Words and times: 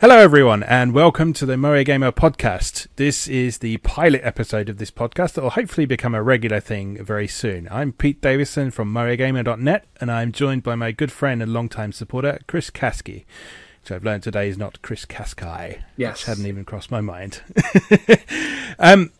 Hello, 0.00 0.16
everyone, 0.16 0.62
and 0.62 0.94
welcome 0.94 1.34
to 1.34 1.44
the 1.44 1.56
MoeGamer 1.56 2.12
podcast. 2.12 2.86
This 2.96 3.28
is 3.28 3.58
the 3.58 3.76
pilot 3.76 4.22
episode 4.24 4.70
of 4.70 4.78
this 4.78 4.90
podcast 4.90 5.34
that 5.34 5.42
will 5.42 5.50
hopefully 5.50 5.84
become 5.84 6.14
a 6.14 6.22
regular 6.22 6.58
thing 6.58 7.04
very 7.04 7.28
soon. 7.28 7.68
I'm 7.70 7.92
Pete 7.92 8.18
Davison 8.22 8.70
from 8.70 8.90
MoeGamer.net, 8.94 9.84
and 10.00 10.10
I'm 10.10 10.32
joined 10.32 10.62
by 10.62 10.74
my 10.74 10.90
good 10.90 11.12
friend 11.12 11.42
and 11.42 11.52
longtime 11.52 11.92
supporter, 11.92 12.38
Chris 12.46 12.70
Caskie. 12.70 13.26
which 13.82 13.92
I've 13.92 14.02
learned 14.02 14.22
today 14.22 14.48
is 14.48 14.56
not 14.56 14.80
Chris 14.80 15.04
Caskai. 15.04 15.82
Yes. 15.98 16.20
Which 16.20 16.24
hadn't 16.24 16.46
even 16.46 16.64
crossed 16.64 16.90
my 16.90 17.02
mind. 17.02 17.42
um, 18.78 19.12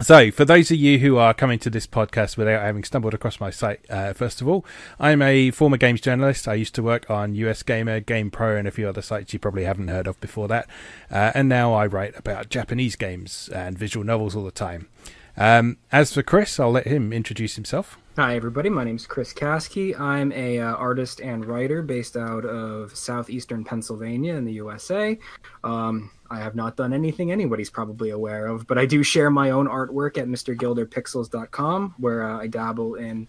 so, 0.00 0.30
for 0.30 0.44
those 0.44 0.70
of 0.70 0.76
you 0.76 0.98
who 0.98 1.16
are 1.16 1.34
coming 1.34 1.58
to 1.60 1.70
this 1.70 1.86
podcast 1.86 2.36
without 2.36 2.62
having 2.62 2.84
stumbled 2.84 3.14
across 3.14 3.40
my 3.40 3.50
site, 3.50 3.80
uh, 3.90 4.12
first 4.12 4.40
of 4.40 4.48
all, 4.48 4.64
I'm 5.00 5.20
a 5.22 5.50
former 5.50 5.76
games 5.76 6.00
journalist. 6.00 6.46
I 6.46 6.54
used 6.54 6.74
to 6.76 6.82
work 6.82 7.10
on 7.10 7.34
US 7.34 7.62
Gamer, 7.62 8.00
Game 8.00 8.30
Pro, 8.30 8.56
and 8.56 8.68
a 8.68 8.70
few 8.70 8.88
other 8.88 9.02
sites 9.02 9.32
you 9.32 9.38
probably 9.38 9.64
haven't 9.64 9.88
heard 9.88 10.06
of 10.06 10.20
before 10.20 10.48
that. 10.48 10.68
Uh, 11.10 11.32
and 11.34 11.48
now 11.48 11.74
I 11.74 11.86
write 11.86 12.16
about 12.16 12.48
Japanese 12.48 12.96
games 12.96 13.48
and 13.54 13.78
visual 13.78 14.04
novels 14.04 14.36
all 14.36 14.44
the 14.44 14.50
time. 14.50 14.88
Um, 15.36 15.78
as 15.92 16.12
for 16.12 16.22
Chris, 16.22 16.58
I'll 16.58 16.72
let 16.72 16.86
him 16.86 17.12
introduce 17.12 17.54
himself. 17.54 17.98
Hi, 18.18 18.34
everybody. 18.34 18.68
My 18.68 18.82
name 18.82 18.96
is 18.96 19.06
Chris 19.06 19.32
Caskie. 19.32 19.94
I'm 19.94 20.32
a 20.32 20.58
uh, 20.58 20.74
artist 20.74 21.20
and 21.20 21.44
writer 21.44 21.82
based 21.82 22.16
out 22.16 22.44
of 22.44 22.96
southeastern 22.96 23.62
Pennsylvania 23.62 24.34
in 24.34 24.44
the 24.44 24.54
USA. 24.54 25.16
Um, 25.62 26.10
I 26.28 26.40
have 26.40 26.56
not 26.56 26.74
done 26.74 26.92
anything 26.92 27.30
anybody's 27.30 27.70
probably 27.70 28.10
aware 28.10 28.46
of, 28.48 28.66
but 28.66 28.76
I 28.76 28.86
do 28.86 29.04
share 29.04 29.30
my 29.30 29.50
own 29.50 29.68
artwork 29.68 30.18
at 30.18 30.26
MrGilderPixels.com, 30.26 31.94
where 31.98 32.28
uh, 32.28 32.40
I 32.40 32.48
dabble 32.48 32.96
in 32.96 33.28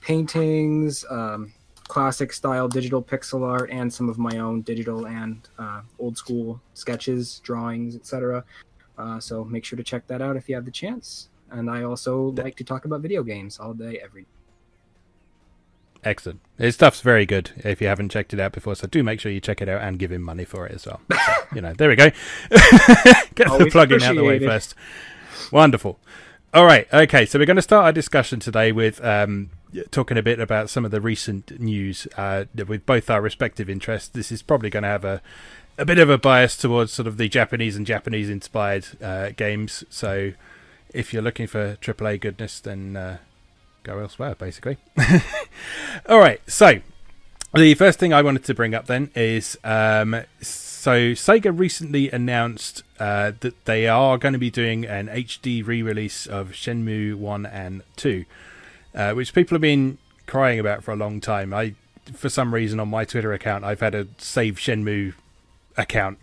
paintings, 0.00 1.04
um, 1.10 1.52
classic 1.88 2.32
style 2.32 2.66
digital 2.66 3.02
pixel 3.02 3.46
art, 3.46 3.68
and 3.70 3.92
some 3.92 4.08
of 4.08 4.16
my 4.16 4.38
own 4.38 4.62
digital 4.62 5.06
and 5.06 5.46
uh, 5.58 5.82
old 5.98 6.16
school 6.16 6.62
sketches, 6.72 7.40
drawings, 7.40 7.94
etc. 7.94 8.42
Uh, 8.96 9.20
so 9.20 9.44
make 9.44 9.66
sure 9.66 9.76
to 9.76 9.82
check 9.82 10.06
that 10.06 10.22
out 10.22 10.34
if 10.34 10.48
you 10.48 10.54
have 10.54 10.64
the 10.64 10.70
chance. 10.70 11.28
And 11.50 11.70
I 11.70 11.82
also 11.82 12.30
like 12.30 12.56
to 12.56 12.64
talk 12.64 12.84
about 12.84 13.00
video 13.00 13.22
games 13.22 13.58
all 13.58 13.74
day, 13.74 14.00
every 14.02 14.26
Excellent. 16.02 16.40
His 16.56 16.74
stuff's 16.74 17.02
very 17.02 17.26
good 17.26 17.50
if 17.58 17.80
you 17.80 17.86
haven't 17.86 18.10
checked 18.10 18.32
it 18.32 18.40
out 18.40 18.52
before, 18.52 18.74
so 18.74 18.86
do 18.86 19.02
make 19.02 19.20
sure 19.20 19.30
you 19.30 19.40
check 19.40 19.60
it 19.60 19.68
out 19.68 19.82
and 19.82 19.98
give 19.98 20.10
him 20.10 20.22
money 20.22 20.44
for 20.44 20.66
it 20.66 20.72
as 20.72 20.86
well. 20.86 21.00
So, 21.10 21.18
you 21.54 21.60
know, 21.60 21.74
there 21.74 21.88
we 21.88 21.96
go. 21.96 22.10
Get 22.50 23.36
the 23.36 23.50
Always 23.50 23.72
plugging 23.72 24.02
out 24.02 24.12
of 24.12 24.16
the 24.16 24.24
way 24.24 24.38
first. 24.38 24.74
Wonderful. 25.52 25.98
All 26.54 26.64
right. 26.64 26.92
Okay. 26.92 27.26
So 27.26 27.38
we're 27.38 27.46
going 27.46 27.56
to 27.56 27.62
start 27.62 27.84
our 27.84 27.92
discussion 27.92 28.40
today 28.40 28.72
with 28.72 29.02
um, 29.04 29.50
talking 29.90 30.16
a 30.16 30.22
bit 30.22 30.40
about 30.40 30.70
some 30.70 30.84
of 30.84 30.90
the 30.90 31.00
recent 31.00 31.60
news 31.60 32.08
uh, 32.16 32.46
with 32.66 32.86
both 32.86 33.10
our 33.10 33.20
respective 33.20 33.68
interests. 33.68 34.08
This 34.08 34.32
is 34.32 34.42
probably 34.42 34.70
going 34.70 34.84
to 34.84 34.88
have 34.88 35.04
a 35.04 35.20
a 35.78 35.84
bit 35.84 35.98
of 35.98 36.10
a 36.10 36.18
bias 36.18 36.56
towards 36.56 36.92
sort 36.92 37.06
of 37.06 37.16
the 37.16 37.28
Japanese 37.28 37.74
and 37.74 37.86
Japanese 37.86 38.28
inspired 38.28 38.86
uh, 39.02 39.30
games. 39.30 39.84
So 39.88 40.32
if 40.94 41.12
you're 41.12 41.22
looking 41.22 41.46
for 41.46 41.76
AAA 41.76 42.20
goodness, 42.20 42.60
then 42.60 42.96
uh, 42.96 43.18
go 43.82 43.98
elsewhere, 43.98 44.34
basically. 44.34 44.76
All 46.08 46.18
right. 46.18 46.40
So 46.50 46.80
the 47.54 47.74
first 47.74 47.98
thing 47.98 48.12
I 48.12 48.22
wanted 48.22 48.44
to 48.44 48.54
bring 48.54 48.74
up 48.74 48.86
then 48.86 49.10
is 49.14 49.58
um, 49.64 50.22
so 50.40 51.12
Sega 51.12 51.56
recently 51.56 52.10
announced 52.10 52.82
uh, 52.98 53.32
that 53.40 53.64
they 53.64 53.88
are 53.88 54.18
going 54.18 54.32
to 54.32 54.38
be 54.38 54.50
doing 54.50 54.84
an 54.84 55.08
HD 55.08 55.66
re-release 55.66 56.26
of 56.26 56.50
Shenmue 56.50 57.16
One 57.16 57.46
and 57.46 57.82
Two, 57.96 58.24
uh, 58.94 59.12
which 59.12 59.34
people 59.34 59.56
have 59.56 59.62
been 59.62 59.98
crying 60.26 60.58
about 60.58 60.84
for 60.84 60.92
a 60.92 60.96
long 60.96 61.20
time. 61.20 61.52
I, 61.52 61.74
for 62.14 62.28
some 62.28 62.54
reason, 62.54 62.80
on 62.80 62.88
my 62.88 63.04
Twitter 63.04 63.32
account, 63.32 63.64
I've 63.64 63.80
had 63.80 63.94
a 63.94 64.06
Save 64.18 64.56
Shenmue 64.56 65.14
account 65.76 66.18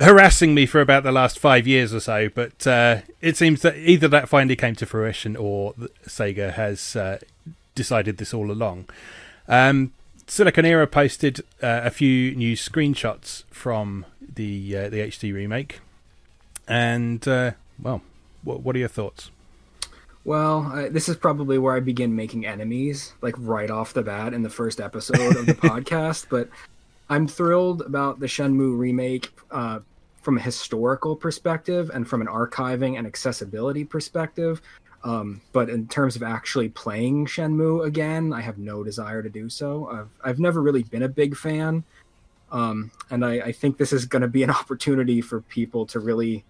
harassing 0.00 0.54
me 0.54 0.66
for 0.66 0.80
about 0.80 1.02
the 1.02 1.12
last 1.12 1.38
five 1.38 1.66
years 1.66 1.94
or 1.94 2.00
so. 2.00 2.28
But 2.28 2.66
uh, 2.66 3.00
it 3.20 3.36
seems 3.36 3.62
that 3.62 3.76
either 3.76 4.08
that 4.08 4.28
finally 4.28 4.56
came 4.56 4.74
to 4.76 4.86
fruition 4.86 5.36
or 5.36 5.74
Sega 6.06 6.54
has 6.54 6.96
uh, 6.96 7.18
decided 7.74 8.16
this 8.16 8.34
all 8.34 8.50
along. 8.50 8.86
Um, 9.48 9.92
Siliconera 10.26 10.90
posted 10.90 11.40
uh, 11.62 11.80
a 11.84 11.90
few 11.90 12.34
new 12.36 12.54
screenshots 12.56 13.44
from 13.50 14.06
the 14.20 14.76
uh, 14.76 14.88
the 14.88 14.98
HD 14.98 15.34
remake, 15.34 15.80
and 16.68 17.26
uh, 17.26 17.52
well, 17.82 18.02
what, 18.44 18.60
what 18.60 18.76
are 18.76 18.78
your 18.78 18.88
thoughts? 18.88 19.30
Well, 20.24 20.70
uh, 20.72 20.88
this 20.88 21.08
is 21.08 21.16
probably 21.16 21.58
where 21.58 21.74
I 21.74 21.80
begin 21.80 22.14
making 22.14 22.46
enemies, 22.46 23.14
like 23.22 23.34
right 23.38 23.70
off 23.70 23.92
the 23.92 24.02
bat 24.02 24.32
in 24.32 24.42
the 24.42 24.50
first 24.50 24.80
episode 24.80 25.34
of 25.36 25.46
the 25.46 25.54
podcast. 25.68 26.26
But 26.30 26.48
I'm 27.08 27.26
thrilled 27.26 27.80
about 27.80 28.20
the 28.20 28.26
Shenmue 28.26 28.78
remake 28.78 29.32
uh, 29.50 29.80
from 30.20 30.36
a 30.36 30.40
historical 30.40 31.16
perspective 31.16 31.90
and 31.92 32.06
from 32.06 32.20
an 32.20 32.26
archiving 32.26 32.98
and 32.98 33.06
accessibility 33.06 33.84
perspective. 33.84 34.60
Um, 35.02 35.40
but 35.52 35.70
in 35.70 35.88
terms 35.88 36.14
of 36.14 36.22
actually 36.22 36.68
playing 36.68 37.26
Shenmue 37.26 37.86
again, 37.86 38.32
I 38.32 38.42
have 38.42 38.58
no 38.58 38.84
desire 38.84 39.22
to 39.22 39.30
do 39.30 39.48
so. 39.48 39.88
I've, 39.88 40.30
I've 40.30 40.38
never 40.38 40.60
really 40.60 40.82
been 40.82 41.04
a 41.04 41.08
big 41.08 41.36
fan. 41.36 41.84
Um, 42.52 42.90
and 43.10 43.24
I, 43.24 43.34
I 43.40 43.52
think 43.52 43.78
this 43.78 43.92
is 43.92 44.04
going 44.04 44.22
to 44.22 44.28
be 44.28 44.42
an 44.42 44.50
opportunity 44.60 45.20
for 45.20 45.40
people 45.42 45.86
to 45.86 46.00
really 46.00 46.44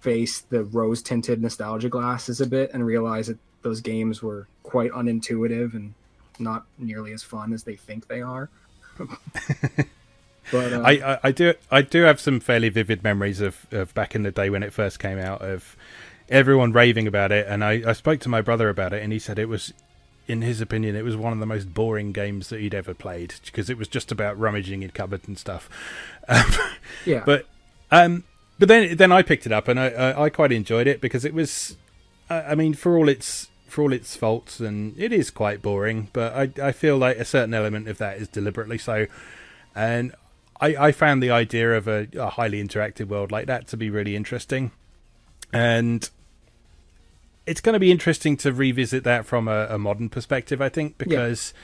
face 0.00 0.42
the 0.42 0.64
rose 0.64 1.02
tinted 1.02 1.42
nostalgia 1.42 1.88
glasses 1.88 2.40
a 2.40 2.46
bit 2.46 2.70
and 2.72 2.86
realize 2.86 3.26
that 3.26 3.38
those 3.62 3.80
games 3.80 4.22
were 4.22 4.46
quite 4.62 4.92
unintuitive 4.92 5.74
and 5.74 5.94
not 6.38 6.64
nearly 6.78 7.12
as 7.12 7.22
fun 7.22 7.52
as 7.52 7.64
they 7.64 7.74
think 7.74 8.06
they 8.06 8.22
are. 8.22 8.48
but 10.52 10.72
uh, 10.72 10.80
I, 10.82 10.90
I, 10.92 11.18
I 11.24 11.32
do 11.32 11.54
I 11.70 11.82
do 11.82 12.02
have 12.02 12.20
some 12.20 12.40
fairly 12.40 12.68
vivid 12.68 13.02
memories 13.02 13.40
of, 13.40 13.66
of 13.70 13.94
back 13.94 14.14
in 14.14 14.22
the 14.22 14.30
day 14.30 14.50
when 14.50 14.62
it 14.62 14.72
first 14.72 14.98
came 14.98 15.18
out 15.18 15.42
of 15.42 15.76
everyone 16.28 16.72
raving 16.72 17.06
about 17.06 17.32
it, 17.32 17.46
and 17.48 17.64
I, 17.64 17.82
I 17.86 17.92
spoke 17.92 18.20
to 18.20 18.28
my 18.28 18.40
brother 18.40 18.68
about 18.68 18.92
it, 18.92 19.02
and 19.02 19.12
he 19.12 19.18
said 19.18 19.38
it 19.38 19.48
was, 19.48 19.72
in 20.26 20.42
his 20.42 20.60
opinion, 20.60 20.96
it 20.96 21.04
was 21.04 21.16
one 21.16 21.32
of 21.32 21.38
the 21.38 21.46
most 21.46 21.72
boring 21.72 22.12
games 22.12 22.48
that 22.48 22.60
he'd 22.60 22.74
ever 22.74 22.94
played 22.94 23.34
because 23.44 23.70
it 23.70 23.78
was 23.78 23.88
just 23.88 24.10
about 24.10 24.38
rummaging 24.38 24.82
in 24.82 24.90
cupboards 24.90 25.28
and 25.28 25.38
stuff. 25.38 25.68
Um, 26.28 26.52
yeah, 27.04 27.22
but 27.24 27.46
um, 27.92 28.24
but 28.58 28.66
then 28.66 28.96
then 28.96 29.12
I 29.12 29.22
picked 29.22 29.46
it 29.46 29.52
up 29.52 29.68
and 29.68 29.78
I, 29.78 29.90
I, 29.90 30.24
I 30.24 30.28
quite 30.28 30.50
enjoyed 30.50 30.88
it 30.88 31.00
because 31.00 31.24
it 31.24 31.32
was, 31.32 31.76
I 32.28 32.40
I 32.40 32.54
mean, 32.56 32.74
for 32.74 32.96
all 32.96 33.08
its 33.08 33.48
for 33.68 33.82
all 33.82 33.92
its 33.92 34.16
faults, 34.16 34.58
and 34.58 34.98
it 34.98 35.12
is 35.12 35.30
quite 35.30 35.62
boring, 35.62 36.08
but 36.12 36.32
I 36.34 36.68
I 36.68 36.72
feel 36.72 36.98
like 36.98 37.16
a 37.18 37.24
certain 37.24 37.54
element 37.54 37.86
of 37.86 37.98
that 37.98 38.16
is 38.16 38.26
deliberately 38.26 38.76
so, 38.76 39.06
and 39.72 40.16
I 40.60 40.76
I 40.76 40.92
found 40.92 41.22
the 41.22 41.30
idea 41.30 41.76
of 41.76 41.88
a, 41.88 42.08
a 42.16 42.30
highly 42.30 42.62
interactive 42.62 43.08
world 43.08 43.30
like 43.30 43.46
that 43.46 43.66
to 43.68 43.76
be 43.76 43.90
really 43.90 44.16
interesting, 44.16 44.72
and. 45.52 46.08
It's 47.48 47.60
going 47.60 47.74
to 47.74 47.78
be 47.78 47.92
interesting 47.92 48.36
to 48.38 48.52
revisit 48.52 49.04
that 49.04 49.24
from 49.24 49.46
a, 49.46 49.68
a 49.70 49.78
modern 49.78 50.08
perspective, 50.08 50.60
I 50.60 50.68
think, 50.68 50.98
because 50.98 51.54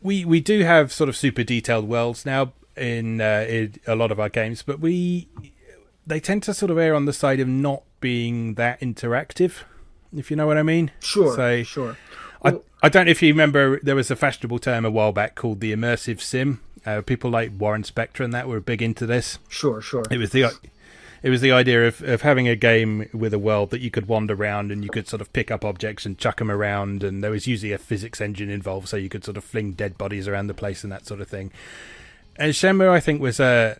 we 0.00 0.24
we 0.24 0.38
do 0.38 0.62
have 0.62 0.92
sort 0.92 1.08
of 1.08 1.16
super 1.16 1.42
detailed 1.42 1.88
worlds 1.88 2.24
now 2.24 2.52
in, 2.76 3.20
uh, 3.20 3.44
in 3.48 3.74
a 3.86 3.96
lot 3.96 4.12
of 4.12 4.20
our 4.20 4.28
games, 4.28 4.62
but 4.62 4.78
we 4.78 5.28
they 6.06 6.20
tend 6.20 6.42
to 6.44 6.54
sort 6.54 6.70
of 6.70 6.78
err 6.78 6.94
on 6.94 7.06
the 7.06 7.12
side 7.12 7.40
of 7.40 7.48
not 7.48 7.82
being 8.00 8.54
that 8.54 8.80
interactive, 8.80 9.62
if 10.14 10.30
you 10.30 10.36
know 10.36 10.46
what 10.46 10.58
I 10.58 10.62
mean. 10.62 10.90
sure, 11.00 11.34
So 11.34 11.62
sure. 11.62 11.96
I 12.44 12.58
I 12.82 12.88
don't 12.88 13.06
know 13.06 13.10
if 13.10 13.22
you 13.22 13.32
remember 13.32 13.80
there 13.80 13.96
was 13.96 14.10
a 14.10 14.16
fashionable 14.16 14.58
term 14.58 14.84
a 14.84 14.90
while 14.90 15.12
back 15.12 15.34
called 15.34 15.60
the 15.60 15.72
immersive 15.72 16.20
sim. 16.20 16.60
Uh, 16.86 17.00
people 17.00 17.30
like 17.30 17.50
Warren 17.56 17.82
Spector 17.82 18.24
and 18.24 18.32
that 18.34 18.46
were 18.46 18.60
big 18.60 18.82
into 18.82 19.06
this. 19.06 19.38
Sure, 19.48 19.80
sure. 19.80 20.04
It 20.10 20.18
was 20.18 20.30
the 20.30 20.52
it 21.24 21.30
was 21.30 21.40
the 21.40 21.52
idea 21.52 21.88
of, 21.88 22.02
of 22.02 22.20
having 22.20 22.48
a 22.48 22.54
game 22.54 23.08
with 23.14 23.32
a 23.32 23.38
world 23.38 23.70
that 23.70 23.80
you 23.80 23.90
could 23.90 24.06
wander 24.06 24.34
around 24.34 24.70
and 24.70 24.84
you 24.84 24.90
could 24.90 25.08
sort 25.08 25.22
of 25.22 25.32
pick 25.32 25.50
up 25.50 25.64
objects 25.64 26.04
and 26.04 26.18
chuck 26.18 26.36
them 26.36 26.50
around, 26.50 27.02
and 27.02 27.24
there 27.24 27.30
was 27.30 27.46
usually 27.46 27.72
a 27.72 27.78
physics 27.78 28.20
engine 28.20 28.50
involved, 28.50 28.88
so 28.88 28.98
you 28.98 29.08
could 29.08 29.24
sort 29.24 29.38
of 29.38 29.44
fling 29.44 29.72
dead 29.72 29.96
bodies 29.96 30.28
around 30.28 30.48
the 30.48 30.54
place 30.54 30.84
and 30.84 30.92
that 30.92 31.06
sort 31.06 31.22
of 31.22 31.28
thing. 31.28 31.50
And 32.36 32.52
Shenmue, 32.52 32.90
I 32.90 33.00
think, 33.00 33.22
was 33.22 33.40
a 33.40 33.78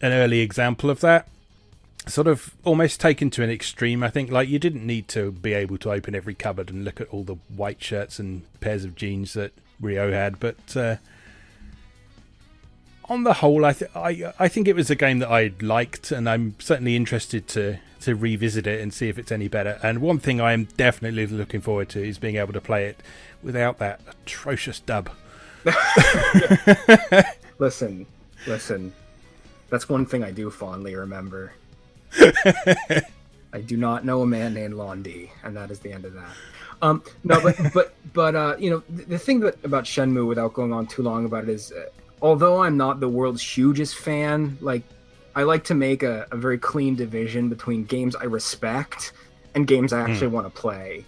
an 0.00 0.12
early 0.12 0.40
example 0.40 0.88
of 0.88 1.00
that. 1.00 1.28
Sort 2.06 2.26
of 2.26 2.54
almost 2.64 3.02
taken 3.02 3.28
to 3.30 3.42
an 3.42 3.50
extreme. 3.50 4.02
I 4.02 4.08
think, 4.08 4.30
like 4.30 4.48
you 4.48 4.58
didn't 4.58 4.86
need 4.86 5.08
to 5.08 5.30
be 5.30 5.52
able 5.52 5.76
to 5.78 5.92
open 5.92 6.14
every 6.14 6.34
cupboard 6.34 6.70
and 6.70 6.86
look 6.86 7.02
at 7.02 7.08
all 7.08 7.22
the 7.22 7.36
white 7.54 7.82
shirts 7.82 8.18
and 8.18 8.44
pairs 8.60 8.84
of 8.86 8.94
jeans 8.94 9.34
that 9.34 9.52
Ryo 9.78 10.10
had, 10.10 10.40
but. 10.40 10.74
Uh, 10.74 10.96
on 13.08 13.24
the 13.24 13.34
whole, 13.34 13.64
I, 13.64 13.72
th- 13.72 13.90
I 13.94 14.32
I 14.38 14.48
think 14.48 14.68
it 14.68 14.76
was 14.76 14.90
a 14.90 14.94
game 14.96 15.18
that 15.20 15.30
I 15.30 15.52
liked, 15.60 16.10
and 16.12 16.28
I'm 16.28 16.54
certainly 16.58 16.96
interested 16.96 17.48
to 17.48 17.78
to 18.00 18.14
revisit 18.14 18.66
it 18.66 18.80
and 18.80 18.94
see 18.94 19.08
if 19.08 19.18
it's 19.18 19.32
any 19.32 19.48
better. 19.48 19.78
And 19.82 20.00
one 20.00 20.18
thing 20.18 20.40
I 20.40 20.52
am 20.52 20.64
definitely 20.76 21.26
looking 21.26 21.60
forward 21.60 21.88
to 21.90 22.02
is 22.06 22.18
being 22.18 22.36
able 22.36 22.52
to 22.52 22.60
play 22.60 22.86
it 22.86 23.02
without 23.42 23.78
that 23.78 24.00
atrocious 24.08 24.80
dub. 24.80 25.10
Listen, 27.58 28.06
listen. 28.46 28.92
That's 29.68 29.88
one 29.88 30.06
thing 30.06 30.22
I 30.22 30.30
do 30.30 30.48
fondly 30.48 30.94
remember. 30.94 31.52
I 32.16 33.60
do 33.66 33.76
not 33.76 34.04
know 34.04 34.22
a 34.22 34.26
man 34.26 34.54
named 34.54 34.74
Lan 34.74 35.02
Di, 35.02 35.30
and 35.42 35.56
that 35.56 35.70
is 35.70 35.80
the 35.80 35.92
end 35.92 36.04
of 36.04 36.14
that. 36.14 36.30
Um, 36.80 37.02
no, 37.24 37.40
but 37.40 37.56
but 37.74 37.94
but 38.12 38.36
uh, 38.36 38.56
you 38.58 38.70
know 38.70 38.82
the, 38.88 39.04
the 39.04 39.18
thing 39.18 39.40
that, 39.40 39.62
about 39.64 39.84
Shenmue, 39.84 40.26
without 40.28 40.54
going 40.54 40.72
on 40.72 40.86
too 40.86 41.02
long 41.02 41.24
about 41.24 41.44
it, 41.44 41.50
is 41.50 41.72
uh, 41.72 41.86
although 42.22 42.62
I'm 42.62 42.76
not 42.76 43.00
the 43.00 43.08
world's 43.08 43.42
hugest 43.42 43.96
fan, 43.96 44.58
like 44.60 44.82
I 45.34 45.44
like 45.44 45.64
to 45.64 45.74
make 45.74 46.02
a, 46.02 46.26
a 46.30 46.36
very 46.36 46.58
clean 46.58 46.96
division 46.96 47.48
between 47.48 47.84
games 47.84 48.16
I 48.16 48.24
respect 48.24 49.12
and 49.54 49.66
games 49.66 49.92
I 49.92 50.00
actually 50.00 50.28
mm. 50.28 50.32
want 50.32 50.46
to 50.52 50.60
play. 50.60 51.04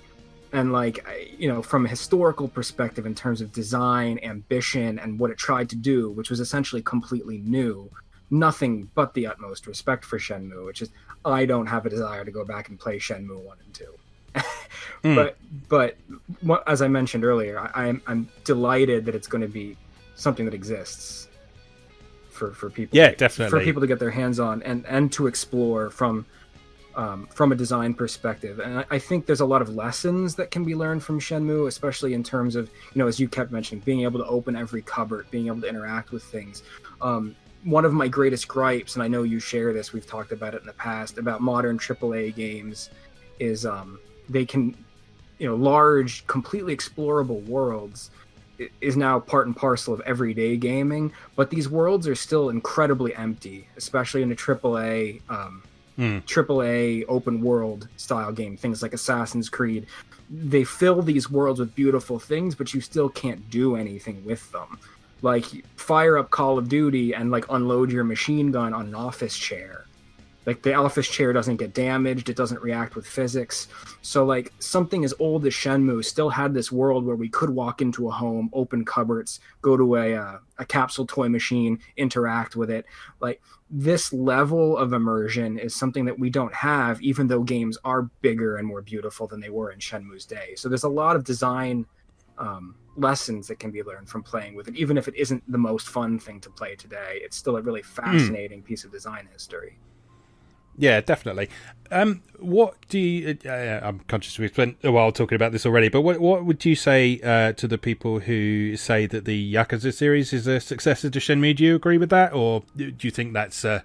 And 0.53 0.73
like 0.73 1.05
you 1.39 1.49
know, 1.49 1.63
from 1.63 1.87
a 1.87 1.89
historical 1.89 2.49
perspective, 2.49 3.07
in 3.07 3.15
terms 3.15 3.41
of 3.41 3.53
design, 3.53 4.19
ambition, 4.23 4.99
and 4.99 5.19
what 5.19 5.31
it 5.31 5.39
tried 5.39 5.69
to 5.71 5.77
do, 5.77 6.11
which 6.11 6.29
was 6.29 6.41
essentially 6.41 6.83
completely 6.83 7.39
new, 7.39 7.89
nothing 8.31 8.91
but 8.95 9.15
the 9.15 9.27
utmost 9.29 9.67
respect 9.69 10.05
for 10.05 10.19
Shenmue. 10.19 10.67
Which 10.67 10.83
is, 10.83 10.91
I 11.25 11.47
don't 11.47 11.67
have 11.67 11.87
a 11.87 11.91
desire 11.91 12.25
to 12.25 12.33
go 12.33 12.45
back 12.45 12.69
and 12.69 12.81
play 12.81 12.99
Shenmue 12.99 13.41
one 13.45 13.59
and 13.65 13.75
two. 13.75 13.95
mm. 15.05 15.15
But 15.15 15.37
but 16.43 16.69
as 16.69 16.83
I 16.83 16.89
mentioned 16.89 17.25
earlier, 17.25 17.61
I, 17.61 17.87
I'm 17.87 18.03
I'm 18.09 18.29
delighted 18.43 19.05
that 19.07 19.15
it's 19.15 19.29
going 19.29 19.43
to 19.43 19.49
be 19.49 19.77
something 20.21 20.45
that 20.45 20.55
exists 20.55 21.29
for 22.29 22.53
for 22.53 22.71
people. 22.71 22.97
Yeah, 22.97 23.13
definitely 23.13 23.51
for 23.51 23.65
people 23.65 23.81
to 23.81 23.87
get 23.87 23.99
their 23.99 24.11
hands 24.11 24.39
on 24.39 24.63
and 24.63 24.87
and 24.87 25.13
to 25.13 25.27
explore 25.27 25.91
from 25.91 26.27
um, 26.97 27.29
from 27.33 27.53
a 27.53 27.55
design 27.55 27.95
perspective. 27.95 28.59
And 28.59 28.81
I, 28.81 28.85
I, 28.91 28.99
think 28.99 29.25
there's 29.25 29.41
a 29.41 29.47
lot 29.47 29.63
of 29.63 29.69
lessons 29.69 30.35
that 30.35 30.51
can 30.51 30.65
be 30.65 30.75
learned 30.75 31.05
from 31.05 31.21
Shenmue, 31.21 31.69
especially 31.69 32.15
in 32.15 32.25
terms 32.25 32.57
of, 32.57 32.69
you 32.69 32.99
know, 32.99 33.07
as 33.07 33.21
you 33.21 33.29
kept 33.29 33.53
mentioning, 33.53 33.81
being 33.85 34.03
able 34.03 34.19
to 34.19 34.27
open 34.27 34.57
every 34.57 34.83
cupboard, 34.83 35.31
being 35.31 35.47
able 35.47 35.61
to 35.61 35.69
interact 35.69 36.11
with 36.11 36.25
things. 36.25 36.65
Um, 37.01 37.37
one 37.63 37.85
of 37.85 37.93
my 37.93 38.09
greatest 38.09 38.49
gripes, 38.49 38.97
and 38.97 39.05
I 39.05 39.09
know 39.09 39.23
you 39.23 39.39
share 39.39 39.73
this, 39.73 39.93
we've 39.93 40.07
talked 40.07 40.33
about 40.33 40.55
it 40.55 40.63
in 40.63 40.67
the 40.67 40.73
past, 40.73 41.17
about 41.17 41.41
modern 41.41 41.79
AAA 41.79 42.35
games, 42.35 42.91
is 43.39 43.65
um, 43.65 44.01
they 44.29 44.45
can, 44.45 44.77
you 45.39 45.47
know, 45.47 45.55
large, 45.55 46.27
completely 46.27 46.75
explorable 46.77 47.47
worlds 47.47 48.11
is 48.81 48.97
now 48.97 49.19
part 49.19 49.47
and 49.47 49.57
parcel 49.57 49.95
of 49.95 50.01
everyday 50.03 50.57
gaming, 50.57 51.13
but 51.37 51.51
these 51.51 51.69
worlds 51.69 52.07
are 52.07 52.15
still 52.15 52.51
incredibly 52.51 53.15
empty, 53.15 53.67
especially 53.77 54.23
in 54.23 54.33
a 54.33 54.35
AAA 54.35 55.23
um, 55.29 55.63
mm. 55.99 56.23
AAA 56.25 57.05
open 57.09 57.41
world 57.41 57.89
style 57.97 58.33
game, 58.33 58.57
things 58.57 58.83
like 58.83 58.93
Assassin's 58.93 59.49
Creed. 59.49 59.87
They 60.31 60.65
fill 60.65 61.03
these 61.03 61.31
worlds 61.31 61.61
with 61.61 61.75
beautiful 61.75 62.19
things, 62.19 62.55
but 62.55 62.73
you 62.73 62.81
still 62.81 63.09
can't 63.09 63.49
do 63.51 63.77
anything 63.77 64.25
with 64.25 64.51
them. 64.53 64.79
Like 65.23 65.45
fire 65.77 66.17
up 66.17 66.31
Call 66.31 66.57
of 66.57 66.69
Duty 66.69 67.15
and 67.15 67.31
like 67.31 67.45
unload 67.51 67.91
your 67.93 68.05
machine 68.05 68.51
gun 68.51 68.73
on 68.73 68.87
an 68.87 68.95
office 68.95 69.37
chair 69.37 69.87
like 70.47 70.63
the 70.63 70.75
office 70.75 71.09
chair 71.09 71.33
doesn't 71.33 71.57
get 71.57 71.75
damaged 71.75 72.29
it 72.29 72.37
doesn't 72.37 72.63
react 72.63 72.97
with 72.97 73.07
physics 73.07 73.69
so 74.03 74.25
like 74.25 74.53
something 74.59 75.05
as 75.05 75.15
old 75.19 75.47
as 75.47 75.53
shenmue 75.53 76.05
still 76.05 76.31
had 76.31 76.55
this 76.55 76.73
world 76.73 77.05
where 77.05 77.17
we 77.17 77.29
could 77.29 77.51
walk 77.51 77.83
into 77.83 78.09
a 78.09 78.11
home 78.11 78.49
open 78.53 78.85
cupboards 78.85 79.41
go 79.63 79.77
to 79.77 79.97
a, 79.97 80.15
uh, 80.15 80.39
a 80.59 80.65
capsule 80.65 81.07
toy 81.07 81.29
machine 81.29 81.79
interact 81.97 82.57
with 82.57 82.71
it 82.71 82.87
like 83.21 83.41
this 83.71 84.13
level 84.13 84.77
of 84.77 84.93
immersion 84.93 85.59
is 85.59 85.75
something 85.75 86.05
that 86.05 86.19
we 86.19 86.31
don't 86.31 86.55
have 86.55 87.01
even 87.03 87.27
though 87.27 87.43
games 87.43 87.79
are 87.85 88.03
bigger 88.21 88.57
and 88.57 88.67
more 88.67 88.83
beautiful 88.83 89.27
than 89.27 89.41
they 89.41 89.51
were 89.51 89.71
in 89.71 89.79
shenmue's 89.79 90.25
day 90.25 90.55
so 90.57 90.69
there's 90.69 90.85
a 90.85 90.89
lot 90.89 91.17
of 91.17 91.25
design 91.25 91.87
um, 92.39 92.75
lessons 92.97 93.47
that 93.49 93.59
can 93.59 93.71
be 93.71 93.83
learned 93.83 94.09
from 94.09 94.23
playing 94.23 94.55
with 94.55 94.67
it 94.67 94.75
even 94.75 94.97
if 94.97 95.09
it 95.09 95.15
isn't 95.15 95.43
the 95.53 95.59
most 95.59 95.89
fun 95.89 96.19
thing 96.19 96.41
to 96.41 96.51
play 96.51 96.75
today 96.75 97.21
it's 97.23 97.37
still 97.37 97.57
a 97.57 97.63
really 97.63 97.83
hmm. 97.83 98.03
fascinating 98.03 98.63
mm. 98.63 98.65
piece 98.65 98.85
of 98.85 98.91
design 98.91 99.29
history 99.33 99.79
yeah, 100.77 101.01
definitely. 101.01 101.49
Um, 101.91 102.23
what 102.39 102.77
do 102.89 102.99
you? 102.99 103.37
Uh, 103.45 103.81
I'm 103.83 104.01
conscious 104.01 104.39
we've 104.39 104.53
spent 104.53 104.79
a 104.85 104.93
while 104.93 105.11
talking 105.11 105.37
about 105.37 105.53
this 105.53 105.67
already, 105.67 105.89
but 105.89 106.03
what 106.03 106.21
what 106.21 106.45
would 106.45 106.65
you 106.65 106.77
say 106.77 107.21
uh, 107.23 107.53
to 107.55 107.67
the 107.67 107.79
people 107.79 108.21
who 108.21 108.77
say 108.77 109.07
that 109.07 109.25
the 109.25 109.55
Yakuza 109.55 109.93
series 109.93 110.33
is 110.33 110.47
a 110.47 110.61
successor 110.61 111.11
to 111.11 111.19
Shenmue? 111.19 111.57
Do 111.57 111.65
you 111.65 111.75
agree 111.75 111.99
with 111.99 112.11
that, 112.11 112.33
or 112.33 112.63
do 112.77 112.95
you 113.01 113.11
think 113.11 113.33
that's 113.33 113.65
a, 113.65 113.85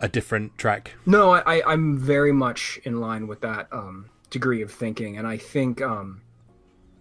a 0.00 0.08
different 0.08 0.58
track? 0.58 0.94
No, 1.06 1.30
I, 1.32 1.62
I'm 1.64 1.96
very 1.98 2.32
much 2.32 2.80
in 2.84 3.00
line 3.00 3.28
with 3.28 3.40
that 3.42 3.68
um, 3.70 4.10
degree 4.30 4.62
of 4.62 4.72
thinking, 4.72 5.16
and 5.16 5.26
I 5.26 5.36
think 5.36 5.80
um, 5.80 6.22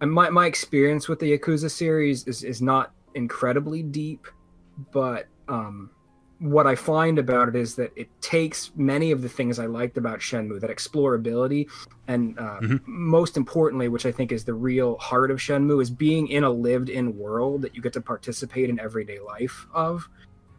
my 0.02 0.30
my 0.30 0.46
experience 0.46 1.08
with 1.10 1.20
the 1.20 1.38
Yakuza 1.38 1.72
series 1.72 2.28
is 2.28 2.44
is 2.44 2.62
not 2.62 2.94
incredibly 3.16 3.82
deep, 3.82 4.28
but 4.92 5.26
um, 5.48 5.90
what 6.40 6.66
I 6.66 6.76
find 6.76 7.20
about 7.20 7.50
it 7.50 7.56
is 7.56 7.76
that 7.76 7.92
it 7.96 8.10
takes 8.22 8.72
many 8.76 9.12
of 9.12 9.22
the 9.22 9.30
things 9.30 9.60
I 9.60 9.66
liked 9.66 9.98
about 9.98 10.20
Shenmue, 10.20 10.62
that 10.62 10.70
explorability, 10.70 11.70
and 12.08 12.38
uh, 12.40 12.60
mm-hmm. 12.62 12.78
most 12.86 13.36
importantly, 13.36 13.90
which 13.90 14.06
I 14.06 14.12
think 14.12 14.32
is 14.32 14.46
the 14.46 14.54
real 14.54 14.98
heart 14.98 15.32
of 15.32 15.38
Shenmue, 15.38 15.82
is 15.82 15.90
being 15.90 16.28
in 16.30 16.46
a 16.46 16.50
lived-in 16.50 17.18
world 17.18 17.62
that 17.64 17.76
you 17.76 17.82
get 17.82 17.94
to 17.94 18.02
participate 18.02 18.70
in 18.70 18.80
everyday 18.80 19.20
life 19.20 19.68
of. 19.74 20.08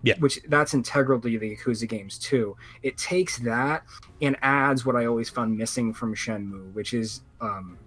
Yeah. 0.02 0.14
Which 0.18 0.40
that's 0.48 0.72
integral 0.72 1.20
to 1.20 1.38
the 1.38 1.56
Yakuza 1.56 1.86
games 1.86 2.18
too. 2.18 2.56
It 2.82 2.96
takes 2.96 3.38
that 3.40 3.82
and 4.22 4.34
adds 4.40 4.86
what 4.86 4.96
I 4.96 5.04
always 5.04 5.28
found 5.28 5.58
missing 5.58 5.92
from 5.92 6.14
Shenmue, 6.14 6.72
which 6.72 6.94
is 6.94 7.20
um, 7.42 7.78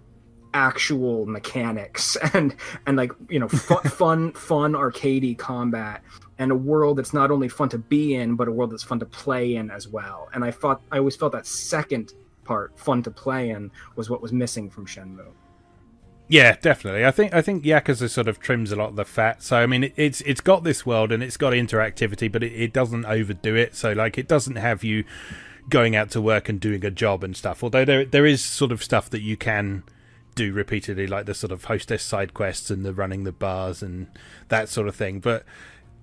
actual 0.54 1.26
mechanics 1.26 2.16
and 2.32 2.54
and 2.86 2.96
like 2.96 3.12
you 3.28 3.38
know 3.38 3.48
fun 3.48 3.82
fun, 3.84 4.32
fun 4.32 4.72
arcadey 4.72 5.36
combat 5.36 6.02
and 6.38 6.50
a 6.50 6.56
world 6.56 6.96
that's 6.96 7.12
not 7.12 7.30
only 7.30 7.48
fun 7.48 7.68
to 7.68 7.78
be 7.78 8.14
in 8.14 8.36
but 8.36 8.48
a 8.48 8.52
world 8.52 8.70
that's 8.70 8.82
fun 8.82 8.98
to 8.98 9.06
play 9.06 9.56
in 9.56 9.70
as 9.70 9.88
well 9.88 10.28
and 10.32 10.44
i 10.44 10.50
thought 10.50 10.80
i 10.90 10.98
always 10.98 11.16
felt 11.16 11.32
that 11.32 11.46
second 11.46 12.14
part 12.44 12.78
fun 12.78 13.02
to 13.02 13.10
play 13.10 13.50
in 13.50 13.70
was 13.96 14.08
what 14.08 14.22
was 14.22 14.32
missing 14.32 14.70
from 14.70 14.86
shenmue 14.86 15.32
yeah, 16.26 16.56
definitely. 16.56 17.04
I 17.04 17.10
think 17.10 17.34
I 17.34 17.42
think 17.42 17.64
Yakuza 17.64 18.08
sort 18.08 18.28
of 18.28 18.40
trims 18.40 18.72
a 18.72 18.76
lot 18.76 18.88
of 18.88 18.96
the 18.96 19.04
fat. 19.04 19.42
So 19.42 19.58
I 19.58 19.66
mean, 19.66 19.84
it, 19.84 19.92
it's 19.96 20.22
it's 20.22 20.40
got 20.40 20.64
this 20.64 20.86
world 20.86 21.12
and 21.12 21.22
it's 21.22 21.36
got 21.36 21.52
interactivity, 21.52 22.32
but 22.32 22.42
it, 22.42 22.52
it 22.52 22.72
doesn't 22.72 23.04
overdo 23.04 23.54
it. 23.54 23.74
So 23.74 23.92
like, 23.92 24.16
it 24.16 24.26
doesn't 24.26 24.56
have 24.56 24.82
you 24.82 25.04
going 25.68 25.94
out 25.94 26.10
to 26.12 26.22
work 26.22 26.48
and 26.48 26.58
doing 26.58 26.82
a 26.84 26.90
job 26.90 27.24
and 27.24 27.36
stuff. 27.36 27.62
Although 27.62 27.84
there 27.84 28.06
there 28.06 28.24
is 28.24 28.42
sort 28.42 28.72
of 28.72 28.82
stuff 28.82 29.10
that 29.10 29.20
you 29.20 29.36
can 29.36 29.82
do 30.34 30.52
repeatedly, 30.52 31.06
like 31.06 31.26
the 31.26 31.34
sort 31.34 31.52
of 31.52 31.64
hostess 31.64 32.02
side 32.02 32.34
quests 32.34 32.70
and 32.70 32.84
the 32.84 32.94
running 32.94 33.24
the 33.24 33.32
bars 33.32 33.82
and 33.82 34.06
that 34.48 34.68
sort 34.68 34.88
of 34.88 34.96
thing. 34.96 35.20
But 35.20 35.44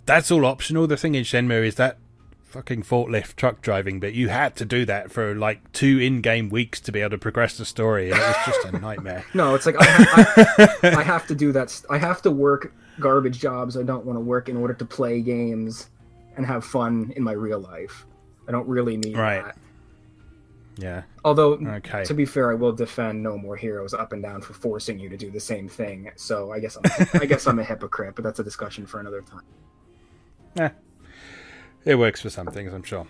that's 0.05 0.31
all 0.31 0.45
optional. 0.45 0.87
The 0.87 0.97
thing 0.97 1.15
in 1.15 1.23
Shenmue 1.23 1.65
is 1.65 1.75
that 1.75 1.97
fucking 2.43 2.83
forklift 2.83 3.35
truck 3.35 3.61
driving 3.61 3.99
bit. 3.99 4.13
You 4.13 4.27
had 4.29 4.55
to 4.57 4.65
do 4.65 4.85
that 4.85 5.11
for 5.11 5.33
like 5.33 5.71
two 5.71 5.99
in-game 5.99 6.49
weeks 6.49 6.79
to 6.81 6.91
be 6.91 6.99
able 6.99 7.11
to 7.11 7.17
progress 7.17 7.57
the 7.57 7.65
story, 7.65 8.11
and 8.11 8.19
it 8.19 8.27
was 8.27 8.35
just 8.45 8.65
a 8.65 8.71
nightmare. 8.79 9.25
no, 9.33 9.55
it's 9.55 9.65
like 9.65 9.75
I, 9.79 10.75
I, 10.83 10.89
I 10.97 11.03
have 11.03 11.27
to 11.27 11.35
do 11.35 11.51
that. 11.53 11.81
I 11.89 11.97
have 11.97 12.21
to 12.23 12.31
work 12.31 12.73
garbage 12.99 13.39
jobs 13.39 13.77
I 13.77 13.83
don't 13.83 14.05
want 14.05 14.17
to 14.17 14.21
work 14.21 14.49
in 14.49 14.57
order 14.57 14.73
to 14.73 14.85
play 14.85 15.21
games 15.21 15.89
and 16.35 16.45
have 16.45 16.65
fun 16.65 17.13
in 17.15 17.23
my 17.23 17.31
real 17.31 17.59
life. 17.59 18.05
I 18.47 18.51
don't 18.51 18.67
really 18.67 18.97
need 18.97 19.17
right. 19.17 19.43
that. 19.43 19.57
Yeah. 20.81 21.03
Although, 21.23 21.53
okay. 21.53 22.03
to 22.03 22.13
be 22.13 22.25
fair, 22.25 22.51
I 22.51 22.55
will 22.55 22.71
defend 22.71 23.21
No 23.21 23.37
More 23.37 23.55
Heroes 23.55 23.93
up 23.93 24.13
and 24.13 24.23
down 24.23 24.41
for 24.41 24.53
forcing 24.53 24.97
you 24.97 25.09
to 25.09 25.17
do 25.17 25.29
the 25.29 25.39
same 25.39 25.69
thing. 25.69 26.11
So 26.15 26.51
I 26.51 26.59
guess 26.59 26.75
I'm, 26.75 27.07
I 27.21 27.25
guess 27.25 27.45
I'm 27.45 27.59
a 27.59 27.63
hypocrite, 27.63 28.15
but 28.15 28.23
that's 28.23 28.39
a 28.39 28.43
discussion 28.43 28.87
for 28.87 28.99
another 28.99 29.21
time. 29.21 29.43
Yeah, 30.55 30.71
it 31.85 31.95
works 31.95 32.21
for 32.21 32.31
some 32.31 32.47
things, 32.47 32.73
I'm 32.73 32.83
sure. 32.83 33.05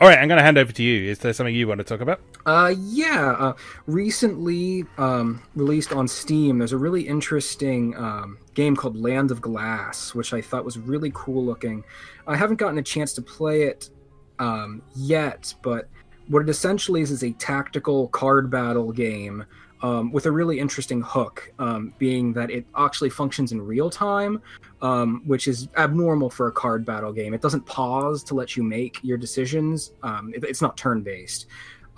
All 0.00 0.08
right, 0.08 0.18
I'm 0.18 0.26
going 0.26 0.38
to 0.38 0.42
hand 0.42 0.58
over 0.58 0.72
to 0.72 0.82
you. 0.82 1.10
Is 1.10 1.18
there 1.18 1.32
something 1.34 1.54
you 1.54 1.68
want 1.68 1.78
to 1.78 1.84
talk 1.84 2.00
about? 2.00 2.20
Uh, 2.46 2.74
yeah. 2.76 3.36
Uh, 3.38 3.52
recently 3.86 4.84
um, 4.96 5.42
released 5.54 5.92
on 5.92 6.08
Steam, 6.08 6.58
there's 6.58 6.72
a 6.72 6.78
really 6.78 7.06
interesting 7.06 7.94
um, 7.96 8.38
game 8.54 8.74
called 8.74 8.96
Land 8.96 9.30
of 9.30 9.40
Glass, 9.40 10.14
which 10.14 10.32
I 10.32 10.40
thought 10.40 10.64
was 10.64 10.78
really 10.78 11.12
cool 11.14 11.44
looking. 11.44 11.84
I 12.26 12.36
haven't 12.36 12.56
gotten 12.56 12.78
a 12.78 12.82
chance 12.82 13.12
to 13.12 13.22
play 13.22 13.62
it 13.62 13.90
um, 14.38 14.82
yet, 14.96 15.54
but 15.62 15.88
what 16.28 16.42
it 16.42 16.48
essentially 16.48 17.02
is 17.02 17.10
is 17.10 17.22
a 17.22 17.32
tactical 17.32 18.08
card 18.08 18.50
battle 18.50 18.92
game 18.92 19.44
um, 19.82 20.12
with 20.12 20.26
a 20.26 20.30
really 20.30 20.60
interesting 20.60 21.02
hook, 21.02 21.52
um, 21.58 21.92
being 21.98 22.32
that 22.34 22.50
it 22.50 22.64
actually 22.76 23.10
functions 23.10 23.50
in 23.52 23.60
real 23.60 23.90
time, 23.90 24.40
um, 24.80 25.22
which 25.26 25.48
is 25.48 25.68
abnormal 25.76 26.30
for 26.30 26.46
a 26.46 26.52
card 26.52 26.86
battle 26.86 27.12
game. 27.12 27.34
It 27.34 27.42
doesn't 27.42 27.66
pause 27.66 28.22
to 28.24 28.34
let 28.34 28.56
you 28.56 28.62
make 28.62 28.98
your 29.02 29.18
decisions. 29.18 29.92
Um, 30.02 30.32
it, 30.34 30.44
it's 30.44 30.62
not 30.62 30.76
turn 30.76 31.02
based 31.02 31.46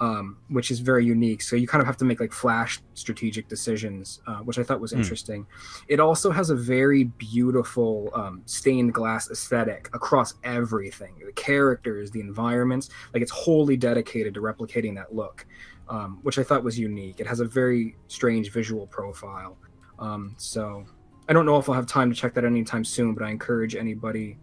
um, 0.04 0.37
which 0.49 0.70
is 0.70 0.80
very 0.80 1.06
unique. 1.06 1.40
So 1.40 1.56
you 1.56 1.66
kind 1.66 1.80
of 1.80 1.87
have 1.87 1.96
to 1.96 2.04
make 2.04 2.20
like 2.20 2.32
flash 2.32 2.80
strategic 2.92 3.49
decisions, 3.49 4.20
uh, 4.26 4.40
which 4.40 4.58
I 4.58 4.62
thought 4.62 4.78
was 4.78 4.92
mm. 4.92 4.99
interesting. 4.99 5.46
It 5.88 5.99
also 5.99 6.30
has 6.30 6.50
a 6.50 6.54
very 6.54 7.04
beautiful 7.04 8.11
um, 8.12 8.42
stained 8.44 8.92
glass 8.92 9.30
aesthetic 9.30 9.88
across 9.94 10.34
everything 10.44 11.14
the 11.25 11.32
characters, 11.32 12.11
the 12.11 12.20
environments. 12.20 12.90
Like 13.14 13.23
it's 13.23 13.32
wholly 13.32 13.78
dedicated 13.78 14.34
to 14.34 14.40
replicating 14.40 14.94
that 14.96 15.14
look, 15.14 15.46
um, 15.88 16.18
which 16.23 16.38
I 16.38 16.42
thought 16.42 16.62
was 16.62 16.78
unique. 16.78 17.18
It 17.18 17.26
has 17.26 17.40
a 17.40 17.46
very 17.46 17.96
strange 18.08 18.52
visual 18.52 18.87
profile. 18.87 19.56
Um, 19.99 20.34
so 20.37 20.84
I 21.30 21.32
don't 21.32 21.46
know 21.46 21.56
if 21.56 21.66
I'll 21.70 21.75
have 21.75 21.87
time 21.87 22.11
to 22.11 22.16
check 22.16 22.34
that 22.34 22.44
anytime 22.44 22.84
soon, 22.84 23.14
but 23.14 23.23
I 23.23 23.30
encourage 23.30 23.75
anybody 23.75 24.37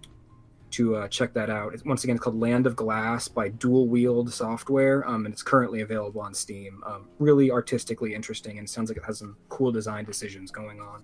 to 0.72 0.96
uh, 0.96 1.08
check 1.08 1.34
that 1.34 1.50
out. 1.50 1.74
It's, 1.74 1.86
once 1.86 2.04
again, 2.04 2.16
it's 2.16 2.24
called 2.24 2.40
Land 2.40 2.68
of 2.68 2.76
Glass 2.76 3.28
by 3.28 3.50
Dual 3.50 3.88
Wield 3.88 4.32
Software, 4.34 5.08
um, 5.08 5.26
and 5.26 5.34
it's 5.34 5.44
currently 5.44 5.82
available 5.82 6.22
on 6.22 6.34
Steam. 6.34 6.84
Um, 6.86 7.08
really 7.20 7.52
artistically 7.52 8.14
interesting, 8.14 8.58
and 8.58 8.70
sounds 8.70 8.90
like 8.90 8.98
it 8.98 9.04
has 9.06 9.20
some 9.20 9.38
cool 9.50 9.72
design 9.72 10.06
decisions 10.06 10.52
going 10.52 10.80
on. 10.80 11.04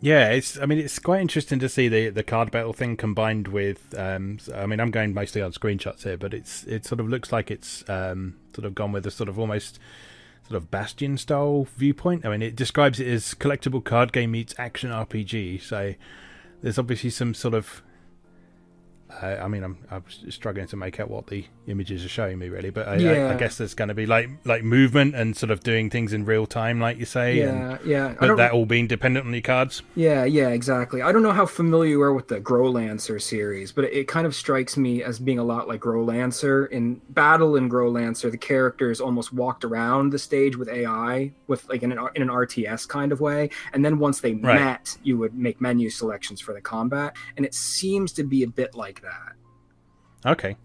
Yeah, 0.00 0.28
it's. 0.30 0.58
I 0.58 0.66
mean, 0.66 0.78
it's 0.78 0.98
quite 0.98 1.22
interesting 1.22 1.58
to 1.60 1.68
see 1.68 1.88
the 1.88 2.10
the 2.10 2.22
card 2.22 2.50
battle 2.50 2.74
thing 2.74 2.96
combined 2.96 3.48
with. 3.48 3.94
Um, 3.98 4.38
I 4.54 4.66
mean, 4.66 4.78
I'm 4.78 4.90
going 4.90 5.14
mostly 5.14 5.40
on 5.40 5.52
screenshots 5.52 6.02
here, 6.02 6.18
but 6.18 6.34
it's 6.34 6.64
it 6.64 6.84
sort 6.84 7.00
of 7.00 7.08
looks 7.08 7.32
like 7.32 7.50
it's 7.50 7.88
um, 7.88 8.36
sort 8.54 8.66
of 8.66 8.74
gone 8.74 8.92
with 8.92 9.06
a 9.06 9.10
sort 9.10 9.28
of 9.28 9.38
almost 9.38 9.78
sort 10.48 10.56
of 10.56 10.70
Bastion 10.70 11.16
style 11.16 11.66
viewpoint. 11.76 12.26
I 12.26 12.30
mean, 12.30 12.42
it 12.42 12.54
describes 12.54 13.00
it 13.00 13.08
as 13.08 13.34
collectible 13.34 13.82
card 13.82 14.12
game 14.12 14.32
meets 14.32 14.54
action 14.58 14.90
RPG. 14.90 15.62
So 15.62 15.94
there's 16.62 16.78
obviously 16.78 17.10
some 17.10 17.34
sort 17.34 17.54
of 17.54 17.82
uh, 19.10 19.36
I 19.40 19.48
mean, 19.48 19.62
I'm, 19.62 19.78
I'm 19.90 20.04
struggling 20.30 20.66
to 20.68 20.76
make 20.76 20.98
out 20.98 21.10
what 21.10 21.28
the 21.28 21.44
images 21.66 22.04
are 22.04 22.08
showing 22.08 22.38
me, 22.38 22.48
really. 22.48 22.70
But 22.70 22.88
I, 22.88 22.96
yeah. 22.96 23.10
I, 23.10 23.34
I 23.34 23.36
guess 23.36 23.56
there's 23.56 23.74
going 23.74 23.88
to 23.88 23.94
be 23.94 24.06
like 24.06 24.28
like 24.44 24.64
movement 24.64 25.14
and 25.14 25.36
sort 25.36 25.50
of 25.50 25.62
doing 25.62 25.90
things 25.90 26.12
in 26.12 26.24
real 26.24 26.46
time, 26.46 26.80
like 26.80 26.98
you 26.98 27.04
say. 27.04 27.38
Yeah, 27.38 27.76
and, 27.76 27.86
yeah. 27.86 28.14
But 28.18 28.36
that 28.36 28.52
all 28.52 28.66
being 28.66 28.86
dependent 28.86 29.26
on 29.26 29.32
your 29.32 29.42
cards. 29.42 29.82
Yeah, 29.94 30.24
yeah, 30.24 30.48
exactly. 30.48 31.02
I 31.02 31.12
don't 31.12 31.22
know 31.22 31.32
how 31.32 31.46
familiar 31.46 31.90
you 31.90 32.02
are 32.02 32.12
with 32.12 32.28
the 32.28 32.40
Growlancer 32.40 33.20
series, 33.22 33.72
but 33.72 33.84
it, 33.84 33.92
it 33.92 34.08
kind 34.08 34.26
of 34.26 34.34
strikes 34.34 34.76
me 34.76 35.02
as 35.02 35.18
being 35.18 35.38
a 35.38 35.44
lot 35.44 35.68
like 35.68 35.80
Growlancer. 35.80 36.68
In 36.70 37.00
Battle 37.10 37.56
in 37.56 37.70
Growlancer, 37.70 38.30
the 38.30 38.38
characters 38.38 39.00
almost 39.00 39.32
walked 39.32 39.64
around 39.64 40.10
the 40.10 40.18
stage 40.18 40.56
with 40.56 40.68
AI, 40.68 41.32
with 41.46 41.68
like 41.68 41.82
in 41.82 41.92
an 41.92 41.98
in 42.14 42.22
an 42.22 42.28
RTS 42.28 42.88
kind 42.88 43.12
of 43.12 43.20
way, 43.20 43.50
and 43.72 43.84
then 43.84 43.98
once 43.98 44.20
they 44.20 44.34
right. 44.34 44.60
met, 44.60 44.96
you 45.02 45.16
would 45.18 45.34
make 45.34 45.60
menu 45.60 45.90
selections 45.90 46.40
for 46.40 46.52
the 46.52 46.60
combat, 46.60 47.16
and 47.36 47.46
it 47.46 47.54
seems 47.54 48.12
to 48.12 48.24
be 48.24 48.42
a 48.42 48.48
bit 48.48 48.74
like 48.74 48.95
that. 49.02 50.30
Okay, 50.30 50.56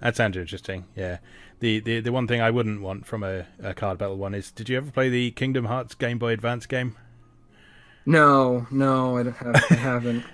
that 0.00 0.16
sounds 0.16 0.36
interesting. 0.36 0.86
Yeah. 0.96 1.18
The, 1.60 1.80
the 1.80 2.00
the 2.00 2.12
one 2.12 2.26
thing 2.26 2.40
I 2.40 2.50
wouldn't 2.50 2.82
want 2.82 3.06
from 3.06 3.22
a, 3.22 3.46
a 3.62 3.74
card 3.74 3.98
battle 3.98 4.16
one 4.16 4.34
is 4.34 4.50
did 4.50 4.68
you 4.68 4.76
ever 4.76 4.90
play 4.90 5.08
the 5.08 5.30
Kingdom 5.30 5.66
Hearts 5.66 5.94
Game 5.94 6.18
Boy 6.18 6.32
Advance 6.32 6.66
game? 6.66 6.96
No, 8.06 8.66
no, 8.70 9.16
I, 9.16 9.22
have, 9.24 9.64
I 9.70 9.74
haven't. 9.74 10.24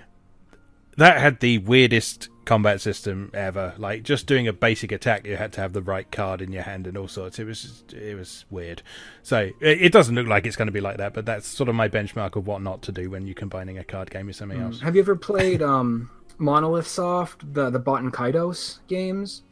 that 0.97 1.19
had 1.19 1.39
the 1.39 1.59
weirdest 1.59 2.27
combat 2.45 2.81
system 2.81 3.31
ever. 3.33 3.73
Like 3.77 4.03
just 4.03 4.27
doing 4.27 4.47
a 4.47 4.53
basic 4.53 4.91
attack, 4.91 5.25
you 5.25 5.37
had 5.37 5.53
to 5.53 5.61
have 5.61 5.73
the 5.73 5.81
right 5.81 6.09
card 6.11 6.41
in 6.41 6.51
your 6.51 6.63
hand 6.63 6.87
and 6.87 6.97
all 6.97 7.07
sorts. 7.07 7.39
It 7.39 7.45
was 7.45 7.83
it 7.93 8.17
was 8.17 8.45
weird. 8.49 8.81
So 9.23 9.51
it, 9.59 9.81
it 9.81 9.91
doesn't 9.91 10.15
look 10.15 10.27
like 10.27 10.45
it's 10.45 10.55
going 10.55 10.67
to 10.67 10.73
be 10.73 10.81
like 10.81 10.97
that, 10.97 11.13
but 11.13 11.25
that's 11.25 11.47
sort 11.47 11.69
of 11.69 11.75
my 11.75 11.87
benchmark 11.87 12.35
of 12.35 12.47
what 12.47 12.61
not 12.61 12.81
to 12.83 12.91
do 12.91 13.09
when 13.09 13.25
you're 13.25 13.35
combining 13.35 13.77
a 13.77 13.83
card 13.83 14.11
game 14.11 14.27
with 14.27 14.35
something 14.35 14.59
mm. 14.59 14.65
else. 14.65 14.81
Have 14.81 14.95
you 14.95 15.01
ever 15.01 15.15
played 15.15 15.61
um 15.61 16.09
Monolith 16.41 16.87
Soft, 16.87 17.53
the 17.53 17.69
the 17.69 17.79
Baten 17.79 18.11
Kaitos 18.11 18.79
games? 18.87 19.43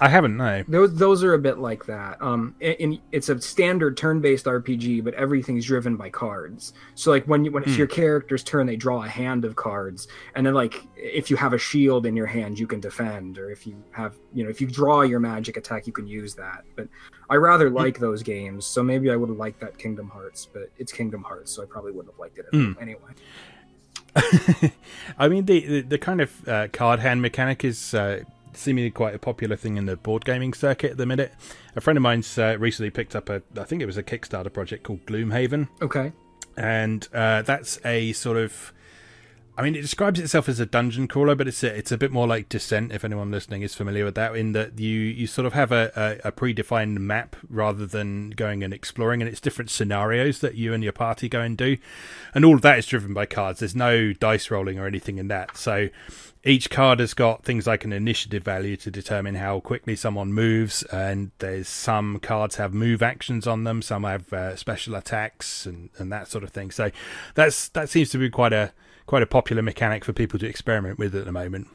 I 0.00 0.08
haven't. 0.08 0.36
No. 0.36 0.64
Those 0.66 0.96
those 0.96 1.22
are 1.22 1.34
a 1.34 1.38
bit 1.38 1.58
like 1.58 1.86
that. 1.86 2.20
Um, 2.20 2.56
in, 2.60 3.00
it's 3.12 3.28
a 3.28 3.40
standard 3.40 3.96
turn-based 3.96 4.44
RPG, 4.44 5.04
but 5.04 5.14
everything's 5.14 5.64
driven 5.66 5.96
by 5.96 6.10
cards. 6.10 6.72
So 6.96 7.12
like 7.12 7.24
when 7.26 7.44
you, 7.44 7.52
when 7.52 7.62
it's 7.62 7.72
mm. 7.72 7.78
your 7.78 7.86
character's 7.86 8.42
turn, 8.42 8.66
they 8.66 8.74
draw 8.74 9.04
a 9.04 9.08
hand 9.08 9.44
of 9.44 9.54
cards, 9.54 10.08
and 10.34 10.44
then 10.44 10.52
like 10.52 10.84
if 10.96 11.30
you 11.30 11.36
have 11.36 11.52
a 11.52 11.58
shield 11.58 12.06
in 12.06 12.16
your 12.16 12.26
hand, 12.26 12.58
you 12.58 12.66
can 12.66 12.80
defend, 12.80 13.38
or 13.38 13.50
if 13.52 13.68
you 13.68 13.82
have 13.92 14.14
you 14.32 14.42
know 14.42 14.50
if 14.50 14.60
you 14.60 14.66
draw 14.66 15.02
your 15.02 15.20
magic 15.20 15.56
attack, 15.56 15.86
you 15.86 15.92
can 15.92 16.08
use 16.08 16.34
that. 16.34 16.64
But 16.74 16.88
I 17.30 17.36
rather 17.36 17.68
hmm. 17.68 17.76
like 17.76 17.98
those 18.00 18.22
games, 18.24 18.66
so 18.66 18.82
maybe 18.82 19.12
I 19.12 19.16
would 19.16 19.28
have 19.28 19.38
liked 19.38 19.60
that 19.60 19.78
Kingdom 19.78 20.08
Hearts, 20.08 20.48
but 20.52 20.70
it's 20.76 20.92
Kingdom 20.92 21.22
Hearts, 21.22 21.52
so 21.52 21.62
I 21.62 21.66
probably 21.66 21.92
wouldn't 21.92 22.12
have 22.12 22.18
liked 22.18 22.38
it 22.38 22.46
mm. 22.52 22.80
anyway. 22.82 23.12
I 25.18 25.28
mean, 25.28 25.46
the, 25.46 25.66
the, 25.66 25.80
the 25.82 25.98
kind 25.98 26.20
of 26.20 26.48
uh, 26.48 26.68
card 26.72 27.00
hand 27.00 27.22
mechanic 27.22 27.64
is 27.64 27.94
uh, 27.94 28.22
seemingly 28.52 28.90
quite 28.90 29.14
a 29.14 29.18
popular 29.18 29.56
thing 29.56 29.76
in 29.76 29.86
the 29.86 29.96
board 29.96 30.24
gaming 30.24 30.52
circuit 30.52 30.92
at 30.92 30.96
the 30.96 31.06
minute. 31.06 31.32
A 31.76 31.80
friend 31.80 31.96
of 31.96 32.02
mine's 32.02 32.38
uh, 32.38 32.56
recently 32.58 32.90
picked 32.90 33.16
up 33.16 33.28
a, 33.28 33.42
I 33.58 33.64
think 33.64 33.82
it 33.82 33.86
was 33.86 33.96
a 33.96 34.02
Kickstarter 34.02 34.52
project 34.52 34.84
called 34.84 35.04
Gloomhaven. 35.06 35.68
Okay. 35.82 36.12
And 36.56 37.06
uh, 37.12 37.42
that's 37.42 37.80
a 37.84 38.12
sort 38.12 38.36
of 38.36 38.72
I 39.56 39.62
mean, 39.62 39.76
it 39.76 39.82
describes 39.82 40.18
itself 40.18 40.48
as 40.48 40.58
a 40.58 40.66
dungeon 40.66 41.06
crawler, 41.06 41.36
but 41.36 41.46
it's 41.46 41.62
a, 41.62 41.72
it's 41.72 41.92
a 41.92 41.98
bit 41.98 42.10
more 42.10 42.26
like 42.26 42.48
Descent. 42.48 42.90
If 42.90 43.04
anyone 43.04 43.30
listening 43.30 43.62
is 43.62 43.72
familiar 43.72 44.04
with 44.04 44.16
that, 44.16 44.34
in 44.34 44.50
that 44.52 44.80
you 44.80 44.98
you 44.98 45.28
sort 45.28 45.46
of 45.46 45.52
have 45.52 45.70
a, 45.70 45.92
a, 46.24 46.28
a, 46.28 46.32
predefined 46.32 46.98
map 46.98 47.36
rather 47.48 47.86
than 47.86 48.30
going 48.30 48.64
and 48.64 48.74
exploring, 48.74 49.22
and 49.22 49.28
it's 49.28 49.40
different 49.40 49.70
scenarios 49.70 50.40
that 50.40 50.56
you 50.56 50.74
and 50.74 50.82
your 50.82 50.92
party 50.92 51.28
go 51.28 51.40
and 51.40 51.56
do, 51.56 51.76
and 52.34 52.44
all 52.44 52.56
of 52.56 52.62
that 52.62 52.80
is 52.80 52.86
driven 52.86 53.14
by 53.14 53.26
cards. 53.26 53.60
There's 53.60 53.76
no 53.76 54.12
dice 54.12 54.50
rolling 54.50 54.80
or 54.80 54.88
anything 54.88 55.18
in 55.18 55.28
that. 55.28 55.56
So 55.56 55.88
each 56.42 56.68
card 56.68 56.98
has 56.98 57.14
got 57.14 57.44
things 57.44 57.64
like 57.64 57.84
an 57.84 57.92
initiative 57.92 58.42
value 58.42 58.76
to 58.78 58.90
determine 58.90 59.36
how 59.36 59.60
quickly 59.60 59.94
someone 59.94 60.32
moves, 60.32 60.82
and 60.84 61.30
there's 61.38 61.68
some 61.68 62.18
cards 62.18 62.56
have 62.56 62.74
move 62.74 63.02
actions 63.02 63.46
on 63.46 63.62
them, 63.62 63.82
some 63.82 64.02
have 64.02 64.32
uh, 64.32 64.56
special 64.56 64.96
attacks 64.96 65.64
and 65.64 65.90
and 65.98 66.10
that 66.12 66.26
sort 66.26 66.42
of 66.42 66.50
thing. 66.50 66.72
So 66.72 66.90
that's 67.36 67.68
that 67.68 67.88
seems 67.88 68.10
to 68.10 68.18
be 68.18 68.30
quite 68.30 68.52
a 68.52 68.72
quite 69.06 69.22
a 69.22 69.26
popular 69.26 69.62
mechanic 69.62 70.04
for 70.04 70.12
people 70.12 70.38
to 70.38 70.46
experiment 70.46 70.98
with 70.98 71.14
at 71.14 71.24
the 71.24 71.32
moment. 71.32 71.68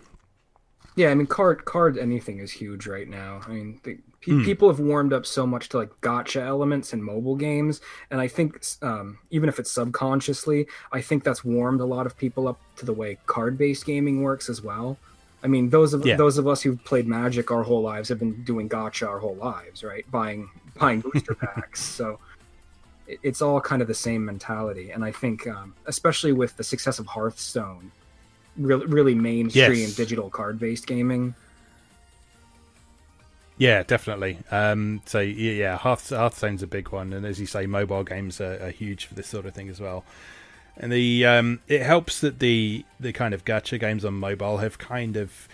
Yeah, 0.96 1.12
I 1.12 1.16
mean, 1.16 1.28
card 1.28 1.66
card 1.66 1.98
anything 1.98 2.40
is 2.40 2.52
huge 2.52 2.88
right 2.88 3.08
now. 3.08 3.42
I 3.48 3.52
mean, 3.52 3.80
the, 3.84 3.98
pe- 4.22 4.32
mm. 4.34 4.44
people 4.44 4.68
have 4.68 4.80
warmed 4.80 5.14
up 5.14 5.26
so 5.26 5.48
much 5.48 5.70
to 5.70 5.78
like 5.78 5.90
gacha 6.02 6.42
elements 6.42 6.92
in 6.92 7.02
mobile 7.02 7.36
games, 7.36 7.80
and 8.12 8.20
I 8.20 8.28
think 8.28 8.66
um, 8.82 9.20
even 9.30 9.48
if 9.48 9.60
it's 9.60 9.72
subconsciously, 9.72 10.68
I 10.92 11.02
think 11.02 11.24
that's 11.24 11.46
warmed 11.46 11.80
a 11.80 11.86
lot 11.86 12.06
of 12.06 12.18
people 12.18 12.48
up 12.48 12.60
to 12.78 12.86
the 12.86 12.94
way 12.94 13.18
card 13.28 13.58
based 13.58 13.86
gaming 13.86 14.24
works 14.24 14.50
as 14.50 14.62
well. 14.62 14.98
I 15.42 15.48
mean, 15.48 15.70
those 15.70 15.94
of 15.94 16.06
yeah. 16.06 16.18
those 16.18 16.38
of 16.38 16.48
us 16.48 16.62
who've 16.62 16.84
played 16.84 17.08
Magic 17.08 17.50
our 17.52 17.64
whole 17.64 17.82
lives 17.82 18.10
have 18.10 18.20
been 18.20 18.44
doing 18.44 18.68
gacha 18.68 19.08
our 19.08 19.20
whole 19.20 19.36
lives, 19.36 19.84
right? 19.84 20.10
Buying 20.12 20.50
buying 20.78 21.02
booster 21.02 21.36
packs. 21.56 21.82
So 21.82 22.20
it's 23.24 23.42
all 23.42 23.60
kind 23.62 23.82
of 23.82 23.88
the 23.88 23.94
same 23.94 24.26
mentality. 24.26 24.92
And 24.92 25.04
I 25.04 25.12
think, 25.12 25.48
um, 25.48 25.74
especially 25.86 26.32
with 26.32 26.56
the 26.58 26.64
success 26.64 27.00
of 27.00 27.08
Hearthstone, 27.08 27.92
really, 28.58 28.86
really 28.86 29.16
mainstream 29.16 29.74
yes. 29.74 29.96
digital 29.96 30.30
card 30.30 30.60
based 30.60 30.88
gaming. 30.88 31.34
Yeah, 33.58 33.84
definitely. 33.84 34.38
Um, 34.52 35.02
so 35.06 35.20
yeah, 35.20 35.78
Hearth, 35.78 36.10
Hearthstone's 36.12 36.64
a 36.64 36.68
big 36.68 36.90
one, 36.90 37.12
and 37.12 37.26
as 37.26 37.42
you 37.42 37.46
say, 37.46 37.66
mobile 37.66 38.06
games 38.06 38.40
are, 38.40 38.58
are 38.64 38.72
huge 38.72 39.06
for 39.06 39.16
this 39.16 39.28
sort 39.28 39.46
of 39.46 39.54
thing 39.54 39.68
as 39.68 39.82
well. 39.82 40.06
And 40.78 40.94
the 40.94 41.26
um, 41.26 41.60
it 41.68 41.82
helps 41.82 42.22
that 42.22 42.40
the 42.40 42.86
the 43.02 43.12
kind 43.12 43.34
of 43.34 43.44
gacha 43.44 43.78
games 43.78 44.06
on 44.06 44.14
mobile 44.14 44.58
have 44.60 44.78
kind 44.78 45.18
of 45.18 45.50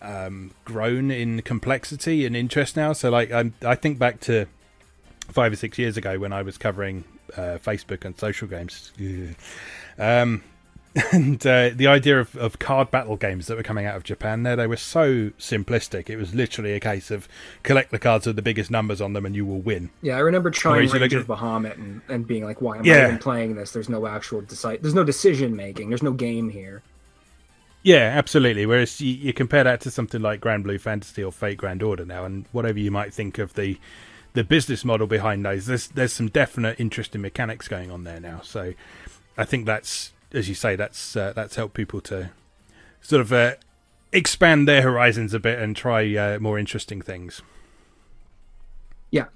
um, 0.00 0.52
grown 0.64 1.10
in 1.10 1.42
complexity 1.42 2.24
and 2.24 2.34
interest 2.34 2.74
now. 2.74 2.94
So 2.94 3.10
like 3.10 3.30
I, 3.30 3.52
I 3.62 3.74
think 3.74 3.98
back 3.98 4.20
to 4.20 4.46
five 5.32 5.52
or 5.52 5.56
six 5.56 5.78
years 5.78 5.96
ago 5.96 6.18
when 6.18 6.32
I 6.32 6.42
was 6.42 6.58
covering 6.58 7.04
uh, 7.36 7.58
Facebook 7.58 8.04
and 8.04 8.18
social 8.18 8.48
games. 8.48 8.92
um, 9.98 10.42
and 11.12 11.46
uh, 11.46 11.70
the 11.74 11.86
idea 11.86 12.20
of, 12.20 12.36
of 12.36 12.58
card 12.58 12.90
battle 12.90 13.16
games 13.16 13.46
that 13.46 13.56
were 13.56 13.62
coming 13.62 13.86
out 13.86 13.96
of 13.96 14.04
Japan 14.04 14.42
there, 14.42 14.56
they 14.56 14.66
were 14.66 14.76
so 14.76 15.30
simplistic. 15.38 16.10
It 16.10 16.16
was 16.16 16.34
literally 16.34 16.74
a 16.74 16.80
case 16.80 17.10
of 17.10 17.28
collect 17.62 17.92
the 17.92 17.98
cards 17.98 18.26
with 18.26 18.36
the 18.36 18.42
biggest 18.42 18.70
numbers 18.70 19.00
on 19.00 19.14
them 19.14 19.24
and 19.24 19.34
you 19.34 19.46
will 19.46 19.60
win. 19.60 19.88
Yeah, 20.02 20.16
I 20.16 20.20
remember 20.20 20.50
trying 20.50 20.90
Rage 20.90 21.14
of 21.14 21.26
Bahamut 21.26 21.76
and, 21.76 22.02
and 22.08 22.26
being 22.26 22.44
like, 22.44 22.60
why 22.60 22.76
am 22.76 22.84
yeah. 22.84 22.94
I 22.94 23.04
even 23.04 23.18
playing 23.18 23.54
this? 23.54 23.72
There's 23.72 23.88
no 23.88 24.06
actual 24.06 24.42
decide. 24.42 24.82
There's 24.82 24.94
no 24.94 25.04
decision 25.04 25.56
making. 25.56 25.88
There's 25.88 26.02
no 26.02 26.12
game 26.12 26.50
here. 26.50 26.82
Yeah, 27.82 28.12
absolutely. 28.14 28.66
Whereas 28.66 29.00
you, 29.00 29.14
you 29.14 29.32
compare 29.32 29.64
that 29.64 29.80
to 29.82 29.90
something 29.90 30.20
like 30.20 30.40
Granblue 30.40 30.80
Fantasy 30.80 31.24
or 31.24 31.32
Fate 31.32 31.56
Grand 31.56 31.82
Order 31.82 32.04
now, 32.04 32.24
and 32.24 32.44
whatever 32.52 32.78
you 32.78 32.90
might 32.90 33.12
think 33.12 33.38
of 33.38 33.54
the 33.54 33.78
the 34.34 34.44
business 34.44 34.84
model 34.84 35.06
behind 35.06 35.44
those. 35.44 35.66
There's 35.66 35.88
there's 35.88 36.12
some 36.12 36.28
definite 36.28 36.78
interesting 36.80 37.20
mechanics 37.20 37.68
going 37.68 37.90
on 37.90 38.04
there 38.04 38.20
now. 38.20 38.40
So 38.42 38.74
I 39.36 39.44
think 39.44 39.66
that's 39.66 40.12
as 40.32 40.48
you 40.48 40.54
say 40.54 40.76
that's 40.76 41.16
uh, 41.16 41.32
that's 41.34 41.56
helped 41.56 41.74
people 41.74 42.00
to 42.02 42.30
sort 43.00 43.20
of 43.20 43.32
uh, 43.32 43.54
expand 44.12 44.68
their 44.68 44.82
horizons 44.82 45.34
a 45.34 45.40
bit 45.40 45.58
and 45.58 45.76
try 45.76 46.16
uh, 46.16 46.38
more 46.38 46.58
interesting 46.58 47.02
things. 47.02 47.42
Yeah. 49.10 49.26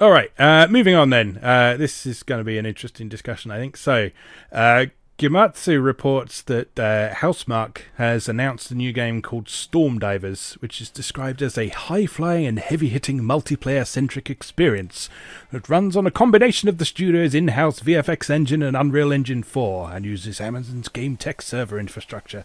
All 0.00 0.10
right. 0.10 0.32
Uh, 0.38 0.66
moving 0.68 0.94
on 0.94 1.10
then. 1.10 1.38
Uh, 1.42 1.76
this 1.76 2.06
is 2.06 2.22
going 2.22 2.40
to 2.40 2.44
be 2.44 2.58
an 2.58 2.66
interesting 2.66 3.08
discussion, 3.08 3.50
I 3.50 3.58
think. 3.58 3.76
So, 3.76 4.10
uh, 4.50 4.86
Gematsu 5.18 5.82
reports 5.82 6.42
that 6.42 6.76
uh, 6.78 7.14
Housemarque 7.14 7.82
has 7.96 8.28
announced 8.28 8.70
a 8.70 8.74
new 8.74 8.92
game 8.92 9.22
called 9.22 9.44
Stormdivers, 9.44 10.54
which 10.54 10.80
is 10.80 10.90
described 10.90 11.42
as 11.42 11.56
a 11.56 11.68
high 11.68 12.06
flying 12.06 12.46
and 12.46 12.58
heavy 12.58 12.88
hitting 12.88 13.20
multiplayer 13.20 13.86
centric 13.86 14.30
experience 14.30 15.08
that 15.52 15.68
runs 15.68 15.96
on 15.96 16.06
a 16.06 16.10
combination 16.10 16.68
of 16.68 16.78
the 16.78 16.84
studio's 16.84 17.34
in 17.34 17.48
house 17.48 17.80
VFX 17.80 18.30
engine 18.30 18.62
and 18.62 18.76
Unreal 18.76 19.12
Engine 19.12 19.44
4 19.44 19.92
and 19.92 20.04
uses 20.04 20.40
Amazon's 20.40 20.88
game 20.88 21.16
tech 21.16 21.40
server 21.40 21.78
infrastructure. 21.78 22.44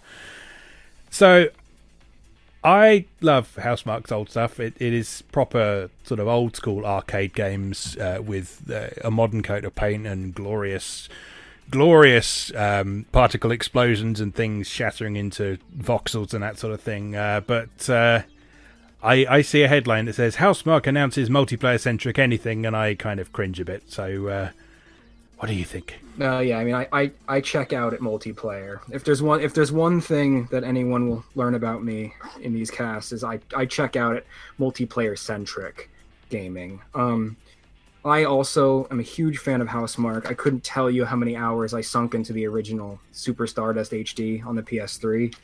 So, 1.09 1.47
I 2.63 3.05
love 3.21 3.55
Housemarque's 3.55 4.11
old 4.11 4.29
stuff. 4.29 4.59
It, 4.59 4.75
it 4.77 4.93
is 4.93 5.23
proper 5.31 5.89
sort 6.03 6.19
of 6.19 6.27
old 6.27 6.55
school 6.55 6.85
arcade 6.85 7.33
games 7.33 7.97
uh, 7.97 8.21
with 8.23 8.69
uh, 8.69 8.89
a 9.03 9.09
modern 9.09 9.41
coat 9.41 9.63
of 9.63 9.73
paint 9.73 10.05
and 10.05 10.35
glorious 10.35 11.07
glorious 11.69 12.53
um, 12.55 13.05
particle 13.11 13.51
explosions 13.51 14.19
and 14.19 14.33
things 14.33 14.67
shattering 14.67 15.15
into 15.15 15.57
voxels 15.77 16.33
and 16.33 16.43
that 16.43 16.57
sort 16.57 16.73
of 16.73 16.81
thing. 16.81 17.15
Uh, 17.15 17.41
but 17.45 17.89
uh, 17.89 18.21
I, 19.03 19.25
I, 19.29 19.41
see 19.41 19.63
a 19.63 19.67
headline 19.67 20.05
that 20.05 20.13
says 20.13 20.37
Housemarque 20.37 20.87
announces 20.87 21.29
multiplayer 21.29 21.79
centric 21.79 22.17
anything, 22.17 22.65
and 22.65 22.75
I 22.75 22.95
kind 22.95 23.19
of 23.19 23.33
cringe 23.33 23.59
a 23.59 23.65
bit. 23.65 23.91
So 23.91 24.27
uh, 24.27 24.49
What 25.37 25.49
do 25.49 25.53
you 25.53 25.65
think? 25.65 25.99
Uh, 26.19 26.39
yeah, 26.39 26.57
I 26.57 26.63
mean, 26.63 26.73
I, 26.73 26.87
I, 26.91 27.11
I 27.27 27.41
check 27.41 27.73
out 27.73 27.93
at 27.93 27.99
multiplayer. 27.99 28.79
If 28.91 29.03
there's 29.03 29.21
one 29.21 29.39
if 29.39 29.53
there's 29.53 29.71
one 29.71 30.01
thing 30.01 30.45
that 30.51 30.63
anyone 30.63 31.09
will 31.09 31.23
learn 31.35 31.53
about 31.53 31.83
me 31.83 32.13
in 32.41 32.53
these 32.53 32.71
casts 32.71 33.11
is 33.11 33.23
I, 33.23 33.39
I 33.55 33.65
check 33.65 33.95
out 33.95 34.15
at 34.15 34.25
multiplayer 34.59 35.17
centric 35.17 35.91
gaming. 36.29 36.81
Um, 36.95 37.37
I 38.05 38.23
also 38.23 38.87
am 38.89 38.99
a 38.99 39.03
huge 39.03 39.39
fan 39.39 39.61
of 39.61 39.67
Housemarque. 39.67 40.27
I 40.27 40.33
couldn't 40.33 40.63
tell 40.63 40.89
you 40.89 41.03
how 41.03 41.15
many 41.15 41.35
hours 41.35 41.73
I 41.73 41.81
sunk 41.81 42.13
into 42.13 42.33
the 42.33 42.45
original 42.47 42.99
Super 43.11 43.47
Stardust 43.47 43.91
HD 43.91 44.45
on 44.45 44.55
the 44.55 44.63
PS3. 44.63 45.35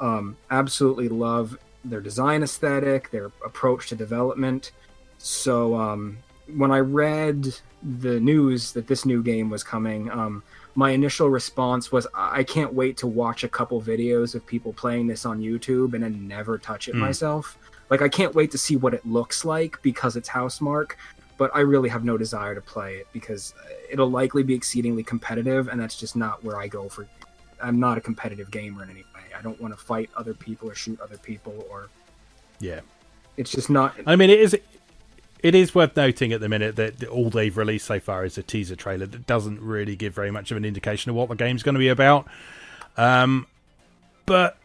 Um, 0.00 0.36
absolutely 0.50 1.08
love 1.08 1.56
their 1.84 2.00
design 2.00 2.42
aesthetic, 2.42 3.10
their 3.10 3.26
approach 3.44 3.88
to 3.88 3.96
development. 3.96 4.72
So 5.18 5.74
um, 5.74 6.18
when 6.56 6.70
I 6.70 6.80
read 6.80 7.54
the 8.00 8.20
news 8.20 8.72
that 8.72 8.86
this 8.86 9.04
new 9.06 9.22
game 9.22 9.50
was 9.50 9.62
coming, 9.62 10.10
um, 10.10 10.42
my 10.74 10.90
initial 10.90 11.28
response 11.28 11.90
was, 11.90 12.06
I 12.14 12.42
can't 12.44 12.72
wait 12.72 12.96
to 12.98 13.06
watch 13.06 13.44
a 13.44 13.48
couple 13.48 13.80
videos 13.80 14.34
of 14.34 14.46
people 14.46 14.72
playing 14.72 15.06
this 15.06 15.24
on 15.24 15.40
YouTube 15.40 15.94
and 15.94 16.02
then 16.02 16.28
never 16.28 16.58
touch 16.58 16.88
it 16.88 16.94
mm. 16.94 16.98
myself. 16.98 17.58
Like, 17.88 18.02
I 18.02 18.08
can't 18.08 18.34
wait 18.34 18.50
to 18.52 18.58
see 18.58 18.76
what 18.76 18.94
it 18.94 19.04
looks 19.04 19.44
like 19.44 19.80
because 19.82 20.16
it's 20.16 20.28
Housemarque, 20.28 20.92
but 21.40 21.50
I 21.56 21.60
really 21.60 21.88
have 21.88 22.04
no 22.04 22.18
desire 22.18 22.54
to 22.54 22.60
play 22.60 22.96
it 22.96 23.06
because 23.14 23.54
it'll 23.90 24.10
likely 24.10 24.42
be 24.42 24.52
exceedingly 24.52 25.02
competitive, 25.02 25.68
and 25.68 25.80
that's 25.80 25.98
just 25.98 26.14
not 26.14 26.44
where 26.44 26.58
I 26.58 26.68
go 26.68 26.90
for. 26.90 27.08
I'm 27.62 27.80
not 27.80 27.96
a 27.96 28.00
competitive 28.02 28.50
gamer 28.50 28.82
in 28.82 28.90
any 28.90 29.04
way. 29.14 29.22
I 29.34 29.40
don't 29.40 29.58
want 29.58 29.72
to 29.72 29.82
fight 29.82 30.10
other 30.14 30.34
people 30.34 30.68
or 30.68 30.74
shoot 30.74 31.00
other 31.00 31.16
people 31.16 31.64
or. 31.70 31.88
Yeah. 32.58 32.80
It's 33.38 33.50
just 33.50 33.70
not. 33.70 33.94
I 34.06 34.16
mean, 34.16 34.28
it 34.28 34.38
is 34.38 34.54
it 35.42 35.54
is 35.54 35.74
worth 35.74 35.96
noting 35.96 36.34
at 36.34 36.42
the 36.42 36.48
minute 36.50 36.76
that 36.76 37.04
all 37.04 37.30
they've 37.30 37.56
released 37.56 37.86
so 37.86 38.00
far 38.00 38.26
is 38.26 38.36
a 38.36 38.42
teaser 38.42 38.76
trailer 38.76 39.06
that 39.06 39.26
doesn't 39.26 39.62
really 39.62 39.96
give 39.96 40.12
very 40.12 40.30
much 40.30 40.50
of 40.50 40.58
an 40.58 40.66
indication 40.66 41.08
of 41.08 41.16
what 41.16 41.30
the 41.30 41.36
game's 41.36 41.62
going 41.62 41.74
to 41.74 41.78
be 41.78 41.88
about. 41.88 42.26
Um, 42.98 43.46
but 44.26 44.58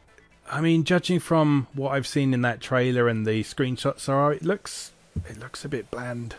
I 0.51 0.60
mean, 0.60 0.84
judging 0.84 1.22
from 1.22 1.67
what 1.74 1.91
I've 1.91 2.05
seen 2.05 2.34
in 2.34 2.41
that 2.41 2.60
trailer 2.60 3.08
and 3.08 3.25
the 3.25 3.44
screenshots 3.44 4.10
are, 4.10 4.34
it 4.34 4.44
looks 4.44 4.91
it 5.29 5.39
looks 5.39 5.63
a 5.63 5.70
bit 5.70 5.89
bland. 5.89 6.36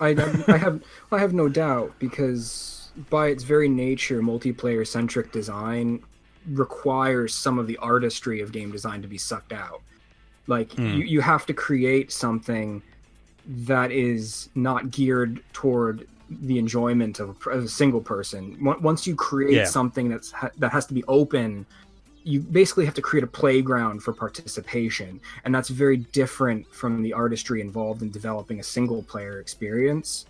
I, 0.00 0.08
I 0.48 0.56
have 0.56 0.82
I 1.12 1.18
have 1.18 1.32
no 1.32 1.48
doubt 1.48 1.94
because 1.98 2.90
by 3.08 3.28
its 3.28 3.44
very 3.44 3.68
nature, 3.68 4.20
multiplayer 4.22 4.86
centric 4.86 5.32
design 5.32 6.02
requires 6.48 7.34
some 7.34 7.58
of 7.58 7.66
the 7.66 7.76
artistry 7.78 8.40
of 8.40 8.52
game 8.52 8.72
design 8.72 9.02
to 9.02 9.08
be 9.08 9.18
sucked 9.18 9.52
out. 9.52 9.82
Like 10.46 10.70
mm. 10.70 10.96
you, 10.96 11.04
you 11.04 11.20
have 11.20 11.46
to 11.46 11.54
create 11.54 12.10
something 12.10 12.82
that 13.46 13.92
is 13.92 14.48
not 14.54 14.90
geared 14.90 15.42
toward 15.52 16.06
the 16.30 16.58
enjoyment 16.58 17.20
of 17.20 17.36
a, 17.46 17.50
of 17.50 17.64
a 17.64 17.68
single 17.68 18.00
person. 18.00 18.56
Once 18.80 19.06
you 19.06 19.14
create 19.14 19.54
yeah. 19.54 19.64
something 19.64 20.08
that's 20.08 20.32
that 20.58 20.72
has 20.72 20.86
to 20.86 20.94
be 20.94 21.04
open, 21.08 21.66
you 22.24 22.40
basically 22.40 22.84
have 22.84 22.94
to 22.94 23.02
create 23.02 23.24
a 23.24 23.26
playground 23.26 24.02
for 24.02 24.12
participation, 24.12 25.20
and 25.44 25.54
that's 25.54 25.68
very 25.68 25.98
different 25.98 26.66
from 26.72 27.02
the 27.02 27.12
artistry 27.12 27.60
involved 27.60 28.02
in 28.02 28.10
developing 28.10 28.60
a 28.60 28.62
single 28.62 29.02
player 29.02 29.40
experience. 29.40 30.26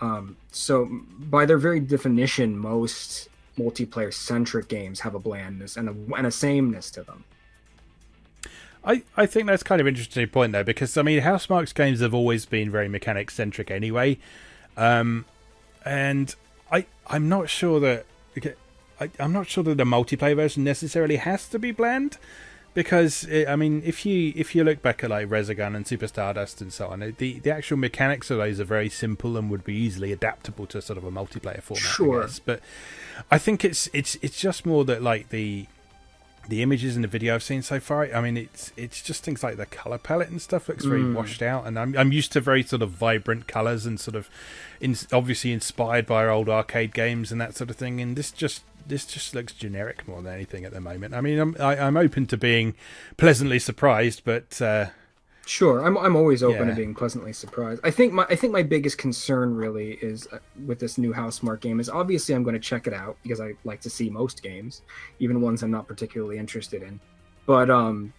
Um, 0.00 0.36
so, 0.52 0.88
by 1.18 1.44
their 1.44 1.58
very 1.58 1.80
definition, 1.80 2.56
most 2.58 3.28
multiplayer 3.58 4.14
centric 4.14 4.68
games 4.68 5.00
have 5.00 5.14
a 5.14 5.18
blandness 5.18 5.76
and 5.76 5.88
a, 5.88 6.16
and 6.16 6.26
a 6.26 6.30
sameness 6.30 6.90
to 6.92 7.02
them. 7.02 7.24
I, 8.84 9.02
I 9.16 9.26
think 9.26 9.46
that's 9.46 9.64
kind 9.64 9.80
of 9.80 9.86
interesting 9.86 10.28
point 10.28 10.52
though 10.52 10.62
because 10.62 10.96
I 10.96 11.02
mean 11.02 11.20
Housemarque's 11.20 11.72
games 11.72 12.00
have 12.00 12.14
always 12.14 12.46
been 12.46 12.70
very 12.70 12.88
mechanic 12.88 13.30
centric 13.30 13.70
anyway, 13.70 14.18
um, 14.76 15.24
and 15.84 16.34
I 16.70 16.86
I'm 17.08 17.28
not 17.28 17.48
sure 17.50 17.80
that 17.80 18.06
I, 19.00 19.10
I'm 19.18 19.32
not 19.32 19.48
sure 19.48 19.64
that 19.64 19.76
the 19.76 19.84
multiplayer 19.84 20.36
version 20.36 20.64
necessarily 20.64 21.16
has 21.16 21.48
to 21.48 21.58
be 21.58 21.72
bland 21.72 22.18
because 22.74 23.24
it, 23.24 23.48
I 23.48 23.56
mean 23.56 23.82
if 23.84 24.04
you 24.06 24.32
if 24.36 24.54
you 24.54 24.64
look 24.64 24.82
back 24.82 25.02
at 25.02 25.10
like 25.10 25.28
Resogun 25.28 25.74
and 25.74 25.86
Super 25.86 26.06
Stardust 26.06 26.60
and 26.60 26.72
so 26.72 26.88
on, 26.88 27.00
the 27.18 27.38
the 27.40 27.50
actual 27.50 27.76
mechanics 27.76 28.30
of 28.30 28.38
those 28.38 28.60
are 28.60 28.64
very 28.64 28.88
simple 28.88 29.36
and 29.36 29.50
would 29.50 29.64
be 29.64 29.74
easily 29.74 30.12
adaptable 30.12 30.66
to 30.66 30.80
sort 30.82 30.98
of 30.98 31.04
a 31.04 31.10
multiplayer 31.10 31.62
format. 31.62 31.82
Sure, 31.82 32.22
I 32.22 32.26
guess. 32.26 32.38
but 32.38 32.60
I 33.30 33.38
think 33.38 33.64
it's 33.64 33.88
it's 33.92 34.16
it's 34.22 34.40
just 34.40 34.66
more 34.66 34.84
that 34.84 35.02
like 35.02 35.30
the 35.30 35.66
the 36.48 36.62
images 36.62 36.94
and 36.96 37.04
the 37.04 37.08
video 37.08 37.34
I've 37.34 37.42
seen 37.42 37.60
so 37.60 37.78
far, 37.78 38.08
I 38.12 38.22
mean, 38.22 38.38
it's 38.38 38.72
it's 38.74 39.02
just 39.02 39.22
things 39.22 39.42
like 39.42 39.58
the 39.58 39.66
color 39.66 39.98
palette 39.98 40.30
and 40.30 40.40
stuff 40.40 40.68
looks 40.68 40.84
very 40.84 41.02
mm. 41.02 41.14
washed 41.14 41.42
out, 41.42 41.66
and 41.66 41.78
I'm 41.78 41.96
I'm 41.96 42.10
used 42.10 42.32
to 42.32 42.40
very 42.40 42.62
sort 42.62 42.80
of 42.80 42.90
vibrant 42.90 43.46
colors 43.46 43.84
and 43.84 44.00
sort 44.00 44.14
of, 44.16 44.30
in, 44.80 44.96
obviously 45.12 45.52
inspired 45.52 46.06
by 46.06 46.24
our 46.24 46.30
old 46.30 46.48
arcade 46.48 46.94
games 46.94 47.30
and 47.30 47.40
that 47.40 47.54
sort 47.54 47.68
of 47.68 47.76
thing, 47.76 48.00
and 48.00 48.16
this 48.16 48.30
just 48.30 48.62
this 48.88 49.06
just 49.06 49.34
looks 49.34 49.52
generic 49.52 50.08
more 50.08 50.22
than 50.22 50.32
anything 50.32 50.64
at 50.64 50.72
the 50.72 50.80
moment. 50.80 51.14
I 51.14 51.20
mean, 51.20 51.38
I'm 51.38 51.56
I, 51.60 51.76
am 51.76 51.80
i 51.80 51.86
am 51.86 51.96
open 51.96 52.26
to 52.26 52.36
being 52.36 52.74
pleasantly 53.16 53.58
surprised, 53.58 54.22
but 54.24 54.60
uh, 54.60 54.86
Sure, 55.48 55.82
I'm 55.82 55.96
I'm 55.96 56.14
always 56.14 56.42
open 56.42 56.68
yeah. 56.68 56.74
to 56.74 56.76
being 56.76 56.94
pleasantly 56.94 57.32
surprised. 57.32 57.80
I 57.82 57.90
think 57.90 58.12
my 58.12 58.26
I 58.28 58.36
think 58.36 58.52
my 58.52 58.62
biggest 58.62 58.98
concern 58.98 59.54
really 59.54 59.92
is 60.02 60.28
uh, 60.30 60.40
with 60.66 60.78
this 60.78 60.98
new 60.98 61.10
Housemarque 61.10 61.60
game 61.60 61.80
is 61.80 61.88
obviously 61.88 62.34
I'm 62.34 62.42
going 62.42 62.52
to 62.52 62.60
check 62.60 62.86
it 62.86 62.92
out 62.92 63.16
because 63.22 63.40
I 63.40 63.54
like 63.64 63.80
to 63.80 63.88
see 63.88 64.10
most 64.10 64.42
games, 64.42 64.82
even 65.20 65.40
ones 65.40 65.62
I'm 65.62 65.70
not 65.70 65.88
particularly 65.88 66.36
interested 66.36 66.82
in. 66.82 67.00
But 67.46 67.70
um 67.70 68.12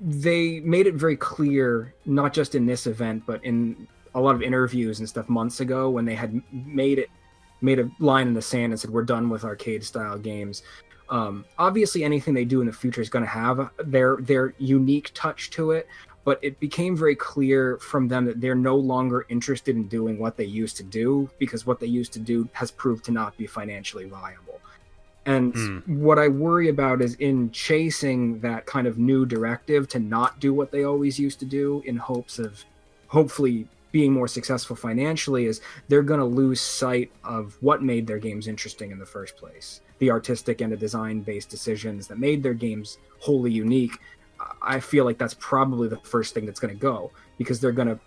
they 0.00 0.60
made 0.60 0.86
it 0.86 0.94
very 0.94 1.18
clear 1.18 1.92
not 2.06 2.32
just 2.32 2.54
in 2.54 2.66
this 2.66 2.86
event 2.86 3.22
but 3.26 3.44
in 3.44 3.86
a 4.14 4.20
lot 4.20 4.34
of 4.34 4.42
interviews 4.42 4.98
and 5.00 5.08
stuff 5.08 5.28
months 5.28 5.60
ago 5.60 5.88
when 5.90 6.04
they 6.04 6.14
had 6.14 6.42
made 6.50 6.98
it 6.98 7.10
made 7.64 7.80
a 7.80 7.90
line 7.98 8.28
in 8.28 8.34
the 8.34 8.42
sand 8.42 8.72
and 8.72 8.80
said 8.80 8.90
we're 8.90 9.02
done 9.02 9.28
with 9.28 9.44
arcade 9.44 9.82
style 9.82 10.18
games 10.18 10.62
um, 11.08 11.44
obviously, 11.58 12.02
anything 12.02 12.34
they 12.34 12.44
do 12.44 12.60
in 12.60 12.66
the 12.66 12.72
future 12.72 13.00
is 13.00 13.08
going 13.08 13.24
to 13.24 13.30
have 13.30 13.70
their 13.78 14.16
their 14.16 14.54
unique 14.58 15.10
touch 15.14 15.50
to 15.50 15.72
it. 15.72 15.86
But 16.24 16.38
it 16.42 16.58
became 16.58 16.96
very 16.96 17.14
clear 17.14 17.76
from 17.78 18.08
them 18.08 18.24
that 18.24 18.40
they're 18.40 18.54
no 18.54 18.76
longer 18.76 19.26
interested 19.28 19.76
in 19.76 19.88
doing 19.88 20.18
what 20.18 20.38
they 20.38 20.46
used 20.46 20.78
to 20.78 20.82
do 20.82 21.28
because 21.38 21.66
what 21.66 21.80
they 21.80 21.86
used 21.86 22.14
to 22.14 22.18
do 22.18 22.48
has 22.54 22.70
proved 22.70 23.04
to 23.04 23.12
not 23.12 23.36
be 23.36 23.46
financially 23.46 24.06
viable. 24.06 24.58
And 25.26 25.52
mm. 25.52 25.86
what 25.86 26.18
I 26.18 26.28
worry 26.28 26.70
about 26.70 27.02
is 27.02 27.14
in 27.16 27.50
chasing 27.50 28.40
that 28.40 28.64
kind 28.64 28.86
of 28.86 28.98
new 28.98 29.26
directive 29.26 29.86
to 29.88 29.98
not 29.98 30.40
do 30.40 30.54
what 30.54 30.70
they 30.70 30.84
always 30.84 31.18
used 31.18 31.40
to 31.40 31.46
do 31.46 31.82
in 31.84 31.98
hopes 31.98 32.38
of 32.38 32.64
hopefully 33.08 33.68
being 33.94 34.12
more 34.12 34.26
successful 34.26 34.74
financially 34.74 35.46
is 35.46 35.60
they're 35.86 36.02
going 36.02 36.18
to 36.18 36.26
lose 36.26 36.60
sight 36.60 37.12
of 37.22 37.56
what 37.60 37.80
made 37.80 38.06
their 38.08 38.18
games 38.18 38.48
interesting 38.48 38.90
in 38.90 38.98
the 38.98 39.06
first 39.06 39.36
place 39.36 39.80
the 39.98 40.10
artistic 40.10 40.60
and 40.60 40.72
the 40.72 40.76
design 40.76 41.20
based 41.20 41.48
decisions 41.48 42.06
that 42.08 42.18
made 42.18 42.42
their 42.42 42.54
games 42.54 42.98
wholly 43.20 43.50
unique, 43.50 43.98
I 44.60 44.80
feel 44.80 45.04
like 45.04 45.18
that's 45.18 45.34
probably 45.34 45.88
the 45.88 45.98
first 45.98 46.34
thing 46.34 46.46
that's 46.46 46.60
going 46.60 46.74
to 46.74 46.80
go 46.80 47.10
because 47.38 47.60
they're 47.60 47.72
going 47.72 47.88
to. 47.88 47.98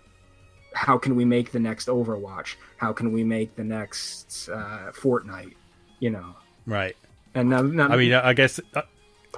How 0.74 0.98
can 0.98 1.16
we 1.16 1.24
make 1.24 1.50
the 1.50 1.58
next 1.58 1.88
Overwatch? 1.88 2.56
How 2.76 2.92
can 2.92 3.10
we 3.10 3.24
make 3.24 3.56
the 3.56 3.64
next 3.64 4.48
uh, 4.48 4.92
Fortnite? 4.92 5.54
You 5.98 6.10
know, 6.10 6.36
right? 6.66 6.94
And 7.34 7.48
now, 7.48 7.62
now, 7.62 7.88
I 7.88 7.96
mean, 7.96 8.12
I 8.12 8.32
guess, 8.32 8.60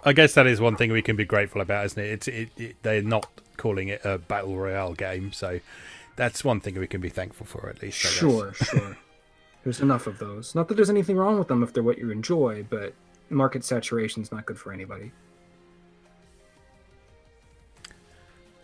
I 0.05 0.13
guess 0.13 0.35
that 0.35 0.47
is 0.47 0.61
one 0.61 0.77
thing 0.77 0.93
we 0.93 1.03
can 1.03 1.17
be 1.17 1.25
grateful 1.25 1.61
about, 1.61 1.87
isn't 1.87 2.03
it? 2.03 2.11
It's 2.11 2.29
it, 2.29 2.49
it, 2.57 2.77
they're 2.83 3.03
not 3.03 3.29
calling 3.57 3.89
it 3.89 4.01
a 4.05 4.19
battle 4.19 4.57
royale 4.57 4.93
game, 4.95 5.33
so 5.33 5.61
that's 6.21 6.45
one 6.45 6.61
thing 6.61 6.79
we 6.79 6.87
can 6.87 7.01
be 7.01 7.09
thankful 7.09 7.47
for 7.47 7.71
at 7.71 7.81
least. 7.81 7.97
Sure, 7.97 8.53
sure. 8.53 8.99
There's 9.65 9.81
enough 9.81 10.07
of 10.07 10.19
those. 10.19 10.55
Not 10.55 10.69
that 10.69 10.75
there's 10.75 10.91
anything 10.91 11.17
wrong 11.17 11.39
with 11.39 11.49
them 11.49 11.63
if 11.63 11.73
they're 11.73 11.83
what 11.83 11.97
you 11.99 12.11
enjoy, 12.11 12.65
but 12.69 12.95
market 13.31 13.65
saturation 13.65 14.23
is 14.23 14.33
not 14.33 14.45
good 14.45 14.59
for 14.59 14.73
anybody. 14.73 15.13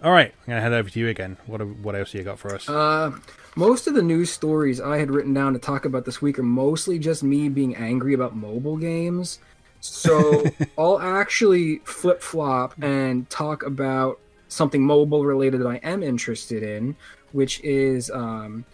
All 0.03 0.13
right, 0.13 0.33
I'm 0.33 0.47
gonna 0.47 0.61
head 0.61 0.73
over 0.73 0.89
to 0.89 0.99
you 0.99 1.09
again. 1.09 1.37
What 1.47 1.67
what 1.67 1.95
else 1.95 2.13
you 2.15 2.23
got 2.23 2.39
for 2.39 2.55
us? 2.55 2.69
Uh, 2.69 3.13
most 3.57 3.87
of 3.87 3.95
the 3.95 4.03
news 4.03 4.31
stories 4.31 4.81
I 4.81 4.99
had 4.99 5.11
written 5.11 5.35
down 5.35 5.53
to 5.55 5.59
talk 5.59 5.85
about 5.85 6.05
this 6.05 6.23
week 6.23 6.39
are 6.39 6.43
mostly 6.43 6.99
just 6.99 7.23
me 7.23 7.49
being 7.49 7.75
angry 7.77 8.13
about 8.15 8.37
mobile 8.37 8.77
games. 8.77 9.39
So 9.81 10.45
I'll 10.79 10.99
actually 10.99 11.79
flip 11.85 12.23
flop 12.23 12.75
and 12.83 13.29
talk 13.29 13.63
about 13.63 14.19
something 14.49 14.83
mobile 14.83 15.25
related 15.25 15.61
that 15.61 15.69
I 15.69 15.77
am 15.77 16.03
interested 16.03 16.63
in, 16.63 16.97
which 17.37 17.61
is 17.61 18.11
um, 18.11 18.65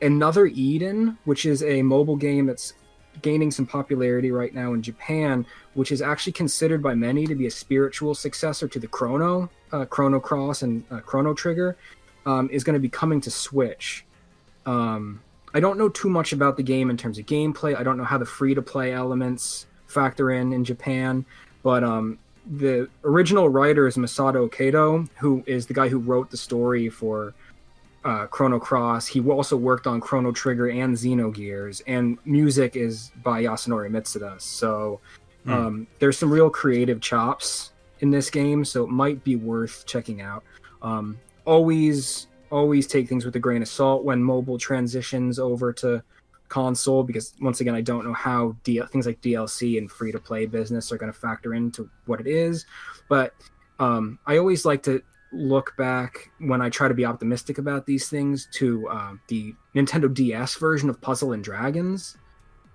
Another 0.00 0.46
Eden, 0.46 1.18
which 1.24 1.44
is 1.44 1.62
a 1.62 1.82
mobile 1.82 2.16
game 2.16 2.46
that's 2.46 2.72
gaining 3.20 3.50
some 3.50 3.66
popularity 3.66 4.30
right 4.30 4.54
now 4.54 4.72
in 4.72 4.80
Japan, 4.80 5.44
which 5.74 5.92
is 5.92 6.00
actually 6.00 6.32
considered 6.32 6.82
by 6.82 6.94
many 6.94 7.26
to 7.26 7.34
be 7.34 7.46
a 7.46 7.50
spiritual 7.50 8.14
successor 8.14 8.66
to 8.66 8.78
the 8.78 8.86
Chrono, 8.86 9.50
uh, 9.72 9.84
Chrono 9.84 10.20
Cross, 10.20 10.62
and 10.62 10.84
uh, 10.90 11.00
Chrono 11.00 11.34
Trigger, 11.34 11.76
um, 12.24 12.48
is 12.50 12.64
going 12.64 12.74
to 12.74 12.80
be 12.80 12.88
coming 12.88 13.20
to 13.20 13.30
Switch. 13.30 14.06
Um, 14.64 15.20
I 15.52 15.60
don't 15.60 15.76
know 15.76 15.90
too 15.90 16.08
much 16.08 16.32
about 16.32 16.56
the 16.56 16.62
game 16.62 16.88
in 16.88 16.96
terms 16.96 17.18
of 17.18 17.26
gameplay. 17.26 17.76
I 17.76 17.82
don't 17.82 17.98
know 17.98 18.04
how 18.04 18.16
the 18.16 18.24
free 18.24 18.54
to 18.54 18.62
play 18.62 18.94
elements 18.94 19.66
factor 19.86 20.30
in 20.30 20.54
in 20.54 20.64
Japan, 20.64 21.26
but 21.62 21.84
um, 21.84 22.18
the 22.46 22.88
original 23.04 23.48
writer 23.48 23.86
is 23.86 23.96
Masato 23.96 24.50
Kato, 24.50 25.06
who 25.18 25.42
is 25.46 25.66
the 25.66 25.74
guy 25.74 25.88
who 25.88 25.98
wrote 25.98 26.30
the 26.30 26.36
story 26.36 26.88
for 26.88 27.34
uh, 28.04 28.26
Chrono 28.26 28.58
Cross. 28.58 29.06
He 29.08 29.20
also 29.20 29.56
worked 29.56 29.86
on 29.86 30.00
Chrono 30.00 30.32
Trigger 30.32 30.68
and 30.70 30.96
Xenogears, 30.96 31.82
and 31.86 32.18
music 32.24 32.76
is 32.76 33.12
by 33.22 33.42
Yasunori 33.42 33.90
Mitsuda. 33.90 34.40
So 34.40 35.00
Hmm. 35.44 35.52
um, 35.52 35.86
there's 35.98 36.18
some 36.18 36.30
real 36.30 36.50
creative 36.50 37.00
chops 37.00 37.72
in 38.00 38.10
this 38.10 38.28
game, 38.30 38.64
so 38.64 38.84
it 38.84 38.90
might 38.90 39.22
be 39.24 39.36
worth 39.36 39.84
checking 39.86 40.20
out. 40.20 40.42
Um, 40.82 41.18
always, 41.44 42.26
always 42.50 42.86
take 42.86 43.08
things 43.08 43.24
with 43.24 43.34
a 43.36 43.38
grain 43.38 43.62
of 43.62 43.68
salt 43.68 44.04
when 44.04 44.22
mobile 44.22 44.58
transitions 44.58 45.38
over 45.38 45.72
to 45.74 46.02
console, 46.48 47.02
because 47.02 47.34
once 47.40 47.60
again, 47.60 47.74
I 47.74 47.80
don't 47.80 48.04
know 48.04 48.12
how 48.12 48.56
D- 48.64 48.82
things 48.90 49.06
like 49.06 49.20
DLC 49.20 49.78
and 49.78 49.90
free 49.90 50.12
to 50.12 50.18
play 50.18 50.46
business 50.46 50.92
are 50.92 50.96
going 50.96 51.12
to 51.12 51.18
factor 51.18 51.54
into 51.54 51.88
what 52.06 52.20
it 52.20 52.26
is. 52.26 52.66
But 53.08 53.34
um, 53.78 54.18
I 54.26 54.38
always 54.38 54.64
like 54.64 54.82
to 54.84 55.02
look 55.32 55.76
back 55.76 56.30
when 56.38 56.62
I 56.62 56.70
try 56.70 56.88
to 56.88 56.94
be 56.94 57.04
optimistic 57.04 57.58
about 57.58 57.86
these 57.86 58.08
things 58.08 58.46
to 58.52 58.88
um, 58.88 59.20
the 59.28 59.54
Nintendo 59.74 60.12
DS 60.12 60.54
version 60.56 60.88
of 60.88 61.00
Puzzle 61.00 61.32
and 61.32 61.44
Dragons, 61.44 62.16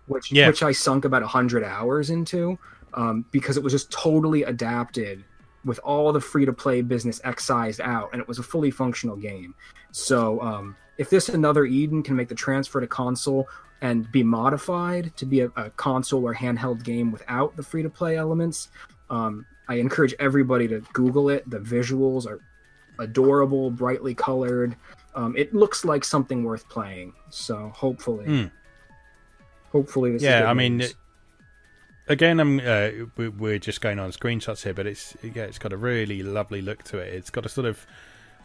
which 0.08 0.32
Yeah. 0.32 0.48
which 0.48 0.62
I 0.64 0.72
sunk 0.72 1.06
about 1.06 1.24
hundred 1.24 1.64
hours 1.64 2.10
into 2.10 2.58
um, 2.94 3.26
because 3.32 3.58
it 3.58 3.64
was 3.64 3.74
just 3.74 3.92
totally 3.92 4.44
adapted 4.44 5.24
with 5.66 5.80
all 5.80 6.12
the 6.12 6.20
free 6.20 6.46
to 6.46 6.54
play 6.54 6.82
business 6.82 7.22
excised 7.24 7.80
out, 7.82 8.10
and 8.12 8.22
it 8.22 8.28
was 8.28 8.38
a 8.38 8.44
fully 8.44 8.70
functional 8.70 9.16
game. 9.16 9.56
So 9.92 10.40
um, 10.42 10.76
if 10.98 11.10
this 11.10 11.30
another 11.30 11.66
Eden 11.66 12.04
can 12.04 12.16
make 12.16 12.28
the 12.28 12.36
transfer 12.36 12.82
to 12.82 12.88
console 12.88 13.48
and 13.82 14.12
be 14.12 14.24
modified 14.24 15.16
to 15.18 15.26
be 15.26 15.42
a, 15.42 15.52
a 15.56 15.70
console 15.72 16.26
or 16.28 16.36
handheld 16.36 16.84
game 16.84 17.12
without 17.12 17.56
the 17.56 17.64
free 17.64 17.82
to 17.82 17.90
play 17.90 18.18
elements, 18.18 18.70
um, 19.10 19.46
I 19.68 19.76
encourage 19.76 20.14
everybody 20.20 20.68
to 20.68 20.82
Google 20.94 21.30
it. 21.30 21.50
The 21.50 21.60
visuals 21.60 22.26
are 22.28 22.40
adorable, 23.00 23.72
brightly 23.72 24.14
colored. 24.14 24.76
Um, 25.16 25.36
it 25.38 25.54
looks 25.54 25.86
like 25.86 26.04
something 26.04 26.44
worth 26.44 26.68
playing. 26.70 27.14
So 27.30 27.70
hopefully, 27.76 28.26
Hmm. 28.26 28.46
hopefully 29.72 30.12
this. 30.12 30.22
is 30.22 30.26
Yeah, 30.26 30.42
good 30.42 30.48
I 30.50 30.54
mean, 30.54 30.78
news. 30.78 30.96
Again, 32.08 32.40
I'm 32.42 32.60
uh, 32.60 32.90
we- 33.16 33.30
we're 33.30 33.60
just 33.60 33.80
going 33.80 33.98
on 34.00 34.12
screenshots 34.12 34.64
here, 34.64 34.74
but 34.74 34.86
it's 34.86 35.16
yeah, 35.24 35.44
it's 35.44 35.58
got 35.60 35.72
a 35.72 35.78
really 35.78 36.22
lovely 36.22 36.62
look 36.62 36.84
to 36.86 36.98
it. 36.98 37.14
It's 37.14 37.30
got 37.30 37.46
a 37.46 37.50
sort 37.50 37.66
of 37.66 37.88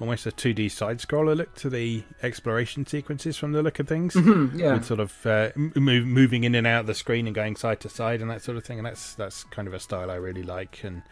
almost 0.00 0.26
a 0.26 0.30
2D 0.30 0.70
side 0.70 0.98
scroller 0.98 1.36
look 1.36 1.54
to 1.56 1.68
the 1.70 2.04
exploration 2.22 2.86
sequences 2.86 3.36
from 3.36 3.52
the 3.52 3.62
look 3.62 3.78
of 3.78 3.88
things. 3.88 4.14
Mhm, 4.14 4.58
yeah, 4.58 4.74
with 4.74 4.84
sort 4.84 5.00
of 5.00 5.26
uh, 5.26 5.50
move, 5.56 6.06
moving 6.06 6.44
in 6.44 6.54
and 6.54 6.66
out 6.66 6.80
of 6.80 6.86
the 6.86 6.94
screen 6.94 7.26
and 7.26 7.34
going 7.34 7.56
side 7.56 7.80
to 7.80 7.88
side 7.88 8.20
and 8.20 8.30
that 8.30 8.42
sort 8.42 8.56
of 8.56 8.64
thing. 8.64 8.78
And 8.78 8.86
that's 8.86 9.14
that's 9.14 9.44
kind 9.44 9.66
of 9.68 9.74
a 9.74 9.80
style 9.80 10.10
I 10.10 10.16
really 10.16 10.42
like. 10.42 10.84
And 10.84 11.02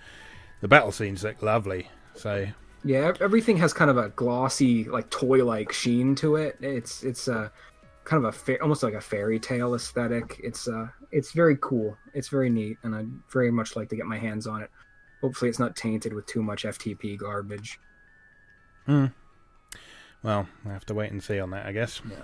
the 0.61 0.69
battle 0.69 0.93
scenes 0.93 1.25
look 1.25 1.43
lovely. 1.43 1.89
So 2.15 2.47
yeah. 2.85 3.13
Everything 3.21 3.57
has 3.59 3.73
kind 3.73 3.91
of 3.91 3.97
a 3.99 4.11
glossy, 4.11 4.85
like 4.85 5.11
toy-like 5.11 5.73
sheen 5.73 6.15
to 6.17 6.37
it. 6.37 6.57
It's 6.61 7.03
it's 7.03 7.29
a 7.29 7.51
kind 8.05 8.25
of 8.25 8.29
a 8.29 8.33
fa- 8.33 8.63
almost 8.63 8.85
like 8.85 8.95
a 8.95 9.01
fairy 9.01 9.41
tale 9.41 9.75
aesthetic. 9.75 10.41
It's 10.43 10.69
uh, 10.69 10.87
it's 11.11 11.33
very 11.33 11.57
cool. 11.61 11.97
It's 12.15 12.29
very 12.29 12.49
neat, 12.49 12.79
and 12.85 12.95
I'd 12.95 13.11
very 13.33 13.51
much 13.51 13.75
like 13.75 13.89
to 13.89 13.97
get 13.97 14.07
my 14.07 14.19
hands 14.19 14.47
on 14.47 14.63
it. 14.63 14.71
Hopefully, 15.21 15.49
it's 15.49 15.59
not 15.59 15.75
tainted 15.75 16.13
with 16.13 16.27
too 16.27 16.43
much 16.43 16.63
FTP 16.65 17.19
garbage. 17.19 17.81
Well, 18.87 20.49
I 20.65 20.69
have 20.73 20.87
to 20.87 20.95
wait 20.95 21.13
and 21.13 21.23
see 21.23 21.39
on 21.39 21.51
that, 21.51 21.67
I 21.67 21.73
guess. 21.73 22.01
Yeah. 22.09 22.17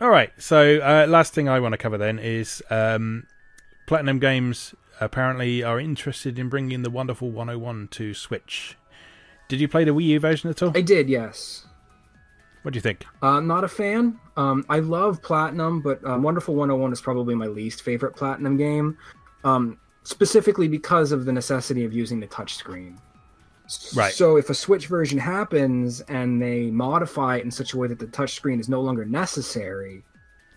All 0.00 0.10
right. 0.10 0.30
So 0.38 0.78
uh, 0.78 1.06
last 1.08 1.34
thing 1.34 1.48
I 1.48 1.60
want 1.60 1.72
to 1.72 1.78
cover 1.78 1.98
then 1.98 2.18
is 2.18 2.62
um, 2.70 3.26
Platinum 3.86 4.18
Games 4.18 4.74
apparently 5.00 5.62
are 5.62 5.80
interested 5.80 6.38
in 6.38 6.48
bringing 6.48 6.82
the 6.82 6.90
wonderful 6.90 7.30
101 7.30 7.88
to 7.88 8.14
Switch. 8.14 8.76
Did 9.48 9.60
you 9.60 9.68
play 9.68 9.84
the 9.84 9.92
Wii 9.92 10.04
U 10.04 10.20
version 10.20 10.50
at 10.50 10.62
all? 10.62 10.72
I 10.74 10.82
did, 10.82 11.08
yes. 11.08 11.66
What 12.62 12.72
do 12.72 12.76
you 12.76 12.82
think? 12.82 13.06
Uh, 13.22 13.40
not 13.40 13.64
a 13.64 13.68
fan. 13.68 14.18
Um, 14.36 14.64
I 14.68 14.80
love 14.80 15.22
Platinum, 15.22 15.80
but 15.80 16.04
um, 16.04 16.22
Wonderful 16.22 16.54
101 16.54 16.92
is 16.92 17.00
probably 17.00 17.34
my 17.34 17.46
least 17.46 17.82
favorite 17.82 18.14
Platinum 18.14 18.56
game, 18.56 18.98
um, 19.44 19.78
specifically 20.02 20.68
because 20.68 21.12
of 21.12 21.24
the 21.24 21.32
necessity 21.32 21.84
of 21.84 21.92
using 21.92 22.20
the 22.20 22.26
touchscreen. 22.26 22.98
Right. 23.94 24.12
So 24.12 24.36
if 24.36 24.48
a 24.50 24.54
Switch 24.54 24.86
version 24.86 25.18
happens 25.18 26.00
and 26.02 26.40
they 26.40 26.70
modify 26.70 27.36
it 27.36 27.44
in 27.44 27.50
such 27.50 27.74
a 27.74 27.76
way 27.78 27.86
that 27.88 27.98
the 27.98 28.06
touchscreen 28.06 28.60
is 28.60 28.68
no 28.68 28.80
longer 28.80 29.04
necessary, 29.04 30.04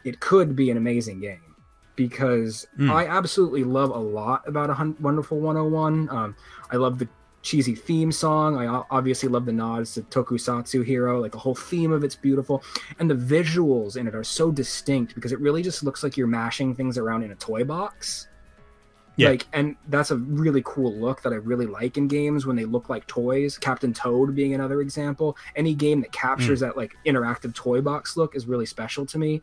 it 0.03 0.19
could 0.19 0.55
be 0.55 0.71
an 0.71 0.77
amazing 0.77 1.19
game. 1.19 1.55
Because 1.95 2.67
Mm. 2.79 2.89
I 2.89 3.05
absolutely 3.07 3.63
love 3.63 3.89
a 3.89 3.99
lot 3.99 4.47
about 4.47 4.69
a 4.69 4.73
hun- 4.73 4.95
Wonderful 5.01 5.39
101. 5.39 6.09
Um, 6.09 6.35
I 6.71 6.77
love 6.77 6.99
the 6.99 7.07
cheesy 7.43 7.75
theme 7.75 8.11
song. 8.11 8.55
I 8.57 8.65
obviously 8.89 9.27
love 9.27 9.45
the 9.45 9.51
nods 9.51 9.93
to 9.95 10.01
Tokusatsu 10.03 10.85
Hero. 10.85 11.19
Like 11.19 11.31
the 11.33 11.37
whole 11.39 11.55
theme 11.55 11.91
of 11.91 12.03
it's 12.03 12.15
beautiful, 12.15 12.63
and 12.99 13.09
the 13.09 13.15
visuals 13.15 13.97
in 13.97 14.07
it 14.07 14.15
are 14.15 14.23
so 14.23 14.51
distinct 14.51 15.15
because 15.15 15.31
it 15.31 15.39
really 15.39 15.61
just 15.63 15.83
looks 15.83 16.01
like 16.03 16.15
you're 16.17 16.27
mashing 16.27 16.75
things 16.75 16.97
around 16.97 17.23
in 17.23 17.31
a 17.31 17.35
toy 17.35 17.63
box. 17.63 18.27
Yeah. 19.17 19.29
Like, 19.29 19.45
and 19.53 19.75
that's 19.89 20.11
a 20.11 20.17
really 20.17 20.61
cool 20.65 20.93
look 20.93 21.21
that 21.23 21.33
I 21.33 21.35
really 21.35 21.65
like 21.65 21.97
in 21.97 22.07
games 22.07 22.45
when 22.45 22.55
they 22.55 22.65
look 22.65 22.89
like 22.89 23.05
toys. 23.07 23.57
Captain 23.57 23.93
Toad 23.93 24.33
being 24.35 24.53
another 24.53 24.81
example. 24.81 25.37
Any 25.55 25.73
game 25.73 26.01
that 26.01 26.11
captures 26.11 26.61
that 26.61 26.77
like 26.77 26.95
interactive 27.05 27.53
toy 27.53 27.81
box 27.81 28.15
look 28.15 28.35
is 28.35 28.47
really 28.47 28.65
special 28.65 29.05
to 29.07 29.17
me. 29.17 29.41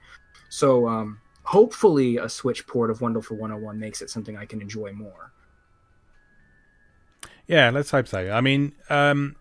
So, 0.48 0.88
um, 0.88 1.20
hopefully, 1.42 2.16
a 2.16 2.28
Switch 2.28 2.66
port 2.66 2.90
of 2.90 3.00
Wonderful 3.00 3.36
101 3.36 3.78
makes 3.78 4.00
it 4.00 4.10
something 4.10 4.36
I 4.36 4.46
can 4.46 4.62
enjoy 4.62 4.92
more. 4.92 5.32
Yeah, 7.46 7.70
let's 7.70 7.90
hope 7.90 8.08
so. 8.08 8.30
I 8.30 8.40
mean, 8.40 8.72
um, 8.90 9.36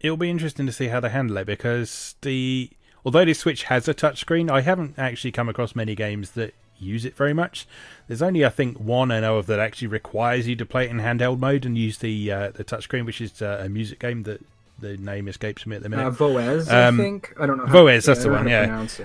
it'll 0.00 0.16
be 0.16 0.30
interesting 0.30 0.66
to 0.66 0.72
see 0.72 0.88
how 0.88 1.00
they 1.00 1.10
handle 1.10 1.36
it 1.38 1.46
because 1.46 2.16
the 2.22 2.70
although 3.04 3.24
the 3.24 3.34
Switch 3.34 3.64
has 3.64 3.88
a 3.88 3.94
touchscreen, 3.94 4.50
I 4.50 4.60
haven't 4.62 4.98
actually 4.98 5.32
come 5.32 5.48
across 5.48 5.74
many 5.74 5.94
games 5.94 6.32
that 6.32 6.54
use 6.80 7.04
it 7.04 7.14
very 7.14 7.32
much. 7.32 7.66
There's 8.08 8.22
only 8.22 8.44
I 8.44 8.48
think 8.48 8.78
one 8.78 9.10
I 9.10 9.20
know 9.20 9.36
of 9.36 9.46
that 9.46 9.58
actually 9.58 9.88
requires 9.88 10.48
you 10.48 10.56
to 10.56 10.66
play 10.66 10.86
it 10.86 10.90
in 10.90 10.98
handheld 10.98 11.38
mode 11.38 11.64
and 11.64 11.76
use 11.76 11.98
the 11.98 12.32
uh, 12.32 12.50
the 12.50 12.64
touchscreen, 12.64 13.06
which 13.06 13.20
is 13.20 13.40
uh, 13.42 13.62
a 13.64 13.68
music 13.68 13.98
game 13.98 14.24
that 14.24 14.40
the 14.78 14.96
name 14.96 15.28
escapes 15.28 15.66
me 15.66 15.76
at 15.76 15.82
the 15.82 15.88
minute. 15.88 16.06
Uh, 16.06 16.10
Voez, 16.10 16.68
Um, 16.70 16.98
I 16.98 17.02
think. 17.02 17.34
I 17.38 17.46
don't 17.46 17.58
know. 17.58 17.66
How, 17.66 17.72
Voez, 17.72 18.06
that's 18.06 18.20
I 18.20 18.22
the 18.24 18.30
one, 18.30 18.48
yeah. 18.48 18.66
Pronounce 18.66 19.00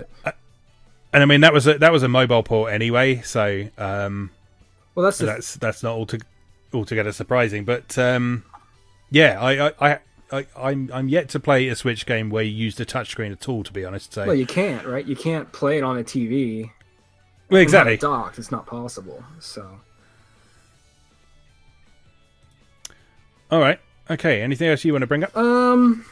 and 1.16 1.24
I 1.24 1.26
mean 1.26 1.42
that 1.42 1.54
was 1.54 1.66
a, 1.66 1.78
that 1.78 1.94
was 1.94 2.04
a 2.04 2.10
mobile 2.10 2.44
port 2.44 2.74
anyway, 2.74 3.22
so 3.22 3.70
um, 3.78 4.32
Well, 4.96 5.06
that's 5.06 5.18
that's 5.20 5.56
that's 5.56 5.82
not 5.82 5.96
alto- 5.96 6.18
altogether 6.74 7.14
surprising. 7.14 7.64
But 7.64 7.98
um, 7.98 8.44
yeah, 9.10 9.40
I, 9.42 9.68
I, 9.68 9.74
I, 9.80 10.00
I 10.32 10.46
I'm 10.58 10.92
I'm 10.94 11.08
yet 11.08 11.30
to 11.30 11.40
play 11.40 11.70
a 11.70 11.76
Switch 11.78 12.06
game 12.06 12.30
where 12.30 12.44
you 12.44 12.52
use 12.52 12.76
the 12.76 12.86
touchscreen 12.86 13.32
at 13.32 13.48
all. 13.48 13.64
To 13.64 13.72
be 13.72 13.86
honest, 13.86 14.12
so 14.14 14.26
well, 14.26 14.36
you 14.36 14.46
can't, 14.46 14.86
right? 14.86 15.06
You 15.06 15.16
can't 15.16 15.54
play 15.54 15.78
it 15.78 15.84
on 15.84 15.98
a 15.98 16.04
TV. 16.04 16.72
Well, 17.50 17.62
exactly. 17.62 17.98
docked. 17.98 18.40
It's 18.40 18.52
not 18.52 18.66
possible. 18.66 19.24
So 19.40 19.80
All 23.52 23.60
right. 23.60 23.80
Okay. 24.10 24.42
Anything 24.42 24.70
else 24.70 24.84
you 24.84 24.94
want 24.94 25.04
to 25.04 25.08
bring 25.08 25.24
up? 25.24 25.36
Um, 25.38 26.06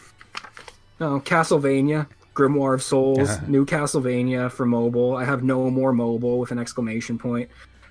no, 0.99 1.19
Castlevania, 1.19 2.07
Grimoire 2.35 2.75
of 2.75 2.83
Souls, 2.83 3.17
Yeah. 3.29 3.41
new 3.47 3.65
Castlevania 3.65 4.51
for 4.51 4.65
mobile. 4.65 5.15
I 5.15 5.25
have 5.25 5.43
no 5.43 5.69
more 5.69 5.93
mobile 5.93 6.39
with 6.39 6.51
an 6.51 6.59
exclamation 6.59 7.17
point. 7.17 7.49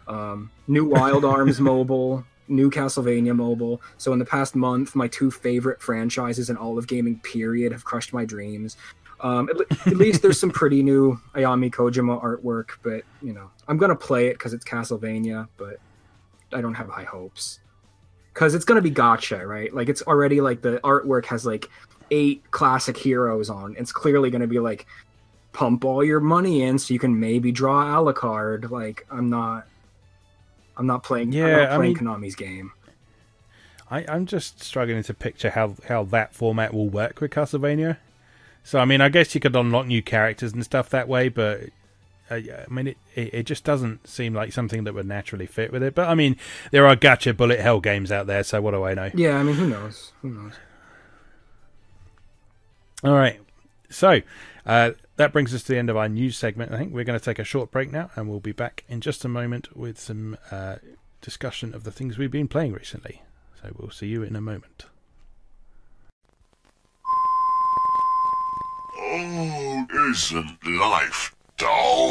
Um, 0.08 0.50
new 0.68 0.84
Wild 0.84 1.24
Arms 1.24 1.60
mobile, 1.72 2.24
new 2.48 2.70
Castlevania 2.70 3.34
mobile. 3.34 3.80
So 3.98 4.12
in 4.12 4.18
the 4.18 4.24
past 4.24 4.54
month, 4.56 4.94
my 4.94 5.08
two 5.08 5.30
favorite 5.30 5.80
franchises 5.80 6.50
in 6.50 6.56
all 6.56 6.78
of 6.78 6.86
gaming 6.86 7.18
period 7.20 7.72
have 7.72 7.84
crushed 7.84 8.12
my 8.12 8.24
dreams. 8.24 8.76
Um, 9.22 9.48
at, 9.48 9.86
at 9.86 9.96
least 9.96 10.20
there's 10.22 10.38
some 10.40 10.50
pretty 10.50 10.82
new 10.82 11.16
Ayami 11.34 11.70
Kojima 11.72 12.20
artwork, 12.22 12.70
but 12.82 13.02
you 13.22 13.32
know 13.32 13.50
I'm 13.68 13.76
gonna 13.78 13.96
play 13.96 14.26
it 14.28 14.34
because 14.34 14.52
it's 14.52 14.64
Castlevania, 14.64 15.48
but 15.56 15.78
I 16.52 16.60
don't 16.60 16.74
have 16.74 16.88
high 16.88 17.04
hopes 17.04 17.60
because 18.34 18.54
it's 18.54 18.64
gonna 18.64 18.80
be 18.82 18.90
gacha, 18.90 19.46
right? 19.46 19.72
Like 19.72 19.88
it's 19.88 20.02
already 20.02 20.40
like 20.40 20.60
the 20.62 20.78
artwork 20.82 21.26
has 21.26 21.46
like 21.46 21.70
eight 22.10 22.42
classic 22.50 22.96
heroes 22.96 23.48
on. 23.48 23.76
It's 23.78 23.92
clearly 23.92 24.30
gonna 24.30 24.46
be 24.48 24.58
like 24.58 24.86
pump 25.52 25.84
all 25.84 26.02
your 26.02 26.18
money 26.20 26.62
in 26.62 26.78
so 26.78 26.92
you 26.92 26.98
can 26.98 27.18
maybe 27.20 27.52
draw 27.52 27.84
Alucard. 27.84 28.70
Like 28.70 29.06
I'm 29.10 29.30
not, 29.30 29.66
I'm 30.76 30.86
not 30.86 31.04
playing. 31.04 31.32
Yeah, 31.32 31.44
I'm 31.44 31.52
not 31.52 31.70
I 31.70 31.76
playing 31.76 31.92
mean- 31.94 32.02
Konami's 32.04 32.34
game. 32.34 32.72
I, 33.90 34.06
I'm 34.08 34.24
just 34.24 34.62
struggling 34.62 35.02
to 35.02 35.14
picture 35.14 35.50
how 35.50 35.76
how 35.86 36.04
that 36.04 36.34
format 36.34 36.72
will 36.74 36.88
work 36.88 37.20
with 37.20 37.30
Castlevania. 37.30 37.98
So 38.64 38.78
I 38.78 38.84
mean, 38.84 39.00
I 39.00 39.08
guess 39.08 39.34
you 39.34 39.40
could 39.40 39.56
unlock 39.56 39.86
new 39.86 40.02
characters 40.02 40.52
and 40.52 40.64
stuff 40.64 40.90
that 40.90 41.08
way, 41.08 41.28
but 41.28 41.70
uh, 42.30 42.36
I 42.36 42.72
mean, 42.72 42.88
it, 42.88 42.96
it 43.14 43.34
it 43.34 43.42
just 43.46 43.64
doesn't 43.64 44.06
seem 44.06 44.34
like 44.34 44.52
something 44.52 44.84
that 44.84 44.94
would 44.94 45.06
naturally 45.06 45.46
fit 45.46 45.72
with 45.72 45.82
it. 45.82 45.94
But 45.94 46.08
I 46.08 46.14
mean, 46.14 46.36
there 46.70 46.86
are 46.86 46.96
gacha 46.96 47.36
bullet 47.36 47.60
hell 47.60 47.80
games 47.80 48.12
out 48.12 48.26
there, 48.26 48.42
so 48.42 48.60
what 48.60 48.70
do 48.72 48.84
I 48.84 48.94
know? 48.94 49.10
Yeah, 49.14 49.38
I 49.38 49.42
mean, 49.42 49.56
who 49.56 49.66
knows? 49.68 50.12
Who 50.22 50.30
knows? 50.30 50.52
All 53.04 53.14
right. 53.14 53.40
So 53.90 54.22
uh, 54.64 54.92
that 55.16 55.32
brings 55.32 55.52
us 55.54 55.62
to 55.64 55.72
the 55.72 55.78
end 55.78 55.90
of 55.90 55.96
our 55.96 56.08
news 56.08 56.36
segment. 56.36 56.72
I 56.72 56.78
think 56.78 56.94
we're 56.94 57.04
going 57.04 57.18
to 57.18 57.24
take 57.24 57.38
a 57.38 57.44
short 57.44 57.70
break 57.70 57.90
now, 57.90 58.10
and 58.14 58.28
we'll 58.28 58.40
be 58.40 58.52
back 58.52 58.84
in 58.88 59.00
just 59.00 59.24
a 59.24 59.28
moment 59.28 59.76
with 59.76 59.98
some 59.98 60.36
uh, 60.50 60.76
discussion 61.20 61.74
of 61.74 61.84
the 61.84 61.92
things 61.92 62.16
we've 62.16 62.30
been 62.30 62.48
playing 62.48 62.72
recently. 62.72 63.22
So 63.60 63.72
we'll 63.76 63.90
see 63.90 64.06
you 64.06 64.22
in 64.22 64.36
a 64.36 64.40
moment. 64.40 64.86
Isn't 69.92 70.66
life 70.66 71.34
dull? 71.62 72.08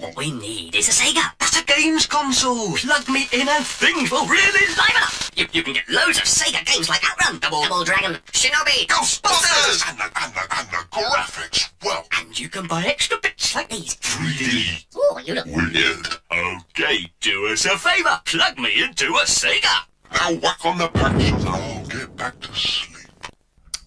What 0.00 0.16
we 0.16 0.32
need 0.32 0.74
is 0.74 0.88
a 0.88 0.92
Sega. 0.92 1.32
That's 1.38 1.60
a 1.60 1.64
games 1.64 2.06
console. 2.06 2.76
Plug 2.76 3.08
me 3.08 3.28
in 3.32 3.48
and 3.48 3.64
things 3.64 4.10
will 4.10 4.26
really 4.26 4.66
liven 4.66 4.96
up. 5.02 5.12
You, 5.36 5.46
you 5.52 5.62
can 5.62 5.74
get 5.74 5.88
loads 5.88 6.18
of 6.18 6.24
Sega 6.24 6.64
games 6.66 6.88
like 6.88 7.02
Outrun, 7.08 7.38
Double, 7.38 7.62
Double 7.62 7.84
Dragon, 7.84 8.18
Shinobi, 8.32 8.86
Ghostbusters! 8.86 9.88
And 9.88 9.98
the, 9.98 10.04
and 10.04 10.34
the, 10.34 10.42
and 10.58 10.68
the 10.68 10.84
graphics, 10.90 11.70
well, 11.84 12.04
and 12.18 12.38
you 12.38 12.48
can 12.48 12.66
buy 12.66 12.84
extra 12.84 13.18
bits 13.22 13.54
like 13.54 13.68
these. 13.68 13.96
3D. 13.96 14.86
Oh, 14.96 15.18
you 15.24 15.34
look. 15.34 15.46
Weird. 15.46 16.06
Okay, 16.32 17.12
do 17.20 17.46
us 17.46 17.64
a 17.64 17.78
favor. 17.78 18.20
Plug 18.24 18.58
me 18.58 18.82
into 18.82 19.06
a 19.14 19.24
Sega. 19.24 19.84
Now 20.12 20.34
whack 20.34 20.64
on 20.64 20.78
the 20.78 20.88
patches 20.88 21.30
and 21.30 21.48
I'll 21.48 21.86
get 21.86 22.16
back 22.16 22.40
to 22.40 22.52
sleep. 22.54 23.06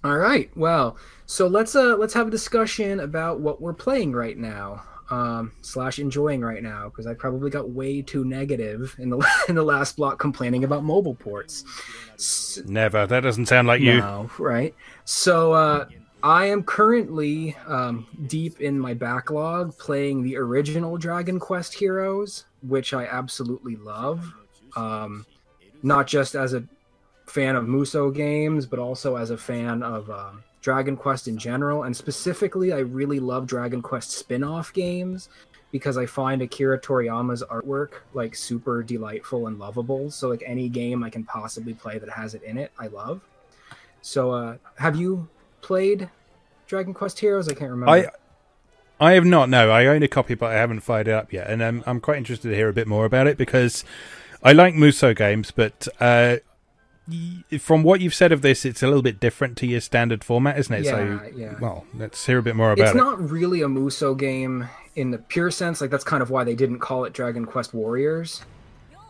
All 0.03 0.17
right. 0.17 0.49
Well, 0.55 0.97
so 1.33 1.47
let's 1.47 1.75
uh 1.75 1.95
let's 1.97 2.13
have 2.13 2.27
a 2.27 2.29
discussion 2.29 2.99
about 2.99 3.39
what 3.39 3.59
we're 3.59 3.73
playing 3.73 4.11
right 4.13 4.37
now. 4.37 4.83
Um, 5.09 5.51
slash 5.61 5.99
enjoying 5.99 6.41
right 6.41 6.63
now 6.63 6.85
because 6.89 7.07
I 7.07 7.13
probably 7.13 7.49
got 7.49 7.69
way 7.69 8.01
too 8.01 8.23
negative 8.23 8.95
in 8.99 9.09
the 9.09 9.27
in 9.49 9.55
the 9.55 9.63
last 9.63 9.97
block 9.97 10.19
complaining 10.19 10.63
about 10.63 10.83
mobile 10.83 11.15
ports. 11.15 11.65
S- 12.13 12.59
Never. 12.65 13.07
That 13.07 13.21
doesn't 13.21 13.47
sound 13.47 13.67
like 13.67 13.81
you. 13.81 13.97
No, 13.97 14.29
right? 14.37 14.75
So 15.05 15.53
uh, 15.53 15.87
I 16.21 16.45
am 16.45 16.61
currently 16.63 17.55
um, 17.65 18.05
deep 18.27 18.61
in 18.61 18.79
my 18.79 18.93
backlog 18.93 19.75
playing 19.79 20.21
the 20.21 20.37
original 20.37 20.97
Dragon 20.97 21.39
Quest 21.39 21.73
Heroes, 21.73 22.45
which 22.61 22.93
I 22.93 23.05
absolutely 23.05 23.75
love. 23.75 24.31
Um, 24.75 25.25
not 25.81 26.05
just 26.05 26.35
as 26.35 26.53
a 26.53 26.63
fan 27.25 27.55
of 27.55 27.65
Musou 27.65 28.13
games, 28.13 28.67
but 28.67 28.77
also 28.77 29.15
as 29.15 29.31
a 29.31 29.37
fan 29.37 29.81
of 29.81 30.09
um, 30.11 30.43
Dragon 30.63 30.95
Quest 30.95 31.27
in 31.27 31.37
general. 31.37 31.83
And 31.83 31.95
specifically, 31.95 32.71
I 32.71 32.79
really 32.79 33.19
love 33.19 33.45
Dragon 33.45 33.81
Quest 33.81 34.11
spin 34.11 34.43
off 34.43 34.73
games 34.73 35.29
because 35.71 35.97
I 35.97 36.05
find 36.05 36.41
Akira 36.41 36.79
Toriyama's 36.79 37.43
artwork 37.43 37.95
like 38.13 38.33
super 38.33 38.81
delightful 38.81 39.47
and 39.47 39.59
lovable. 39.59 40.09
So, 40.09 40.29
like 40.29 40.41
any 40.45 40.69
game 40.69 41.03
I 41.03 41.09
can 41.09 41.25
possibly 41.25 41.73
play 41.73 41.99
that 41.99 42.09
has 42.09 42.33
it 42.33 42.41
in 42.43 42.57
it, 42.57 42.71
I 42.79 42.87
love. 42.87 43.21
So, 44.01 44.31
uh, 44.31 44.57
have 44.77 44.95
you 44.95 45.27
played 45.61 46.09
Dragon 46.65 46.93
Quest 46.93 47.19
Heroes? 47.19 47.49
I 47.49 47.53
can't 47.53 47.69
remember. 47.69 47.91
I 47.91 48.07
I 49.05 49.13
have 49.13 49.25
not. 49.25 49.49
No, 49.49 49.69
I 49.69 49.87
own 49.87 50.01
a 50.01 50.07
copy, 50.07 50.33
but 50.33 50.51
I 50.51 50.53
haven't 50.53 50.79
fired 50.79 51.09
it 51.09 51.13
up 51.13 51.33
yet, 51.33 51.49
and 51.49 51.61
I'm 51.61 51.83
I'm 51.85 51.99
quite 51.99 52.17
interested 52.17 52.49
to 52.49 52.55
hear 52.55 52.69
a 52.69 52.73
bit 52.73 52.87
more 52.87 53.03
about 53.03 53.27
it 53.27 53.37
because 53.37 53.83
I 54.41 54.53
like 54.53 54.75
Musou 54.75 55.13
games, 55.13 55.51
but 55.51 55.89
uh, 55.99 56.37
from 57.59 57.83
what 57.83 58.01
you've 58.01 58.13
said 58.13 58.31
of 58.31 58.41
this, 58.41 58.65
it's 58.65 58.81
a 58.81 58.87
little 58.87 59.01
bit 59.01 59.19
different 59.19 59.57
to 59.57 59.67
your 59.67 59.81
standard 59.81 60.23
format, 60.23 60.57
isn't 60.57 60.73
it? 60.73 60.85
Yeah, 60.85 60.91
so, 60.91 61.29
yeah. 61.35 61.59
well, 61.59 61.85
let's 61.95 62.25
hear 62.25 62.37
a 62.37 62.43
bit 62.43 62.55
more 62.55 62.71
about 62.71 62.83
it's 62.83 62.95
it. 62.95 62.97
It's 62.97 63.03
not 63.03 63.19
really 63.29 63.61
a 63.61 63.67
Musou 63.67 64.17
game 64.17 64.67
in 64.95 65.11
the 65.11 65.17
pure 65.17 65.51
sense. 65.51 65.81
Like 65.81 65.89
that's 65.89 66.03
kind 66.03 66.23
of 66.23 66.29
why 66.29 66.43
they 66.43 66.55
didn't 66.55 66.79
call 66.79 67.05
it 67.05 67.13
Dragon 67.13 67.45
Quest 67.45 67.73
Warriors. 67.73 68.41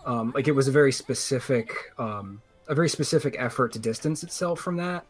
Um, 0.06 0.32
like 0.36 0.48
it 0.48 0.54
was 0.54 0.68
a 0.68 0.72
very 0.72 0.92
specific, 0.92 1.94
um, 1.98 2.42
a 2.68 2.76
very 2.76 2.90
specific 2.90 3.36
effort 3.38 3.74
to 3.74 3.80
distance 3.80 4.24
itself 4.24 4.60
from 4.60 4.78
that. 4.78 5.06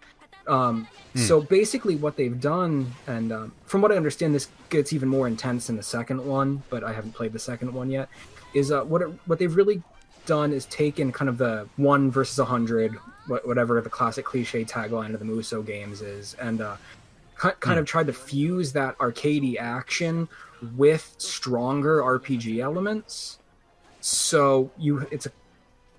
Um, 0.48 0.88
So 1.16 1.42
basically, 1.42 1.96
what 1.96 2.18
they've 2.18 2.40
done, 2.40 2.92
and 3.08 3.32
um, 3.32 3.52
from 3.66 3.82
what 3.82 3.92
I 3.92 3.96
understand, 3.96 4.34
this 4.34 4.48
gets 4.70 4.92
even 4.92 5.08
more 5.08 5.28
intense 5.28 5.70
in 5.70 5.78
the 5.78 5.84
second 5.84 6.26
one, 6.26 6.64
but 6.70 6.84
I 6.84 6.92
haven't 6.92 7.14
played 7.14 7.34
the 7.34 7.40
second 7.40 7.74
one 7.74 7.90
yet. 7.90 8.10
Is 8.54 8.72
uh, 8.72 8.84
what 8.84 9.02
it, 9.02 9.10
what 9.26 9.40
they've 9.40 9.56
really 9.56 9.82
done 10.26 10.54
is 10.54 10.66
taken 10.66 11.12
kind 11.12 11.30
of 11.30 11.38
the 11.38 11.68
one 11.78 12.12
versus 12.12 12.40
a 12.40 12.46
hundred, 12.46 12.96
whatever 13.28 13.80
the 13.82 13.90
classic 13.90 14.26
cliche 14.26 14.64
tagline 14.64 15.14
of 15.14 15.20
the 15.20 15.26
Musou 15.26 15.66
games 15.66 16.02
is, 16.02 16.36
and 16.36 16.62
uh, 16.62 16.76
ki- 17.42 17.50
kind 17.60 17.80
of 17.80 17.86
tried 17.86 18.08
to 18.08 18.14
fuse 18.14 18.74
that 18.74 18.98
arcadey 18.98 19.58
action 19.58 20.28
with 20.76 21.14
stronger 21.18 22.02
RPG 22.02 22.60
elements. 22.60 23.40
So 24.02 24.72
you, 24.78 25.08
it's 25.12 25.26
a, 25.26 25.32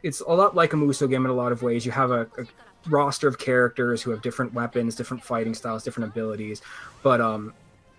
it's 0.03 0.21
a 0.21 0.33
lot 0.33 0.55
like 0.55 0.73
a 0.73 0.77
Musou 0.77 1.09
game 1.09 1.25
in 1.25 1.31
a 1.31 1.35
lot 1.35 1.53
of 1.53 1.63
ways. 1.63 1.87
You 1.87 1.93
have 1.93 2.11
a, 2.11 2.23
a 2.39 2.47
roster 2.89 3.29
of 3.29 3.39
characters 3.39 4.03
who 4.03 4.11
have 4.11 4.23
different 4.23 4.53
weapons, 4.53 4.95
different 4.95 5.23
fighting 5.23 5.55
styles, 5.55 5.85
different 5.85 6.11
abilities, 6.11 6.63
but 7.03 7.21
um, 7.21 7.55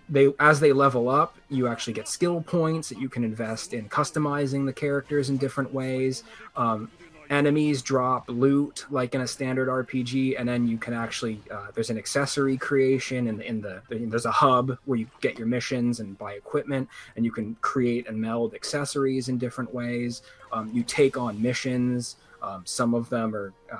they 0.08 0.32
as 0.38 0.60
they 0.60 0.72
level 0.72 1.08
up, 1.08 1.36
you 1.48 1.66
actually 1.66 1.92
get 1.92 2.08
skill 2.08 2.40
points 2.40 2.88
that 2.88 2.98
you 2.98 3.08
can 3.08 3.24
invest 3.24 3.72
in 3.74 3.88
customizing 3.88 4.64
the 4.66 4.72
characters 4.72 5.30
in 5.30 5.36
different 5.36 5.72
ways. 5.72 6.22
Um, 6.56 6.90
enemies 7.30 7.82
drop 7.82 8.28
loot 8.28 8.86
like 8.90 9.14
in 9.14 9.20
a 9.20 9.26
standard 9.26 9.68
RPG, 9.68 10.38
and 10.38 10.48
then 10.48 10.66
you 10.68 10.78
can 10.78 10.94
actually 10.94 11.40
uh, 11.50 11.68
there's 11.74 11.90
an 11.90 11.98
accessory 11.98 12.56
creation 12.56 13.26
in, 13.28 13.40
in 13.40 13.60
the 13.60 13.82
there's 13.88 14.26
a 14.26 14.30
hub 14.30 14.78
where 14.84 14.98
you 14.98 15.08
get 15.20 15.38
your 15.38 15.48
missions 15.48 16.00
and 16.00 16.16
buy 16.18 16.34
equipment, 16.34 16.88
and 17.16 17.24
you 17.24 17.32
can 17.32 17.56
create 17.60 18.08
and 18.08 18.20
meld 18.20 18.54
accessories 18.54 19.28
in 19.28 19.38
different 19.38 19.72
ways. 19.74 20.22
Um, 20.52 20.70
you 20.72 20.82
take 20.82 21.16
on 21.16 21.40
missions. 21.40 22.16
Um, 22.42 22.62
some 22.64 22.94
of 22.94 23.08
them 23.08 23.34
are 23.34 23.52
uh, 23.72 23.78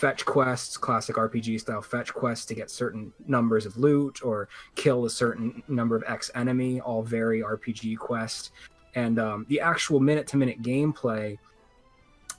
fetch 0.00 0.24
quests, 0.24 0.78
classic 0.78 1.16
RPG 1.16 1.60
style 1.60 1.82
fetch 1.82 2.14
quests 2.14 2.46
to 2.46 2.54
get 2.54 2.70
certain 2.70 3.12
numbers 3.26 3.66
of 3.66 3.76
loot 3.76 4.24
or 4.24 4.48
kill 4.74 5.04
a 5.04 5.10
certain 5.10 5.62
number 5.68 5.94
of 5.94 6.02
X 6.06 6.30
enemy, 6.34 6.80
all 6.80 7.02
very 7.02 7.42
RPG 7.42 7.98
quest. 7.98 8.52
And 8.94 9.18
um, 9.18 9.44
the 9.50 9.60
actual 9.60 10.00
minute 10.00 10.26
to 10.28 10.38
minute 10.38 10.62
gameplay 10.62 11.36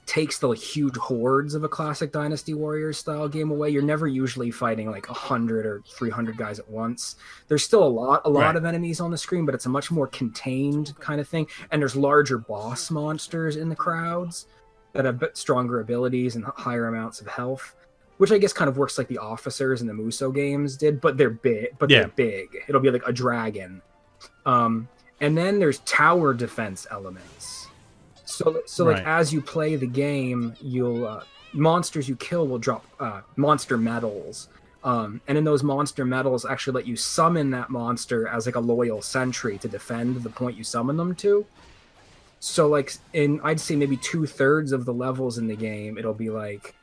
takes 0.06 0.38
the 0.40 0.50
huge 0.50 0.96
hordes 0.96 1.54
of 1.54 1.62
a 1.62 1.68
classic 1.68 2.10
Dynasty 2.10 2.52
Warriors 2.54 2.98
style 2.98 3.28
game 3.28 3.52
away. 3.52 3.70
You're 3.70 3.82
never 3.82 4.08
usually 4.08 4.50
fighting 4.50 4.90
like 4.90 5.08
100 5.08 5.64
or 5.64 5.82
300 5.86 6.36
guys 6.36 6.58
at 6.58 6.68
once. 6.68 7.14
There's 7.46 7.62
still 7.62 7.84
a 7.84 7.88
lot 7.88 8.22
a 8.24 8.28
lot 8.28 8.40
Right. 8.40 8.56
of 8.56 8.64
enemies 8.64 9.00
on 9.00 9.12
the 9.12 9.16
screen, 9.16 9.46
but 9.46 9.54
it's 9.54 9.66
a 9.66 9.68
much 9.68 9.92
more 9.92 10.08
contained 10.08 10.98
kind 10.98 11.20
of 11.20 11.28
thing. 11.28 11.46
And 11.70 11.80
there's 11.80 11.94
larger 11.94 12.38
boss 12.38 12.90
monsters 12.90 13.54
in 13.54 13.68
the 13.68 13.76
crowds 13.76 14.46
that 14.92 15.04
have 15.04 15.18
bit 15.18 15.36
stronger 15.36 15.80
abilities 15.80 16.36
and 16.36 16.44
higher 16.44 16.86
amounts 16.88 17.20
of 17.20 17.26
health, 17.26 17.74
which 18.18 18.30
I 18.32 18.38
guess 18.38 18.52
kind 18.52 18.68
of 18.68 18.76
works 18.76 18.98
like 18.98 19.08
the 19.08 19.18
officers 19.18 19.80
in 19.80 19.86
the 19.86 19.92
Musou 19.92 20.34
games 20.34 20.76
did, 20.76 21.00
but 21.00 21.16
they're 21.16 21.30
big. 21.30 21.76
But 21.78 21.90
Yeah. 21.90 22.00
they're 22.00 22.08
big. 22.08 22.48
It'll 22.68 22.80
be 22.80 22.90
like 22.90 23.06
a 23.06 23.12
dragon. 23.12 23.82
Um, 24.46 24.88
and 25.20 25.36
then 25.36 25.58
there's 25.58 25.78
tower 25.80 26.34
defense 26.34 26.86
elements. 26.90 27.68
So, 28.24 28.62
so 28.66 28.84
like 28.84 28.96
Right. 28.98 29.06
as 29.06 29.32
you 29.32 29.40
play 29.40 29.76
the 29.76 29.86
game, 29.86 30.54
you'll 30.60 31.06
uh, 31.06 31.22
monsters 31.52 32.08
you 32.08 32.16
kill 32.16 32.46
will 32.46 32.58
drop 32.58 32.84
uh, 33.00 33.20
monster 33.36 33.76
medals. 33.76 34.48
Um, 34.84 35.20
and 35.28 35.38
in 35.38 35.44
those 35.44 35.62
monster 35.62 36.04
medals, 36.04 36.44
actually 36.44 36.74
let 36.74 36.86
you 36.86 36.96
summon 36.96 37.50
that 37.50 37.70
monster 37.70 38.26
as 38.26 38.46
like 38.46 38.56
a 38.56 38.60
loyal 38.60 39.00
sentry 39.00 39.56
to 39.58 39.68
defend 39.68 40.16
the 40.22 40.30
point 40.30 40.56
you 40.56 40.64
summon 40.64 40.96
them 40.96 41.14
to. 41.16 41.46
So 42.44 42.66
like 42.66 42.92
in 43.12 43.40
I'd 43.44 43.60
say 43.60 43.76
maybe 43.76 43.96
two 43.96 44.26
thirds 44.26 44.72
of 44.72 44.84
the 44.84 44.92
levels 44.92 45.38
in 45.38 45.46
the 45.46 45.54
game, 45.54 45.96
it'll 45.96 46.12
be 46.12 46.28
like, 46.28 46.74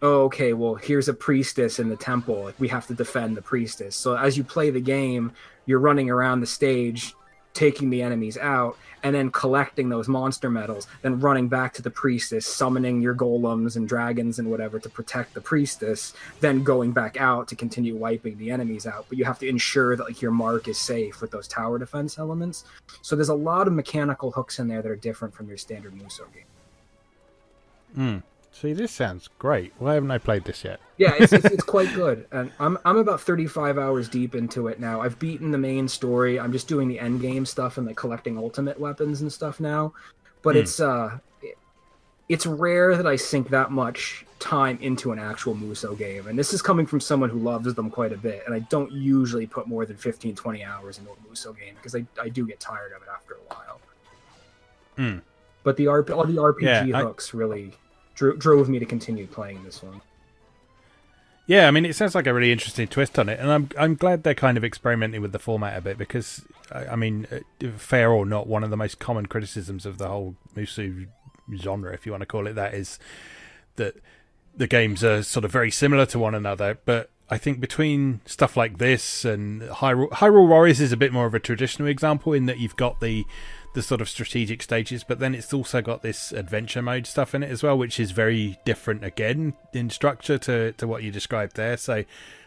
oh 0.00 0.22
okay, 0.24 0.54
well 0.54 0.76
here's 0.76 1.10
a 1.10 1.14
priestess 1.14 1.78
in 1.78 1.90
the 1.90 1.96
temple. 1.96 2.50
We 2.58 2.68
have 2.68 2.86
to 2.86 2.94
defend 2.94 3.36
the 3.36 3.42
priestess. 3.42 3.96
So 3.96 4.16
as 4.16 4.38
you 4.38 4.44
play 4.44 4.70
the 4.70 4.80
game, 4.80 5.32
you're 5.66 5.78
running 5.78 6.08
around 6.08 6.40
the 6.40 6.46
stage, 6.46 7.14
taking 7.54 7.90
the 7.90 8.02
enemies 8.02 8.36
out, 8.36 8.76
and 9.04 9.14
then 9.14 9.30
collecting 9.30 9.90
those 9.90 10.08
monster 10.08 10.50
medals, 10.50 10.86
then 11.02 11.20
running 11.20 11.46
back 11.46 11.74
to 11.74 11.82
the 11.82 11.90
priestess, 11.90 12.46
summoning 12.46 13.00
your 13.02 13.14
golems 13.14 13.76
and 13.76 13.86
dragons 13.86 14.38
and 14.38 14.50
whatever 14.50 14.78
to 14.78 14.88
protect 14.88 15.34
the 15.34 15.40
priestess, 15.40 16.14
then 16.40 16.64
going 16.64 16.90
back 16.90 17.20
out 17.20 17.46
to 17.48 17.54
continue 17.54 17.94
wiping 17.94 18.36
the 18.38 18.50
enemies 18.50 18.86
out. 18.86 19.04
But 19.08 19.18
you 19.18 19.24
have 19.26 19.38
to 19.40 19.48
ensure 19.48 19.94
that 19.94 20.04
like 20.04 20.22
your 20.22 20.30
mark 20.30 20.68
is 20.68 20.78
safe 20.78 21.20
with 21.20 21.30
those 21.30 21.46
tower 21.46 21.78
defense 21.78 22.18
elements. 22.18 22.64
So 23.02 23.14
there's 23.14 23.28
a 23.28 23.34
lot 23.34 23.66
of 23.66 23.74
mechanical 23.74 24.30
hooks 24.30 24.58
in 24.58 24.68
there 24.68 24.80
that 24.80 24.90
are 24.90 24.96
different 24.96 25.34
from 25.34 25.48
your 25.48 25.58
standard 25.58 25.94
Musou 25.94 26.24
game. 26.32 26.44
Hmm. 27.94 28.18
See, 28.56 28.72
this 28.72 28.92
sounds 28.92 29.28
great. 29.40 29.72
Why 29.80 29.94
haven't 29.94 30.12
I 30.12 30.18
played 30.18 30.44
this 30.44 30.62
yet? 30.64 30.78
Yeah, 30.96 31.14
it's, 31.18 31.32
it's, 31.32 31.44
it's 31.46 31.64
quite 31.64 31.92
good, 31.94 32.26
and 32.30 32.52
I'm 32.60 32.78
I'm 32.84 32.96
about 32.98 33.20
35 33.20 33.78
hours 33.78 34.08
deep 34.08 34.34
into 34.36 34.68
it 34.68 34.78
now. 34.78 35.00
I've 35.00 35.18
beaten 35.18 35.50
the 35.50 35.58
main 35.58 35.88
story. 35.88 36.38
I'm 36.38 36.52
just 36.52 36.68
doing 36.68 36.86
the 36.86 37.00
end 37.00 37.20
game 37.20 37.44
stuff 37.46 37.78
and 37.78 37.86
like 37.86 37.96
collecting 37.96 38.38
ultimate 38.38 38.78
weapons 38.78 39.20
and 39.22 39.32
stuff 39.32 39.58
now. 39.58 39.92
But 40.42 40.54
it's 40.56 40.78
uh, 40.78 41.18
it- 41.42 41.58
it's 42.30 42.46
rare 42.46 42.96
that 42.96 43.06
I 43.06 43.16
sink 43.16 43.50
that 43.50 43.70
much 43.70 44.24
time 44.38 44.78
into 44.80 45.12
an 45.12 45.18
actual 45.18 45.54
Musou 45.54 45.98
game, 45.98 46.26
and 46.28 46.38
this 46.38 46.54
is 46.54 46.62
coming 46.62 46.86
from 46.86 46.98
someone 47.00 47.28
who 47.28 47.38
loves 47.38 47.74
them 47.74 47.90
quite 47.90 48.12
a 48.12 48.16
bit. 48.16 48.44
And 48.46 48.54
I 48.54 48.60
don't 48.60 48.90
usually 48.92 49.46
put 49.46 49.66
more 49.66 49.84
than 49.84 49.96
15, 49.98 50.34
20 50.34 50.64
hours 50.64 50.96
into 50.98 51.10
a 51.10 51.16
Musou 51.28 51.58
game 51.58 51.74
because 51.74 51.94
I 51.96 52.06
I 52.22 52.28
do 52.30 52.46
get 52.46 52.60
tired 52.60 52.92
of 52.96 53.02
it 53.02 53.08
after 53.12 53.34
a 53.34 53.54
while. 53.54 53.80
Hmm. 54.96 55.18
But 55.64 55.76
the 55.76 55.86
RP, 55.86 56.16
all 56.16 56.24
the 56.24 56.36
RPG 56.36 56.88
Yeah, 56.88 56.98
I- 56.98 57.02
hooks 57.02 57.34
really 57.34 57.74
dro- 58.14 58.36
drove 58.36 58.68
me 58.68 58.78
to 58.78 58.86
continue 58.86 59.26
playing 59.26 59.62
this 59.64 59.82
one. 59.82 60.00
Yeah, 61.46 61.68
I 61.68 61.70
mean, 61.70 61.84
it 61.84 61.94
sounds 61.94 62.14
like 62.14 62.26
a 62.26 62.32
really 62.32 62.52
interesting 62.52 62.88
twist 62.88 63.18
on 63.18 63.28
it, 63.28 63.38
and 63.38 63.52
I'm 63.52 63.68
I'm 63.78 63.96
glad 63.96 64.22
they're 64.22 64.34
kind 64.34 64.56
of 64.56 64.64
experimenting 64.64 65.20
with 65.20 65.32
the 65.32 65.38
format 65.38 65.76
a 65.76 65.82
bit 65.82 65.98
because, 65.98 66.42
I, 66.72 66.86
I 66.86 66.96
mean, 66.96 67.26
uh, 67.30 67.68
fair 67.76 68.10
or 68.10 68.24
not, 68.24 68.46
one 68.46 68.64
of 68.64 68.70
the 68.70 68.78
most 68.78 68.98
common 68.98 69.26
criticisms 69.26 69.84
of 69.84 69.98
the 69.98 70.08
whole 70.08 70.36
Musou 70.56 71.06
genre, 71.54 71.92
if 71.92 72.06
you 72.06 72.12
want 72.12 72.22
to 72.22 72.26
call 72.26 72.46
it 72.46 72.54
that, 72.54 72.72
is 72.72 72.98
that 73.76 73.94
the 74.56 74.66
games 74.66 75.04
are 75.04 75.22
sort 75.22 75.44
of 75.44 75.52
very 75.52 75.70
similar 75.70 76.06
to 76.06 76.18
one 76.18 76.34
another. 76.34 76.78
But 76.86 77.10
I 77.28 77.36
think 77.36 77.60
between 77.60 78.20
stuff 78.24 78.56
like 78.56 78.78
this 78.78 79.24
and 79.26 79.62
Hyrule, 79.62 80.10
Hyrule 80.10 80.48
Warriors 80.48 80.80
is 80.80 80.92
a 80.92 80.96
bit 80.96 81.12
more 81.12 81.26
of 81.26 81.34
a 81.34 81.40
traditional 81.40 81.88
example 81.88 82.32
in 82.32 82.46
that 82.46 82.58
you've 82.58 82.76
got 82.76 83.00
the 83.00 83.26
the 83.74 83.82
sort 83.82 84.00
of 84.00 84.08
strategic 84.08 84.62
stages, 84.62 85.04
but 85.04 85.18
then 85.18 85.34
it's 85.34 85.52
also 85.52 85.82
got 85.82 86.02
this 86.02 86.32
adventure 86.32 86.80
mode 86.80 87.06
stuff 87.06 87.34
in 87.34 87.42
it 87.42 87.50
as 87.50 87.62
well, 87.62 87.76
which 87.76 87.98
is 88.00 88.12
very 88.12 88.56
different 88.64 89.04
again 89.04 89.54
in 89.72 89.90
structure 89.90 90.38
to, 90.38 90.72
to 90.72 90.86
what 90.86 91.02
you 91.02 91.10
described 91.10 91.56
there. 91.56 91.76
So 91.76 92.04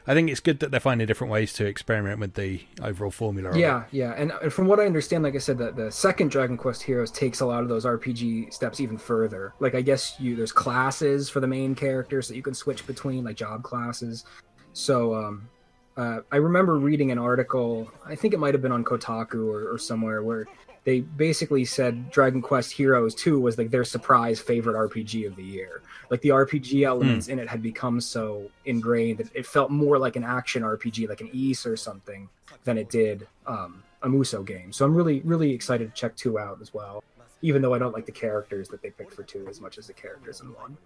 I 0.08 0.14
think 0.14 0.30
it's 0.30 0.40
good 0.40 0.62
that 0.62 0.72
they're 0.72 0.80
finding 0.80 1.06
different 1.06 1.32
ways 1.32 1.52
to 1.54 1.66
experiment 1.66 2.22
with 2.22 2.36
the 2.36 2.62
overall 2.82 3.12
formula. 3.12 3.58
Yeah, 3.58 3.84
yeah, 3.92 4.14
and, 4.16 4.32
and 4.42 4.54
from 4.54 4.68
what 4.68 4.80
I 4.80 4.86
understand, 4.86 5.26
like 5.26 5.36
I 5.36 5.40
said, 5.40 5.58
that 5.58 5.76
the 5.76 5.92
second 5.92 6.32
Dragon 6.32 6.56
Quest 6.56 6.82
Heroes 6.82 7.12
takes 7.12 7.42
a 7.42 7.46
lot 7.46 7.62
of 7.62 7.68
those 7.68 7.84
RPG 7.84 8.54
steps 8.54 8.80
even 8.80 8.98
further. 8.98 9.54
Like 9.60 9.76
I 9.76 9.82
guess 9.82 10.16
you 10.20 10.38
there's 10.38 10.54
classes 10.54 11.30
for 11.30 11.42
the 11.42 11.48
main 11.48 11.76
characters 11.76 12.30
that 12.30 12.38
you 12.38 12.42
can 12.42 12.54
switch 12.54 12.88
between, 12.88 13.26
like 13.26 13.36
job 13.36 13.64
classes. 13.64 14.24
So 14.72 15.14
um, 15.14 15.50
uh, 15.98 16.20
I 16.32 16.38
remember 16.38 16.78
reading 16.78 17.12
an 17.12 17.18
article. 17.18 17.92
I 18.06 18.16
think 18.16 18.34
it 18.34 18.40
might 18.40 18.54
have 18.54 18.62
been 18.62 18.72
on 18.72 18.86
Kotaku 18.86 19.46
or, 19.46 19.74
or 19.74 19.78
somewhere 19.78 20.24
where 20.24 20.48
they 20.88 21.02
basically 21.02 21.66
said 21.66 22.10
Dragon 22.12 22.42
Quest 22.42 22.72
Heroes 22.72 23.14
2 23.14 23.42
was 23.42 23.58
like 23.58 23.72
their 23.72 23.84
surprise 23.84 24.40
favorite 24.40 24.78
RPG 24.90 25.28
of 25.28 25.36
the 25.36 25.44
year. 25.44 25.82
Like 26.10 26.22
the 26.22 26.30
RPG 26.30 26.86
elements 26.86 27.28
in 27.28 27.40
it 27.40 27.50
had 27.50 27.62
become 27.62 28.00
so 28.00 28.50
ingrained 28.64 29.18
that 29.18 29.28
it 29.36 29.46
felt 29.46 29.70
more 29.70 30.00
like 30.00 30.16
an 30.16 30.24
action 30.24 30.64
RPG, 30.64 31.10
like 31.10 31.20
an 31.20 31.30
Ys 31.34 31.66
or 31.66 31.76
something, 31.76 32.30
than 32.64 32.78
it 32.78 32.90
did 32.90 33.28
um, 33.48 33.84
a 34.02 34.08
Musou 34.08 34.46
game. 34.46 34.72
So 34.72 34.86
I'm 34.86 34.96
really, 34.96 35.20
really 35.26 35.52
excited 35.52 35.94
to 35.94 35.94
check 35.94 36.16
2 36.16 36.40
out 36.40 36.60
as 36.62 36.74
well. 36.74 37.04
Even 37.42 37.62
though 37.62 37.74
I 37.74 37.80
don't 37.80 37.92
like 37.92 38.06
the 38.06 38.14
characters 38.14 38.70
that 38.70 38.82
they 38.82 38.92
picked 38.92 39.14
for 39.14 39.24
2 39.24 39.46
as 39.50 39.60
much 39.60 39.78
as 39.78 39.88
the 39.88 39.94
characters 39.94 40.40
in 40.40 40.54
1. 40.54 40.78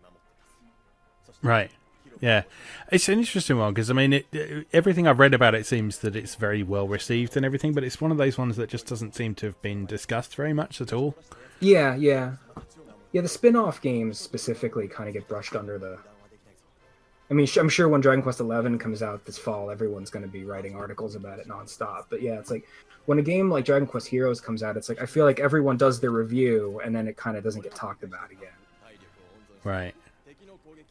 Right. 1.44 1.70
Yeah, 2.20 2.44
it's 2.92 3.10
an 3.10 3.20
interesting 3.20 3.58
one 3.58 3.74
because 3.74 3.90
I 3.90 3.94
mean, 3.94 4.14
it, 4.14 4.68
everything 4.74 5.08
I've 5.08 5.20
read 5.20 5.34
about 5.34 5.56
it 5.56 5.66
seems 5.66 6.00
that 6.00 6.16
it's 6.16 6.36
very 6.36 6.62
well 6.62 6.88
received 6.88 7.36
and 7.36 7.46
everything, 7.46 7.74
but 7.74 7.84
it's 7.84 8.00
one 8.00 8.12
of 8.12 8.18
those 8.18 8.38
ones 8.38 8.58
that 8.58 8.70
just 8.70 8.86
doesn't 8.86 9.16
seem 9.16 9.34
to 9.36 9.48
have 9.48 9.62
been 9.62 9.86
discussed 9.86 10.36
very 10.36 10.54
much 10.54 10.82
at 10.82 10.94
all. 10.94 11.16
Yeah, 11.60 11.96
yeah. 11.96 12.34
Yeah, 13.12 13.22
the 13.22 13.28
spin 13.28 13.56
off 13.56 13.82
games 13.82 14.20
specifically 14.20 14.88
kind 14.88 15.08
of 15.08 15.14
get 15.14 15.28
brushed 15.28 15.56
under 15.56 15.78
the. 15.78 15.98
I 17.30 17.34
mean, 17.34 17.48
I'm 17.58 17.70
sure 17.70 17.88
when 17.88 18.02
Dragon 18.02 18.22
Quest 18.22 18.40
XI 18.40 18.78
comes 18.78 19.02
out 19.02 19.24
this 19.26 19.38
fall, 19.38 19.72
everyone's 19.72 20.10
going 20.10 20.26
to 20.26 20.32
be 20.32 20.44
writing 20.44 20.76
articles 20.76 21.16
about 21.16 21.40
it 21.40 21.48
nonstop. 21.48 22.06
But 22.10 22.22
yeah, 22.22 22.34
it's 22.34 22.52
like 22.52 22.68
when 23.06 23.20
a 23.20 23.22
game 23.22 23.50
like 23.50 23.66
Dragon 23.66 23.88
Quest 23.88 24.08
Heroes 24.08 24.42
comes 24.42 24.64
out, 24.64 24.76
it's 24.76 24.90
like 24.90 25.02
I 25.02 25.06
feel 25.06 25.26
like 25.26 25.40
everyone 25.40 25.78
does 25.78 26.00
their 26.00 26.12
review 26.12 26.82
and 26.84 26.94
then 26.94 27.08
it 27.08 27.16
kind 27.16 27.38
of 27.38 27.44
doesn't 27.44 27.62
get 27.62 27.74
talked 27.74 28.04
about 28.04 28.32
again. 28.32 28.50
Right. 29.64 29.94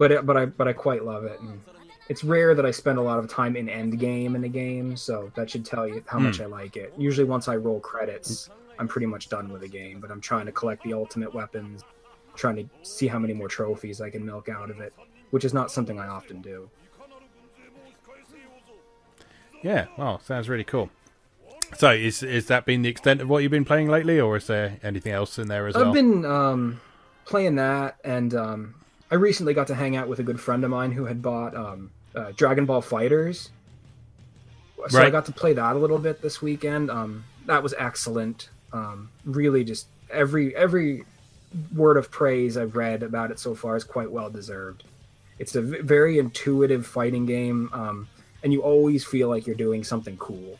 But 0.00 0.12
it, 0.12 0.24
but 0.24 0.34
I 0.38 0.46
but 0.46 0.66
I 0.66 0.72
quite 0.72 1.04
love 1.04 1.24
it. 1.24 1.38
And 1.40 1.60
it's 2.08 2.24
rare 2.24 2.54
that 2.54 2.64
I 2.64 2.70
spend 2.70 2.98
a 2.98 3.02
lot 3.02 3.18
of 3.18 3.28
time 3.28 3.54
in 3.54 3.68
end 3.68 4.00
game 4.00 4.34
in 4.34 4.42
a 4.44 4.48
game, 4.48 4.96
so 4.96 5.30
that 5.36 5.50
should 5.50 5.62
tell 5.62 5.86
you 5.86 6.02
how 6.06 6.18
much 6.18 6.40
I 6.40 6.46
like 6.46 6.78
it. 6.78 6.94
Usually, 6.96 7.26
once 7.26 7.48
I 7.48 7.56
roll 7.56 7.80
credits, 7.80 8.48
I'm 8.78 8.88
pretty 8.88 9.06
much 9.06 9.28
done 9.28 9.52
with 9.52 9.60
the 9.60 9.68
game. 9.68 10.00
But 10.00 10.10
I'm 10.10 10.22
trying 10.22 10.46
to 10.46 10.52
collect 10.52 10.82
the 10.84 10.94
ultimate 10.94 11.34
weapons, 11.34 11.84
trying 12.34 12.56
to 12.56 12.64
see 12.82 13.08
how 13.08 13.18
many 13.18 13.34
more 13.34 13.48
trophies 13.48 14.00
I 14.00 14.08
can 14.08 14.24
milk 14.24 14.48
out 14.48 14.70
of 14.70 14.80
it, 14.80 14.94
which 15.32 15.44
is 15.44 15.52
not 15.52 15.70
something 15.70 16.00
I 16.00 16.08
often 16.08 16.40
do. 16.40 16.70
Yeah. 19.62 19.88
Well, 19.98 20.18
sounds 20.20 20.48
really 20.48 20.64
cool. 20.64 20.88
So, 21.76 21.90
is 21.90 22.22
is 22.22 22.46
that 22.46 22.64
been 22.64 22.80
the 22.80 22.88
extent 22.88 23.20
of 23.20 23.28
what 23.28 23.42
you've 23.42 23.52
been 23.52 23.66
playing 23.66 23.88
lately, 23.88 24.18
or 24.18 24.38
is 24.38 24.46
there 24.46 24.78
anything 24.82 25.12
else 25.12 25.38
in 25.38 25.48
there 25.48 25.66
as 25.66 25.74
well? 25.74 25.88
I've 25.88 25.94
been 25.94 26.24
um, 26.24 26.80
playing 27.26 27.56
that, 27.56 27.98
and 28.02 28.34
um, 28.34 28.74
I 29.10 29.16
recently 29.16 29.54
got 29.54 29.66
to 29.68 29.74
hang 29.74 29.96
out 29.96 30.08
with 30.08 30.18
a 30.20 30.22
good 30.22 30.40
friend 30.40 30.62
of 30.64 30.70
mine 30.70 30.92
who 30.92 31.04
had 31.06 31.20
bought 31.20 31.56
um, 31.56 31.90
uh, 32.14 32.32
Dragon 32.36 32.64
Ball 32.66 32.82
FighterZ. 32.82 33.48
So 34.88 35.02
I 35.02 35.10
got 35.10 35.26
to 35.26 35.32
play 35.32 35.52
that 35.52 35.76
a 35.76 35.78
little 35.78 35.98
bit 35.98 36.22
this 36.22 36.40
weekend. 36.40 36.90
Um, 36.90 37.24
that 37.46 37.62
was 37.62 37.74
excellent. 37.78 38.48
Um, 38.72 39.10
really, 39.24 39.62
just 39.64 39.86
every 40.10 40.54
every 40.56 41.04
word 41.74 41.96
of 41.96 42.10
praise 42.10 42.56
I've 42.56 42.76
read 42.76 43.02
about 43.02 43.30
it 43.30 43.38
so 43.38 43.54
far 43.54 43.76
is 43.76 43.84
quite 43.84 44.10
well 44.10 44.30
deserved. 44.30 44.84
It's 45.38 45.54
a 45.54 45.62
v- 45.62 45.80
very 45.80 46.18
intuitive 46.18 46.86
fighting 46.86 47.26
game, 47.26 47.68
um, 47.72 48.08
and 48.42 48.52
you 48.52 48.62
always 48.62 49.04
feel 49.04 49.28
like 49.28 49.46
you're 49.46 49.56
doing 49.56 49.84
something 49.84 50.16
cool. 50.16 50.58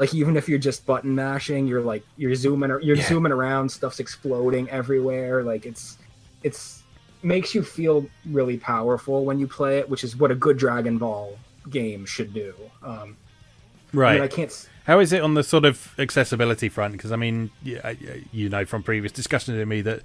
Like 0.00 0.14
even 0.14 0.36
if 0.36 0.48
you're 0.48 0.58
just 0.58 0.84
button 0.86 1.14
mashing, 1.14 1.68
you're 1.68 1.82
like 1.82 2.02
you're 2.16 2.34
zooming, 2.34 2.70
you're 2.82 2.96
Yeah. 2.96 3.06
zooming 3.06 3.30
around, 3.32 3.68
stuff's 3.68 4.00
exploding 4.00 4.68
everywhere. 4.70 5.44
Like 5.44 5.64
it's 5.66 5.96
it's 6.42 6.82
makes 7.22 7.54
you 7.54 7.62
feel 7.62 8.06
really 8.26 8.56
powerful 8.56 9.24
when 9.24 9.38
you 9.38 9.46
play 9.46 9.78
it, 9.78 9.88
which 9.88 10.04
is 10.04 10.16
what 10.16 10.30
a 10.30 10.34
good 10.34 10.56
Dragon 10.56 10.98
Ball 10.98 11.38
game 11.68 12.06
should 12.06 12.32
do. 12.32 12.54
Um, 12.82 13.16
I 13.92 13.96
right. 13.96 14.14
mean, 14.14 14.22
I 14.22 14.28
can't. 14.28 14.68
How 14.84 15.00
is 15.00 15.12
it 15.12 15.22
on 15.22 15.34
the 15.34 15.42
sort 15.42 15.64
of 15.64 15.94
accessibility 15.98 16.68
front? 16.68 16.92
Because 16.92 17.12
I 17.12 17.16
mean, 17.16 17.50
you 17.62 18.48
know 18.48 18.64
from 18.64 18.82
previous 18.82 19.12
discussions 19.12 19.56
with 19.56 19.68
me 19.68 19.82
that 19.82 20.00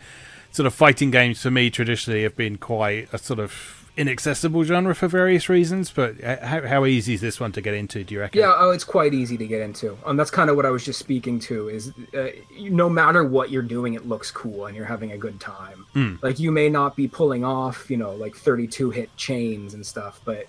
sort 0.51 0.67
of 0.67 0.73
fighting 0.73 1.11
games 1.11 1.41
for 1.41 1.51
me 1.51 1.69
traditionally 1.69 2.23
have 2.23 2.35
been 2.35 2.57
quite 2.57 3.09
a 3.13 3.17
sort 3.17 3.39
of 3.39 3.84
inaccessible 3.97 4.63
genre 4.63 4.93
for 4.95 5.07
various 5.07 5.49
reasons. 5.49 5.91
But 5.91 6.21
how, 6.21 6.65
how 6.67 6.85
easy 6.85 7.13
is 7.15 7.21
this 7.21 7.39
one 7.39 7.51
to 7.53 7.61
get 7.61 7.73
into? 7.73 8.03
Do 8.03 8.13
you 8.13 8.19
reckon? 8.19 8.39
Yeah, 8.39 8.53
oh, 8.57 8.71
it's 8.71 8.83
quite 8.83 9.13
easy 9.13 9.37
to 9.37 9.47
get 9.47 9.61
into. 9.61 9.97
Um, 10.05 10.17
that's 10.17 10.31
kind 10.31 10.49
of 10.49 10.55
what 10.55 10.65
I 10.65 10.69
was 10.69 10.83
just 10.83 10.99
speaking 10.99 11.39
to. 11.41 11.69
Is 11.69 11.91
uh, 12.17 12.27
no 12.59 12.89
matter 12.89 13.23
what 13.23 13.49
you're 13.49 13.61
doing, 13.61 13.93
it 13.93 14.07
looks 14.07 14.31
cool 14.31 14.65
and 14.65 14.75
you're 14.75 14.85
having 14.85 15.11
a 15.11 15.17
good 15.17 15.39
time. 15.39 15.85
Hmm. 15.93 16.15
Like 16.21 16.39
you 16.39 16.51
may 16.51 16.69
not 16.69 16.95
be 16.95 17.07
pulling 17.07 17.43
off, 17.43 17.89
you 17.89 17.97
know, 17.97 18.13
like 18.13 18.35
32 18.35 18.91
hit 18.91 19.15
chains 19.17 19.73
and 19.73 19.85
stuff, 19.85 20.21
but 20.25 20.47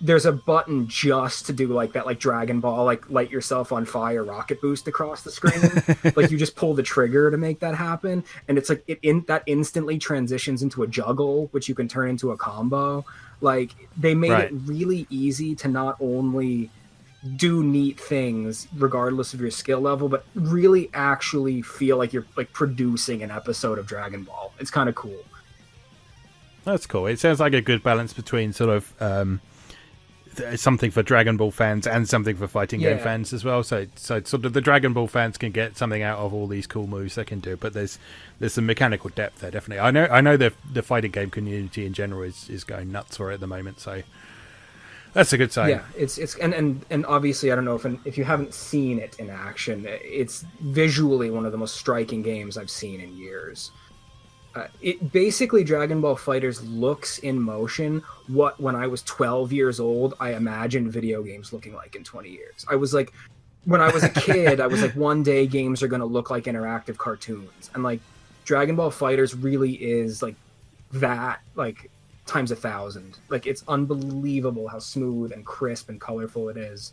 there's 0.00 0.26
a 0.26 0.32
button 0.32 0.86
just 0.88 1.46
to 1.46 1.52
do 1.52 1.68
like 1.68 1.92
that, 1.92 2.04
like 2.04 2.18
Dragon 2.18 2.60
Ball, 2.60 2.84
like 2.84 3.08
light 3.08 3.30
yourself 3.30 3.72
on 3.72 3.84
fire, 3.86 4.22
rocket 4.24 4.60
boost 4.60 4.86
across 4.88 5.22
the 5.22 5.30
screen. 5.30 6.12
like 6.16 6.30
you 6.30 6.36
just 6.36 6.56
pull 6.56 6.74
the 6.74 6.82
trigger 6.82 7.30
to 7.30 7.36
make 7.36 7.60
that 7.60 7.74
happen, 7.74 8.24
and 8.48 8.58
it's 8.58 8.68
like 8.68 8.84
it 8.86 8.98
in 9.02 9.24
that 9.28 9.42
instantly 9.46 9.98
transitions 9.98 10.62
into 10.62 10.82
a 10.82 10.86
juggle, 10.86 11.48
which 11.52 11.68
you 11.68 11.74
can 11.74 11.88
turn 11.88 12.10
into 12.10 12.32
a 12.32 12.36
combo. 12.36 13.04
Like 13.40 13.70
they 13.96 14.14
made 14.14 14.30
Right. 14.32 14.52
it 14.52 14.52
really 14.64 15.06
easy 15.10 15.54
to 15.56 15.68
not 15.68 15.96
only 16.00 16.70
do 17.36 17.64
neat 17.64 17.98
things 17.98 18.68
regardless 18.76 19.32
of 19.32 19.40
your 19.40 19.50
skill 19.50 19.80
level, 19.80 20.08
but 20.10 20.26
really 20.34 20.90
actually 20.92 21.62
feel 21.62 21.96
like 21.96 22.12
you're 22.12 22.26
like 22.36 22.52
producing 22.52 23.22
an 23.22 23.30
episode 23.30 23.78
of 23.78 23.86
Dragon 23.86 24.24
Ball. 24.24 24.52
It's 24.58 24.70
kind 24.70 24.88
of 24.90 24.94
cool. 24.94 25.24
That's 26.64 26.86
cool. 26.86 27.06
It 27.06 27.18
sounds 27.18 27.40
like 27.40 27.52
a 27.54 27.60
good 27.62 27.82
balance 27.82 28.12
between 28.12 28.52
sort 28.52 28.70
of 28.70 28.92
um, 29.00 29.40
Uh, 30.40 30.56
something 30.56 30.90
for 30.90 31.02
Dragon 31.02 31.36
Ball 31.36 31.50
fans 31.50 31.86
and 31.86 32.08
something 32.08 32.36
for 32.36 32.48
fighting 32.48 32.80
game 32.80 32.98
fans 32.98 33.32
as 33.32 33.44
well. 33.44 33.62
So, 33.62 33.86
so 33.94 34.22
sort 34.22 34.44
of 34.44 34.52
the 34.52 34.60
Dragon 34.60 34.92
Ball 34.92 35.06
fans 35.06 35.36
can 35.36 35.52
get 35.52 35.76
something 35.76 36.02
out 36.02 36.18
of 36.18 36.32
all 36.32 36.46
these 36.46 36.66
cool 36.66 36.86
moves 36.86 37.14
they 37.14 37.24
can 37.24 37.40
do, 37.40 37.56
but 37.56 37.72
there's 37.72 37.98
there's 38.38 38.54
some 38.54 38.66
mechanical 38.66 39.10
depth 39.10 39.40
there 39.40 39.50
definitely. 39.50 39.80
I 39.80 39.90
know 39.90 40.06
I 40.10 40.20
know 40.20 40.36
the 40.36 40.52
the 40.72 40.82
fighting 40.82 41.10
game 41.10 41.30
community 41.30 41.86
in 41.86 41.92
general 41.92 42.22
is, 42.22 42.48
is 42.48 42.64
going 42.64 42.90
nuts 42.90 43.16
for 43.16 43.30
it 43.30 43.34
at 43.34 43.40
the 43.40 43.46
moment. 43.46 43.80
So 43.80 44.02
that's 45.12 45.32
a 45.32 45.38
good 45.38 45.52
sign. 45.52 45.70
Yeah, 45.70 45.82
it's 45.96 46.18
it's 46.18 46.34
and 46.36 46.52
and 46.52 46.84
and 46.90 47.06
obviously 47.06 47.52
I 47.52 47.54
don't 47.54 47.64
know 47.64 47.76
if 47.76 47.86
if 48.04 48.18
you 48.18 48.24
haven't 48.24 48.54
seen 48.54 48.98
it 48.98 49.18
in 49.18 49.30
action, 49.30 49.86
it's 49.86 50.44
visually 50.60 51.30
one 51.30 51.46
of 51.46 51.52
the 51.52 51.58
most 51.58 51.76
striking 51.76 52.22
games 52.22 52.58
I've 52.58 52.70
seen 52.70 53.00
in 53.00 53.16
years. 53.16 53.70
Uh, 54.54 54.68
it 54.80 55.12
basically 55.12 55.64
Dragon 55.64 56.00
Ball 56.00 56.16
FighterZ 56.16 56.60
looks 56.64 57.18
in 57.18 57.40
motion 57.40 58.02
what 58.28 58.60
when 58.60 58.76
I 58.76 58.86
was 58.86 59.02
12 59.02 59.52
years 59.52 59.80
old 59.80 60.14
I 60.20 60.34
imagined 60.34 60.92
video 60.92 61.22
games 61.24 61.52
looking 61.52 61.74
like 61.74 61.96
in 61.96 62.04
20 62.04 62.28
years. 62.28 62.64
I 62.70 62.76
was 62.76 62.94
like 62.94 63.12
when 63.64 63.80
I 63.80 63.90
was 63.90 64.04
a 64.04 64.10
kid, 64.10 64.60
I 64.60 64.66
was 64.66 64.82
like 64.82 64.94
one 64.94 65.22
day 65.22 65.46
games 65.46 65.82
are 65.82 65.88
going 65.88 66.00
to 66.00 66.06
look 66.06 66.30
like 66.30 66.44
interactive 66.44 66.96
cartoons. 66.96 67.70
And 67.74 67.82
like 67.82 68.00
Dragon 68.44 68.76
Ball 68.76 68.90
FighterZ 68.90 69.42
really 69.42 69.72
is 69.72 70.22
like 70.22 70.36
that 70.92 71.40
like 71.54 71.90
times 72.26 72.50
a 72.50 72.56
thousand. 72.56 73.18
Like 73.28 73.46
it's 73.46 73.64
unbelievable 73.66 74.68
how 74.68 74.78
smooth 74.78 75.32
and 75.32 75.44
crisp 75.44 75.88
and 75.88 76.00
colorful 76.00 76.48
it 76.48 76.56
is. 76.56 76.92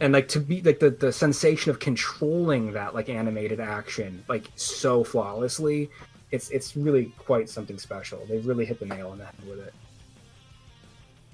And 0.00 0.12
like 0.12 0.28
to 0.28 0.40
be 0.40 0.62
like 0.62 0.78
the, 0.78 0.90
the 0.90 1.12
sensation 1.12 1.70
of 1.70 1.80
controlling 1.80 2.72
that 2.72 2.94
like 2.94 3.08
animated 3.08 3.58
action 3.58 4.24
like 4.28 4.48
so 4.54 5.02
flawlessly, 5.02 5.90
it's 6.30 6.50
it's 6.50 6.76
really 6.76 7.06
quite 7.18 7.48
something 7.48 7.78
special. 7.78 8.24
They've 8.28 8.46
really 8.46 8.64
hit 8.64 8.78
the 8.78 8.86
nail 8.86 9.10
on 9.10 9.18
the 9.18 9.24
head 9.24 9.34
with 9.48 9.60
it. 9.60 9.74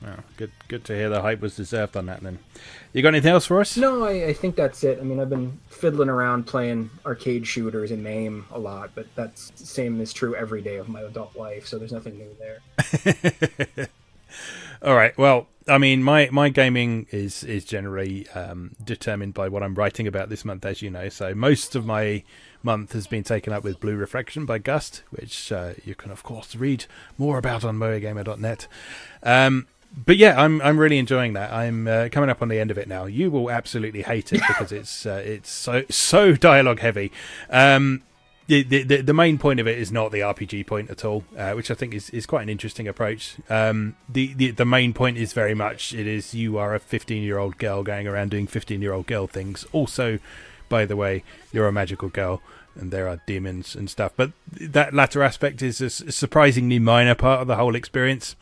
Oh, 0.06 0.16
good 0.36 0.50
good 0.68 0.84
to 0.84 0.94
hear 0.94 1.08
the 1.08 1.22
hype 1.22 1.40
was 1.40 1.56
deserved 1.56 1.96
on 1.96 2.06
that. 2.06 2.20
Then 2.22 2.38
you 2.92 3.02
got 3.02 3.08
anything 3.08 3.32
else 3.32 3.46
for 3.46 3.60
us? 3.60 3.76
No, 3.76 4.04
I, 4.04 4.26
I 4.26 4.32
think 4.32 4.54
that's 4.54 4.84
it. 4.84 4.98
I 4.98 5.02
mean, 5.02 5.18
I've 5.18 5.30
been 5.30 5.58
fiddling 5.68 6.08
around 6.08 6.46
playing 6.46 6.90
arcade 7.06 7.46
shooters 7.46 7.90
in 7.90 8.02
MAME 8.02 8.46
a 8.52 8.58
lot, 8.58 8.90
but 8.94 9.06
that's 9.14 9.52
same 9.56 10.00
is 10.00 10.12
true 10.12 10.34
every 10.34 10.60
day 10.60 10.76
of 10.76 10.88
my 10.88 11.02
adult 11.02 11.36
life, 11.36 11.66
so 11.66 11.78
there's 11.78 11.92
nothing 11.92 12.18
new 12.18 12.36
there. 12.38 13.88
All 14.84 14.94
right. 14.94 15.16
Well, 15.16 15.46
I 15.66 15.78
mean, 15.78 16.02
my, 16.02 16.28
my 16.30 16.50
gaming 16.50 17.06
is 17.10 17.42
is 17.42 17.64
generally 17.64 18.28
um, 18.30 18.76
determined 18.84 19.32
by 19.32 19.48
what 19.48 19.62
I'm 19.62 19.74
writing 19.74 20.06
about 20.06 20.28
this 20.28 20.44
month, 20.44 20.66
as 20.66 20.82
you 20.82 20.90
know. 20.90 21.08
So 21.08 21.34
most 21.34 21.74
of 21.74 21.86
my 21.86 22.22
month 22.62 22.92
has 22.92 23.06
been 23.06 23.24
taken 23.24 23.52
up 23.52 23.64
with 23.64 23.80
Blue 23.80 23.96
Reflection 23.96 24.44
by 24.44 24.58
Gust, 24.58 25.02
which 25.08 25.50
uh, 25.50 25.72
you 25.86 25.94
can 25.94 26.10
of 26.10 26.22
course 26.22 26.54
read 26.54 26.84
more 27.16 27.38
about 27.38 27.64
on 27.64 27.78
moegamer.net. 27.78 28.68
Um, 29.22 29.66
but 30.04 30.18
yeah, 30.18 30.38
I'm 30.38 30.60
I'm 30.60 30.76
really 30.76 30.98
enjoying 30.98 31.32
that. 31.32 31.50
I'm 31.50 31.88
uh, 31.88 32.10
coming 32.12 32.28
up 32.28 32.42
on 32.42 32.48
the 32.48 32.60
end 32.60 32.70
of 32.70 32.76
it 32.76 32.86
now. 32.86 33.06
You 33.06 33.30
will 33.30 33.50
absolutely 33.50 34.02
hate 34.02 34.34
it 34.34 34.42
because 34.46 34.70
it's 34.80 35.06
uh, 35.06 35.22
it's 35.24 35.48
so 35.48 35.84
so 35.88 36.34
dialogue 36.34 36.80
heavy. 36.80 37.10
Um, 37.48 38.02
the, 38.46 38.62
the 38.62 39.00
the 39.00 39.14
main 39.14 39.38
point 39.38 39.58
of 39.58 39.66
it 39.66 39.78
is 39.78 39.90
not 39.90 40.12
the 40.12 40.20
RPG 40.20 40.66
point 40.66 40.90
at 40.90 41.04
all, 41.04 41.24
uh, 41.36 41.52
which 41.52 41.70
I 41.70 41.74
think 41.74 41.94
is, 41.94 42.10
is 42.10 42.26
quite 42.26 42.42
an 42.42 42.48
interesting 42.48 42.86
approach. 42.86 43.36
Um, 43.48 43.96
the, 44.08 44.34
the 44.34 44.50
the 44.50 44.66
main 44.66 44.92
point 44.92 45.16
is 45.16 45.32
very 45.32 45.54
much 45.54 45.94
it 45.94 46.06
is 46.06 46.34
you 46.34 46.58
are 46.58 46.74
a 46.74 46.80
15 46.80 47.22
year 47.22 47.38
old 47.38 47.56
girl 47.58 47.82
going 47.82 48.06
around 48.06 48.30
doing 48.30 48.46
15 48.46 48.82
year 48.82 48.92
old 48.92 49.06
girl 49.06 49.26
things. 49.26 49.64
Also, 49.72 50.18
by 50.68 50.84
the 50.84 50.96
way, 50.96 51.24
you're 51.52 51.68
a 51.68 51.72
magical 51.72 52.08
girl 52.08 52.42
and 52.76 52.90
there 52.90 53.08
are 53.08 53.20
demons 53.26 53.74
and 53.74 53.88
stuff. 53.88 54.12
But 54.16 54.32
that 54.50 54.92
latter 54.92 55.22
aspect 55.22 55.62
is 55.62 55.80
a 55.80 55.88
surprisingly 55.90 56.78
minor 56.78 57.14
part 57.14 57.40
of 57.40 57.46
the 57.46 57.56
whole 57.56 57.74
experience. 57.74 58.36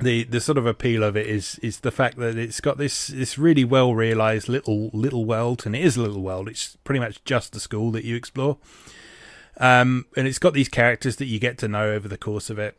The 0.00 0.24
the 0.24 0.40
sort 0.40 0.58
of 0.58 0.66
appeal 0.66 1.02
of 1.02 1.16
it 1.16 1.26
is 1.26 1.58
is 1.62 1.80
the 1.80 1.90
fact 1.90 2.18
that 2.18 2.36
it's 2.36 2.60
got 2.60 2.76
this 2.76 3.06
this 3.06 3.38
really 3.38 3.64
well 3.64 3.94
realized 3.94 4.48
little 4.48 4.90
little 4.92 5.24
world, 5.24 5.64
and 5.64 5.76
it 5.76 5.84
is 5.84 5.96
a 5.96 6.02
little 6.02 6.22
world. 6.22 6.48
It's 6.48 6.76
pretty 6.84 6.98
much 6.98 7.22
just 7.24 7.52
the 7.52 7.60
school 7.60 7.92
that 7.92 8.04
you 8.04 8.16
explore. 8.16 8.58
Um, 9.62 10.06
and 10.16 10.26
it's 10.26 10.40
got 10.40 10.54
these 10.54 10.68
characters 10.68 11.16
that 11.16 11.26
you 11.26 11.38
get 11.38 11.56
to 11.58 11.68
know 11.68 11.92
over 11.92 12.08
the 12.08 12.18
course 12.18 12.50
of 12.50 12.58
it, 12.58 12.76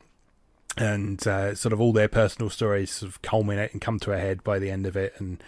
and 0.77 1.25
uh, 1.25 1.55
sort 1.55 1.71
of 1.71 1.79
all 1.79 1.93
their 1.93 2.09
personal 2.09 2.49
stories 2.49 2.91
sort 2.91 3.09
of 3.09 3.21
culminate 3.21 3.71
and 3.71 3.81
come 3.81 3.99
to 3.99 4.11
a 4.11 4.17
head 4.17 4.43
by 4.43 4.59
the 4.59 4.69
end 4.69 4.85
of 4.85 4.97
it. 4.97 5.13
And 5.17 5.41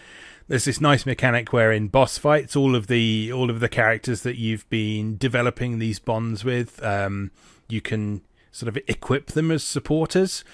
there's 0.47 0.63
this 0.63 0.79
nice 0.79 1.05
mechanic 1.05 1.51
where 1.51 1.73
in 1.73 1.89
boss 1.89 2.17
fights, 2.17 2.55
all 2.55 2.73
of 2.73 2.87
the 2.87 3.33
all 3.33 3.49
of 3.49 3.59
the 3.59 3.67
characters 3.67 4.21
that 4.21 4.37
you've 4.37 4.67
been 4.69 5.17
developing 5.17 5.77
these 5.77 5.99
bonds 5.99 6.45
with, 6.45 6.81
um, 6.81 7.31
you 7.67 7.81
can 7.81 8.21
sort 8.53 8.69
of 8.69 8.81
equip 8.87 9.27
them 9.27 9.51
as 9.51 9.61
supporters. 9.61 10.45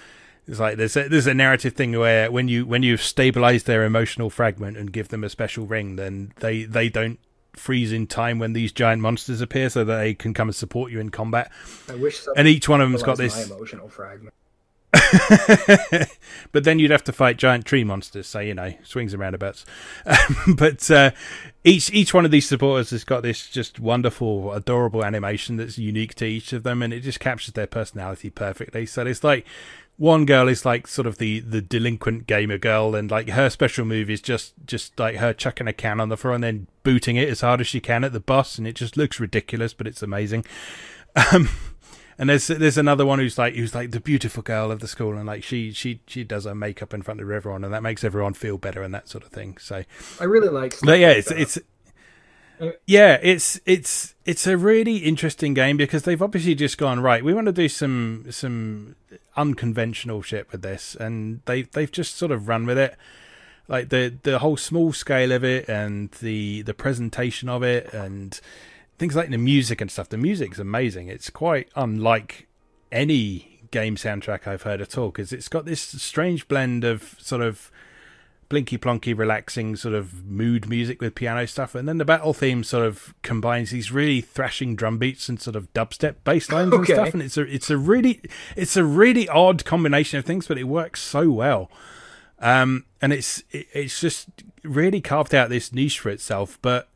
It's 0.48 0.58
like 0.58 0.78
there's 0.78 0.96
a, 0.96 1.08
there's 1.08 1.28
a 1.28 1.34
narrative 1.34 1.74
thing 1.74 1.96
where 1.96 2.28
when 2.28 2.48
you 2.48 2.66
when 2.66 2.82
you've 2.82 3.02
stabilized 3.02 3.66
their 3.66 3.84
emotional 3.84 4.30
fragment 4.30 4.76
and 4.76 4.92
give 4.92 5.08
them 5.08 5.22
a 5.22 5.28
special 5.28 5.64
ring, 5.64 5.94
then 5.94 6.32
they 6.40 6.64
they 6.64 6.88
don't 6.88 7.20
freeze 7.54 7.92
in 7.92 8.06
time 8.06 8.38
when 8.38 8.52
these 8.52 8.72
giant 8.72 9.02
monsters 9.02 9.40
appear, 9.40 9.70
so 9.70 9.84
that 9.84 9.96
they 9.96 10.14
can 10.14 10.34
come 10.34 10.48
and 10.48 10.54
support 10.54 10.92
you 10.92 11.00
in 11.00 11.10
combat. 11.10 11.50
I 11.88 11.94
wish. 11.94 12.24
And 12.36 12.48
each 12.48 12.68
one 12.68 12.80
of 12.80 12.90
them's 12.90 13.02
got 13.02 13.18
this 13.18 13.50
emotional 13.50 13.88
fragment. 13.88 14.34
but 16.52 16.64
then 16.64 16.78
you'd 16.78 16.90
have 16.90 17.04
to 17.04 17.12
fight 17.12 17.38
giant 17.38 17.64
tree 17.64 17.82
monsters, 17.82 18.26
so 18.26 18.40
you 18.40 18.52
know 18.52 18.74
swings 18.82 19.14
and 19.14 19.20
roundabouts. 19.20 19.64
but 20.56 20.90
uh, 20.90 21.10
each 21.64 21.90
each 21.92 22.12
one 22.12 22.26
of 22.26 22.30
these 22.30 22.46
supporters 22.46 22.90
has 22.90 23.02
got 23.02 23.22
this 23.22 23.48
just 23.48 23.80
wonderful, 23.80 24.52
adorable 24.52 25.02
animation 25.02 25.56
that's 25.56 25.78
unique 25.78 26.14
to 26.16 26.26
each 26.26 26.52
of 26.52 26.62
them, 26.62 26.82
and 26.82 26.92
it 26.92 27.00
just 27.00 27.20
captures 27.20 27.54
their 27.54 27.66
personality 27.66 28.28
perfectly. 28.28 28.84
So 28.84 29.06
it's 29.06 29.24
like 29.24 29.46
one 29.96 30.24
girl 30.24 30.48
is 30.48 30.64
like 30.64 30.86
sort 30.86 31.06
of 31.06 31.18
the 31.18 31.40
the 31.40 31.60
delinquent 31.60 32.26
gamer 32.26 32.58
girl, 32.58 32.94
and 32.94 33.10
like 33.10 33.30
her 33.30 33.50
special 33.50 33.84
move 33.84 34.10
is 34.10 34.20
just 34.20 34.54
just 34.66 34.98
like 34.98 35.16
her 35.16 35.32
chucking 35.32 35.68
a 35.68 35.72
can 35.72 36.00
on 36.00 36.08
the 36.08 36.16
floor 36.16 36.34
and 36.34 36.42
then 36.44 36.66
booting 36.82 37.16
it 37.16 37.28
as 37.28 37.40
hard 37.40 37.60
as 37.60 37.66
she 37.66 37.80
can 37.80 38.04
at 38.04 38.12
the 38.12 38.20
boss, 38.20 38.58
and 38.58 38.66
it 38.66 38.74
just 38.74 38.96
looks 38.96 39.20
ridiculous, 39.20 39.74
but 39.74 39.86
it's 39.86 40.02
amazing. 40.02 40.44
Um, 41.14 41.50
and 42.18 42.30
there's 42.30 42.46
there's 42.46 42.78
another 42.78 43.04
one 43.04 43.18
who's 43.18 43.38
like 43.38 43.54
who's 43.54 43.74
like 43.74 43.90
the 43.90 44.00
beautiful 44.00 44.42
girl 44.42 44.70
of 44.70 44.80
the 44.80 44.88
school, 44.88 45.16
and 45.16 45.26
like 45.26 45.42
she 45.42 45.72
she 45.72 46.00
she 46.06 46.24
does 46.24 46.44
her 46.44 46.54
makeup 46.54 46.94
in 46.94 47.02
front 47.02 47.20
of 47.20 47.30
everyone, 47.30 47.64
and 47.64 47.72
that 47.72 47.82
makes 47.82 48.04
everyone 48.04 48.34
feel 48.34 48.58
better 48.58 48.82
and 48.82 48.94
that 48.94 49.08
sort 49.08 49.24
of 49.24 49.30
thing. 49.30 49.56
So 49.58 49.84
I 50.20 50.24
really 50.24 50.48
like. 50.48 50.78
But 50.80 50.98
yeah, 50.98 51.10
it's 51.10 51.30
it's 51.30 51.58
yeah, 52.86 53.18
it's 53.22 53.60
it's 53.66 54.14
it's 54.24 54.46
a 54.46 54.56
really 54.56 54.98
interesting 54.98 55.54
game 55.54 55.76
because 55.76 56.02
they've 56.02 56.22
obviously 56.22 56.54
just 56.54 56.78
gone 56.78 57.00
right. 57.00 57.24
We 57.24 57.34
want 57.34 57.46
to 57.46 57.52
do 57.52 57.68
some 57.68 58.26
some 58.30 58.96
unconventional 59.36 60.22
shit 60.22 60.50
with 60.52 60.62
this, 60.62 60.94
and 60.94 61.40
they 61.46 61.62
they've 61.62 61.90
just 61.90 62.16
sort 62.16 62.32
of 62.32 62.48
run 62.48 62.66
with 62.66 62.78
it. 62.78 62.96
Like 63.68 63.88
the 63.88 64.14
the 64.22 64.38
whole 64.38 64.56
small 64.56 64.92
scale 64.92 65.32
of 65.32 65.44
it, 65.44 65.68
and 65.68 66.10
the 66.12 66.62
the 66.62 66.74
presentation 66.74 67.48
of 67.48 67.62
it, 67.62 67.92
and 67.92 68.40
things 68.98 69.16
like 69.16 69.30
the 69.30 69.38
music 69.38 69.80
and 69.80 69.90
stuff. 69.90 70.08
The 70.08 70.18
music's 70.18 70.58
amazing. 70.58 71.08
It's 71.08 71.30
quite 71.30 71.68
unlike 71.74 72.46
any 72.90 73.60
game 73.70 73.96
soundtrack 73.96 74.46
I've 74.46 74.62
heard 74.62 74.80
at 74.80 74.96
all 74.96 75.08
because 75.08 75.32
it's 75.32 75.48
got 75.48 75.64
this 75.64 75.80
strange 75.80 76.46
blend 76.46 76.84
of 76.84 77.16
sort 77.18 77.42
of 77.42 77.70
blinky 78.52 78.76
plonky, 78.76 79.16
relaxing 79.16 79.74
sort 79.76 79.94
of 79.94 80.26
mood 80.26 80.68
music 80.68 81.00
with 81.00 81.14
piano 81.14 81.46
stuff, 81.46 81.74
and 81.74 81.88
then 81.88 81.96
the 81.96 82.04
battle 82.04 82.34
theme 82.34 82.62
sort 82.62 82.84
of 82.86 83.14
combines 83.22 83.70
these 83.70 83.90
really 83.90 84.20
thrashing 84.20 84.76
drum 84.76 84.98
beats 84.98 85.26
and 85.30 85.40
sort 85.40 85.56
of 85.56 85.72
dubstep 85.72 86.16
bass 86.22 86.52
lines 86.52 86.70
and 86.74 86.84
stuff. 86.84 87.14
And 87.14 87.22
it's 87.22 87.38
a 87.38 87.42
it's 87.42 87.70
a 87.70 87.78
really 87.78 88.20
it's 88.54 88.76
a 88.76 88.84
really 88.84 89.26
odd 89.30 89.64
combination 89.64 90.18
of 90.18 90.26
things, 90.26 90.46
but 90.46 90.58
it 90.58 90.64
works 90.64 91.00
so 91.00 91.30
well. 91.30 91.70
Um, 92.40 92.84
and 93.00 93.12
it's 93.14 93.42
it, 93.52 93.68
it's 93.72 93.98
just 94.00 94.28
really 94.62 95.00
carved 95.00 95.34
out 95.34 95.48
this 95.48 95.72
niche 95.72 95.98
for 96.00 96.10
itself, 96.10 96.58
but 96.60 96.88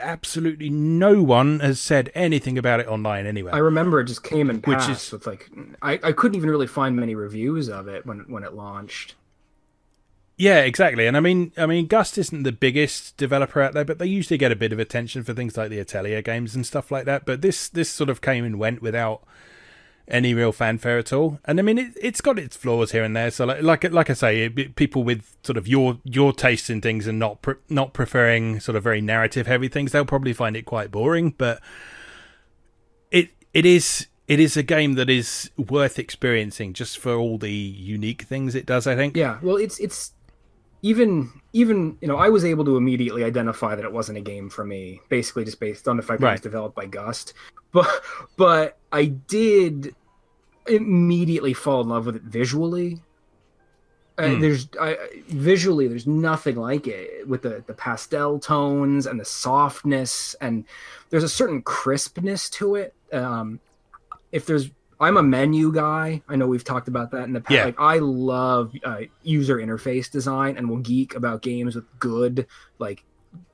absolutely 0.00 0.70
no 0.70 1.20
one 1.22 1.58
has 1.58 1.80
said 1.80 2.12
anything 2.14 2.56
about 2.56 2.78
it 2.78 2.86
online 2.86 3.26
anywhere. 3.26 3.52
I 3.52 3.58
remember 3.58 3.98
it 3.98 4.04
just 4.04 4.22
came 4.22 4.48
and 4.50 4.64
Which 4.64 4.78
passed 4.78 5.06
is- 5.06 5.12
with 5.12 5.26
like 5.26 5.50
I, 5.82 5.98
I 6.04 6.12
couldn't 6.12 6.36
even 6.36 6.48
really 6.50 6.68
find 6.68 6.94
many 6.94 7.16
reviews 7.16 7.68
of 7.68 7.88
it 7.88 8.06
when 8.06 8.20
when 8.28 8.44
it 8.44 8.54
launched. 8.54 9.16
Yeah, 10.38 10.58
exactly. 10.60 11.06
And 11.06 11.16
I 11.16 11.20
mean, 11.20 11.52
I 11.56 11.64
mean, 11.64 11.86
Gust 11.86 12.18
isn't 12.18 12.42
the 12.42 12.52
biggest 12.52 13.16
developer 13.16 13.62
out 13.62 13.72
there, 13.72 13.86
but 13.86 13.98
they 13.98 14.06
usually 14.06 14.36
get 14.36 14.52
a 14.52 14.56
bit 14.56 14.72
of 14.72 14.78
attention 14.78 15.22
for 15.22 15.32
things 15.32 15.56
like 15.56 15.70
the 15.70 15.78
Atelier 15.78 16.20
games 16.20 16.54
and 16.54 16.66
stuff 16.66 16.90
like 16.90 17.06
that. 17.06 17.24
But 17.24 17.40
this 17.40 17.68
this 17.70 17.88
sort 17.88 18.10
of 18.10 18.20
came 18.20 18.44
and 18.44 18.58
went 18.58 18.82
without 18.82 19.22
any 20.08 20.34
real 20.34 20.52
fanfare 20.52 20.98
at 20.98 21.12
all. 21.12 21.40
And 21.46 21.58
I 21.58 21.62
mean, 21.62 21.78
it, 21.78 21.92
it's 22.00 22.20
got 22.20 22.38
its 22.38 22.54
flaws 22.54 22.92
here 22.92 23.02
and 23.02 23.16
there. 23.16 23.30
So 23.30 23.46
like 23.46 23.62
like 23.62 23.84
like 23.90 24.10
I 24.10 24.12
say, 24.12 24.42
it- 24.42 24.76
people 24.76 25.04
with 25.04 25.36
sort 25.42 25.56
of 25.56 25.66
your 25.66 25.98
your 26.04 26.34
taste 26.34 26.68
in 26.68 26.82
things 26.82 27.06
and 27.06 27.18
not 27.18 27.40
pre- 27.40 27.54
not 27.70 27.94
preferring 27.94 28.60
sort 28.60 28.76
of 28.76 28.82
very 28.84 29.00
narrative 29.00 29.46
heavy 29.46 29.68
things, 29.68 29.92
they'll 29.92 30.04
probably 30.04 30.34
find 30.34 30.54
it 30.54 30.66
quite 30.66 30.90
boring. 30.90 31.30
But 31.38 31.62
it 33.10 33.30
it 33.54 33.64
is. 33.64 34.06
It 34.28 34.40
is 34.40 34.56
a 34.56 34.64
game 34.64 34.94
that 34.94 35.08
is 35.08 35.50
worth 35.56 36.00
experiencing 36.00 36.72
just 36.72 36.98
for 36.98 37.14
all 37.14 37.38
the 37.38 37.52
unique 37.52 38.22
things 38.22 38.56
it 38.56 38.66
does. 38.66 38.86
I 38.86 38.96
think. 38.96 39.16
Yeah, 39.16 39.38
well, 39.40 39.56
it's 39.56 39.78
it's 39.78 40.12
even 40.86 41.32
even 41.52 41.98
you 42.00 42.06
know 42.06 42.16
I 42.16 42.28
was 42.28 42.44
able 42.44 42.64
to 42.64 42.76
immediately 42.76 43.24
identify 43.24 43.74
that 43.74 43.84
it 43.84 43.92
wasn't 43.92 44.18
a 44.18 44.20
game 44.20 44.48
for 44.48 44.64
me, 44.64 45.00
basically 45.08 45.44
just 45.44 45.58
based 45.58 45.88
on 45.88 45.96
the 45.96 46.02
fact 46.02 46.20
that 46.20 46.28
it 46.28 46.32
was 46.32 46.40
developed 46.40 46.76
by 46.76 46.86
Gust. 46.86 47.34
But 47.72 48.04
but 48.36 48.78
I 48.92 49.06
did 49.06 49.94
immediately 50.66 51.52
fall 51.52 51.82
in 51.82 51.88
love 51.88 52.06
with 52.06 52.16
it 52.16 52.22
visually. 52.22 53.02
Uh, 54.16 54.28
Hmm. 54.28 54.40
There's 54.40 54.68
I, 54.80 54.96
visually, 55.28 55.88
there's 55.88 56.06
nothing 56.06 56.56
like 56.56 56.86
it 56.86 57.28
with 57.28 57.42
the 57.42 57.64
the 57.66 57.74
pastel 57.74 58.38
tones 58.38 59.06
and 59.06 59.20
the 59.20 59.26
softness, 59.26 60.36
and 60.40 60.64
there's 61.10 61.24
a 61.24 61.28
certain 61.28 61.60
crispness 61.62 62.48
to 62.50 62.76
it. 62.76 62.94
Um, 63.12 63.60
if 64.32 64.46
there's 64.46 64.70
I'm 64.98 65.16
a 65.16 65.22
menu 65.22 65.72
guy. 65.72 66.22
I 66.28 66.36
know 66.36 66.46
we've 66.46 66.64
talked 66.64 66.88
about 66.88 67.10
that 67.10 67.24
in 67.24 67.32
the 67.32 67.40
past. 67.40 67.54
Yeah. 67.54 67.64
Like 67.66 67.78
I 67.78 67.98
love 67.98 68.72
uh, 68.84 69.00
user 69.22 69.58
interface 69.58 70.10
design 70.10 70.56
and 70.56 70.68
will 70.68 70.78
geek 70.78 71.14
about 71.14 71.42
games 71.42 71.74
with 71.74 71.84
good 71.98 72.46
like 72.78 73.04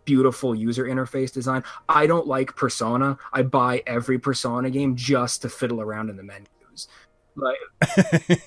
beautiful 0.04 0.54
user 0.54 0.84
interface 0.84 1.32
design. 1.32 1.64
I 1.88 2.06
don't 2.06 2.26
like 2.26 2.54
Persona. 2.54 3.18
I 3.32 3.42
buy 3.42 3.82
every 3.86 4.18
Persona 4.18 4.70
game 4.70 4.94
just 4.96 5.42
to 5.42 5.48
fiddle 5.48 5.80
around 5.80 6.10
in 6.10 6.16
the 6.16 6.22
menus. 6.22 6.88
Like 7.34 7.58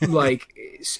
like 0.09 0.53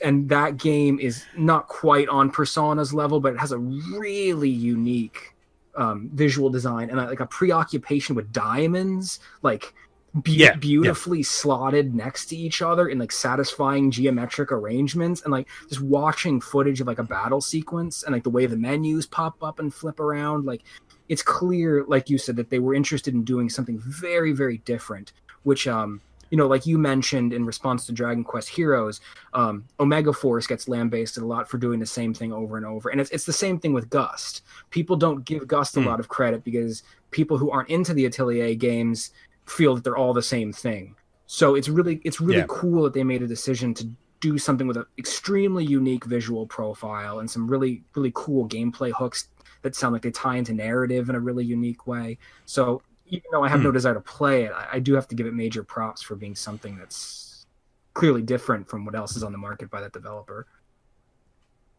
and 0.03 0.27
that 0.29 0.57
game 0.57 0.99
is 0.99 1.23
not 1.37 1.67
quite 1.67 2.09
on 2.09 2.29
Persona's 2.29 2.93
level, 2.93 3.19
but 3.19 3.33
it 3.33 3.39
has 3.39 3.51
a 3.51 3.57
really 3.57 4.49
unique 4.49 5.35
um, 5.77 6.09
visual 6.13 6.49
design 6.49 6.89
and 6.89 6.97
like 6.97 7.19
a 7.19 7.25
preoccupation 7.25 8.15
with 8.15 8.31
diamonds, 8.31 9.19
like 9.41 9.73
be- 10.21 10.31
Yeah, 10.33 10.45
yeah. 10.51 10.55
beautifully 10.55 11.23
slotted 11.23 11.93
next 11.93 12.27
to 12.27 12.35
each 12.37 12.61
other 12.61 12.87
in 12.87 12.99
like 12.99 13.11
satisfying 13.11 13.91
geometric 13.91 14.51
arrangements, 14.51 15.21
and 15.23 15.31
like 15.31 15.47
just 15.69 15.81
watching 15.81 16.39
footage 16.41 16.81
of 16.81 16.87
like 16.87 16.99
a 16.99 17.03
battle 17.03 17.41
sequence 17.41 18.03
and 18.03 18.13
like 18.13 18.23
the 18.23 18.29
way 18.29 18.45
the 18.45 18.57
menus 18.57 19.05
pop 19.05 19.41
up 19.43 19.59
and 19.59 19.73
flip 19.73 19.99
around, 19.99 20.45
like 20.45 20.61
it's 21.09 21.21
clear, 21.21 21.83
like 21.87 22.09
you 22.09 22.17
said, 22.17 22.35
that 22.37 22.49
they 22.49 22.59
were 22.59 22.73
interested 22.73 23.13
in 23.13 23.23
doing 23.23 23.49
something 23.49 23.79
very, 23.85 24.31
very 24.31 24.59
different, 24.59 25.13
which 25.43 25.67
um 25.67 26.01
you 26.31 26.37
know, 26.39 26.47
like 26.47 26.65
you 26.65 26.79
mentioned 26.79 27.33
in 27.33 27.45
response 27.45 27.85
to 27.85 27.91
Dragon 27.93 28.23
Quest 28.23 28.49
Heroes, 28.49 28.99
um, 29.35 29.63
Omega 29.79 30.11
Force 30.11 30.47
gets 30.47 30.67
lambasted 30.67 31.21
a 31.21 31.25
lot 31.25 31.47
for 31.47 31.59
doing 31.59 31.79
the 31.79 31.85
same 31.85 32.15
thing 32.15 32.33
over 32.33 32.57
and 32.57 32.65
over. 32.65 32.89
And 32.89 32.99
it's, 32.99 33.11
it's 33.11 33.27
the 33.27 33.31
same 33.31 33.59
thing 33.59 33.73
with 33.73 33.91
Gust. 33.91 34.41
People 34.71 34.95
don't 34.95 35.23
give 35.23 35.47
Gust 35.47 35.77
a 35.77 35.81
Hmm. 35.81 35.85
lot 35.87 35.99
of 35.99 36.07
credit 36.09 36.43
because 36.43 36.81
people 37.11 37.37
who 37.37 37.51
aren't 37.51 37.69
into 37.69 37.93
the 37.93 38.05
Atelier 38.07 38.55
games 38.55 39.11
feel 39.45 39.75
that 39.75 39.83
they're 39.83 39.97
all 39.97 40.13
the 40.13 40.21
same 40.21 40.51
thing. 40.53 40.95
So 41.27 41.55
it's 41.55 41.69
really 41.69 42.01
it's 42.03 42.21
really 42.21 42.39
Yeah. 42.39 42.45
cool 42.47 42.83
that 42.83 42.93
they 42.93 43.03
made 43.03 43.21
a 43.23 43.27
decision 43.27 43.73
to 43.75 43.89
do 44.21 44.37
something 44.37 44.67
with 44.67 44.77
an 44.77 44.85
extremely 44.97 45.63
unique 45.65 46.05
visual 46.05 46.47
profile 46.47 47.19
and 47.19 47.29
some 47.29 47.47
really 47.47 47.83
really 47.95 48.11
cool 48.15 48.47
gameplay 48.47 48.91
hooks 48.91 49.29
that 49.61 49.75
sound 49.75 49.93
like 49.93 50.01
they 50.03 50.11
tie 50.11 50.37
into 50.37 50.53
narrative 50.53 51.09
in 51.09 51.15
a 51.15 51.19
really 51.19 51.45
unique 51.45 51.87
way. 51.87 52.17
So 52.45 52.81
even 53.07 53.23
though 53.31 53.43
I 53.43 53.49
have 53.49 53.61
no 53.61 53.69
Hmm. 53.69 53.73
desire 53.73 53.93
to 53.95 54.01
play 54.01 54.43
it, 54.45 54.51
I, 54.53 54.67
I 54.73 54.79
do 54.79 54.93
have 54.93 55.07
to 55.09 55.15
give 55.15 55.27
it 55.27 55.33
major 55.33 55.63
props 55.63 56.01
for 56.01 56.15
being 56.15 56.35
something 56.35 56.77
that's 56.77 57.45
clearly 57.93 58.21
different 58.21 58.67
from 58.69 58.85
what 58.85 58.95
else 58.95 59.15
is 59.15 59.23
on 59.23 59.31
the 59.31 59.37
market 59.37 59.69
by 59.69 59.81
that 59.81 59.93
developer. 59.93 60.47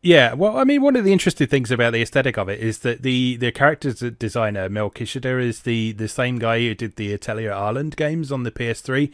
Yeah, 0.06 0.34
well, 0.34 0.56
I 0.56 0.62
mean, 0.62 0.82
one 0.82 0.94
of 0.94 1.04
the 1.04 1.12
interesting 1.12 1.48
things 1.48 1.72
about 1.72 1.92
the 1.92 2.00
aesthetic 2.00 2.38
of 2.38 2.48
it 2.48 2.60
is 2.60 2.78
that 2.80 3.02
the 3.02 3.36
the 3.38 3.50
characters 3.50 3.98
designer 3.98 4.68
Mel 4.68 4.88
Kishida 4.88 5.42
is 5.42 5.62
the 5.62 5.90
the 5.90 6.06
same 6.06 6.38
guy 6.38 6.60
who 6.60 6.76
did 6.76 6.94
the 6.94 7.12
Atelier 7.12 7.50
Arland 7.50 7.96
games 7.96 8.30
on 8.30 8.44
the 8.44 8.52
PS3, 8.52 9.10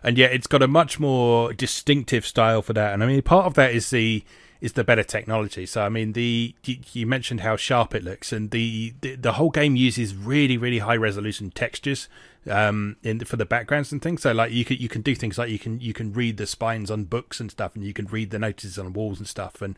and 0.00 0.16
yet 0.16 0.32
it's 0.32 0.46
got 0.46 0.62
a 0.62 0.68
much 0.68 1.00
more 1.00 1.52
distinctive 1.52 2.24
style 2.24 2.62
for 2.62 2.72
that. 2.72 2.94
And 2.94 3.02
I 3.02 3.06
mean, 3.08 3.20
part 3.22 3.46
of 3.46 3.54
that 3.54 3.74
is 3.74 3.90
the 3.90 4.22
is 4.60 4.74
the 4.74 4.84
better 4.84 5.02
technology. 5.02 5.66
So 5.66 5.82
I 5.82 5.88
mean, 5.88 6.12
the 6.12 6.54
you, 6.64 6.76
you 6.92 7.04
mentioned 7.04 7.40
how 7.40 7.56
sharp 7.56 7.92
it 7.92 8.04
looks, 8.04 8.32
and 8.32 8.52
the, 8.52 8.94
the 9.00 9.16
the 9.16 9.32
whole 9.32 9.50
game 9.50 9.74
uses 9.74 10.14
really 10.14 10.56
really 10.56 10.78
high 10.78 10.96
resolution 10.96 11.50
textures 11.50 12.08
um 12.48 12.96
in 13.02 13.18
for 13.24 13.36
the 13.36 13.44
backgrounds 13.44 13.92
and 13.92 14.00
things 14.00 14.22
so 14.22 14.32
like 14.32 14.52
you 14.52 14.64
can 14.64 14.78
you 14.78 14.88
can 14.88 15.02
do 15.02 15.14
things 15.14 15.36
like 15.36 15.50
you 15.50 15.58
can 15.58 15.78
you 15.80 15.92
can 15.92 16.12
read 16.14 16.38
the 16.38 16.46
spines 16.46 16.90
on 16.90 17.04
books 17.04 17.40
and 17.40 17.50
stuff 17.50 17.74
and 17.74 17.84
you 17.84 17.92
can 17.92 18.06
read 18.06 18.30
the 18.30 18.38
notices 18.38 18.78
on 18.78 18.92
walls 18.94 19.18
and 19.18 19.28
stuff 19.28 19.60
and 19.60 19.76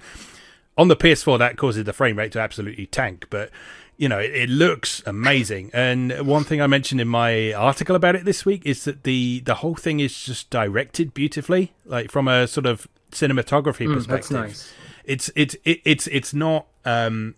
on 0.81 0.89
the 0.89 0.97
PS4 0.97 1.39
that 1.39 1.57
causes 1.57 1.85
the 1.85 1.93
frame 1.93 2.17
rate 2.19 2.33
to 2.33 2.41
absolutely 2.41 2.87
tank 2.87 3.27
but 3.31 3.51
you 3.97 4.09
know 4.09 4.19
it, 4.19 4.35
it 4.35 4.49
looks 4.49 5.03
amazing 5.05 5.71
and 5.75 6.27
one 6.27 6.43
thing 6.43 6.61
i 6.63 6.67
mentioned 6.67 7.01
in 7.01 7.09
my 7.09 7.53
article 7.53 7.95
about 7.95 8.15
it 8.17 8.25
this 8.25 8.47
week 8.47 8.63
is 8.65 8.85
that 8.87 9.05
the 9.05 9.41
the 9.45 9.57
whole 9.57 9.75
thing 9.75 10.01
is 10.01 10.13
just 10.31 10.49
directed 10.49 11.13
beautifully 11.13 11.73
like 11.85 12.11
from 12.11 12.27
a 12.27 12.47
sort 12.47 12.65
of 12.67 12.89
cinematography 13.13 13.87
Mm, 13.87 13.95
perspective 13.95 14.09
that's 14.09 14.31
nice. 14.31 14.73
it's 15.05 15.31
it's 15.37 15.55
it, 15.65 15.81
it's 15.85 16.07
it's 16.07 16.33
not 16.33 16.67
um 16.87 17.35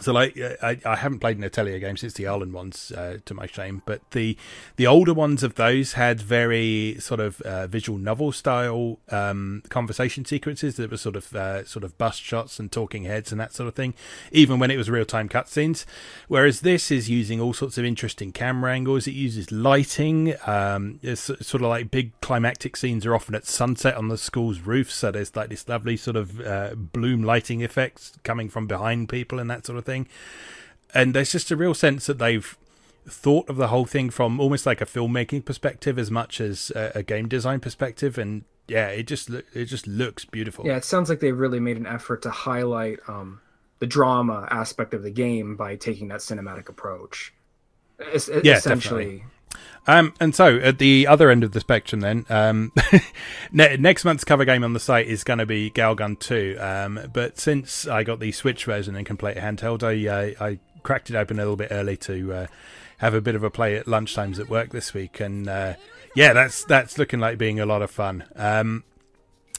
so 0.00 0.12
like 0.12 0.38
uh, 0.40 0.54
I, 0.62 0.78
I 0.84 0.96
haven't 0.96 1.20
played 1.20 1.38
an 1.38 1.44
Atelier 1.44 1.78
game 1.78 1.96
since 1.96 2.14
the 2.14 2.24
Arland 2.24 2.52
ones 2.52 2.92
uh, 2.92 3.18
to 3.24 3.34
my 3.34 3.46
shame 3.46 3.82
but 3.86 4.00
the 4.12 4.36
the 4.76 4.86
older 4.86 5.14
ones 5.14 5.42
of 5.42 5.54
those 5.54 5.94
had 5.94 6.20
very 6.20 6.96
sort 6.98 7.20
of 7.20 7.40
uh, 7.42 7.66
visual 7.66 7.98
novel 7.98 8.32
style 8.32 8.98
um, 9.10 9.62
conversation 9.68 10.24
sequences 10.24 10.76
that 10.76 10.90
were 10.90 10.96
sort 10.96 11.16
of 11.16 11.34
uh, 11.34 11.64
sort 11.64 11.84
of 11.84 11.96
bust 11.98 12.22
shots 12.22 12.58
and 12.58 12.72
talking 12.72 13.04
heads 13.04 13.32
and 13.32 13.40
that 13.40 13.52
sort 13.52 13.68
of 13.68 13.74
thing 13.74 13.94
even 14.32 14.58
when 14.58 14.70
it 14.70 14.76
was 14.76 14.88
real 14.90 15.04
time 15.04 15.28
cutscenes. 15.28 15.84
Whereas 16.28 16.60
this 16.60 16.90
is 16.90 17.08
using 17.08 17.40
all 17.40 17.52
sorts 17.52 17.78
of 17.78 17.84
interesting 17.84 18.32
camera 18.32 18.72
angles. 18.72 19.06
It 19.06 19.12
uses 19.12 19.52
lighting 19.52 20.34
um, 20.46 20.98
it's 21.02 21.22
sort 21.22 21.54
of 21.54 21.62
like 21.62 21.90
big 21.90 22.18
climactic 22.20 22.76
scenes 22.76 23.04
are 23.06 23.14
often 23.14 23.34
at 23.34 23.46
sunset 23.46 23.96
on 23.96 24.08
the 24.08 24.18
school's 24.18 24.60
roof 24.60 24.90
so 24.90 25.10
there's 25.10 25.34
like 25.34 25.48
this 25.48 25.68
lovely 25.68 25.96
sort 25.96 26.16
of 26.16 26.40
uh, 26.40 26.74
bloom 26.74 27.22
lighting 27.22 27.60
effects 27.60 28.12
coming 28.22 28.48
from 28.48 28.66
behind 28.66 29.08
people 29.08 29.38
and 29.38 29.50
that 29.50 29.66
sort 29.66 29.78
of 29.78 29.84
thing 29.84 29.89
and 30.94 31.14
there's 31.14 31.32
just 31.32 31.50
a 31.50 31.56
real 31.56 31.74
sense 31.74 32.06
that 32.06 32.18
they've 32.18 32.56
thought 33.08 33.48
of 33.48 33.56
the 33.56 33.68
whole 33.68 33.86
thing 33.86 34.10
from 34.10 34.38
almost 34.40 34.66
like 34.66 34.80
a 34.80 34.86
filmmaking 34.86 35.44
perspective 35.44 35.98
as 35.98 36.10
much 36.10 36.40
as 36.40 36.70
a, 36.76 36.92
a 36.96 37.02
game 37.02 37.28
design 37.28 37.58
perspective 37.60 38.18
and 38.18 38.44
yeah 38.68 38.88
it 38.88 39.04
just 39.04 39.30
it 39.30 39.64
just 39.64 39.86
looks 39.86 40.24
beautiful 40.24 40.66
Yeah, 40.66 40.76
it 40.76 40.84
sounds 40.84 41.08
like 41.08 41.20
they 41.20 41.32
really 41.32 41.60
made 41.60 41.76
an 41.76 41.86
effort 41.86 42.22
to 42.22 42.30
highlight 42.30 42.98
um, 43.08 43.40
the 43.80 43.86
drama 43.86 44.46
aspect 44.50 44.94
of 44.94 45.02
the 45.02 45.10
game 45.10 45.56
by 45.56 45.74
taking 45.76 46.08
that 46.08 46.20
cinematic 46.20 46.68
approach. 46.68 47.32
Es- 48.12 48.30
Yeah, 48.44 48.56
essentially. 48.58 49.24
Um, 49.86 50.14
and 50.20 50.34
so 50.34 50.58
at 50.58 50.78
the 50.78 51.06
other 51.06 51.30
end 51.30 51.42
of 51.42 51.52
the 51.52 51.60
spectrum, 51.60 52.00
then 52.00 52.26
um, 52.28 52.72
ne- 53.52 53.76
next 53.76 54.04
month's 54.04 54.24
cover 54.24 54.44
game 54.44 54.62
on 54.62 54.72
the 54.72 54.80
site 54.80 55.06
is 55.06 55.24
going 55.24 55.38
to 55.38 55.46
be 55.46 55.70
Galgun 55.70 56.18
Two. 56.18 56.56
Um, 56.60 57.00
but 57.12 57.38
since 57.38 57.86
I 57.86 58.04
got 58.04 58.20
the 58.20 58.32
Switch 58.32 58.64
version 58.64 58.94
and 58.94 59.06
can 59.06 59.16
play 59.16 59.32
it 59.32 59.38
handheld, 59.38 59.82
I 59.82 60.08
uh, 60.08 60.44
I 60.44 60.58
cracked 60.82 61.10
it 61.10 61.16
open 61.16 61.38
a 61.38 61.42
little 61.42 61.56
bit 61.56 61.68
early 61.70 61.96
to 61.98 62.32
uh, 62.32 62.46
have 62.98 63.14
a 63.14 63.20
bit 63.20 63.34
of 63.34 63.42
a 63.42 63.50
play 63.50 63.76
at 63.76 63.86
lunchtimes 63.86 64.38
at 64.38 64.48
work 64.48 64.70
this 64.70 64.92
week, 64.94 65.20
and 65.20 65.48
uh, 65.48 65.74
yeah, 66.14 66.32
that's 66.32 66.64
that's 66.64 66.98
looking 66.98 67.20
like 67.20 67.38
being 67.38 67.58
a 67.58 67.66
lot 67.66 67.82
of 67.82 67.90
fun. 67.90 68.24
Um, 68.36 68.84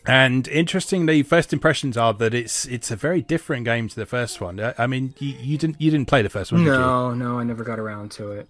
and 0.06 0.48
interestingly, 0.48 1.22
first 1.24 1.54
impressions 1.54 1.98
are 1.98 2.14
that 2.14 2.34
it's 2.34 2.66
it's 2.66 2.92
a 2.92 2.96
very 2.96 3.22
different 3.22 3.66
game 3.66 3.88
to 3.88 3.96
the 3.96 4.06
first 4.06 4.42
one. 4.42 4.60
I, 4.60 4.74
I 4.78 4.88
mean, 4.88 5.14
you, 5.20 5.36
you 5.40 5.58
didn't 5.58 5.80
you 5.80 5.92
didn't 5.92 6.08
play 6.08 6.22
the 6.22 6.30
first 6.30 6.52
one? 6.52 6.64
No, 6.64 7.14
no, 7.14 7.40
I 7.40 7.44
never 7.44 7.64
got 7.64 7.80
around 7.80 8.12
to 8.12 8.32
it. 8.32 8.48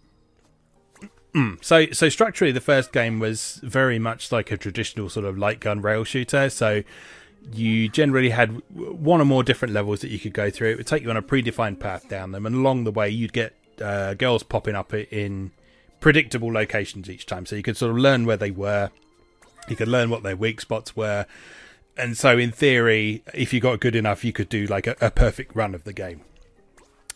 So, 1.62 1.88
so 1.92 2.10
structurally, 2.10 2.52
the 2.52 2.62
first 2.62 2.92
game 2.92 3.20
was 3.20 3.60
very 3.64 4.00
much 4.00 4.32
like 4.32 4.52
a 4.52 4.58
traditional 4.58 5.10
sort 5.10 5.26
of 5.26 5.38
light 5.38 5.60
gun 5.60 5.82
rail 5.82 6.04
shooter. 6.04 6.50
So, 6.50 6.84
you 7.54 7.90
generally 7.90 8.30
had 8.30 8.62
one 8.70 9.22
or 9.22 9.26
more 9.26 9.44
different 9.44 9.74
levels 9.74 10.02
that 10.02 10.10
you 10.10 10.20
could 10.20 10.34
go 10.34 10.50
through. 10.50 10.72
It 10.72 10.78
would 10.78 10.88
take 10.88 11.04
you 11.04 11.10
on 11.10 11.18
a 11.18 11.22
predefined 11.22 11.80
path 11.80 12.08
down 12.08 12.32
them, 12.32 12.46
and 12.46 12.56
along 12.56 12.84
the 12.84 12.92
way, 12.92 13.10
you'd 13.10 13.34
get 13.34 13.56
uh, 13.82 14.14
girls 14.14 14.44
popping 14.44 14.76
up 14.76 14.94
in 14.94 15.52
predictable 16.00 16.52
locations 16.52 17.10
each 17.10 17.26
time. 17.26 17.46
So 17.46 17.56
you 17.56 17.64
could 17.64 17.78
sort 17.78 17.92
of 17.92 17.98
learn 17.98 18.26
where 18.26 18.38
they 18.38 18.52
were. 18.52 18.92
You 19.68 19.76
could 19.76 19.88
learn 19.88 20.10
what 20.10 20.24
their 20.24 20.36
weak 20.36 20.60
spots 20.60 20.96
were, 20.96 21.26
and 21.96 22.18
so 22.18 22.38
in 22.38 22.52
theory, 22.52 23.24
if 23.34 23.54
you 23.54 23.60
got 23.60 23.80
good 23.80 23.96
enough, 23.96 24.26
you 24.26 24.34
could 24.34 24.50
do 24.50 24.66
like 24.66 24.88
a, 24.88 24.96
a 25.00 25.12
perfect 25.12 25.56
run 25.56 25.74
of 25.74 25.84
the 25.84 25.94
game. 25.94 26.22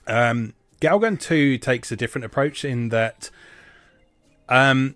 Um, 0.07 0.53
Galgun 0.79 1.19
Two 1.19 1.57
takes 1.57 1.91
a 1.91 1.95
different 1.95 2.25
approach 2.25 2.63
in 2.63 2.89
that. 2.89 3.29
Um, 4.49 4.95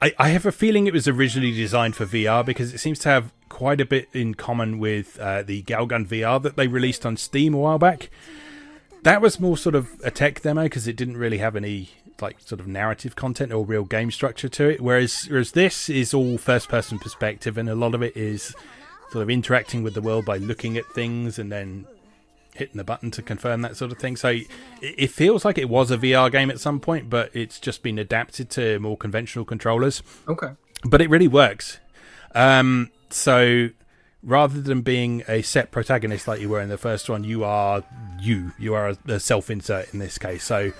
I, 0.00 0.12
I 0.18 0.28
have 0.28 0.46
a 0.46 0.52
feeling 0.52 0.86
it 0.86 0.92
was 0.92 1.08
originally 1.08 1.52
designed 1.52 1.96
for 1.96 2.06
VR 2.06 2.44
because 2.44 2.74
it 2.74 2.78
seems 2.78 2.98
to 3.00 3.08
have 3.08 3.32
quite 3.48 3.80
a 3.80 3.86
bit 3.86 4.08
in 4.12 4.34
common 4.34 4.78
with 4.78 5.18
uh, 5.18 5.42
the 5.42 5.62
Galgun 5.62 6.06
VR 6.06 6.42
that 6.42 6.56
they 6.56 6.66
released 6.66 7.06
on 7.06 7.16
Steam 7.16 7.54
a 7.54 7.58
while 7.58 7.78
back. 7.78 8.10
That 9.02 9.20
was 9.20 9.38
more 9.38 9.56
sort 9.56 9.74
of 9.74 9.88
a 10.02 10.10
tech 10.10 10.42
demo 10.42 10.64
because 10.64 10.88
it 10.88 10.96
didn't 10.96 11.16
really 11.16 11.38
have 11.38 11.56
any 11.56 11.90
like 12.20 12.40
sort 12.40 12.60
of 12.60 12.66
narrative 12.66 13.16
content 13.16 13.52
or 13.52 13.64
real 13.64 13.84
game 13.84 14.10
structure 14.10 14.48
to 14.48 14.68
it. 14.68 14.80
Whereas, 14.80 15.26
whereas 15.28 15.52
this 15.52 15.88
is 15.88 16.14
all 16.14 16.38
first 16.38 16.68
person 16.68 16.98
perspective 16.98 17.58
and 17.58 17.68
a 17.68 17.74
lot 17.74 17.94
of 17.94 18.02
it 18.02 18.16
is 18.16 18.54
sort 19.10 19.22
of 19.22 19.30
interacting 19.30 19.82
with 19.82 19.94
the 19.94 20.00
world 20.00 20.24
by 20.24 20.38
looking 20.38 20.76
at 20.76 20.86
things 20.86 21.38
and 21.38 21.52
then 21.52 21.86
hitting 22.54 22.76
the 22.76 22.84
button 22.84 23.10
to 23.10 23.22
confirm 23.22 23.62
that 23.62 23.76
sort 23.76 23.92
of 23.92 23.98
thing. 23.98 24.16
So 24.16 24.38
it, 24.80 25.10
feels 25.10 25.44
like 25.44 25.58
it 25.58 25.68
was 25.68 25.90
a 25.90 25.98
VR 25.98 26.30
game 26.30 26.50
at 26.50 26.60
some 26.60 26.80
point, 26.80 27.10
but 27.10 27.30
it's 27.34 27.58
just 27.60 27.82
been 27.82 27.98
adapted 27.98 28.48
to 28.50 28.78
more 28.78 28.96
conventional 28.96 29.44
controllers. 29.44 30.02
Okay. 30.28 30.52
But 30.84 31.02
it 31.02 31.10
really 31.10 31.28
works. 31.28 31.78
Um, 32.34 32.90
so 33.10 33.70
rather 34.22 34.60
than 34.60 34.80
being 34.80 35.22
a 35.28 35.42
set 35.42 35.70
protagonist 35.70 36.26
like 36.26 36.40
you 36.40 36.48
were 36.48 36.60
in 36.60 36.68
the 36.68 36.78
first 36.78 37.10
one, 37.10 37.24
you 37.24 37.44
are 37.44 37.82
you. 38.20 38.52
You 38.58 38.74
are 38.74 38.90
a, 38.90 38.98
a 39.08 39.20
self-insert 39.20 39.92
in 39.92 39.98
this 39.98 40.16
case. 40.16 40.44
So 40.44 40.72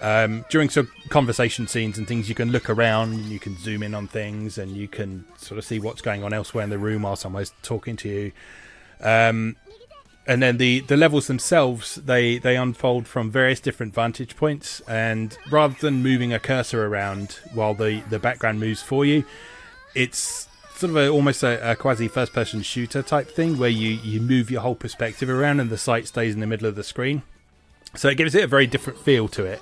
um, 0.00 0.44
during 0.50 0.68
some 0.68 0.90
conversation 1.08 1.66
scenes 1.66 1.98
and 1.98 2.06
things, 2.06 2.28
you 2.28 2.34
can 2.34 2.52
look 2.52 2.70
around, 2.70 3.24
you 3.26 3.38
can 3.38 3.58
zoom 3.58 3.82
in 3.82 3.94
on 3.94 4.06
things, 4.06 4.58
and 4.58 4.76
you 4.76 4.88
can 4.88 5.24
sort 5.36 5.58
of 5.58 5.64
see 5.64 5.78
what's 5.78 6.02
going 6.02 6.22
on 6.22 6.32
elsewhere 6.32 6.64
in 6.64 6.70
the 6.70 6.78
room 6.78 7.02
while 7.02 7.16
someone's 7.16 7.52
talking 7.62 7.96
to 7.96 8.08
you. 8.08 8.32
Um, 9.00 9.56
and 10.26 10.42
then 10.42 10.56
the 10.56 10.80
the 10.80 10.96
levels 10.96 11.26
themselves 11.26 11.96
they 11.96 12.38
they 12.38 12.56
unfold 12.56 13.06
from 13.06 13.30
various 13.30 13.60
different 13.60 13.94
vantage 13.94 14.36
points 14.36 14.80
and 14.88 15.38
rather 15.50 15.74
than 15.80 16.02
moving 16.02 16.32
a 16.32 16.38
cursor 16.38 16.86
around 16.86 17.38
while 17.54 17.74
the 17.74 18.00
the 18.10 18.18
background 18.18 18.58
moves 18.58 18.82
for 18.82 19.04
you 19.04 19.24
it's 19.94 20.48
sort 20.76 20.90
of 20.90 20.96
a, 20.96 21.08
almost 21.08 21.42
a, 21.42 21.70
a 21.72 21.74
quasi 21.74 22.06
first 22.06 22.32
person 22.32 22.62
shooter 22.62 23.02
type 23.02 23.28
thing 23.28 23.56
where 23.56 23.70
you 23.70 23.90
you 24.04 24.20
move 24.20 24.50
your 24.50 24.60
whole 24.60 24.74
perspective 24.74 25.28
around 25.28 25.58
and 25.58 25.70
the 25.70 25.78
sight 25.78 26.06
stays 26.06 26.34
in 26.34 26.40
the 26.40 26.46
middle 26.46 26.68
of 26.68 26.74
the 26.76 26.84
screen. 26.84 27.22
So 27.94 28.08
it 28.08 28.16
gives 28.16 28.34
it 28.34 28.44
a 28.44 28.46
very 28.46 28.66
different 28.66 28.98
feel 28.98 29.26
to 29.28 29.44
it. 29.44 29.60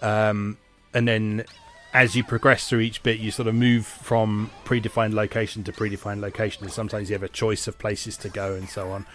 Um, 0.00 0.56
and 0.94 1.06
then 1.06 1.44
as 1.92 2.16
you 2.16 2.24
progress 2.24 2.68
through 2.68 2.80
each 2.80 3.02
bit 3.02 3.18
you 3.18 3.30
sort 3.30 3.48
of 3.48 3.54
move 3.54 3.86
from 3.86 4.50
predefined 4.64 5.12
location 5.12 5.64
to 5.64 5.72
predefined 5.72 6.20
location 6.20 6.62
and 6.64 6.72
sometimes 6.72 7.10
you 7.10 7.14
have 7.14 7.22
a 7.22 7.28
choice 7.28 7.66
of 7.66 7.78
places 7.78 8.16
to 8.16 8.28
go 8.28 8.54
and 8.54 8.68
so 8.68 8.90
on 8.90 9.06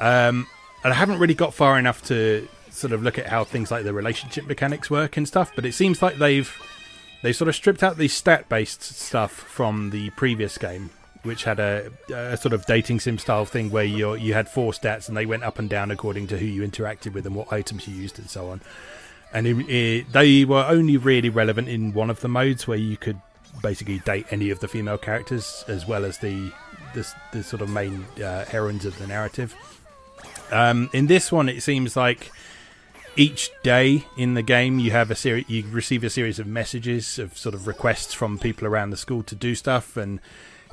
um, 0.00 0.46
and 0.82 0.92
I 0.92 0.96
haven't 0.96 1.18
really 1.18 1.34
got 1.34 1.54
far 1.54 1.78
enough 1.78 2.02
to 2.06 2.48
sort 2.70 2.92
of 2.92 3.02
look 3.02 3.18
at 3.18 3.26
how 3.26 3.44
things 3.44 3.70
like 3.70 3.84
the 3.84 3.92
relationship 3.92 4.46
mechanics 4.46 4.90
work 4.90 5.16
and 5.16 5.26
stuff, 5.28 5.52
but 5.54 5.66
it 5.66 5.72
seems 5.72 6.02
like 6.02 6.16
they've 6.16 6.56
they 7.22 7.32
sort 7.32 7.48
of 7.48 7.54
stripped 7.54 7.82
out 7.82 7.98
the 7.98 8.08
stat 8.08 8.48
based 8.48 8.82
stuff 8.82 9.32
from 9.32 9.90
the 9.90 10.10
previous 10.10 10.56
game, 10.56 10.90
which 11.22 11.44
had 11.44 11.60
a, 11.60 11.90
a 12.12 12.36
sort 12.36 12.54
of 12.54 12.64
dating 12.66 13.00
sim 13.00 13.18
style 13.18 13.44
thing 13.44 13.70
where 13.70 13.84
you 13.84 14.14
you 14.14 14.32
had 14.32 14.48
four 14.48 14.72
stats 14.72 15.08
and 15.08 15.16
they 15.16 15.26
went 15.26 15.42
up 15.42 15.58
and 15.58 15.68
down 15.68 15.90
according 15.90 16.26
to 16.28 16.38
who 16.38 16.46
you 16.46 16.66
interacted 16.66 17.12
with 17.12 17.26
and 17.26 17.34
what 17.34 17.52
items 17.52 17.86
you 17.86 17.94
used 17.94 18.18
and 18.18 18.30
so 18.30 18.48
on. 18.48 18.60
And 19.32 19.46
it, 19.46 19.68
it, 19.68 20.12
they 20.12 20.44
were 20.44 20.64
only 20.66 20.96
really 20.96 21.28
relevant 21.28 21.68
in 21.68 21.92
one 21.92 22.10
of 22.10 22.20
the 22.20 22.28
modes 22.28 22.66
where 22.66 22.78
you 22.78 22.96
could 22.96 23.20
basically 23.62 23.98
date 24.00 24.26
any 24.30 24.50
of 24.50 24.60
the 24.60 24.66
female 24.66 24.98
characters 24.98 25.64
as 25.68 25.86
well 25.86 26.04
as 26.04 26.18
the 26.18 26.50
the, 26.94 27.06
the 27.32 27.42
sort 27.42 27.62
of 27.62 27.68
main 27.68 28.04
uh, 28.24 28.44
heroines 28.46 28.84
of 28.84 28.98
the 28.98 29.06
narrative. 29.06 29.54
Um, 30.50 30.90
in 30.92 31.06
this 31.06 31.30
one, 31.30 31.48
it 31.48 31.62
seems 31.62 31.96
like 31.96 32.30
each 33.16 33.50
day 33.62 34.06
in 34.16 34.34
the 34.34 34.42
game 34.42 34.78
you 34.78 34.90
have 34.92 35.10
a 35.10 35.14
series, 35.14 35.48
you 35.48 35.64
receive 35.70 36.04
a 36.04 36.10
series 36.10 36.38
of 36.38 36.46
messages 36.46 37.18
of 37.18 37.36
sort 37.36 37.54
of 37.54 37.66
requests 37.66 38.14
from 38.14 38.38
people 38.38 38.66
around 38.66 38.90
the 38.90 38.96
school 38.96 39.22
to 39.24 39.34
do 39.34 39.54
stuff, 39.54 39.96
and 39.96 40.20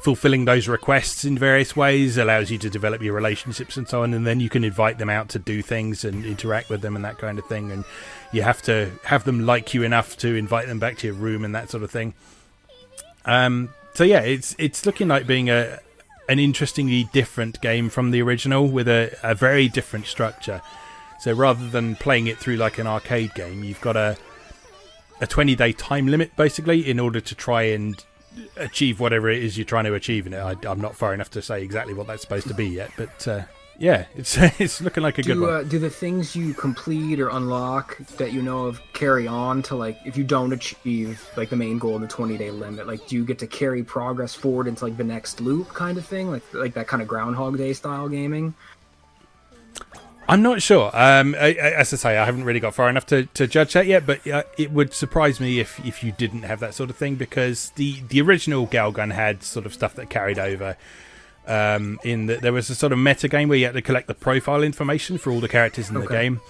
fulfilling 0.01 0.45
those 0.45 0.67
requests 0.67 1.25
in 1.25 1.37
various 1.37 1.75
ways 1.75 2.17
allows 2.17 2.51
you 2.51 2.57
to 2.59 2.69
develop 2.69 3.01
your 3.01 3.15
relationships 3.15 3.77
and 3.77 3.87
so 3.87 4.03
on, 4.03 4.13
and 4.13 4.27
then 4.27 4.39
you 4.39 4.49
can 4.49 4.63
invite 4.63 4.99
them 4.99 5.09
out 5.09 5.29
to 5.29 5.39
do 5.39 5.61
things 5.61 6.05
and 6.05 6.25
interact 6.25 6.69
with 6.69 6.81
them 6.81 6.95
and 6.95 7.03
that 7.03 7.17
kind 7.17 7.39
of 7.39 7.45
thing. 7.45 7.71
And 7.71 7.83
you 8.31 8.43
have 8.43 8.61
to 8.63 8.91
have 9.03 9.23
them 9.23 9.45
like 9.45 9.73
you 9.73 9.83
enough 9.83 10.15
to 10.17 10.35
invite 10.35 10.67
them 10.67 10.79
back 10.79 10.97
to 10.99 11.07
your 11.07 11.15
room 11.15 11.43
and 11.43 11.55
that 11.55 11.69
sort 11.69 11.83
of 11.83 11.91
thing. 11.91 12.13
Um, 13.25 13.73
so 13.95 14.03
yeah, 14.03 14.21
it's 14.21 14.55
it's 14.59 14.85
looking 14.85 15.07
like 15.07 15.25
being 15.25 15.49
a 15.49 15.79
an 16.29 16.39
interestingly 16.39 17.05
different 17.05 17.61
game 17.61 17.89
from 17.89 18.11
the 18.11 18.21
original 18.21 18.67
with 18.67 18.87
a, 18.87 19.17
a 19.23 19.33
very 19.33 19.67
different 19.67 20.05
structure. 20.05 20.61
So 21.19 21.33
rather 21.33 21.67
than 21.67 21.95
playing 21.95 22.27
it 22.27 22.37
through 22.37 22.57
like 22.57 22.77
an 22.77 22.87
arcade 22.87 23.33
game, 23.33 23.63
you've 23.63 23.81
got 23.81 23.95
a 23.95 24.17
a 25.19 25.27
20 25.27 25.55
day 25.55 25.71
time 25.71 26.07
limit 26.07 26.35
basically 26.35 26.87
in 26.87 26.99
order 26.99 27.19
to 27.19 27.35
try 27.35 27.63
and 27.63 28.03
achieve 28.55 28.99
whatever 28.99 29.29
it 29.29 29.43
is 29.43 29.57
you're 29.57 29.65
trying 29.65 29.85
to 29.85 29.93
achieve 29.93 30.27
in 30.27 30.33
it. 30.33 30.39
I, 30.39 30.55
am 30.71 30.79
not 30.79 30.95
far 30.95 31.13
enough 31.13 31.31
to 31.31 31.41
say 31.41 31.63
exactly 31.63 31.93
what 31.93 32.07
that's 32.07 32.21
supposed 32.21 32.47
to 32.47 32.53
be 32.53 32.67
yet, 32.67 32.91
but 32.97 33.27
uh, 33.27 33.43
yeah, 33.79 34.05
it's 34.15 34.37
it's 34.59 34.81
looking 34.81 35.03
like 35.03 35.17
a 35.17 35.23
do, 35.23 35.33
good 35.33 35.41
one. 35.41 35.53
Uh, 35.53 35.63
do 35.63 35.79
the 35.79 35.89
things 35.89 36.35
you 36.35 36.53
complete 36.53 37.19
or 37.19 37.29
unlock 37.29 37.97
that 38.17 38.33
you 38.33 38.41
know 38.41 38.65
of 38.65 38.81
carry 38.93 39.27
on 39.27 39.61
to 39.63 39.75
like 39.75 39.97
if 40.05 40.17
you 40.17 40.23
don't 40.23 40.53
achieve 40.53 41.27
like 41.37 41.49
the 41.49 41.55
main 41.55 41.77
goal 41.77 41.95
in 41.95 42.01
the 42.01 42.07
20 42.07 42.37
day 42.37 42.51
limit? 42.51 42.87
Like, 42.87 43.07
do 43.07 43.15
you 43.15 43.25
get 43.25 43.39
to 43.39 43.47
carry 43.47 43.83
progress 43.83 44.33
forward 44.33 44.67
into 44.67 44.85
like 44.85 44.97
the 44.97 45.03
next 45.03 45.41
loop 45.41 45.69
kind 45.69 45.97
of 45.97 46.05
thing, 46.05 46.31
like 46.31 46.43
like 46.53 46.73
that 46.73 46.87
kind 46.87 47.01
of 47.01 47.07
Groundhog 47.07 47.57
Day 47.57 47.73
style 47.73 48.09
gaming? 48.09 48.53
I'm 50.29 50.41
not 50.41 50.61
sure. 50.61 50.87
Um, 50.93 51.35
I, 51.35 51.55
I, 51.55 51.71
as 51.77 51.93
I 51.93 51.97
say, 51.97 52.17
I 52.17 52.25
haven't 52.25 52.43
really 52.43 52.59
got 52.59 52.73
far 52.73 52.89
enough 52.89 53.05
to, 53.07 53.27
to 53.27 53.47
judge 53.47 53.73
that 53.73 53.85
yet, 53.85 54.05
but 54.05 54.27
uh, 54.27 54.43
it 54.57 54.71
would 54.71 54.93
surprise 54.93 55.39
me 55.39 55.59
if, 55.59 55.79
if 55.85 56.03
you 56.03 56.11
didn't 56.11 56.43
have 56.43 56.59
that 56.59 56.73
sort 56.73 56.89
of 56.89 56.97
thing 56.97 57.15
because 57.15 57.69
the, 57.71 58.01
the 58.09 58.19
original 58.19 58.67
Galgun 58.67 59.13
had 59.13 59.41
sort 59.41 59.65
of 59.65 59.73
stuff 59.73 59.93
that 59.95 60.09
carried 60.09 60.37
over. 60.37 60.75
Um, 61.47 61.97
in 62.03 62.25
that 62.25 62.41
there 62.41 62.51
was 62.51 62.69
a 62.69 62.75
sort 62.75 62.91
of 62.91 62.99
meta 62.99 63.29
game 63.29 63.47
where 63.47 63.57
you 63.57 63.65
had 63.65 63.75
to 63.75 63.81
collect 63.81 64.07
the 64.07 64.13
profile 64.13 64.63
information 64.63 65.17
for 65.17 65.31
all 65.31 65.39
the 65.39 65.47
characters 65.47 65.89
in 65.89 65.95
okay. 65.95 66.05
the 66.05 66.11
game, 66.11 66.41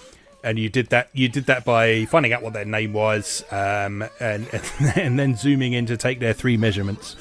and 0.42 0.58
you 0.58 0.68
did 0.68 0.88
that. 0.88 1.08
You 1.12 1.28
did 1.28 1.46
that 1.46 1.64
by 1.64 2.04
finding 2.06 2.32
out 2.32 2.42
what 2.42 2.52
their 2.52 2.64
name 2.64 2.92
was, 2.92 3.44
um, 3.52 4.04
and 4.18 4.48
and 4.96 5.18
then 5.18 5.36
zooming 5.36 5.72
in 5.72 5.86
to 5.86 5.96
take 5.96 6.18
their 6.18 6.32
three 6.32 6.56
measurements. 6.56 7.14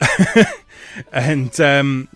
and 1.12 1.60
um, 1.60 2.08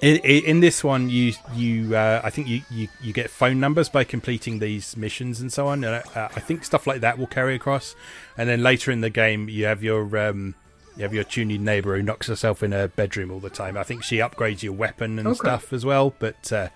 in, 0.00 0.16
in, 0.18 0.60
this 0.60 0.84
one, 0.84 1.10
you 1.10 1.32
you 1.54 1.96
uh, 1.96 2.20
I 2.22 2.30
think 2.30 2.48
you, 2.48 2.62
you, 2.70 2.88
you 3.02 3.12
get 3.12 3.30
phone 3.30 3.58
numbers 3.58 3.88
by 3.88 4.04
completing 4.04 4.60
these 4.60 4.96
missions 4.96 5.40
and 5.40 5.52
so 5.52 5.66
on. 5.66 5.82
And 5.82 6.04
uh, 6.14 6.28
I 6.34 6.40
think 6.40 6.64
stuff 6.64 6.86
like 6.86 7.00
that 7.00 7.18
will 7.18 7.26
carry 7.26 7.54
across. 7.54 7.96
And 8.36 8.48
then 8.48 8.62
later 8.62 8.92
in 8.92 9.00
the 9.00 9.10
game, 9.10 9.48
you 9.48 9.64
have 9.64 9.82
your 9.82 10.16
um, 10.16 10.54
you 10.98 11.04
have 11.04 11.14
your 11.14 11.24
tuned 11.24 11.64
neighbor 11.64 11.96
who 11.96 12.02
knocks 12.02 12.26
herself 12.26 12.62
in 12.62 12.72
her 12.72 12.88
bedroom 12.88 13.30
all 13.30 13.38
the 13.38 13.50
time. 13.50 13.76
I 13.76 13.84
think 13.84 14.02
she 14.02 14.16
upgrades 14.16 14.64
your 14.64 14.72
weapon 14.72 15.18
and 15.18 15.28
okay. 15.28 15.36
stuff 15.36 15.72
as 15.72 15.84
well. 15.84 16.12
But 16.18 16.52
uh, 16.52 16.68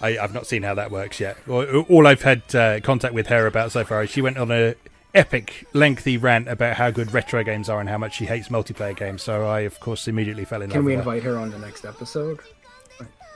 I, 0.00 0.12
have 0.12 0.32
not 0.32 0.46
seen 0.46 0.62
how 0.62 0.74
that 0.74 0.90
works 0.90 1.20
yet. 1.20 1.36
All 1.46 2.06
I've 2.06 2.22
had 2.22 2.54
uh, 2.54 2.80
contact 2.80 3.12
with 3.12 3.26
her 3.26 3.46
about 3.46 3.70
so 3.70 3.84
far 3.84 4.02
is 4.02 4.10
she 4.10 4.22
went 4.22 4.38
on 4.38 4.50
a 4.50 4.76
epic, 5.14 5.66
lengthy 5.74 6.16
rant 6.16 6.48
about 6.48 6.76
how 6.76 6.90
good 6.90 7.12
retro 7.12 7.44
games 7.44 7.68
are 7.68 7.80
and 7.80 7.88
how 7.88 7.98
much 7.98 8.16
she 8.16 8.24
hates 8.24 8.48
multiplayer 8.48 8.96
games. 8.96 9.22
So 9.22 9.46
I, 9.46 9.60
of 9.60 9.78
course, 9.78 10.08
immediately 10.08 10.46
fell 10.46 10.62
in 10.62 10.70
Can 10.70 10.80
love. 10.80 10.84
Can 10.84 10.86
we 10.86 10.94
invite 10.94 11.22
her 11.24 11.36
on 11.36 11.50
the 11.50 11.58
next 11.58 11.84
episode? 11.84 12.40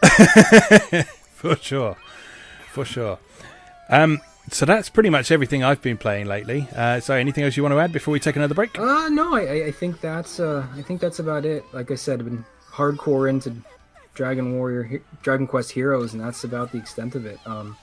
for 1.34 1.56
sure, 1.56 1.96
for 2.72 2.86
sure. 2.86 3.18
Um, 3.90 4.20
so 4.50 4.66
that's 4.66 4.88
pretty 4.88 5.10
much 5.10 5.30
everything 5.30 5.62
I've 5.64 5.82
been 5.82 5.96
playing 5.96 6.26
lately. 6.26 6.68
Uh, 6.74 7.00
so 7.00 7.14
anything 7.14 7.44
else 7.44 7.56
you 7.56 7.62
want 7.62 7.72
to 7.72 7.80
add 7.80 7.92
before 7.92 8.12
we 8.12 8.20
take 8.20 8.36
another 8.36 8.54
break? 8.54 8.78
Uh, 8.78 9.08
no, 9.08 9.34
I, 9.34 9.66
I 9.66 9.70
think 9.70 10.00
that's 10.00 10.40
uh, 10.40 10.66
I 10.74 10.82
think 10.82 11.00
that's 11.00 11.18
about 11.18 11.44
it. 11.44 11.64
Like 11.72 11.90
I 11.90 11.94
said, 11.94 12.20
I've 12.20 12.26
been 12.26 12.44
hardcore 12.70 13.28
into 13.28 13.54
Dragon 14.14 14.56
Warrior, 14.56 15.00
Dragon 15.22 15.46
Quest 15.46 15.72
Heroes, 15.72 16.12
and 16.12 16.22
that's 16.22 16.44
about 16.44 16.72
the 16.72 16.78
extent 16.78 17.14
of 17.14 17.26
it. 17.26 17.38
Um, 17.46 17.76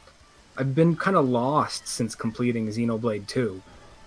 I've 0.57 0.76
been 0.76 0.95
kind 0.95 1.18
of 1.18 1.28
lost 1.28 1.88
since 1.88 2.16
completing 2.16 2.68
Xenoblade 2.68 3.28
2. 3.28 3.62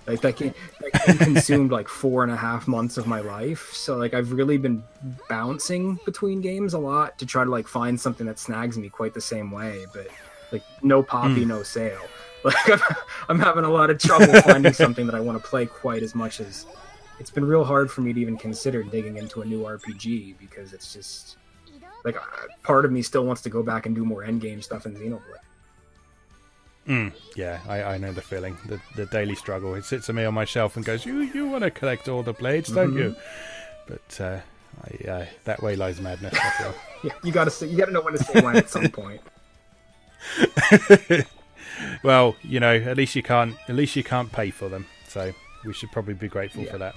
Like 0.07 0.21
that 0.21 0.37
that 0.37 1.19
consumed 1.19 1.73
like 1.73 1.89
four 2.03 2.23
and 2.23 2.31
a 2.31 2.37
half 2.37 2.69
months 2.69 2.99
of 2.99 3.07
my 3.07 3.21
life. 3.21 3.73
So 3.73 3.97
like 3.97 4.13
I've 4.13 4.33
really 4.33 4.59
been 4.59 4.83
bouncing 5.29 5.99
between 6.05 6.43
games 6.43 6.75
a 6.75 6.79
lot 6.79 7.19
to 7.19 7.27
try 7.27 7.45
to 7.45 7.51
like 7.51 7.67
find 7.67 7.99
something 7.99 8.27
that 8.27 8.39
snags 8.39 8.77
me 8.77 8.91
quite 8.91 9.15
the 9.15 9.23
same 9.23 9.51
way. 9.51 9.87
But 9.95 10.09
like 10.55 10.63
no 10.83 11.03
poppy, 11.03 11.45
mm. 11.45 11.49
no 11.49 11.63
sale. 11.63 12.01
Like 12.45 12.69
I'm, 12.69 12.97
I'm 13.31 13.39
having 13.39 13.65
a 13.65 13.71
lot 13.71 13.89
of 13.89 13.97
trouble 13.97 14.39
finding 14.43 14.75
something 14.75 15.07
that 15.07 15.15
I 15.15 15.21
want 15.21 15.43
to 15.43 15.49
play 15.49 15.65
quite 15.65 16.03
as 16.03 16.15
much 16.15 16.41
as. 16.41 16.67
It's 17.19 17.31
been 17.31 17.47
real 17.47 17.65
hard 17.65 17.91
for 17.91 18.03
me 18.03 18.13
to 18.13 18.21
even 18.21 18.37
consider 18.37 18.83
digging 18.83 19.17
into 19.17 19.41
a 19.41 19.47
new 19.47 19.63
RPG 19.63 20.35
because 20.39 20.75
it's 20.75 20.93
just 20.93 21.39
like 22.05 22.17
part 22.63 22.85
of 22.85 22.93
me 22.93 23.01
still 23.01 23.25
wants 23.25 23.41
to 23.43 23.49
go 23.49 23.63
back 23.63 23.87
and 23.87 23.95
do 23.95 24.05
more 24.05 24.25
endgame 24.25 24.63
stuff 24.63 24.85
in 24.85 24.95
Xenoblade. 24.95 25.23
Mm, 26.87 27.13
yeah, 27.35 27.61
I, 27.67 27.83
I 27.83 27.97
know 27.97 28.13
the 28.13 28.21
feeling. 28.21 28.59
The 28.67 28.79
the 28.95 29.07
daily 29.07 29.37
struggle. 29.37 29.75
It 29.75 29.87
sits 29.87 30.11
at 30.11 30.15
me 30.15 30.25
on 30.25 30.35
my 30.35 30.45
shelf 30.45 30.77
and 30.77 30.85
goes, 30.85 31.07
"You 31.07 31.23
you 31.23 31.49
want 31.49 31.65
to 31.65 31.71
collect 31.71 32.09
all 32.09 32.23
the 32.23 32.35
blades, 32.35 32.71
don't 32.71 32.91
mm-hmm. 32.91 32.99
you?" 32.99 33.17
But 33.87 34.21
uh, 34.21 34.41
I, 34.83 35.09
uh, 35.09 35.27
that 35.45 35.63
way 35.63 35.77
lies 35.77 36.01
madness. 36.01 36.35
I 36.35 36.51
feel. 36.51 36.75
yeah, 37.05 37.13
you 37.23 37.33
gotta 37.33 37.51
say, 37.51 37.69
you 37.69 37.79
gotta 37.79 37.93
know 37.93 38.03
when 38.03 38.13
to 38.13 38.23
say 38.23 38.41
when 38.43 38.57
at 38.57 38.69
some 38.69 38.89
point. 38.91 39.23
well, 42.03 42.37
you 42.43 42.61
know, 42.61 42.75
at 42.75 42.97
least 42.97 43.15
you 43.15 43.23
can't 43.23 43.57
at 43.69 43.75
least 43.75 43.97
you 43.97 44.05
can't 44.05 44.31
pay 44.33 44.51
for 44.51 44.69
them, 44.69 44.87
so 45.07 45.33
we 45.65 45.73
should 45.73 45.93
probably 45.93 46.15
be 46.15 46.29
grateful 46.29 46.63
yeah. 46.65 46.73
for 46.73 46.79
that. 46.79 46.95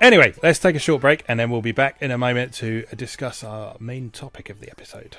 Anyway, 0.00 0.34
let's 0.42 0.58
take 0.58 0.76
a 0.76 0.80
short 0.80 1.00
break 1.00 1.24
and 1.26 1.40
then 1.40 1.50
we'll 1.50 1.62
be 1.62 1.72
back 1.72 1.96
in 2.02 2.10
a 2.10 2.18
moment 2.18 2.52
to 2.54 2.84
discuss 2.94 3.42
our 3.42 3.76
main 3.80 4.10
topic 4.10 4.50
of 4.50 4.60
the 4.60 4.70
episode 4.70 5.16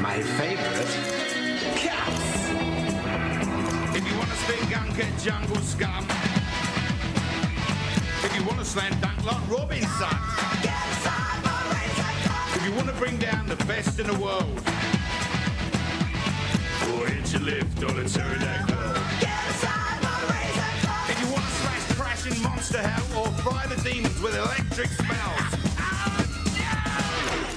my 0.00 0.22
favorite, 0.22 0.86
cats. 1.76 2.50
If 3.96 4.10
you 4.10 4.16
want 4.16 4.30
to 4.30 4.36
stink 4.36 4.76
and 4.76 4.96
get 4.96 5.18
jungle 5.18 5.56
scum. 5.56 6.06
If 8.24 8.36
you 8.36 8.44
want 8.44 8.58
to 8.58 8.64
slam 8.64 8.98
dunk 9.00 9.24
like 9.24 9.48
Robinson. 9.48 11.19
If 12.60 12.66
you 12.66 12.74
want 12.74 12.88
to 12.88 12.94
bring 12.96 13.16
down 13.16 13.46
the 13.46 13.56
best 13.64 13.98
in 13.98 14.06
the 14.06 14.18
world. 14.18 14.44
Or 16.92 17.06
hit 17.06 17.32
your 17.32 17.40
lift 17.40 17.82
on 17.82 17.98
a 17.98 18.04
pterodactyl. 18.06 18.76
If 21.08 21.20
you 21.22 21.32
want 21.32 21.42
to 21.42 21.52
smash 21.56 21.96
crashing 21.96 22.42
monster 22.42 22.82
hell 22.82 23.18
or 23.18 23.28
fry 23.40 23.64
the 23.66 23.80
demons 23.82 24.20
with 24.20 24.36
electric 24.36 24.88
spells. 24.88 25.54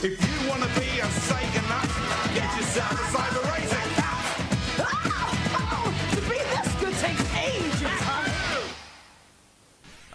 If 0.02 0.24
you 0.24 0.50
want 0.50 0.64
to 0.64 0.70
be 0.80 0.88
a 1.00 1.08
Sega 1.28 1.64
nut, 1.68 1.90
get 2.34 2.56
yourself 2.56 2.92
a 2.94 3.18
cyber 3.18 3.44
racing. 3.54 3.80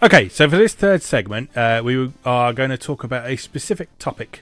Okay, 0.01 0.29
so 0.29 0.49
for 0.49 0.57
this 0.57 0.73
third 0.73 1.03
segment, 1.03 1.55
uh, 1.55 1.83
we 1.85 2.11
are 2.25 2.53
going 2.53 2.71
to 2.71 2.77
talk 2.77 3.03
about 3.03 3.29
a 3.29 3.35
specific 3.35 3.89
topic 3.99 4.41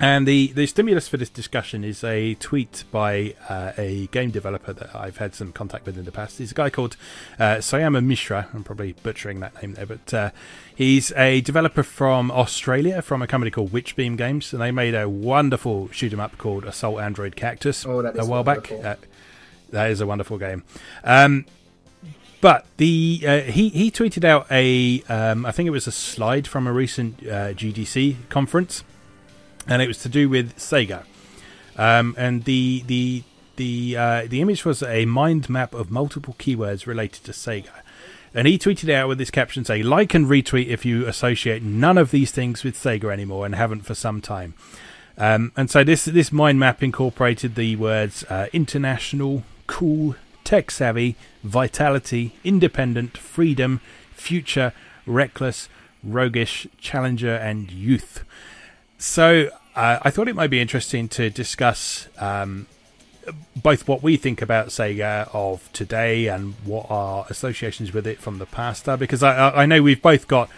and 0.00 0.26
the, 0.26 0.52
the 0.52 0.66
stimulus 0.66 1.08
for 1.08 1.16
this 1.16 1.28
discussion 1.28 1.84
is 1.84 2.04
a 2.04 2.34
tweet 2.34 2.84
by 2.90 3.34
uh, 3.48 3.72
a 3.76 4.06
game 4.08 4.30
developer 4.30 4.72
that 4.72 4.94
I've 4.94 5.16
had 5.16 5.34
some 5.34 5.52
contact 5.52 5.86
with 5.86 5.98
in 5.98 6.04
the 6.04 6.12
past. 6.12 6.38
He's 6.38 6.52
a 6.52 6.54
guy 6.54 6.70
called 6.70 6.96
uh, 7.38 7.56
Sayama 7.56 8.04
Mishra. 8.04 8.48
I'm 8.54 8.64
probably 8.64 8.92
butchering 9.02 9.40
that 9.40 9.60
name 9.60 9.74
there, 9.74 9.86
but 9.86 10.14
uh, 10.14 10.30
he's 10.74 11.12
a 11.12 11.40
developer 11.40 11.82
from 11.82 12.30
Australia 12.30 13.02
from 13.02 13.22
a 13.22 13.26
company 13.26 13.50
called 13.50 13.72
Witchbeam 13.72 14.16
Games, 14.16 14.52
and 14.52 14.62
they 14.62 14.70
made 14.70 14.94
a 14.94 15.08
wonderful 15.08 15.88
shoot 15.90 16.12
'em 16.12 16.20
up 16.20 16.38
called 16.38 16.64
Assault 16.64 17.00
Android 17.00 17.34
Cactus 17.34 17.84
oh, 17.84 18.00
a 18.00 18.24
while 18.24 18.44
wonderful. 18.44 18.82
back. 18.82 18.98
Uh, 19.02 19.06
that 19.70 19.90
is 19.90 20.00
a 20.00 20.06
wonderful 20.06 20.38
game. 20.38 20.64
Um, 21.04 21.44
but 22.40 22.66
the 22.76 23.24
uh, 23.26 23.40
he 23.40 23.68
he 23.70 23.90
tweeted 23.90 24.24
out 24.24 24.46
a 24.50 25.02
um, 25.08 25.44
I 25.44 25.50
think 25.50 25.66
it 25.66 25.70
was 25.70 25.86
a 25.86 25.92
slide 25.92 26.46
from 26.46 26.66
a 26.66 26.72
recent 26.72 27.20
uh, 27.22 27.52
GDC 27.52 28.28
conference 28.28 28.84
and 29.68 29.82
it 29.82 29.88
was 29.88 29.98
to 29.98 30.08
do 30.08 30.28
with 30.28 30.56
Sega. 30.56 31.04
Um, 31.76 32.14
and 32.18 32.44
the 32.44 32.82
the 32.86 33.22
the 33.56 33.96
uh, 33.96 34.26
the 34.28 34.40
image 34.40 34.64
was 34.64 34.82
a 34.82 35.04
mind 35.04 35.48
map 35.48 35.74
of 35.74 35.90
multiple 35.90 36.34
keywords 36.38 36.86
related 36.86 37.24
to 37.24 37.32
Sega. 37.32 37.82
And 38.34 38.46
he 38.46 38.58
tweeted 38.58 38.92
out 38.92 39.08
with 39.08 39.18
this 39.18 39.30
caption 39.30 39.64
saying, 39.64 39.84
like 39.84 40.14
and 40.14 40.26
retweet 40.26 40.68
if 40.68 40.84
you 40.84 41.06
associate 41.06 41.62
none 41.62 41.96
of 41.96 42.10
these 42.10 42.30
things 42.30 42.62
with 42.62 42.76
Sega 42.76 43.10
anymore 43.10 43.46
and 43.46 43.54
haven't 43.54 43.82
for 43.82 43.94
some 43.94 44.20
time. 44.20 44.54
Um, 45.16 45.52
and 45.56 45.70
so 45.70 45.82
this 45.82 46.04
this 46.04 46.30
mind 46.30 46.60
map 46.60 46.82
incorporated 46.82 47.54
the 47.54 47.76
words 47.76 48.24
uh, 48.24 48.46
international, 48.52 49.44
cool, 49.66 50.14
tech 50.44 50.70
savvy, 50.70 51.16
vitality, 51.42 52.36
independent, 52.44 53.16
freedom, 53.18 53.80
future, 54.12 54.72
reckless, 55.06 55.68
roguish, 56.04 56.66
challenger, 56.78 57.34
and 57.34 57.70
youth. 57.72 58.24
So 58.98 59.50
uh, 59.78 59.98
I 60.02 60.10
thought 60.10 60.26
it 60.26 60.34
might 60.34 60.50
be 60.50 60.60
interesting 60.60 61.08
to 61.10 61.30
discuss 61.30 62.08
um, 62.18 62.66
both 63.54 63.86
what 63.86 64.02
we 64.02 64.16
think 64.16 64.42
about 64.42 64.68
Sega 64.68 65.28
of 65.32 65.72
today 65.72 66.26
and 66.26 66.54
what 66.64 66.90
our 66.90 67.26
associations 67.30 67.92
with 67.92 68.06
it 68.06 68.18
from 68.18 68.38
the 68.38 68.46
past 68.46 68.88
are. 68.88 68.96
Because 68.96 69.22
I, 69.22 69.50
I 69.50 69.66
know 69.66 69.80
we've 69.82 70.02
both 70.02 70.26
got 70.26 70.50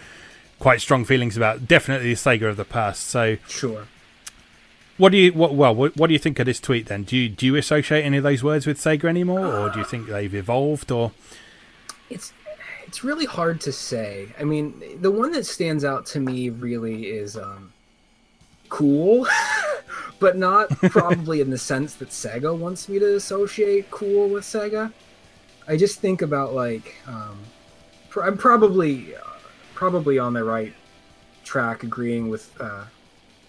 quite 0.59 0.81
strong 0.81 1.05
feelings 1.05 1.37
about 1.37 1.69
definitely 1.69 2.09
the 2.09 2.15
Sega 2.15 2.49
of 2.49 2.57
the 2.57 2.65
past. 2.65 3.09
So 3.09 3.37
Sure. 3.47 3.89
what 4.97 5.13
do 5.13 5.19
you 5.19 5.33
what 5.33 5.55
well 5.55 5.75
what, 5.75 5.97
what 5.99 6.07
do 6.07 6.15
you 6.15 6.19
think 6.19 6.39
of 6.39 6.47
this 6.47 6.61
tweet 6.61 6.87
then? 6.87 7.03
Do 7.03 7.15
you 7.17 7.29
do 7.29 7.45
you 7.45 7.57
associate 7.57 8.03
any 8.03 8.17
of 8.17 8.23
those 8.23 8.43
words 8.43 8.67
with 8.67 8.79
Sega 8.79 9.05
anymore, 9.05 9.45
or 9.55 9.69
do 9.71 9.79
you 9.81 9.85
think 9.85 10.07
they've 10.09 10.35
evolved? 10.35 10.91
Or 10.91 11.13
It's 12.09 12.33
it's 12.87 13.05
really 13.05 13.27
hard 13.27 13.61
to 13.63 13.73
say. 13.73 14.29
I 14.39 14.45
mean, 14.45 14.83
the 15.01 15.11
one 15.11 15.33
that 15.33 15.45
stands 15.45 15.85
out 15.85 16.07
to 16.07 16.21
me 16.21 16.49
really 16.49 17.07
is 17.11 17.37
um, 17.37 17.73
cool, 18.71 19.27
but 20.19 20.37
not 20.39 20.71
probably 20.91 21.41
in 21.43 21.51
the 21.51 21.59
sense 21.59 21.95
that 21.97 22.09
Sega 22.09 22.57
wants 22.57 22.89
me 22.89 22.99
to 22.99 23.17
associate 23.17 23.91
cool 23.91 24.29
with 24.31 24.45
Sega. 24.45 24.93
I 25.69 25.77
just 25.77 26.01
think 26.01 26.23
about 26.23 26.55
like 26.55 26.97
um, 27.07 27.39
pr- 28.09 28.23
I'm 28.23 28.39
probably 28.39 29.15
uh, 29.15 29.21
probably 29.75 30.19
on 30.19 30.33
the 30.33 30.43
right 30.45 30.73
track, 31.45 31.83
agreeing 31.83 32.29
with 32.31 32.51
uh, 32.61 32.85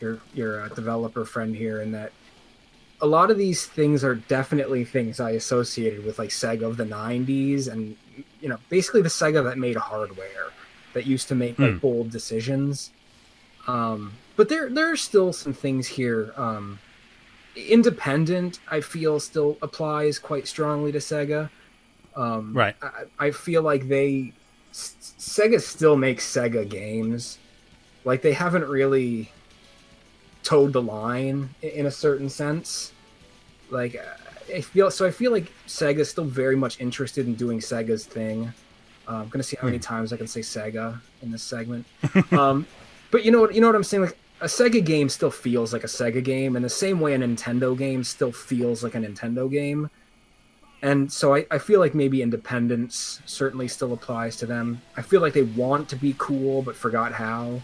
your 0.01 0.19
your 0.33 0.61
uh, 0.61 0.67
developer 0.69 1.23
friend 1.25 1.55
here 1.55 1.81
in 1.81 1.91
that 1.93 2.11
a 3.03 3.07
lot 3.07 3.31
of 3.31 3.37
these 3.37 3.65
things 3.65 4.03
are 4.03 4.13
definitely 4.13 4.85
things 4.85 5.19
I 5.19 5.31
associated 5.31 6.05
with 6.05 6.19
like 6.19 6.29
Sega 6.29 6.63
of 6.63 6.77
the 6.77 6.85
'90s, 6.85 7.67
and 7.71 7.95
you 8.39 8.49
know, 8.49 8.57
basically 8.69 9.01
the 9.01 9.09
Sega 9.09 9.43
that 9.43 9.57
made 9.57 9.75
hardware 9.77 10.49
that 10.93 11.05
used 11.07 11.27
to 11.29 11.35
make 11.35 11.57
like 11.57 11.71
Hmm. 11.71 11.77
bold 11.77 12.11
decisions. 12.11 12.91
Um, 13.67 14.13
but 14.41 14.49
there 14.49 14.71
there 14.71 14.91
are 14.91 14.97
still 14.97 15.31
some 15.33 15.53
things 15.53 15.87
here. 15.87 16.33
Um, 16.35 16.79
independent, 17.55 18.59
I 18.67 18.81
feel, 18.81 19.19
still 19.19 19.55
applies 19.61 20.17
quite 20.17 20.47
strongly 20.47 20.91
to 20.93 20.97
Sega. 20.97 21.47
Um, 22.15 22.51
Right. 22.51 22.75
I, 22.81 23.03
I 23.27 23.29
feel 23.29 23.61
like 23.61 23.87
they 23.87 24.33
S- 24.71 25.13
Sega 25.19 25.61
still 25.61 25.95
makes 25.95 26.25
Sega 26.25 26.67
games. 26.67 27.37
Like 28.03 28.23
they 28.23 28.33
haven't 28.33 28.67
really 28.67 29.31
towed 30.41 30.73
the 30.73 30.81
line 30.81 31.47
in 31.61 31.85
a 31.85 31.91
certain 31.91 32.27
sense. 32.27 32.93
Like 33.69 33.95
I 34.51 34.61
feel 34.61 34.89
so. 34.89 35.05
I 35.05 35.11
feel 35.11 35.31
like 35.31 35.51
Sega's 35.67 36.09
still 36.09 36.25
very 36.25 36.55
much 36.55 36.81
interested 36.81 37.27
in 37.27 37.35
doing 37.35 37.59
Sega's 37.59 38.05
thing. 38.05 38.51
Uh, 39.07 39.17
I'm 39.17 39.29
gonna 39.29 39.43
see 39.43 39.57
how 39.61 39.67
many 39.67 39.77
times 39.77 40.11
I 40.11 40.17
can 40.17 40.25
say 40.25 40.39
Sega 40.41 40.99
in 41.21 41.29
this 41.29 41.43
segment. 41.43 41.85
um, 42.31 42.65
but 43.11 43.23
you 43.23 43.29
know 43.29 43.41
what? 43.41 43.53
You 43.53 43.61
know 43.61 43.67
what 43.67 43.75
I'm 43.75 43.83
saying? 43.83 44.01
Like 44.03 44.17
a 44.41 44.45
Sega 44.45 44.83
game 44.83 45.07
still 45.09 45.31
feels 45.31 45.71
like 45.71 45.83
a 45.83 45.87
Sega 45.87 46.23
game, 46.23 46.55
in 46.55 46.63
the 46.63 46.69
same 46.69 46.99
way 46.99 47.13
a 47.13 47.17
Nintendo 47.17 47.77
game 47.77 48.03
still 48.03 48.31
feels 48.31 48.83
like 48.83 48.95
a 48.95 48.99
Nintendo 48.99 49.49
game. 49.49 49.89
And 50.83 51.11
so 51.11 51.35
I, 51.35 51.45
I 51.51 51.59
feel 51.59 51.79
like 51.79 51.93
maybe 51.93 52.23
independence 52.23 53.21
certainly 53.25 53.67
still 53.67 53.93
applies 53.93 54.35
to 54.37 54.47
them. 54.47 54.81
I 54.97 55.03
feel 55.03 55.21
like 55.21 55.33
they 55.33 55.43
want 55.43 55.87
to 55.89 55.95
be 55.95 56.15
cool 56.17 56.63
but 56.63 56.75
forgot 56.75 57.13
how. 57.13 57.61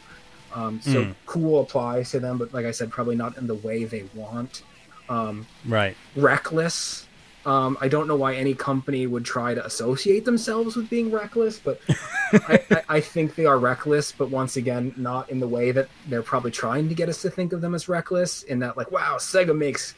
Um, 0.54 0.80
so 0.82 1.04
Mm. 1.04 1.16
cool 1.26 1.62
applies 1.62 2.12
to 2.12 2.20
them, 2.20 2.38
but 2.38 2.54
like 2.54 2.66
I 2.66 2.72
said, 2.72 2.92
probably 2.92 3.16
not 3.16 3.38
in 3.38 3.48
the 3.48 3.56
way 3.56 3.86
they 3.86 4.04
want. 4.14 4.62
Um, 5.10 5.48
right? 5.66 5.98
reckless. 6.16 7.07
Um, 7.48 7.78
I 7.80 7.88
don't 7.88 8.10
know 8.10 8.16
why 8.18 8.36
any 8.36 8.54
company 8.54 9.08
would 9.08 9.24
try 9.24 9.54
to 9.54 9.66
associate 9.66 10.26
themselves 10.26 10.76
with 10.76 10.90
being 10.90 11.10
reckless, 11.10 11.58
but 11.58 11.80
I, 12.34 12.60
I, 12.70 12.84
I 12.90 13.00
think 13.00 13.36
they 13.36 13.46
are 13.46 13.58
reckless. 13.58 14.12
But 14.12 14.30
once 14.30 14.58
again, 14.58 14.94
not 14.98 15.30
in 15.30 15.40
the 15.40 15.48
way 15.48 15.72
that 15.72 15.88
they're 16.10 16.22
probably 16.22 16.52
trying 16.52 16.90
to 16.90 16.94
get 16.94 17.08
us 17.08 17.22
to 17.22 17.30
think 17.30 17.54
of 17.54 17.62
them 17.62 17.74
as 17.74 17.88
reckless. 17.88 18.44
In 18.44 18.60
that, 18.60 18.76
like, 18.76 18.92
wow, 18.92 19.16
Sega 19.16 19.58
makes 19.58 19.96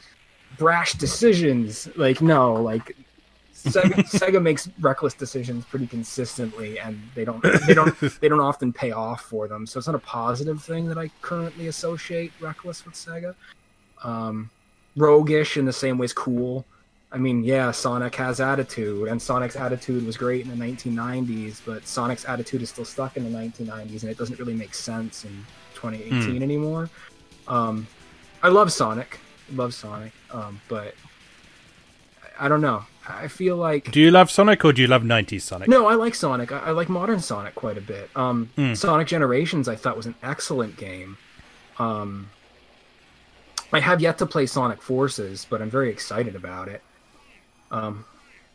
brash 0.58 0.92
decisions. 0.92 1.88
Like, 1.96 2.22
no, 2.22 2.54
like 2.54 2.96
Sega, 3.52 3.94
Sega 4.12 4.40
makes 4.40 4.68
reckless 4.78 5.14
decisions 5.14 5.64
pretty 5.64 5.88
consistently, 5.88 6.78
and 6.78 7.02
they 7.16 7.24
don't 7.24 7.42
they 7.66 7.74
don't 7.74 7.98
they 8.20 8.28
don't 8.28 8.38
often 8.38 8.72
pay 8.72 8.92
off 8.92 9.22
for 9.22 9.48
them. 9.48 9.66
So 9.66 9.78
it's 9.78 9.88
not 9.88 9.96
a 9.96 9.98
positive 9.98 10.62
thing 10.62 10.86
that 10.86 10.98
I 10.98 11.10
currently 11.20 11.66
associate 11.66 12.30
reckless 12.40 12.84
with 12.84 12.94
Sega. 12.94 13.34
Um, 14.04 14.50
roguish 14.94 15.56
in 15.56 15.64
the 15.64 15.72
same 15.72 15.98
way 15.98 16.04
as 16.04 16.12
cool. 16.12 16.64
I 17.12 17.18
mean, 17.18 17.42
yeah, 17.42 17.72
Sonic 17.72 18.14
has 18.16 18.40
attitude, 18.40 19.08
and 19.08 19.20
Sonic's 19.20 19.56
attitude 19.56 20.06
was 20.06 20.16
great 20.16 20.46
in 20.46 20.56
the 20.56 20.64
1990s, 20.64 21.60
but 21.66 21.84
Sonic's 21.86 22.24
attitude 22.24 22.62
is 22.62 22.70
still 22.70 22.84
stuck 22.84 23.16
in 23.16 23.24
the 23.24 23.36
1990s, 23.36 24.02
and 24.02 24.10
it 24.12 24.16
doesn't 24.16 24.38
really 24.38 24.54
make 24.54 24.74
sense 24.74 25.24
in 25.24 25.44
2018 25.74 26.40
anymore. 26.42 26.88
Um, 27.48 27.88
I 28.44 28.48
love 28.48 28.70
Sonic, 28.72 29.18
love 29.52 29.74
Sonic, 29.74 30.12
um, 30.30 30.60
but 30.68 30.94
I 32.38 32.48
don't 32.48 32.60
know. 32.60 32.84
I 33.08 33.26
feel 33.26 33.56
like 33.56 33.90
Do 33.90 34.00
you 34.00 34.12
love 34.12 34.30
Sonic 34.30 34.64
or 34.64 34.72
do 34.72 34.80
you 34.82 34.86
love 34.86 35.02
'90s 35.02 35.40
Sonic? 35.42 35.68
no, 35.68 35.86
I 35.88 35.94
like 35.94 36.14
Sonic. 36.14 36.52
I, 36.52 36.58
I 36.58 36.70
like 36.70 36.88
modern 36.88 37.18
Sonic 37.18 37.56
quite 37.56 37.76
a 37.76 37.80
bit. 37.80 38.08
Um, 38.14 38.50
Hmm. 38.56 38.74
Sonic 38.74 39.08
Generations, 39.08 39.66
I 39.68 39.74
thought 39.74 39.96
was 39.96 40.06
an 40.06 40.14
excellent 40.22 40.76
game. 40.76 41.16
Um, 41.78 42.30
I 43.72 43.80
have 43.80 44.00
yet 44.00 44.18
to 44.18 44.26
play 44.26 44.46
Sonic 44.46 44.80
Forces, 44.80 45.44
but 45.50 45.60
I'm 45.60 45.70
very 45.70 45.90
excited 45.90 46.36
about 46.36 46.68
it. 46.68 46.82
Um, 47.70 48.04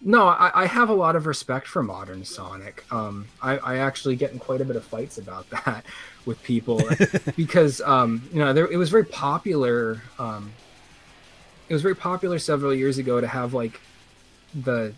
no, 0.02 0.28
I, 0.28 0.64
I 0.64 0.66
have 0.68 0.90
a 0.90 0.94
lot 0.94 1.16
of 1.16 1.26
respect 1.26 1.68
for 1.68 1.82
modern 1.82 2.26
Sonic. 2.26 2.84
Um, 2.92 3.28
I, 3.42 3.58
I 3.58 3.78
actually 3.78 4.16
get 4.16 4.32
in 4.34 4.40
quite 4.40 4.62
a 4.62 4.66
bit 4.66 4.76
of 4.76 4.84
fights 4.84 5.18
about 5.18 5.50
that 5.66 5.86
with 6.26 6.42
people 6.44 6.82
because 7.38 7.82
um, 7.82 8.28
you 8.32 8.40
know 8.40 8.54
there, 8.54 8.68
it 8.68 8.78
was 8.78 8.90
very 8.90 9.06
popular. 9.06 10.02
Um, 10.20 10.52
it 11.70 11.74
was 11.74 11.82
very 11.82 11.96
popular 11.96 12.38
several 12.40 12.74
years 12.74 12.98
ago 12.98 13.20
to 13.20 13.28
have 13.28 13.54
like 13.54 13.80
the 14.54 14.94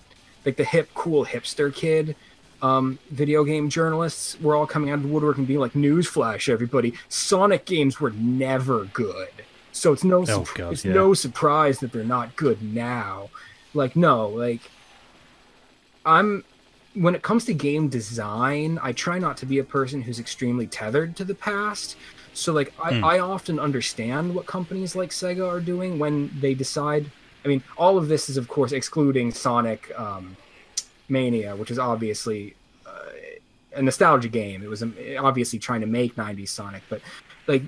like 0.46 0.58
the 0.58 0.64
hip 0.66 0.90
cool 0.94 1.26
hipster 1.26 1.74
kid 1.74 2.16
um, 2.62 2.98
video 3.12 3.44
game 3.44 3.70
journalists 3.70 4.40
were 4.42 4.56
all 4.56 4.66
coming 4.68 4.90
out 4.90 4.96
of 4.96 5.04
the 5.04 5.08
woodwork 5.10 5.38
and 5.38 5.48
being 5.48 5.60
like 5.60 5.74
newsflash 5.74 6.50
everybody 6.50 6.94
sonic 7.10 7.66
games 7.66 8.00
were 8.00 8.12
never 8.12 8.86
good 8.86 9.30
so 9.72 9.94
it's 9.94 10.04
no 10.04 10.22
Oh, 10.22 10.26
sup- 10.26 10.48
God, 10.56 10.74
it's 10.74 10.86
yeah. 10.86 10.94
no 10.94 11.14
surprise 11.14 11.80
that 11.80 11.92
they're 11.92 12.04
not 12.04 12.36
good 12.36 12.62
now 12.62 13.30
like 13.78 13.96
no 13.96 14.28
like 14.30 14.70
i'm 16.06 16.44
when 16.94 17.14
it 17.16 17.22
comes 17.22 17.46
to 17.46 17.54
game 17.54 17.88
design 17.88 18.80
i 18.82 18.92
try 18.92 19.18
not 19.20 19.38
to 19.38 19.46
be 19.46 19.60
a 19.60 19.64
person 19.64 20.02
who's 20.02 20.20
extremely 20.20 20.68
tethered 20.68 21.16
to 21.16 21.24
the 21.24 21.36
past 21.36 21.96
so 22.34 22.54
like 22.54 22.74
I, 22.84 22.94
Hmm. 22.94 23.04
I 23.04 23.20
often 23.20 23.60
understand 23.60 24.36
what 24.36 24.46
companies 24.46 24.96
like 24.96 25.10
sega 25.12 25.48
are 25.48 25.60
doing 25.60 26.00
when 26.00 26.30
they 26.40 26.54
decide 26.54 27.10
i 27.46 27.48
mean 27.48 27.64
all 27.78 27.98
of 27.98 28.08
this 28.08 28.30
is 28.30 28.38
of 28.38 28.48
course 28.48 28.72
excluding 28.72 29.32
sonic 29.32 29.92
um, 29.98 30.36
mania 31.10 31.56
which 31.56 31.72
is 31.72 31.80
obviously 31.80 32.56
uh, 32.86 33.12
a 33.76 33.82
nostalgia 33.82 34.28
game 34.30 34.64
it 34.64 34.70
was 34.70 34.82
um, 34.84 34.96
obviously 35.20 35.60
trying 35.60 35.82
to 35.82 35.88
make 35.88 36.16
90s 36.16 36.50
sonic 36.50 36.84
but 36.90 37.02
like 37.48 37.64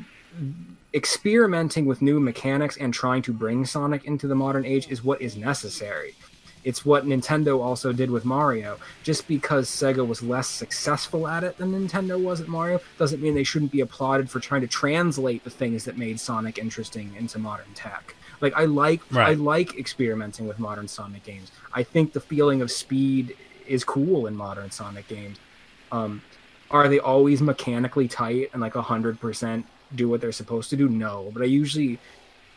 experimenting 0.93 1.85
with 1.85 2.01
new 2.01 2.19
mechanics 2.19 2.77
and 2.77 2.93
trying 2.93 3.21
to 3.21 3.31
bring 3.31 3.65
sonic 3.65 4.05
into 4.05 4.27
the 4.27 4.35
modern 4.35 4.65
age 4.65 4.89
is 4.89 5.03
what 5.03 5.21
is 5.21 5.37
necessary 5.37 6.15
it's 6.63 6.85
what 6.85 7.05
Nintendo 7.05 7.61
also 7.61 7.93
did 7.93 8.11
with 8.11 8.25
Mario. 8.25 8.77
Just 9.03 9.27
because 9.27 9.69
Sega 9.69 10.05
was 10.05 10.21
less 10.21 10.47
successful 10.47 11.27
at 11.27 11.43
it 11.43 11.57
than 11.57 11.71
Nintendo 11.71 12.21
was 12.21 12.41
at 12.41 12.47
Mario 12.47 12.81
doesn't 12.97 13.21
mean 13.21 13.33
they 13.33 13.43
shouldn't 13.43 13.71
be 13.71 13.81
applauded 13.81 14.29
for 14.29 14.39
trying 14.39 14.61
to 14.61 14.67
translate 14.67 15.43
the 15.43 15.49
things 15.49 15.85
that 15.85 15.97
made 15.97 16.19
Sonic 16.19 16.57
interesting 16.57 17.15
into 17.17 17.39
modern 17.39 17.73
tech. 17.75 18.15
Like 18.41 18.53
I 18.55 18.65
like 18.65 19.01
I 19.13 19.33
like 19.33 19.77
experimenting 19.77 20.47
with 20.47 20.59
modern 20.59 20.87
Sonic 20.87 21.23
games. 21.23 21.51
I 21.73 21.83
think 21.83 22.13
the 22.13 22.21
feeling 22.21 22.61
of 22.61 22.71
speed 22.71 23.35
is 23.67 23.83
cool 23.83 24.27
in 24.27 24.35
modern 24.35 24.71
Sonic 24.71 25.07
games. 25.07 25.37
Um, 25.91 26.21
are 26.71 26.87
they 26.87 26.99
always 26.99 27.41
mechanically 27.41 28.07
tight 28.07 28.49
and 28.53 28.61
like 28.61 28.73
hundred 28.73 29.19
percent 29.19 29.65
do 29.93 30.07
what 30.09 30.21
they're 30.21 30.31
supposed 30.31 30.69
to 30.71 30.75
do? 30.75 30.87
No, 30.89 31.31
but 31.33 31.41
I 31.41 31.45
usually 31.45 31.99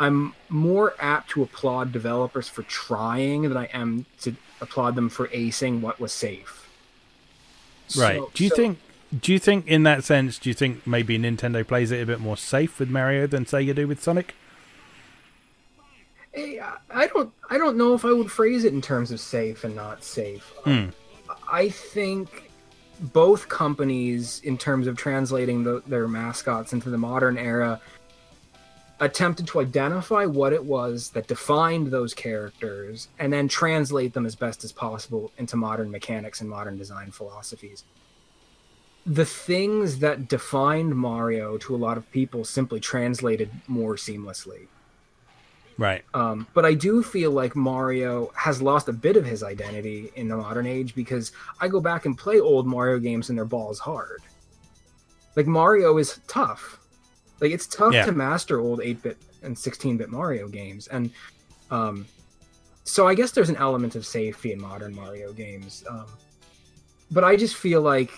I'm 0.00 0.34
more 0.48 0.94
apt 0.98 1.30
to 1.30 1.42
applaud 1.42 1.92
developers 1.92 2.48
for 2.48 2.62
trying 2.64 3.42
than 3.42 3.56
I 3.56 3.66
am 3.66 4.06
to 4.22 4.34
applaud 4.60 4.94
them 4.96 5.08
for 5.08 5.28
acing 5.28 5.80
what 5.80 6.00
was 6.00 6.12
safe. 6.12 6.68
Right. 7.96 8.18
So- 8.18 8.30
do 8.34 8.44
you 8.44 8.50
so- 8.50 8.56
think? 8.56 8.78
Do 9.20 9.30
you 9.30 9.38
think, 9.38 9.66
in 9.66 9.82
that 9.82 10.04
sense, 10.04 10.38
do 10.38 10.48
you 10.48 10.54
think 10.54 10.86
maybe 10.86 11.18
Nintendo 11.18 11.68
plays 11.68 11.90
it 11.90 12.00
a 12.02 12.06
bit 12.06 12.18
more 12.18 12.38
safe 12.38 12.78
with 12.80 12.88
Mario 12.88 13.26
than 13.26 13.44
Sega 13.44 13.74
do 13.74 13.86
with 13.86 14.02
Sonic? 14.02 14.34
I- 16.34 16.60
I 16.90 17.06
don't. 17.08 17.30
I 17.50 17.58
don't 17.58 17.76
know 17.76 17.92
if 17.92 18.06
I 18.06 18.12
would 18.12 18.32
phrase 18.32 18.64
it 18.64 18.72
in 18.72 18.80
terms 18.80 19.10
of 19.10 19.20
safe 19.20 19.64
and 19.64 19.76
not 19.76 20.02
safe. 20.02 20.50
Um, 20.64 20.94
I 21.50 21.68
think 21.68 22.50
both 23.02 23.48
companies, 23.48 24.40
in 24.44 24.56
terms 24.56 24.86
of 24.86 24.96
translating 24.96 25.64
the, 25.64 25.82
their 25.86 26.06
mascots 26.06 26.72
into 26.72 26.88
the 26.88 26.98
modern 26.98 27.36
era, 27.36 27.80
attempted 29.00 29.48
to 29.48 29.60
identify 29.60 30.24
what 30.24 30.52
it 30.52 30.64
was 30.64 31.10
that 31.10 31.26
defined 31.26 31.88
those 31.88 32.14
characters 32.14 33.08
and 33.18 33.32
then 33.32 33.48
translate 33.48 34.12
them 34.12 34.24
as 34.24 34.36
best 34.36 34.62
as 34.62 34.70
possible 34.70 35.32
into 35.38 35.56
modern 35.56 35.90
mechanics 35.90 36.40
and 36.40 36.48
modern 36.48 36.78
design 36.78 37.10
philosophies. 37.10 37.84
The 39.04 39.24
things 39.24 39.98
that 39.98 40.28
defined 40.28 40.94
Mario 40.94 41.58
to 41.58 41.74
a 41.74 41.76
lot 41.76 41.98
of 41.98 42.08
people 42.12 42.44
simply 42.44 42.78
translated 42.78 43.50
more 43.66 43.96
seamlessly 43.96 44.68
Right. 45.78 46.04
Um, 46.14 46.46
but 46.54 46.64
I 46.64 46.74
do 46.74 47.02
feel 47.02 47.30
like 47.30 47.56
Mario 47.56 48.30
has 48.36 48.60
lost 48.60 48.88
a 48.88 48.92
bit 48.92 49.16
of 49.16 49.24
his 49.24 49.42
identity 49.42 50.10
in 50.16 50.28
the 50.28 50.36
modern 50.36 50.66
age 50.66 50.94
because 50.94 51.32
I 51.60 51.68
go 51.68 51.80
back 51.80 52.04
and 52.06 52.16
play 52.16 52.40
old 52.40 52.66
Mario 52.66 52.98
games 52.98 53.28
and 53.30 53.38
they're 53.38 53.44
balls 53.44 53.78
hard. 53.78 54.20
Like 55.34 55.46
Mario 55.46 55.96
is 55.98 56.20
tough. 56.28 56.78
Like 57.40 57.50
it's 57.52 57.66
tough 57.66 57.94
Yeah. 57.94 58.04
to 58.04 58.12
master 58.12 58.60
old 58.60 58.80
8-bit 58.80 59.16
and 59.42 59.56
16-bit 59.56 60.10
Mario 60.10 60.46
games 60.46 60.86
and 60.88 61.10
um 61.70 62.06
so 62.84 63.08
I 63.08 63.14
guess 63.14 63.30
there's 63.32 63.48
an 63.48 63.56
element 63.56 63.96
of 63.96 64.04
safety 64.06 64.52
in 64.52 64.60
modern 64.60 64.94
Mario 64.94 65.32
games. 65.32 65.82
Um 65.88 66.06
but 67.10 67.24
I 67.24 67.34
just 67.36 67.56
feel 67.56 67.80
like 67.82 68.12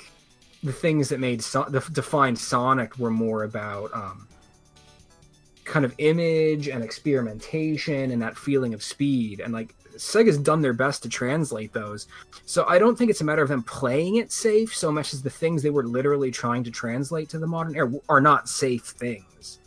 the 0.62 0.72
things 0.72 1.08
that 1.10 1.20
made 1.20 1.42
so- 1.42 1.66
the 1.68 1.80
defined 1.92 2.38
Sonic 2.38 2.98
were 2.98 3.10
more 3.10 3.44
about 3.44 3.94
um 3.94 4.26
kind 5.64 5.84
of 5.84 5.94
image 5.98 6.68
and 6.68 6.84
experimentation 6.84 8.10
and 8.10 8.20
that 8.22 8.36
feeling 8.36 8.74
of 8.74 8.82
speed 8.82 9.40
and 9.40 9.52
like 9.52 9.74
Sega's 9.96 10.38
done 10.38 10.60
their 10.60 10.72
best 10.72 11.02
to 11.04 11.08
translate 11.08 11.72
those. 11.72 12.06
So 12.46 12.64
I 12.66 12.78
don't 12.78 12.96
think 12.96 13.10
it's 13.10 13.20
a 13.20 13.24
matter 13.24 13.42
of 13.42 13.48
them 13.48 13.62
playing 13.62 14.16
it 14.16 14.32
safe 14.32 14.74
so 14.74 14.90
much 14.90 15.14
as 15.14 15.22
the 15.22 15.30
things 15.30 15.62
they 15.62 15.70
were 15.70 15.84
literally 15.84 16.30
trying 16.30 16.64
to 16.64 16.70
translate 16.70 17.28
to 17.30 17.38
the 17.38 17.46
modern 17.46 17.76
era 17.76 17.92
are 18.08 18.20
not 18.20 18.48
safe 18.48 18.84
things. 18.84 19.60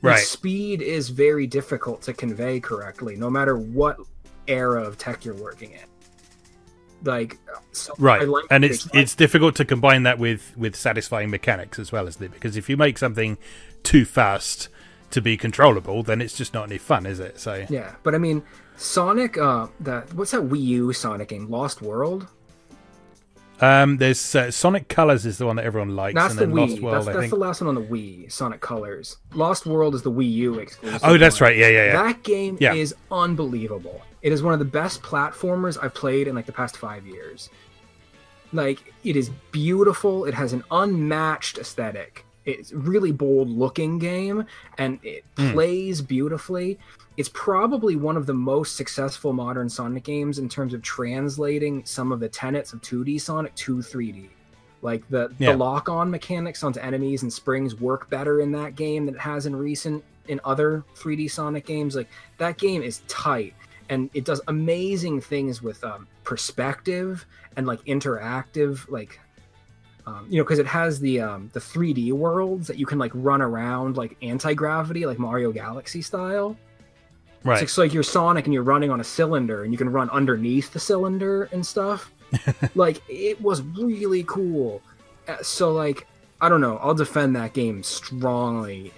Right. 0.00 0.18
speed 0.18 0.82
is 0.82 1.10
very 1.10 1.46
difficult 1.46 2.02
to 2.02 2.12
convey 2.12 2.58
correctly 2.58 3.14
no 3.14 3.30
matter 3.30 3.56
what 3.56 3.98
era 4.48 4.82
of 4.82 4.98
tech 4.98 5.24
you're 5.24 5.34
working 5.34 5.72
in. 5.72 5.84
Like 7.04 7.38
so 7.72 7.94
Right. 7.98 8.28
like 8.28 8.44
and 8.50 8.64
it's 8.64 8.88
it's 8.94 9.14
difficult 9.14 9.56
to 9.56 9.64
combine 9.64 10.04
that 10.04 10.18
with 10.18 10.56
with 10.56 10.74
satisfying 10.74 11.30
mechanics 11.30 11.78
as 11.78 11.92
well, 11.92 12.08
isn't 12.08 12.22
it? 12.22 12.32
Because 12.32 12.56
if 12.56 12.68
you 12.68 12.76
make 12.76 12.98
something 12.98 13.38
too 13.82 14.04
fast 14.04 14.68
to 15.12 15.20
be 15.20 15.36
controllable, 15.36 16.02
then 16.02 16.20
it's 16.20 16.36
just 16.36 16.52
not 16.54 16.64
any 16.68 16.78
fun, 16.78 17.06
is 17.06 17.20
it? 17.20 17.38
So 17.38 17.64
Yeah, 17.68 17.94
but 18.02 18.14
I 18.14 18.18
mean, 18.18 18.42
Sonic. 18.76 19.38
Uh, 19.38 19.68
that 19.80 20.12
what's 20.14 20.30
that 20.32 20.42
Wii 20.42 20.60
U 20.62 20.92
Sonic 20.92 21.28
game? 21.28 21.48
Lost 21.50 21.82
World. 21.82 22.26
um 23.60 23.98
there's 23.98 24.34
uh, 24.34 24.50
Sonic 24.50 24.88
Colors 24.88 25.24
is 25.24 25.38
the 25.38 25.46
one 25.46 25.56
that 25.56 25.64
everyone 25.64 25.94
likes 25.94 26.14
That's 26.14 26.32
and 26.32 26.40
the 26.40 26.46
then 26.46 26.54
Wii. 26.54 26.70
Lost 26.70 26.82
World, 26.82 26.94
that's 26.96 27.06
I 27.08 27.12
that's 27.12 27.20
think. 27.22 27.30
the 27.30 27.36
last 27.38 27.60
one 27.60 27.68
on 27.68 27.74
the 27.74 27.88
Wii. 27.88 28.32
Sonic 28.32 28.60
Colors. 28.60 29.18
Lost 29.34 29.66
World 29.66 29.94
is 29.94 30.02
the 30.02 30.10
Wii 30.10 30.32
U 30.32 30.54
exclusive. 30.58 31.00
Oh, 31.04 31.16
that's 31.18 31.40
one. 31.40 31.48
right. 31.50 31.56
Yeah, 31.58 31.68
yeah, 31.68 31.84
yeah. 31.92 32.02
That 32.02 32.22
game 32.22 32.56
Yeah. 32.60 32.74
is 32.74 32.94
unbelievable. 33.10 34.00
It 34.22 34.32
is 34.32 34.42
one 34.42 34.52
of 34.52 34.58
the 34.58 34.64
best 34.64 35.02
platformers 35.02 35.76
I've 35.82 35.94
played 35.94 36.28
in 36.28 36.34
like 36.34 36.46
the 36.46 36.52
past 36.52 36.76
five 36.76 37.06
years. 37.06 37.50
Like 38.52 38.92
it 39.04 39.16
is 39.16 39.30
beautiful. 39.52 40.24
It 40.24 40.34
has 40.34 40.52
an 40.52 40.62
unmatched 40.70 41.58
aesthetic. 41.58 42.24
It's 42.44 42.72
a 42.72 42.76
really 42.76 43.12
bold 43.12 43.48
looking 43.50 43.98
game, 43.98 44.44
and 44.78 44.98
it 45.02 45.24
Hmm. 45.36 45.52
plays 45.52 46.02
beautifully. 46.02 46.78
It's 47.16 47.30
probably 47.32 47.94
one 47.96 48.16
of 48.16 48.26
the 48.26 48.34
most 48.34 48.74
successful 48.76 49.32
modern 49.32 49.68
Sonic 49.68 50.02
games 50.04 50.38
in 50.38 50.48
terms 50.48 50.74
of 50.74 50.82
translating 50.82 51.84
some 51.84 52.10
of 52.10 52.20
the 52.20 52.28
tenets 52.28 52.72
of 52.72 52.80
2D 52.82 53.18
Sonic 53.18 53.54
to 53.56 53.82
3D. 53.82 54.30
Like 54.80 55.08
the, 55.10 55.30
Yeah. 55.38 55.52
the 55.52 55.58
lock 55.58 55.88
on 55.88 56.10
mechanics 56.10 56.64
onto 56.64 56.80
enemies 56.80 57.22
and 57.22 57.32
springs 57.32 57.78
work 57.80 58.10
better 58.10 58.40
in 58.40 58.50
that 58.52 58.74
game 58.74 59.06
than 59.06 59.14
it 59.14 59.20
has 59.20 59.46
in 59.46 59.54
recent 59.54 60.02
in 60.26 60.40
other 60.44 60.82
3D 60.96 61.28
Sonic 61.28 61.66
games. 61.66 61.94
Like 61.94 62.08
that 62.38 62.58
game 62.58 62.82
is 62.82 63.02
tight 63.06 63.54
and 63.88 64.10
it 64.14 64.24
does 64.24 64.40
amazing 64.48 65.20
things 65.20 65.62
with 65.62 65.84
um, 65.84 66.08
perspective 66.24 67.26
and 67.56 67.66
like 67.66 67.84
interactive 67.84 68.88
like 68.90 69.20
um, 70.06 70.26
you 70.28 70.38
know 70.38 70.44
because 70.44 70.58
it 70.58 70.66
has 70.66 71.00
the 71.00 71.20
um, 71.20 71.50
the 71.52 71.60
3D 71.60 72.12
worlds 72.12 72.66
that 72.66 72.76
you 72.76 72.86
can 72.86 72.98
like 72.98 73.12
run 73.14 73.40
around 73.40 73.96
like 73.96 74.16
anti 74.22 74.54
gravity 74.54 75.06
like 75.06 75.18
Mario 75.18 75.52
Galaxy 75.52 76.02
style. 76.02 76.56
It's 77.38 77.46
right. 77.46 77.68
so 77.68 77.82
like 77.82 77.92
you're 77.92 78.04
Sonic 78.04 78.44
and 78.44 78.54
you're 78.54 78.62
running 78.62 78.90
on 78.90 79.00
a 79.00 79.04
cylinder 79.04 79.64
and 79.64 79.72
you 79.72 79.78
can 79.78 79.90
run 79.90 80.08
underneath 80.10 80.72
the 80.72 80.78
cylinder 80.78 81.48
and 81.52 81.66
stuff. 81.66 82.12
like 82.74 83.02
it 83.08 83.40
was 83.40 83.62
really 83.62 84.24
cool. 84.24 84.80
Uh, 85.28 85.42
So 85.42 85.72
like 85.72 86.06
I 86.40 86.48
don't 86.48 86.60
know, 86.60 86.78
I'll 86.78 86.94
defend 86.94 87.36
that 87.36 87.52
game 87.52 87.82
strongly. 87.82 88.92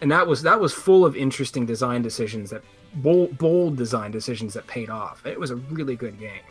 And 0.00 0.10
that 0.10 0.26
was 0.26 0.42
that 0.42 0.60
was 0.60 0.72
full 0.72 1.04
of 1.04 1.16
interesting 1.16 1.66
design 1.66 2.02
decisions 2.02 2.50
that 2.50 2.62
bold, 2.96 3.38
bold 3.38 3.76
design 3.76 4.10
decisions 4.10 4.54
that 4.54 4.66
paid 4.66 4.90
off. 4.90 5.24
It 5.24 5.38
was 5.38 5.50
a 5.50 5.56
really 5.56 5.96
good 5.96 6.18
game. 6.18 6.42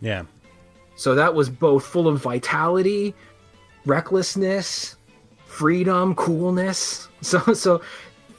Yeah. 0.00 0.24
So 0.96 1.14
that 1.14 1.34
was 1.34 1.48
both 1.50 1.84
full 1.86 2.08
of 2.08 2.20
vitality, 2.22 3.14
recklessness, 3.84 4.96
freedom, 5.46 6.14
coolness. 6.14 7.08
So 7.22 7.40
so 7.54 7.80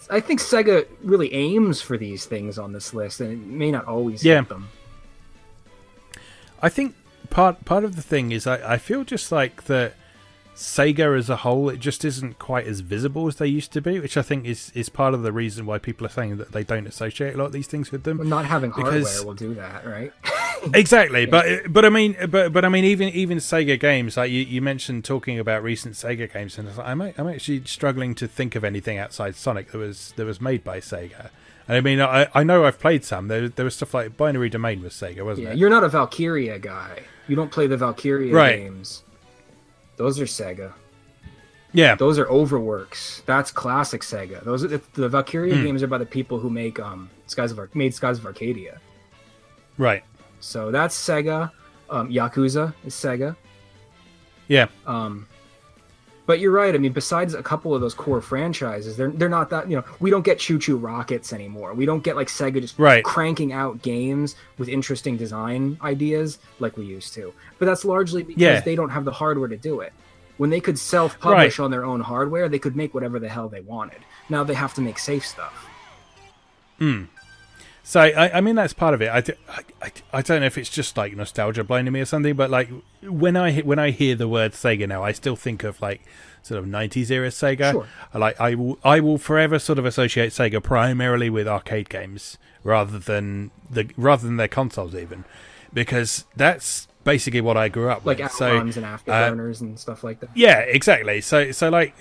I 0.09 0.19
think 0.21 0.39
Sega 0.39 0.85
really 1.03 1.33
aims 1.33 1.81
for 1.81 1.97
these 1.97 2.25
things 2.25 2.57
on 2.57 2.71
this 2.71 2.93
list 2.93 3.19
and 3.21 3.31
it 3.33 3.39
may 3.39 3.71
not 3.71 3.85
always 3.85 4.23
Yeah. 4.23 4.39
hit 4.39 4.49
them. 4.49 4.69
I 6.61 6.69
think 6.69 6.95
part 7.29 7.65
part 7.65 7.83
of 7.83 7.95
the 7.95 8.01
thing 8.01 8.31
is 8.31 8.47
I, 8.47 8.73
I 8.75 8.77
feel 8.77 9.03
just 9.03 9.31
like 9.31 9.65
that 9.65 9.93
Sega 10.55 11.17
as 11.17 11.29
a 11.29 11.37
whole 11.37 11.69
it 11.69 11.79
just 11.79 12.05
isn't 12.05 12.39
quite 12.39 12.65
as 12.65 12.79
visible 12.79 13.27
as 13.27 13.35
they 13.35 13.47
used 13.47 13.73
to 13.73 13.81
be, 13.81 13.99
which 13.99 14.15
I 14.15 14.21
think 14.21 14.45
is 14.45 14.71
is 14.73 14.87
part 14.89 15.13
of 15.13 15.21
the 15.23 15.31
reason 15.33 15.65
why 15.65 15.79
people 15.79 16.05
are 16.07 16.09
saying 16.11 16.37
that 16.37 16.51
they 16.53 16.63
don't 16.63 16.87
associate 16.87 17.35
a 17.35 17.37
lot 17.37 17.45
of 17.45 17.51
these 17.51 17.67
things 17.67 17.91
with 17.91 18.03
them. 18.03 18.19
Well, 18.19 18.27
not 18.27 18.45
having 18.45 18.71
hardware 18.71 18.99
Because- 18.99 19.25
will 19.25 19.33
do 19.33 19.53
that, 19.55 19.85
right? 19.85 20.13
exactly 20.73 21.25
but 21.25 21.45
but 21.71 21.85
i 21.85 21.89
mean 21.89 22.15
but 22.29 22.51
but 22.53 22.63
i 22.65 22.69
mean 22.69 22.83
even 22.85 23.09
even 23.09 23.37
sega 23.37 23.79
games 23.79 24.17
like 24.17 24.31
you, 24.31 24.41
you 24.41 24.61
mentioned 24.61 25.03
talking 25.05 25.39
about 25.39 25.63
recent 25.63 25.95
sega 25.95 26.31
games 26.31 26.57
and 26.57 26.67
I 26.67 26.71
was 26.71 26.77
like, 26.77 26.87
I'm, 26.87 27.01
I'm 27.01 27.27
actually 27.29 27.63
struggling 27.65 28.15
to 28.15 28.27
think 28.27 28.55
of 28.55 28.63
anything 28.63 28.97
outside 28.97 29.35
sonic 29.35 29.71
that 29.71 29.77
was 29.77 30.13
that 30.17 30.25
was 30.25 30.39
made 30.41 30.63
by 30.63 30.79
sega 30.79 31.29
and 31.67 31.77
i 31.77 31.81
mean 31.81 31.99
i 32.01 32.27
i 32.33 32.43
know 32.43 32.65
i've 32.65 32.79
played 32.79 33.03
some 33.05 33.27
there, 33.27 33.49
there 33.49 33.65
was 33.65 33.75
stuff 33.75 33.93
like 33.93 34.17
binary 34.17 34.49
domain 34.49 34.81
was 34.81 34.93
sega 34.93 35.23
wasn't 35.23 35.45
yeah, 35.47 35.53
it 35.53 35.57
you're 35.57 35.69
not 35.69 35.83
a 35.83 35.89
Valkyria 35.89 36.59
guy. 36.59 36.99
You 37.27 37.35
don't 37.35 37.51
play 37.51 37.67
the 37.67 37.75
Valkyria 37.75 38.33
Right. 38.33 38.55
games. 38.55 39.03
Those 39.97 40.17
are 40.21 40.25
Sega. 40.25 40.71
yeah 41.73 41.95
Those 41.95 42.17
are 42.19 42.25
Overworks. 42.29 43.21
That's 43.25 43.51
classic 43.51 44.01
Sega. 44.01 44.41
Those 44.45 44.63
are 44.63 44.69
the, 44.69 44.81
the 44.93 45.09
Valkyria 45.09 45.55
Hmm. 45.55 45.63
games 45.63 45.83
are 45.83 45.87
by 45.87 45.97
the 45.97 46.05
people 46.05 46.39
who 46.39 46.49
make 46.49 46.79
um 46.79 47.09
Skies 47.25 47.51
of 47.51 47.59
Ar- 47.59 47.69
made 47.73 47.93
Skies 47.93 48.17
of 48.19 48.25
Arcadia. 48.25 48.79
right 49.77 50.03
So 50.39 50.71
that's 50.71 50.95
Sega. 50.97 51.51
Um, 51.89 52.09
Yakuza 52.11 52.73
is 52.85 52.93
Sega. 52.93 53.35
yeah 54.47 54.67
Um, 54.85 55.25
but 56.25 56.41
you're 56.41 56.51
right. 56.51 56.75
I 56.75 56.77
mean, 56.77 56.91
besides 56.91 57.33
a 57.33 57.41
couple 57.41 57.73
of 57.73 57.79
those 57.79 57.93
core 57.93 58.19
franchises, 58.19 58.97
they're 58.97 59.11
they're 59.11 59.29
not 59.29 59.49
that. 59.51 59.69
You 59.69 59.77
know, 59.77 59.83
we 60.01 60.09
don't 60.09 60.25
get 60.25 60.37
ChuChu 60.39 60.81
Rockets 60.83 61.31
anymore. 61.31 61.73
We 61.73 61.85
don't 61.85 62.03
get 62.03 62.17
like 62.17 62.27
Sega 62.27 62.59
just 62.59 62.77
Right. 62.77 63.01
cranking 63.03 63.53
out 63.53 63.81
games 63.81 64.35
with 64.57 64.67
interesting 64.67 65.15
design 65.15 65.77
ideas 65.81 66.39
like 66.59 66.75
we 66.75 66.85
used 66.85 67.13
to. 67.13 67.33
But 67.59 67.65
that's 67.67 67.85
largely 67.85 68.23
because 68.23 68.41
Yeah. 68.41 68.59
they 68.59 68.75
don't 68.75 68.89
have 68.89 69.05
the 69.05 69.11
hardware 69.13 69.47
to 69.47 69.55
do 69.57 69.79
it. 69.79 69.93
When 70.35 70.49
they 70.49 70.59
could 70.59 70.77
self-publish 70.77 71.57
Right. 71.59 71.63
on 71.63 71.71
their 71.71 71.85
own 71.85 72.01
hardware, 72.01 72.49
they 72.49 72.59
could 72.59 72.75
make 72.75 72.93
whatever 72.93 73.17
the 73.19 73.29
hell 73.29 73.47
they 73.47 73.61
wanted. 73.61 73.99
Now 74.29 74.43
they 74.43 74.53
have 74.53 74.73
to 74.75 74.81
make 74.81 74.99
safe 74.99 75.25
stuff. 75.25 75.65
So 77.89 78.01
I, 78.01 78.37
I 78.37 78.41
mean 78.41 78.55
that's 78.55 78.73
part 78.73 78.93
of 78.93 79.01
it. 79.01 79.07
I 79.09 79.23
I 80.11 80.21
don't 80.21 80.41
know 80.41 80.45
if 80.45 80.57
it's 80.57 80.69
just 80.69 80.97
like 80.97 81.15
nostalgia 81.15 81.63
blinding 81.63 81.93
me 81.93 82.01
or 82.01 82.05
something, 82.05 82.35
but 82.35 82.49
like 82.49 82.69
when 83.01 83.37
I 83.37 83.51
he- 83.51 83.61
when 83.61 83.79
I 83.79 83.91
hear 83.91 84.13
the 84.13 84.27
word 84.27 84.51
Sega 84.51 84.85
now, 84.89 85.03
I 85.05 85.13
still 85.13 85.37
think 85.37 85.63
of 85.63 85.81
like 85.81 86.01
sort 86.43 86.59
of 86.59 86.65
'90s 86.65 87.09
era 87.09 87.29
Sega. 87.29 87.71
Sure. 87.71 87.87
I 88.13 88.17
like 88.17 88.41
I 88.41 88.55
will 88.55 88.77
I 88.83 88.99
will 88.99 89.17
forever 89.17 89.57
sort 89.57 89.79
of 89.79 89.85
associate 89.85 90.31
Sega 90.33 90.61
primarily 90.61 91.29
with 91.29 91.47
arcade 91.47 91.87
games 91.87 92.37
rather 92.61 92.99
than 92.99 93.51
the 93.69 93.89
rather 93.95 94.27
than 94.27 94.35
their 94.35 94.49
consoles 94.49 94.93
even, 94.93 95.23
because 95.73 96.25
that's 96.35 96.89
basically 97.05 97.39
what 97.39 97.55
I 97.55 97.69
grew 97.69 97.89
up 97.89 98.05
Like 98.05 98.17
with. 98.19 98.33
So 98.33 98.47
outrons 98.47 98.75
and 98.75 98.85
afterburners 98.85 99.61
uh, 99.61 99.65
and 99.65 99.79
stuff 99.79 100.03
like 100.03 100.19
that. 100.19 100.31
yeah, 100.35 100.59
exactly. 100.59 101.21
So 101.21 101.53
so 101.53 101.69
like 101.69 101.95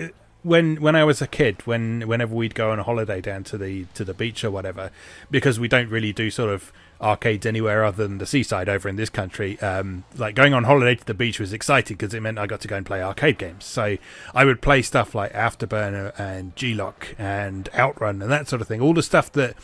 when 0.47 0.77
when 0.77 0.95
I 0.95 1.03
was 1.03 1.21
a 1.21 1.27
kid, 1.27 1.67
when 1.67 2.07
whenever 2.07 2.35
we'd 2.35 2.55
go 2.55 2.71
on 2.71 2.79
a 2.79 2.85
holiday 2.85 3.21
down 3.21 3.43
to 3.45 3.59
the 3.59 3.87
to 3.95 4.05
the 4.05 4.15
beach 4.15 4.45
or 4.45 4.51
whatever, 4.51 4.91
because 5.31 5.59
we 5.59 5.67
don't 5.67 5.91
really 5.91 6.13
do 6.13 6.31
sort 6.31 6.51
of 6.51 6.73
arcades 7.01 7.45
anywhere 7.45 7.85
other 7.85 8.07
than 8.07 8.19
the 8.19 8.27
seaside 8.27 8.69
over 8.69 8.89
in 8.89 8.95
this 8.97 9.11
country. 9.11 9.61
Um, 9.61 10.05
like 10.17 10.37
going 10.37 10.55
on 10.55 10.65
holiday 10.65 10.95
to 10.95 11.05
the 11.05 11.15
beach 11.15 11.41
was 11.41 11.53
exciting 11.53 11.97
because 11.97 12.15
it 12.15 12.21
meant 12.21 12.39
I 12.39 12.47
got 12.47 12.61
to 12.61 12.69
go 12.69 12.77
and 12.77 12.87
play 12.87 13.03
arcade 13.03 13.39
games. 13.39 13.65
So 13.65 13.97
I 14.35 14.45
would 14.45 14.63
play 14.63 14.83
stuff 14.83 15.15
like 15.15 15.33
Afterburner 15.33 16.19
and 16.19 16.55
G-LOC 16.57 17.15
and 17.19 17.69
Outrun 17.75 18.23
and 18.23 18.31
that 18.31 18.49
sort 18.49 18.63
of 18.63 18.69
thing. 18.69 18.81
All 18.81 18.95
the 18.95 19.03
stuff 19.03 19.31
that 19.33 19.57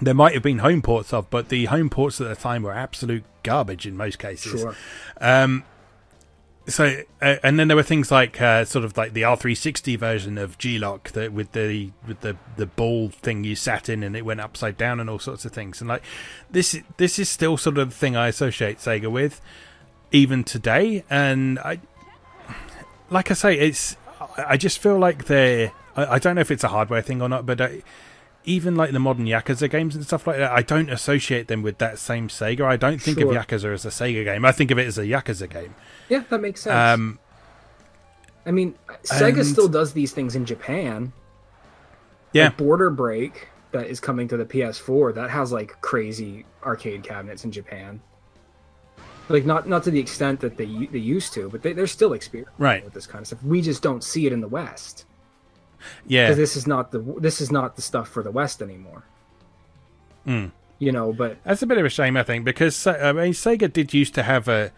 there 0.00 0.14
might 0.14 0.34
have 0.34 0.42
been 0.42 0.58
home 0.58 0.82
ports 0.82 1.12
of, 1.12 1.30
but 1.30 1.48
the 1.48 1.66
home 1.66 1.88
ports 1.88 2.20
at 2.20 2.28
the 2.28 2.34
time 2.34 2.64
were 2.64 2.72
absolute 2.72 3.24
garbage 3.44 3.86
in 3.86 3.96
most 3.96 4.18
cases 4.18 4.60
Sure. 4.60 4.74
So 6.68 7.02
uh, 7.20 7.36
and 7.42 7.58
then 7.58 7.66
there 7.66 7.76
were 7.76 7.82
things 7.82 8.12
like 8.12 8.40
uh, 8.40 8.64
sort 8.64 8.84
of 8.84 8.96
like 8.96 9.14
the 9.14 9.22
R360 9.22 9.98
version 9.98 10.38
of 10.38 10.58
G-LOC 10.58 11.10
that 11.10 11.32
with 11.32 11.52
the 11.52 11.90
with 12.06 12.20
the 12.20 12.36
the 12.56 12.66
ball 12.66 13.08
thing 13.08 13.42
you 13.42 13.56
sat 13.56 13.88
in 13.88 14.04
and 14.04 14.16
it 14.16 14.24
went 14.24 14.40
upside 14.40 14.76
down 14.76 15.00
and 15.00 15.10
all 15.10 15.18
sorts 15.18 15.44
of 15.44 15.52
things. 15.52 15.80
And 15.80 15.88
like 15.88 16.02
this 16.50 16.78
this 16.98 17.18
is 17.18 17.28
still 17.28 17.56
sort 17.56 17.78
of 17.78 17.90
the 17.90 17.96
thing 17.96 18.16
I 18.16 18.28
associate 18.28 18.78
Sega 18.78 19.10
with 19.10 19.40
even 20.12 20.44
today. 20.44 21.04
And 21.10 21.58
I 21.58 21.80
like 23.10 23.30
I 23.32 23.34
say 23.34 23.58
it's 23.58 23.96
I 24.36 24.56
just 24.56 24.78
feel 24.78 24.98
like 24.98 25.24
they're 25.24 25.72
I, 25.96 26.14
I 26.14 26.18
don't 26.20 26.36
know 26.36 26.42
if 26.42 26.52
it's 26.52 26.64
a 26.64 26.68
hardware 26.68 27.02
thing 27.02 27.20
or 27.20 27.28
not, 27.28 27.44
but 27.44 27.60
uh, 27.60 27.68
even 28.44 28.74
like 28.76 28.92
the 28.92 28.98
modern 28.98 29.26
Yakuza 29.26 29.70
games 29.70 29.94
and 29.94 30.04
stuff 30.04 30.26
like 30.26 30.36
that, 30.38 30.50
I 30.50 30.62
don't 30.62 30.90
associate 30.90 31.48
them 31.48 31.62
with 31.62 31.78
that 31.78 31.98
same 31.98 32.28
Sega. 32.28 32.62
I 32.64 32.76
don't 32.76 33.00
think 33.00 33.18
Sure. 33.18 33.30
of 33.36 33.46
Yakuza 33.46 33.72
as 33.72 33.84
a 33.84 33.88
Sega 33.88 34.24
game. 34.24 34.44
I 34.44 34.52
think 34.52 34.70
of 34.70 34.78
it 34.78 34.86
as 34.86 34.98
a 34.98 35.02
Yakuza 35.04 35.48
game. 35.48 35.74
Yeah, 36.08 36.24
that 36.28 36.40
makes 36.40 36.62
sense. 36.62 36.74
Um, 37.00 37.18
I 38.44 38.50
mean, 38.50 38.74
Sega 39.04 39.38
and- 39.38 39.46
still 39.46 39.68
does 39.68 39.92
these 39.92 40.12
things 40.12 40.34
in 40.34 40.44
Japan. 40.44 41.12
yeah, 42.32 42.46
Like 42.46 42.56
Border 42.56 42.90
Break 42.90 43.48
that 43.70 43.86
is 43.86 44.00
coming 44.00 44.26
to 44.28 44.36
the 44.36 44.44
PS4 44.44 45.14
that 45.14 45.30
has 45.30 45.52
like 45.52 45.80
crazy 45.80 46.44
arcade 46.64 47.02
cabinets 47.04 47.44
in 47.44 47.52
Japan. 47.52 48.00
Like 49.28 49.46
not 49.46 49.68
not 49.68 49.84
to 49.84 49.90
the 49.90 50.00
extent 50.00 50.40
that 50.40 50.56
they 50.56 50.66
they 50.90 50.98
used 50.98 51.32
to, 51.34 51.48
but 51.48 51.62
they, 51.62 51.72
they're 51.72 51.86
still 51.86 52.12
experiencing 52.12 52.52
Right. 52.58 52.84
with 52.84 52.92
this 52.92 53.06
kind 53.06 53.22
of 53.22 53.28
stuff. 53.28 53.42
We 53.44 53.62
just 53.62 53.82
don't 53.82 54.02
see 54.02 54.26
it 54.26 54.32
in 54.32 54.40
the 54.40 54.48
West 54.48 55.04
yeah, 56.06 56.26
because 56.26 56.36
this 56.36 56.56
is 56.56 56.66
not 56.66 56.92
the 56.92 56.98
this 57.18 57.40
is 57.40 57.50
not 57.50 57.76
the 57.76 57.82
stuff 57.82 58.08
for 58.08 58.22
the 58.22 58.30
West 58.30 58.62
anymore. 58.62 59.04
Hmm. 60.24 60.46
You 60.78 60.90
know, 60.90 61.12
but 61.12 61.38
That's 61.44 61.62
a 61.62 61.66
bit 61.66 61.78
of 61.78 61.84
a 61.86 61.88
shame, 61.88 62.16
I 62.16 62.24
think, 62.24 62.44
because 62.44 62.86
I 62.86 63.12
mean, 63.12 63.32
Sega 63.32 63.72
did 63.72 63.94
used 63.94 64.14
to 64.14 64.22
have 64.24 64.48
a 64.48 64.72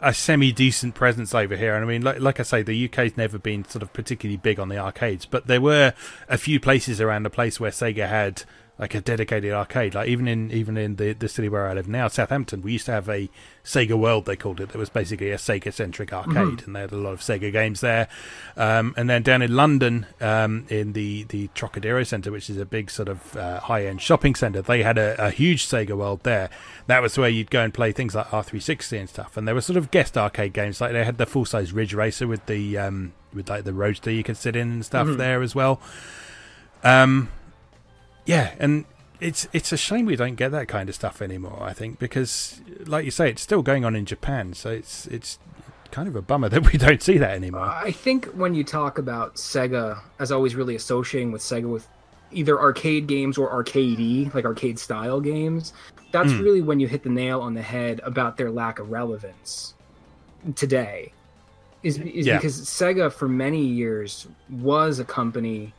a 0.00 0.12
semi 0.12 0.52
decent 0.52 0.94
presence 0.94 1.34
over 1.34 1.56
here, 1.56 1.74
and 1.74 1.84
I 1.84 1.88
mean, 1.88 2.02
like, 2.02 2.20
like 2.20 2.40
I 2.40 2.42
say, 2.42 2.62
the 2.62 2.84
UK's 2.86 3.16
never 3.16 3.38
been 3.38 3.64
sort 3.64 3.82
of 3.82 3.92
particularly 3.92 4.36
big 4.36 4.58
on 4.58 4.68
the 4.68 4.78
arcades, 4.78 5.24
but 5.24 5.46
there 5.46 5.60
were 5.60 5.94
a 6.28 6.36
few 6.36 6.60
places 6.60 7.00
around 7.00 7.22
the 7.22 7.30
place 7.30 7.58
where 7.58 7.70
Sega 7.70 8.08
had 8.08 8.42
like 8.78 8.94
a 8.94 9.00
dedicated 9.00 9.52
arcade. 9.52 9.94
Like 9.94 10.08
even 10.08 10.28
in 10.28 10.50
even 10.50 10.76
in 10.76 10.96
the 10.96 11.14
the 11.14 11.28
city 11.28 11.48
where 11.48 11.68
I 11.68 11.74
live 11.74 11.88
now, 11.88 12.08
Southampton, 12.08 12.62
we 12.62 12.72
used 12.72 12.86
to 12.86 12.92
have 12.92 13.08
a 13.08 13.30
Sega 13.64 13.98
World. 13.98 14.26
They 14.26 14.36
called 14.36 14.60
it. 14.60 14.70
That 14.70 14.78
was 14.78 14.90
basically 14.90 15.30
a 15.30 15.36
Sega 15.36 15.72
centric 15.72 16.12
arcade, 16.12 16.64
and 16.66 16.76
they 16.76 16.80
had 16.80 16.92
a 16.92 16.96
lot 16.96 17.12
of 17.12 17.20
Sega 17.20 17.50
games 17.50 17.80
there. 17.80 18.08
Um, 18.56 18.94
and 18.96 19.08
then 19.08 19.22
down 19.22 19.40
in 19.40 19.56
London, 19.56 20.06
um, 20.20 20.66
in 20.68 20.92
the 20.92 21.24
the 21.24 21.48
Trocadero 21.48 22.04
Centre, 22.04 22.30
which 22.30 22.50
is 22.50 22.58
a 22.58 22.66
big 22.66 22.90
sort 22.90 23.08
of 23.08 23.36
uh, 23.36 23.60
high 23.60 23.86
end 23.86 24.02
shopping 24.02 24.34
centre, 24.34 24.60
they 24.60 24.82
had 24.82 24.98
a, 24.98 25.26
a 25.26 25.30
huge 25.30 25.66
Sega 25.66 25.96
World 25.96 26.20
there. 26.22 26.50
That 26.86 27.00
was 27.00 27.16
where 27.16 27.30
you'd 27.30 27.50
go 27.50 27.62
and 27.62 27.72
play 27.72 27.92
things 27.92 28.14
like 28.14 28.26
R360 28.28 29.00
and 29.00 29.08
stuff. 29.08 29.36
And 29.36 29.48
there 29.48 29.54
were 29.54 29.62
sort 29.62 29.78
of 29.78 29.90
guest 29.90 30.18
arcade 30.18 30.52
games, 30.52 30.80
like 30.80 30.92
they 30.92 31.04
had 31.04 31.18
the 31.18 31.26
full 31.26 31.46
size 31.46 31.72
Ridge 31.72 31.94
Racer 31.94 32.26
with 32.26 32.44
the 32.46 32.76
um, 32.76 33.14
with 33.32 33.48
like 33.48 33.64
the 33.64 33.72
roadster 33.72 34.10
you 34.10 34.22
could 34.22 34.36
sit 34.36 34.54
in 34.54 34.70
and 34.70 34.84
stuff 34.84 35.08
there 35.16 35.40
as 35.40 35.54
well. 35.54 35.80
Um, 36.84 37.30
yeah, 38.26 38.54
and 38.58 38.84
it's 39.20 39.48
it's 39.54 39.72
a 39.72 39.76
shame 39.78 40.04
we 40.06 40.14
don't 40.16 40.34
get 40.34 40.52
that 40.52 40.68
kind 40.68 40.88
of 40.88 40.94
stuff 40.94 41.22
anymore. 41.22 41.62
I 41.62 41.72
think 41.72 41.98
because, 41.98 42.60
like 42.86 43.04
you 43.06 43.10
say, 43.10 43.30
it's 43.30 43.42
still 43.42 43.62
going 43.62 43.84
on 43.84 43.96
in 43.96 44.04
Japan, 44.04 44.52
so 44.52 44.70
it's 44.70 45.06
it's 45.06 45.38
kind 45.90 46.08
of 46.08 46.16
a 46.16 46.22
bummer 46.22 46.48
that 46.50 46.70
we 46.70 46.78
don't 46.78 47.02
see 47.02 47.16
that 47.18 47.30
anymore. 47.30 47.62
I 47.62 47.92
think 47.92 48.26
when 48.34 48.54
you 48.54 48.62
talk 48.64 48.98
about 48.98 49.36
Sega 49.36 50.00
as 50.18 50.30
always 50.32 50.54
really 50.54 50.74
associating 50.76 51.32
with 51.32 51.40
Sega 51.42 51.68
with 51.70 51.88
either 52.32 52.60
arcade 52.60 53.06
games 53.06 53.38
or 53.38 53.48
arcadey, 53.50 54.32
like 54.34 54.44
arcade 54.44 54.78
style 54.78 55.20
games, 55.20 55.72
that's 56.12 56.32
Hmm. 56.32 56.40
really 56.42 56.60
when 56.60 56.80
you 56.80 56.88
hit 56.88 57.02
the 57.04 57.08
nail 57.08 57.40
on 57.40 57.54
the 57.54 57.62
head 57.62 58.00
about 58.04 58.36
their 58.36 58.50
lack 58.50 58.78
of 58.80 58.90
relevance 58.90 59.74
today. 60.56 61.12
Is, 61.82 61.98
is 61.98 62.26
Yeah. 62.26 62.36
because 62.38 62.60
Sega 62.62 63.12
for 63.12 63.28
many 63.28 63.62
years 63.64 64.26
was 64.50 64.98
a 64.98 65.04
company 65.04 65.72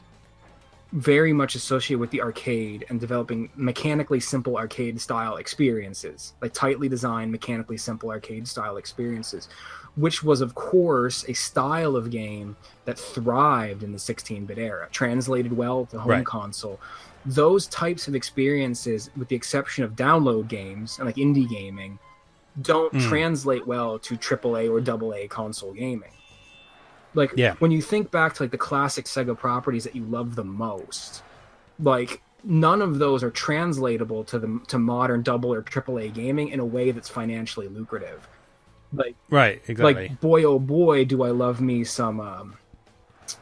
very 0.94 1.34
much 1.34 1.56
associated 1.56 2.00
with 2.00 2.12
the 2.12 2.22
arcade 2.22 2.86
and 2.90 3.00
developing 3.00 3.50
mechanically 3.56 4.20
simple 4.20 4.58
arcade 4.58 5.00
style 5.02 5.36
experiences, 5.36 6.34
like 6.42 6.54
tightly 6.54 6.88
designed, 6.88 7.32
mechanically 7.32 7.78
simple 7.78 8.10
arcade 8.10 8.48
style 8.48 8.78
experiences, 8.78 9.50
which 9.96 10.24
was, 10.24 10.40
of 10.42 10.56
course, 10.56 11.26
a 11.28 11.34
style 11.34 11.96
of 11.96 12.10
game 12.10 12.56
that 12.86 12.98
thrived 12.98 13.84
in 13.84 13.92
the 13.92 14.00
16 14.00 14.46
bit 14.46 14.58
era, 14.58 14.88
translated 14.92 15.52
well 15.56 15.86
to 15.88 16.00
home 16.00 16.10
Right. 16.12 16.26
console. 16.26 16.80
Those 17.26 17.68
types 17.68 18.08
of 18.08 18.16
experiences, 18.16 19.10
with 19.18 19.28
the 19.28 19.36
exception 19.36 19.84
of 19.84 19.92
download 19.98 20.48
games 20.48 20.98
and 21.00 21.06
like 21.06 21.16
indie 21.18 21.50
gaming, 21.50 22.00
don't 22.62 22.94
Hmm. 22.94 23.00
translate 23.00 23.68
well 23.68 24.00
to 24.00 24.16
AAA 24.16 24.70
or 24.70 24.80
AA 24.80 25.28
console 25.28 25.74
gaming. 25.74 26.12
Like 27.18 27.34
Yeah. 27.36 27.56
when 27.58 27.72
you 27.72 27.82
think 27.82 28.12
back 28.12 28.36
to 28.36 28.44
like 28.44 28.52
the 28.52 28.60
classic 28.60 29.06
Sega 29.06 29.36
properties 29.38 29.84
that 29.86 29.96
you 29.96 30.04
love 30.04 30.36
the 30.36 30.44
most, 30.44 31.24
like 31.80 32.22
none 32.44 32.80
of 32.82 33.00
those 33.00 33.24
are 33.24 33.32
translatable 33.32 34.24
to 34.26 34.38
the 34.38 34.62
to 34.68 34.78
modern 34.78 35.24
double 35.24 35.52
or 35.52 35.64
triple 35.64 35.98
A 35.98 36.10
gaming 36.10 36.50
in 36.50 36.60
a 36.60 36.66
way 36.66 36.92
that's 36.92 37.10
financially 37.10 37.68
lucrative. 37.68 38.28
Like 38.94 39.16
right, 39.32 39.62
exactly. 39.68 40.10
like 40.10 40.22
boy 40.22 40.44
oh 40.44 40.60
boy 40.60 41.06
do 41.06 41.24
I 41.24 41.32
love 41.32 41.60
me 41.60 41.84
some 41.84 42.20
um 42.20 42.56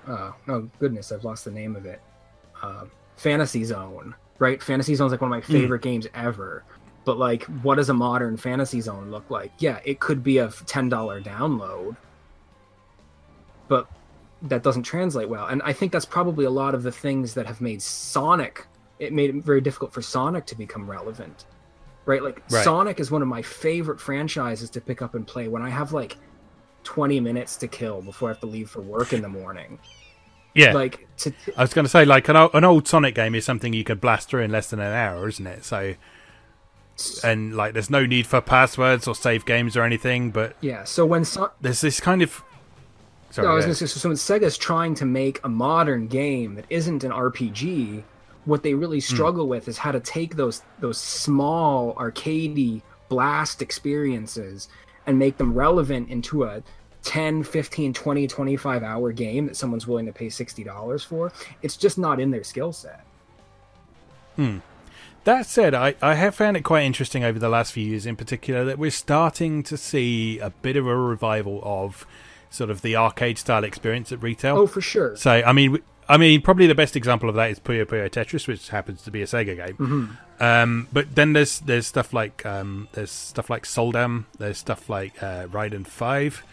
uh 0.08 0.32
oh 0.48 0.70
goodness 0.80 1.12
I've 1.12 1.26
lost 1.26 1.44
the 1.44 1.52
name 1.52 1.76
of 1.76 1.86
it. 1.86 2.02
Um 2.64 2.90
Fantasy 3.18 3.66
Zone, 3.66 4.16
right? 4.40 4.64
Fantasy 4.64 4.96
Zone's 4.96 5.12
like 5.12 5.20
one 5.22 5.32
of 5.32 5.36
my 5.38 5.42
favorite 5.42 5.82
games 5.82 6.08
ever. 6.14 6.64
But 7.04 7.18
like 7.18 7.44
what 7.62 7.76
does 7.76 7.90
a 7.90 7.94
modern 7.94 8.38
Fantasy 8.38 8.80
Zone 8.80 9.12
look 9.12 9.30
like? 9.30 9.52
Yeah, 9.60 9.80
it 9.84 10.00
could 10.00 10.24
be 10.24 10.38
a 10.38 10.48
$10 10.48 10.90
download. 11.26 11.98
But 13.68 13.88
that 14.44 14.64
doesn't 14.64 14.84
translate 14.84 15.28
well. 15.30 15.48
And 15.48 15.62
I 15.64 15.74
think 15.74 15.92
that's 15.92 16.06
probably 16.06 16.46
a 16.46 16.50
lot 16.50 16.76
of 16.76 16.84
the 16.84 16.92
things 16.92 17.34
that 17.34 17.46
have 17.48 17.62
made 17.62 17.82
Sonic 17.82 18.68
it 18.98 19.12
made 19.12 19.30
it 19.30 19.44
very 19.44 19.60
difficult 19.60 19.92
for 19.92 20.02
Sonic 20.02 20.46
to 20.48 20.56
become 20.56 20.90
relevant. 20.90 21.46
Right? 22.06 22.24
Like 22.24 22.42
Right. 22.50 22.64
Sonic 22.64 23.00
is 23.00 23.12
one 23.12 23.22
of 23.22 23.28
my 23.28 23.42
favorite 23.42 24.00
franchises 24.00 24.70
to 24.72 24.82
pick 24.82 25.02
up 25.02 25.16
and 25.16 25.28
play 25.28 25.48
when 25.48 25.62
I 25.62 25.70
have 25.70 25.92
like 25.92 26.18
20 26.84 27.20
minutes 27.20 27.58
to 27.58 27.68
kill 27.68 28.02
before 28.02 28.30
I 28.30 28.32
have 28.34 28.40
to 28.42 28.46
leave 28.46 28.70
for 28.70 28.82
work 28.82 29.12
in 29.12 29.22
the 29.22 29.28
morning. 29.28 29.80
yeah, 30.54 30.72
Like 30.72 31.08
to 31.18 31.34
I 31.58 31.62
was 31.64 31.74
going 31.74 31.84
to 31.84 31.90
say, 31.90 32.06
like 32.06 32.30
an 32.30 32.38
old, 32.38 32.52
an 32.54 32.64
old 32.64 32.88
Sonic 32.88 33.16
game 33.16 33.36
is 33.36 33.44
something 33.44 33.74
you 33.74 33.84
could 33.84 34.00
blast 34.00 34.30
through 34.30 34.44
in 34.44 34.52
less 34.52 34.70
than 34.70 34.80
an 34.80 34.94
hour, 34.94 35.28
isn't 35.28 35.46
it? 35.48 35.66
So, 35.66 35.96
and 37.24 37.56
like, 37.56 37.74
there's 37.74 37.90
no 37.90 38.06
need 38.06 38.28
for 38.28 38.40
passwords 38.40 39.08
or 39.08 39.16
save 39.16 39.46
games 39.46 39.76
or 39.76 39.84
anything, 39.84 40.32
but 40.32 40.56
yeah, 40.62 40.86
so 40.86 41.06
when 41.06 41.26
Son- 41.26 41.50
there's 41.60 41.82
this 41.82 42.00
kind 42.00 42.22
of. 42.22 42.44
Sorry, 43.36 43.46
No, 43.48 43.52
I 43.52 43.56
was 43.56 43.66
going 43.66 43.76
to 43.76 43.88
say, 43.88 44.00
so 44.00 44.08
when 44.08 44.16
Sega's 44.16 44.58
trying 44.58 44.96
to 44.96 45.06
make 45.06 45.42
a 45.44 45.50
modern 45.50 46.08
game 46.08 46.56
that 46.56 46.64
isn't 46.70 47.04
an 47.04 47.12
RPG, 47.12 48.02
what 48.46 48.64
they 48.64 48.74
really 48.74 49.00
Hmm. 49.00 49.14
struggle 49.14 49.48
with 49.50 49.68
is 49.68 49.78
how 49.78 49.92
to 49.92 50.00
take 50.00 50.38
those 50.38 50.62
those 50.80 50.98
small 50.98 51.94
arcadey 51.96 52.82
blast 53.10 53.62
experiences 53.62 54.70
and 55.06 55.20
make 55.20 55.36
them 55.38 55.54
relevant 55.54 56.10
into 56.10 56.46
a 56.46 56.64
10, 57.04 57.44
15, 57.44 57.94
20, 57.94 58.26
25 58.26 58.84
hour 58.84 59.12
game 59.12 59.48
that 59.48 59.58
someone's 59.58 59.86
willing 59.86 60.06
to 60.06 60.14
pay 60.14 60.28
$60 60.28 61.04
for. 61.06 61.32
It's 61.62 61.76
just 61.76 61.98
not 61.98 62.22
in 62.22 62.32
their 62.32 62.44
skill 62.46 62.72
set. 62.72 63.06
That 65.26 65.46
said, 65.48 65.74
I, 65.74 65.96
I 66.02 66.14
have 66.16 66.36
found 66.36 66.56
it 66.56 66.64
quite 66.64 66.84
interesting 66.84 67.24
over 67.24 67.40
the 67.40 67.50
last 67.50 67.74
few 67.74 67.84
years, 67.84 68.06
in 68.06 68.16
particular, 68.16 68.64
that 68.66 68.78
we're 68.80 68.92
starting 68.92 69.64
to 69.64 69.76
see 69.76 70.40
a 70.40 70.52
bit 70.52 70.78
of 70.78 70.86
a 70.86 70.96
revival 70.96 71.62
of 71.64 72.06
sort 72.50 72.70
of 72.70 72.82
the 72.82 72.96
arcade 72.96 73.38
style 73.38 73.64
experience 73.64 74.12
at 74.12 74.22
retail. 74.22 74.58
Oh, 74.58 74.68
for 74.68 74.82
sure. 74.82 75.16
So, 75.16 75.32
I 75.32 75.54
mean, 75.54 75.80
I 76.08 76.18
mean, 76.18 76.42
probably 76.42 76.68
the 76.68 76.76
best 76.76 76.96
example 76.96 77.30
of 77.30 77.36
that 77.36 77.50
is 77.50 77.60
Puyo 77.60 77.86
Puyo 77.86 78.10
Tetris, 78.10 78.48
which 78.48 78.70
happens 78.70 79.02
to 79.04 79.12
be 79.12 79.22
a 79.22 79.26
Sega 79.26 79.56
game. 79.56 79.78
Mm-hmm. 79.78 80.44
Um, 80.44 80.88
but 80.94 81.16
then 81.16 81.34
there's 81.34 81.60
there's 81.62 81.88
stuff 81.88 82.14
like 82.14 82.46
um, 82.46 82.88
there's 82.94 83.12
stuff 83.12 83.50
like 83.50 83.64
Soldam, 83.64 84.26
there's 84.38 84.58
stuff 84.58 84.90
like 84.90 85.22
uh, 85.24 85.48
Raiden 85.48 85.88
Five. 85.88 86.44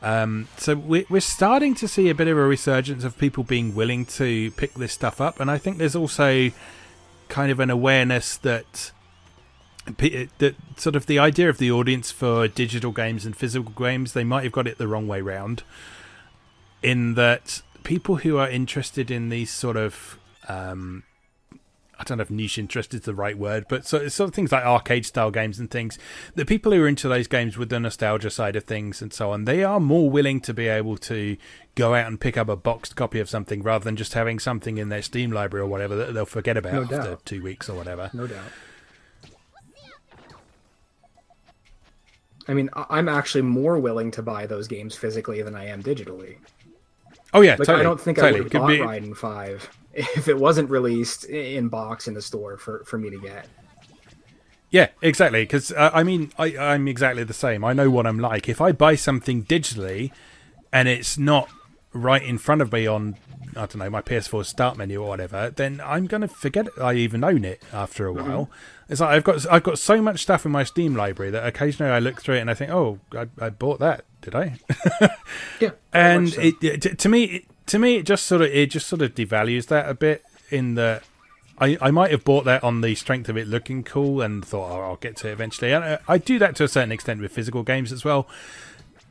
Um, 0.00 0.48
so 0.56 0.74
we're 0.74 1.04
we're 1.08 1.20
starting 1.20 1.74
to 1.76 1.88
see 1.88 2.08
a 2.08 2.14
bit 2.14 2.28
of 2.28 2.36
a 2.36 2.42
resurgence 2.42 3.04
of 3.04 3.18
people 3.18 3.44
being 3.44 3.74
willing 3.74 4.06
to 4.06 4.50
pick 4.52 4.74
this 4.74 4.92
stuff 4.92 5.20
up, 5.20 5.40
and 5.40 5.50
I 5.50 5.58
think 5.58 5.78
there's 5.78 5.96
also 5.96 6.50
kind 7.28 7.52
of 7.52 7.60
an 7.60 7.70
awareness 7.70 8.36
that 8.38 8.92
that 9.96 10.54
sort 10.76 10.94
of 10.96 11.06
the 11.06 11.18
idea 11.18 11.48
of 11.48 11.58
the 11.58 11.70
audience 11.70 12.10
for 12.10 12.46
digital 12.48 12.92
games 12.92 13.24
and 13.24 13.36
physical 13.36 13.72
games 13.72 14.12
they 14.12 14.24
might 14.24 14.44
have 14.44 14.52
got 14.52 14.66
it 14.66 14.78
the 14.78 14.88
wrong 14.88 15.08
way 15.08 15.20
round 15.20 15.62
in 16.82 17.14
that 17.14 17.62
people 17.84 18.16
who 18.16 18.38
are 18.38 18.48
interested 18.48 19.10
in 19.10 19.28
these 19.30 19.50
sort 19.50 19.76
of 19.76 20.18
um, 20.48 21.02
I 21.98 22.04
don't 22.04 22.18
know 22.18 22.22
if 22.22 22.30
niche 22.30 22.58
interest 22.58 22.94
is 22.94 23.00
the 23.00 23.14
right 23.14 23.36
word, 23.36 23.66
but 23.68 23.84
so, 23.84 24.06
sort 24.06 24.28
of 24.28 24.34
things 24.34 24.52
like 24.52 24.64
arcade 24.64 25.04
style 25.04 25.32
games 25.32 25.58
and 25.58 25.68
things. 25.68 25.98
The 26.36 26.44
people 26.44 26.70
who 26.70 26.82
are 26.82 26.88
into 26.88 27.08
those 27.08 27.26
games 27.26 27.58
with 27.58 27.70
the 27.70 27.80
nostalgia 27.80 28.30
side 28.30 28.54
of 28.54 28.64
things 28.64 29.02
and 29.02 29.12
so 29.12 29.32
on, 29.32 29.46
they 29.46 29.64
are 29.64 29.80
more 29.80 30.08
willing 30.08 30.40
to 30.42 30.54
be 30.54 30.68
able 30.68 30.96
to 30.98 31.36
go 31.74 31.94
out 31.94 32.06
and 32.06 32.20
pick 32.20 32.36
up 32.36 32.48
a 32.48 32.54
boxed 32.54 32.94
copy 32.94 33.18
of 33.18 33.28
something 33.28 33.62
rather 33.62 33.84
than 33.84 33.96
just 33.96 34.14
having 34.14 34.38
something 34.38 34.78
in 34.78 34.90
their 34.90 35.02
Steam 35.02 35.32
library 35.32 35.64
or 35.64 35.68
whatever 35.68 35.96
that 35.96 36.14
they'll 36.14 36.24
forget 36.24 36.56
about 36.56 36.72
No 36.72 36.82
after 36.82 36.96
doubt. 37.10 37.26
two 37.26 37.42
weeks 37.42 37.68
or 37.68 37.74
whatever. 37.76 38.10
No 38.12 38.28
doubt. 38.28 38.46
I 42.48 42.54
mean, 42.54 42.70
I'm 42.74 43.08
actually 43.08 43.42
more 43.42 43.78
willing 43.78 44.10
to 44.12 44.22
buy 44.22 44.46
those 44.46 44.66
games 44.66 44.96
physically 44.96 45.42
than 45.42 45.54
I 45.54 45.66
am 45.66 45.82
digitally. 45.82 46.36
Oh 47.34 47.42
yeah, 47.42 47.52
Like 47.52 47.58
totally. 47.66 47.80
I 47.80 47.82
don't 47.82 48.00
think 48.00 48.16
totally. 48.16 48.40
I 48.40 48.42
would 48.42 48.52
have 48.52 48.62
bought 48.62 48.68
be- 48.68 48.78
Raiden 48.78 49.16
Five 49.16 49.68
if 49.92 50.28
it 50.28 50.38
wasn't 50.38 50.70
released 50.70 51.24
in 51.24 51.68
box 51.68 52.08
in 52.08 52.14
the 52.14 52.22
store 52.22 52.56
for, 52.56 52.84
for 52.84 52.98
me 52.98 53.10
to 53.10 53.18
get. 53.20 53.46
Yeah, 54.70 54.88
exactly. 55.02 55.42
Because 55.42 55.72
uh, 55.72 55.90
I 55.92 56.02
mean, 56.02 56.32
I, 56.38 56.56
I'm 56.56 56.88
exactly 56.88 57.24
the 57.24 57.34
same. 57.34 57.64
I 57.64 57.72
know 57.72 57.90
what 57.90 58.06
I'm 58.06 58.18
like. 58.18 58.48
If 58.48 58.60
I 58.60 58.72
buy 58.72 58.96
something 58.96 59.44
digitally, 59.44 60.10
and 60.72 60.88
it's 60.88 61.18
not 61.18 61.48
right 61.92 62.22
in 62.22 62.38
front 62.38 62.60
of 62.62 62.72
me 62.72 62.86
on 62.86 63.16
I 63.56 63.60
don't 63.60 63.78
know 63.78 63.90
my 63.90 64.02
PS4 64.02 64.44
start 64.44 64.76
menu 64.76 65.02
or 65.02 65.08
whatever, 65.08 65.50
then 65.50 65.80
I'm 65.84 66.06
going 66.06 66.20
to 66.20 66.28
forget 66.28 66.68
I 66.80 66.94
even 66.94 67.24
own 67.24 67.44
it 67.44 67.62
after 67.72 68.06
a 68.06 68.12
while. 68.12 68.50
It's 68.88 69.00
like 69.00 69.10
I've 69.10 69.24
got 69.24 69.46
I've 69.50 69.62
got 69.62 69.78
so 69.78 70.00
much 70.00 70.22
stuff 70.22 70.46
in 70.46 70.52
my 70.52 70.64
Steam 70.64 70.94
library 70.96 71.30
that 71.30 71.46
occasionally 71.46 71.92
I 71.92 71.98
look 71.98 72.20
through 72.22 72.36
it 72.36 72.40
and 72.40 72.50
I 72.50 72.54
think, 72.54 72.70
oh, 72.70 72.98
I, 73.12 73.26
I 73.38 73.50
bought 73.50 73.80
that, 73.80 74.04
did 74.22 74.34
I? 74.34 74.58
Yeah, 75.60 75.70
and 75.92 76.30
so. 76.30 76.40
it, 76.40 76.54
it 76.62 76.98
to- 76.98 77.08
me 77.08 77.24
it, 77.24 77.44
to 77.66 77.78
me 77.78 77.96
it 77.96 78.06
just 78.06 78.24
sort 78.26 78.40
of 78.42 78.48
it 78.48 78.70
just 78.70 78.86
sort 78.86 79.02
of 79.02 79.14
devalues 79.14 79.66
that 79.66 79.88
a 79.88 79.94
bit 79.94 80.24
in 80.50 80.74
that 80.76 81.02
I, 81.58 81.76
I 81.80 81.90
might 81.90 82.10
have 82.12 82.24
bought 82.24 82.44
that 82.46 82.64
on 82.64 82.80
the 82.80 82.94
strength 82.94 83.28
of 83.28 83.36
it 83.36 83.46
looking 83.46 83.82
cool 83.82 84.22
and 84.22 84.44
thought 84.44 84.70
oh, 84.70 84.80
I'll 84.80 84.96
get 84.96 85.16
to 85.18 85.28
it 85.28 85.32
eventually 85.32 85.72
and 85.72 85.84
I, 85.84 85.98
I 86.08 86.18
do 86.18 86.38
that 86.38 86.56
to 86.56 86.64
a 86.64 86.68
certain 86.68 86.92
extent 86.92 87.20
with 87.20 87.32
physical 87.32 87.62
games 87.62 87.92
as 87.92 88.04
well 88.04 88.26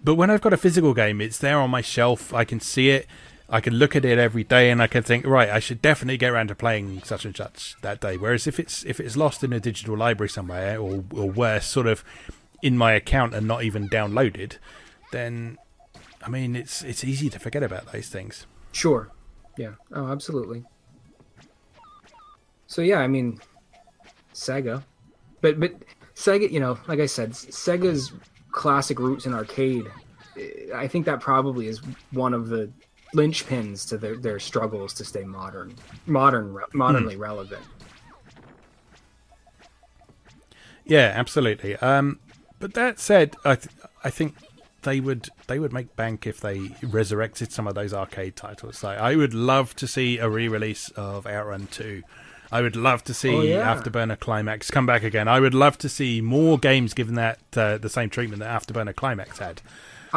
but 0.04 0.16
when 0.16 0.32
I've 0.32 0.42
got 0.42 0.54
a 0.54 0.58
physical 0.58 0.94
game 0.94 1.22
it's 1.22 1.38
there 1.38 1.60
on 1.60 1.70
my 1.70 1.82
shelf 1.82 2.34
I 2.34 2.46
can 2.46 2.60
see 2.60 2.90
it 2.90 3.06
I 3.50 3.62
can 3.62 3.76
look 3.76 3.96
at 3.96 4.04
it 4.04 4.18
every 4.18 4.44
day 4.44 4.70
and 4.70 4.82
I 4.82 4.88
can 4.88 5.04
think 5.04 5.26
right 5.26 5.50
I 5.50 5.60
should 5.60 5.82
definitely 5.82 6.18
get 6.18 6.32
around 6.32 6.48
to 6.50 6.56
playing 6.56 7.02
such 7.04 7.24
and 7.24 7.36
such 7.36 7.76
that 7.82 8.02
day 8.02 8.18
whereas 8.18 8.46
if 8.46 8.60
it's 8.60 8.84
if 8.86 9.00
it's 9.00 9.16
lost 9.16 9.44
in 9.44 9.54
a 9.54 9.60
digital 9.60 9.96
library 9.96 10.30
somewhere 10.30 10.78
or, 10.78 11.04
or 11.14 11.30
worse 11.30 11.66
sort 11.66 11.88
of 11.88 12.04
in 12.62 12.78
my 12.78 12.92
account 12.92 13.34
and 13.34 13.48
not 13.48 13.64
even 13.64 13.88
downloaded 13.88 14.58
then 15.12 15.58
I 16.28 16.30
mean, 16.30 16.56
it's 16.58 16.84
it's 16.84 17.04
easy 17.04 17.30
to 17.30 17.40
forget 17.40 17.64
about 17.64 17.92
those 17.92 18.10
things. 18.10 18.46
Sure. 18.74 19.10
Yeah. 19.58 19.76
Oh, 19.94 20.08
absolutely. 20.08 20.66
So 22.68 22.82
yeah, 22.82 23.00
I 23.00 23.08
mean, 23.08 23.40
Sega, 24.34 24.84
but 25.42 25.60
but 25.60 25.74
Sega, 26.16 26.52
you 26.52 26.60
know, 26.60 26.78
like 26.88 27.00
I 27.00 27.06
said, 27.06 27.32
Sega's 27.32 28.12
classic 28.52 29.00
roots 29.00 29.26
in 29.26 29.34
arcade. 29.34 29.86
I 30.76 30.88
think 30.88 31.06
that 31.06 31.22
probably 31.22 31.68
is 31.68 31.82
one 32.12 32.34
of 32.34 32.50
the 32.50 32.70
linchpins 33.16 33.88
to 33.90 33.98
their, 33.98 34.18
their 34.18 34.40
struggles 34.40 34.94
to 34.96 35.06
stay 35.06 35.24
modern, 35.24 35.76
modern, 36.06 36.54
re- 36.54 36.64
modernly 36.74 37.16
relevant. 37.16 37.64
Yeah, 40.86 41.12
absolutely. 41.16 41.76
Um, 41.78 42.20
but 42.60 42.74
that 42.74 43.00
said, 43.00 43.36
I 43.44 43.56
th- 43.56 43.76
I 44.04 44.10
think 44.10 44.36
they 44.84 45.00
would 45.00 45.30
they 45.48 45.60
would 45.60 45.74
make 45.74 45.96
bank 45.96 46.26
if 46.26 46.40
they 46.40 46.76
resurrected 46.82 47.52
some 47.52 47.68
of 47.68 47.76
those 47.76 47.94
arcade 47.94 48.36
titles. 48.36 48.78
So 48.80 48.90
I 48.90 49.16
would 49.16 49.34
love 49.34 49.76
to 49.76 49.88
see 49.88 50.18
a 50.18 50.30
re-release 50.30 50.90
of 50.92 51.28
Outrun 51.28 51.68
Two. 51.68 52.04
I 52.50 52.62
would 52.62 52.78
love 52.78 53.04
to 53.04 53.14
see 53.14 53.36
Oh, 53.36 53.42
yeah. 53.42 53.76
Afterburner 53.76 54.18
Climax 54.18 54.72
come 54.72 54.86
back 54.86 55.04
again. 55.04 55.28
I 55.28 55.42
would 55.42 55.54
love 55.54 55.78
to 55.80 55.90
see 55.90 56.22
more 56.22 56.58
games 56.58 56.94
given 56.94 57.16
that 57.16 57.40
uh, 57.58 57.78
the 57.78 57.90
same 57.90 58.10
treatment 58.10 58.40
that 58.40 58.62
Afterburner 58.62 58.96
Climax 58.96 59.40
had. 59.40 59.62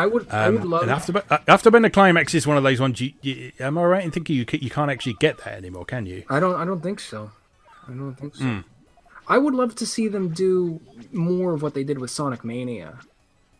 I 0.03 0.07
would, 0.07 0.29
I 0.31 0.47
Um, 0.47 0.55
would 0.55 0.65
love. 0.65 0.83
and 0.83 0.91
Afterburner, 0.91 1.25
uh, 1.31 1.39
Afterburner 1.49 1.93
Climax 1.93 2.35
is 2.35 2.47
one 2.47 2.57
of 2.57 2.63
those 2.63 2.81
ones. 2.81 3.01
You, 3.01 3.13
you, 3.23 3.53
am 3.61 3.79
I 3.79 3.85
right 3.85 4.05
in 4.05 4.11
thinking 4.11 4.37
you 4.37 4.45
you 4.67 4.71
can't 4.71 4.91
actually 4.91 5.17
get 5.21 5.39
that 5.45 5.55
anymore? 5.57 5.85
Can 5.85 6.07
you? 6.07 6.25
I 6.29 6.41
don't. 6.41 6.57
I 6.57 6.65
don't 6.65 6.83
think 6.83 7.01
so. 7.01 7.31
I 7.89 7.93
don't 7.93 8.15
think 8.15 8.35
so. 8.37 8.45
Hmm. 8.45 8.61
I 9.29 9.39
would 9.39 9.55
love 9.55 9.75
to 9.77 9.87
see 9.87 10.09
them 10.09 10.31
do 10.31 10.81
more 11.13 11.53
of 11.55 11.63
what 11.63 11.75
they 11.75 11.85
did 11.85 11.99
with 11.99 12.11
Sonic 12.11 12.45
Mania, 12.45 12.99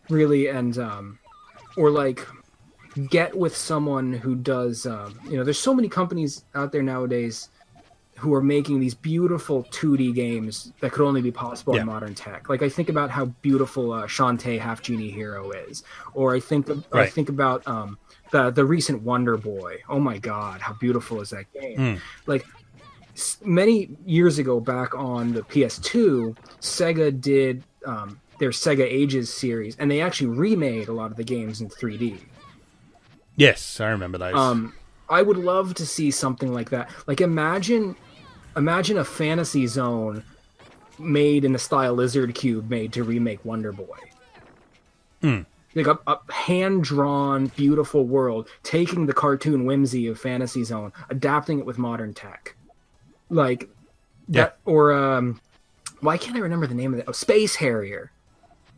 really, 0.09 0.49
and 0.49 0.77
um, 0.79 1.19
or 1.77 1.91
like 1.91 2.27
get 3.09 3.37
with 3.37 3.57
someone 3.57 4.13
who 4.13 4.35
does. 4.35 4.87
Um, 4.87 5.19
you 5.29 5.37
know, 5.37 5.45
there's 5.45 5.61
so 5.61 5.75
many 5.75 5.89
companies 5.89 6.45
out 6.55 6.73
there 6.73 6.83
nowadays 6.83 7.49
who 8.21 8.33
are 8.35 8.43
making 8.43 8.81
these 8.81 8.95
beautiful 8.95 9.65
2D 9.65 10.15
games 10.15 10.73
that 10.81 10.93
could 10.93 11.05
only 11.05 11.23
be 11.23 11.31
possible 11.33 11.75
Yeah. 11.75 11.81
in 11.83 11.87
modern 11.87 12.15
tech. 12.15 12.49
Like 12.49 12.63
I 12.63 12.69
think 12.69 12.89
about 12.89 13.11
how 13.11 13.27
beautiful 13.43 13.93
uh, 13.93 14.07
Shantae 14.07 14.59
Half 14.59 14.83
Genie 14.83 15.11
Hero 15.11 15.51
is, 15.51 15.83
or 16.15 16.35
I 16.35 16.41
think 16.41 16.69
I 16.71 16.75
Right. 16.93 17.13
think 17.13 17.29
about 17.29 17.67
um, 17.67 17.99
the 18.31 18.51
the 18.51 18.65
recent 18.65 19.03
Wonder 19.03 19.37
Boy. 19.37 19.79
Oh 19.89 19.99
my 20.01 20.19
God, 20.19 20.61
how 20.61 20.75
beautiful 20.75 21.21
is 21.21 21.31
that 21.31 21.47
game? 21.53 22.01
Like 22.27 22.45
s- 23.15 23.39
many 23.45 23.91
years 24.07 24.39
ago, 24.39 24.61
back 24.61 24.95
on 24.95 25.33
the 25.33 25.43
PS2, 25.43 26.37
Sega 26.61 27.19
did 27.21 27.65
um, 27.87 28.21
their 28.39 28.51
Sega 28.51 28.85
Ages 28.85 29.33
series, 29.33 29.77
and 29.77 29.91
they 29.91 30.01
actually 30.01 30.29
remade 30.29 30.89
a 30.89 30.93
lot 30.93 31.11
of 31.11 31.17
the 31.17 31.25
games 31.25 31.61
in 31.61 31.69
3D. 31.69 32.19
Yes, 33.37 33.81
I 33.81 33.89
remember 33.91 34.19
those. 34.19 34.35
Um, 34.35 34.75
I 35.09 35.23
would 35.23 35.37
love 35.39 35.75
to 35.75 35.87
see 35.87 36.11
something 36.11 36.53
like 36.53 36.71
that. 36.71 36.91
Like 37.07 37.21
imagine, 37.21 37.97
imagine 38.57 38.99
a 38.99 39.05
fantasy 39.05 39.67
zone 39.67 40.25
made 40.99 41.45
in 41.45 41.53
the 41.53 41.59
style 41.59 41.95
Lizard 41.95 42.35
Cube 42.35 42.69
made 42.69 42.93
to 42.93 43.05
remake 43.05 43.45
Wonder 43.45 43.73
Boy. 43.73 43.97
Like 45.75 45.87
a, 45.87 45.99
a 46.07 46.33
hand 46.33 46.83
drawn, 46.85 47.47
beautiful 47.49 48.05
world, 48.05 48.49
taking 48.63 49.07
the 49.07 49.13
cartoon 49.13 49.65
whimsy 49.67 50.09
of 50.09 50.19
Fantasy 50.19 50.65
Zone, 50.65 50.93
adapting 51.11 51.61
it 51.61 51.67
with 51.67 51.79
modern 51.79 52.13
tech. 52.13 52.57
Like 53.29 53.69
that, 54.29 54.57
or 54.65 54.93
um, 54.93 55.41
why 56.01 56.19
can't 56.19 56.37
I 56.37 56.41
remember 56.41 56.67
the 56.67 56.75
name 56.75 56.93
of 56.93 56.99
it? 57.01 57.05
Oh, 57.07 57.13
Space 57.13 57.55
Harrier. 57.55 58.11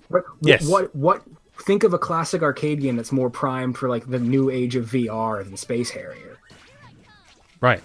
What, 0.08 0.24
Yes. 0.42 0.68
What 0.68 0.94
what? 0.94 1.22
Think 1.64 1.84
of 1.84 1.94
a 1.94 1.98
classic 1.98 2.42
arcade 2.42 2.80
game 2.80 2.96
that's 2.96 3.12
more 3.12 3.30
primed 3.30 3.78
for 3.78 3.88
like 3.88 4.10
the 4.10 4.18
new 4.18 4.50
age 4.50 4.76
of 4.76 4.86
VR 4.90 5.44
than 5.44 5.56
Space 5.56 5.90
Harrier. 5.90 6.36
right. 7.60 7.82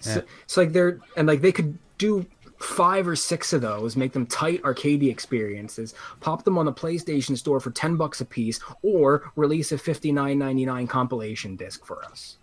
So, 0.00 0.22
so 0.46 0.60
like 0.62 0.72
they're 0.72 0.98
and 1.16 1.28
like 1.28 1.40
they 1.40 1.52
could 1.52 1.78
do 1.98 2.26
five 2.58 3.08
or 3.08 3.16
six 3.16 3.52
of 3.52 3.62
those, 3.62 3.96
make 3.96 4.12
them 4.12 4.26
tight 4.26 4.62
arcade 4.64 5.02
experiences, 5.02 5.94
pop 6.20 6.44
them 6.44 6.58
on 6.58 6.66
the 6.66 6.72
PlayStation 6.72 7.36
Store 7.36 7.60
for 7.60 7.70
ten 7.70 7.96
bucks 7.96 8.20
a 8.20 8.24
piece, 8.24 8.60
or 8.82 9.30
release 9.36 9.72
a 9.72 9.78
fifty 9.78 10.12
nine 10.12 10.38
ninety 10.38 10.66
nine 10.66 10.86
compilation 10.86 11.56
disc 11.56 11.84
for 11.84 12.04
us. 12.04 12.36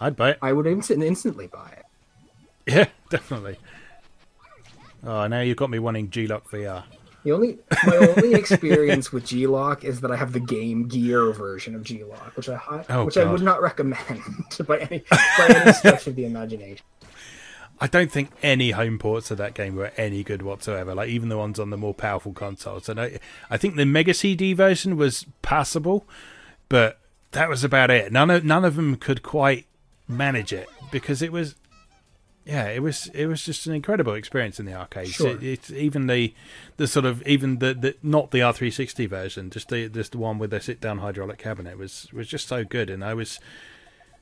I'd 0.00 0.16
buy 0.16 0.30
it. 0.30 0.38
I 0.42 0.52
would 0.52 0.66
instant, 0.66 1.02
instantly 1.02 1.46
buy 1.46 1.70
it. 1.76 1.84
Yeah, 2.66 2.88
definitely. 3.10 3.56
Oh, 5.04 5.26
now 5.26 5.40
you've 5.40 5.56
got 5.56 5.70
me 5.70 5.78
wanting 5.78 6.10
G-LOC 6.10 6.50
VR. 6.50 6.84
The 7.26 7.32
only 7.32 7.58
my 7.84 7.96
only 7.96 8.34
experience 8.34 9.10
with 9.10 9.26
G-LOC 9.26 9.82
is 9.82 10.00
that 10.02 10.12
I 10.12 10.16
have 10.16 10.32
the 10.32 10.38
Game 10.38 10.86
Gear 10.86 11.32
version 11.32 11.74
of 11.74 11.82
G-LOC, 11.82 12.36
which 12.36 12.48
I 12.48 12.84
Oh, 12.88 13.04
which 13.04 13.16
I 13.16 13.24
would 13.24 13.42
not 13.42 13.60
recommend 13.60 14.22
by 14.68 14.78
any 14.78 15.02
by 15.10 15.46
any 15.48 15.72
stretch 15.72 16.06
of 16.06 16.14
the 16.14 16.24
imagination. 16.24 16.86
I 17.80 17.88
don't 17.88 18.12
think 18.12 18.30
any 18.44 18.70
home 18.70 19.00
ports 19.00 19.32
of 19.32 19.38
that 19.38 19.54
game 19.54 19.74
were 19.74 19.90
any 19.96 20.22
good 20.22 20.42
whatsoever. 20.42 20.94
Like 20.94 21.08
even 21.08 21.28
the 21.28 21.36
ones 21.36 21.58
on 21.58 21.70
the 21.70 21.76
more 21.76 21.94
powerful 21.94 22.32
consoles. 22.32 22.88
And 22.88 23.00
I, 23.00 23.18
I 23.50 23.56
think 23.56 23.74
the 23.74 23.84
Mega 23.84 24.14
CD 24.14 24.52
version 24.52 24.96
was 24.96 25.26
passable, 25.42 26.06
but 26.68 27.00
that 27.32 27.48
was 27.48 27.64
about 27.64 27.90
it. 27.90 28.12
None 28.12 28.30
of 28.30 28.44
none 28.44 28.64
of 28.64 28.76
them 28.76 28.94
could 28.94 29.24
quite 29.24 29.66
manage 30.06 30.52
it 30.52 30.68
because 30.92 31.22
it 31.22 31.32
was, 31.32 31.56
yeah, 32.46 32.68
it 32.68 32.80
was 32.80 33.08
it 33.08 33.26
was 33.26 33.44
just 33.44 33.66
an 33.66 33.74
incredible 33.74 34.14
experience 34.14 34.60
in 34.60 34.66
the 34.66 34.74
arcade. 34.74 35.08
Sure. 35.08 35.30
It, 35.30 35.42
it's 35.42 35.70
even 35.72 36.06
the 36.06 36.32
the 36.76 36.86
sort 36.86 37.04
of 37.04 37.26
even 37.26 37.58
the, 37.58 37.74
the 37.74 37.96
not 38.04 38.30
the 38.30 38.40
R 38.40 38.52
three 38.52 38.70
sixty 38.70 39.06
version, 39.06 39.50
just 39.50 39.68
the 39.68 39.88
just 39.88 40.12
the 40.12 40.18
one 40.18 40.38
with 40.38 40.50
the 40.50 40.60
sit 40.60 40.80
down 40.80 40.98
hydraulic 40.98 41.38
cabinet 41.38 41.76
was 41.76 42.06
was 42.12 42.28
just 42.28 42.46
so 42.46 42.62
good, 42.62 42.88
and 42.88 43.04
I 43.04 43.14
was 43.14 43.40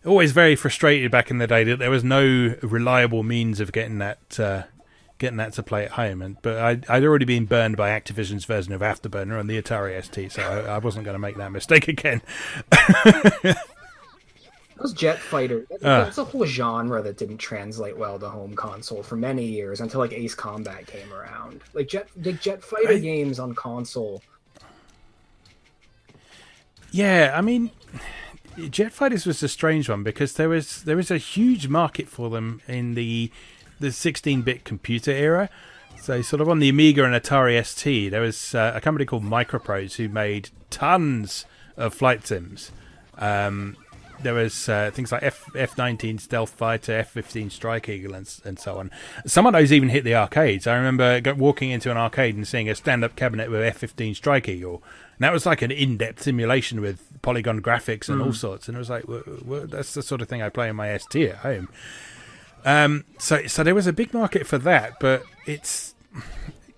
always 0.07 0.33
very 0.33 0.57
frustrated 0.57 1.11
back 1.11 1.31
in 1.31 1.37
the 1.37 1.47
day 1.47 1.65
that 1.65 1.79
there 1.79 1.91
was 1.91 2.03
no 2.03 2.55
reliable 2.63 3.23
means 3.23 3.61
of 3.61 3.73
getting 3.73 3.99
that 3.99 4.41
uh, 4.41 4.63
getting 5.19 5.37
that 5.37 5.53
to 5.55 5.63
play 5.63 5.85
at 5.85 5.93
home. 5.93 6.23
And 6.23 6.41
but 6.41 6.57
I'd, 6.59 6.89
I'd 6.89 7.05
already 7.05 7.27
been 7.27 7.45
burned 7.45 7.77
by 7.77 7.91
Activision's 7.91 8.47
version 8.47 8.73
of 8.73 8.81
Afterburner 8.81 9.39
on 9.39 9.49
the 9.49 9.61
Atari 9.61 10.03
ST, 10.03 10.33
so 10.33 10.43
I, 10.43 10.77
I 10.77 10.79
wasn't 10.79 11.05
going 11.05 11.15
to 11.15 11.19
make 11.19 11.37
that 11.37 11.53
mistake 11.53 11.89
again. 11.89 12.23
Those 14.77 14.93
Jet 14.93 15.19
Fighter, 15.21 15.65
that- 15.71 15.85
Ah. 15.85 16.05
that's 16.05 16.19
a 16.19 16.25
whole 16.25 16.45
genre 16.47 17.01
that 17.03 17.17
didn't 17.17 17.39
translate 17.39 17.97
well 17.97 18.19
to 18.19 18.29
home 18.29 18.55
console 18.57 19.03
for 19.05 19.15
many 19.17 19.45
years 19.45 19.81
until 19.81 20.01
like 20.01 20.13
Ace 20.13 20.35
Combat 20.35 20.87
came 20.87 21.13
around. 21.13 21.61
Like 21.75 21.89
Jet, 21.89 22.09
like 22.23 22.41
Jet 22.41 22.63
Fighter 22.63 22.91
I- 22.95 22.99
games 22.99 23.39
on 23.39 23.55
console. 23.55 24.21
Yeah, 26.91 27.33
I 27.37 27.41
mean, 27.41 27.71
Jet 28.71 28.93
Fighters 28.93 29.27
was 29.27 29.43
a 29.43 29.49
strange 29.49 29.89
one 29.89 30.03
because 30.03 30.35
there 30.35 30.49
was 30.49 30.83
there 30.85 30.97
was 30.97 31.11
a 31.11 31.19
huge 31.19 31.69
market 31.69 32.09
for 32.09 32.31
them 32.31 32.61
in 32.69 32.95
the 32.95 33.31
the 33.81 33.89
16-bit 33.89 34.65
computer 34.65 35.11
era. 35.11 35.49
So, 36.01 36.23
sort 36.23 36.41
of 36.41 36.49
on 36.49 36.59
the 36.59 36.69
Amiga 36.69 37.03
and 37.05 37.15
Atari 37.15 37.65
ST, 37.65 38.11
there 38.11 38.21
was 38.21 38.55
uh, 38.55 38.73
a 38.75 38.81
company 38.81 39.05
called 39.07 39.25
Microprose 39.25 39.95
who 39.97 40.09
made 40.09 40.51
tons 40.71 41.45
of 41.77 41.95
flight 41.95 42.27
sims. 42.27 42.71
Um, 43.19 43.77
there 44.25 44.35
was 44.35 44.69
uh, 44.69 44.91
things 44.93 45.13
like 45.13 45.23
F 45.23 45.49
F 45.55 45.79
nineteen 45.79 46.19
Stealth 46.19 46.51
Fighter, 46.51 46.93
F 46.93 47.11
fifteen 47.11 47.49
Strike 47.51 47.89
Eagle, 47.89 48.15
and, 48.15 48.29
and 48.45 48.59
so 48.59 48.79
on. 48.79 48.91
Some 49.27 49.47
of 49.47 49.53
those 49.53 49.73
even 49.73 49.89
hit 49.91 50.03
the 50.05 50.17
arcades. 50.17 50.67
I 50.67 50.75
remember 50.75 51.23
walking 51.37 51.71
into 51.71 51.91
an 51.91 51.97
arcade 51.97 52.35
and 52.35 52.47
seeing 52.49 52.69
a 52.69 52.75
stand 52.75 53.05
up 53.05 53.15
cabinet 53.15 53.51
with 53.51 53.63
F 53.63 53.77
fifteen 53.79 54.15
Strike 54.15 54.49
Eagle, 54.49 54.83
and 55.17 55.21
that 55.21 55.33
was 55.33 55.47
like 55.47 55.63
an 55.63 55.71
in 55.71 55.97
depth 55.97 56.23
simulation 56.23 56.81
with 56.81 57.01
polygon 57.23 57.63
graphics 57.63 58.09
and 58.09 58.21
all 58.21 58.33
sorts. 58.33 58.67
And 58.69 58.77
it 58.77 58.79
was 58.79 58.91
like, 58.91 59.03
w- 59.03 59.23
w- 59.25 59.67
that's 59.67 59.95
the 59.95 60.03
sort 60.03 60.21
of 60.21 60.29
thing 60.29 60.43
I 60.43 60.49
play 60.49 60.69
in 60.69 60.77
my 60.77 60.97
ST 60.99 61.31
at 61.31 61.37
home. 61.37 61.69
Um, 62.65 63.05
so 63.19 63.47
so 63.47 63.63
there 63.63 63.75
was 63.75 63.87
a 63.87 63.93
big 63.93 64.13
market 64.15 64.47
for 64.47 64.59
that, 64.59 64.99
but 65.01 65.23
it's 65.47 65.95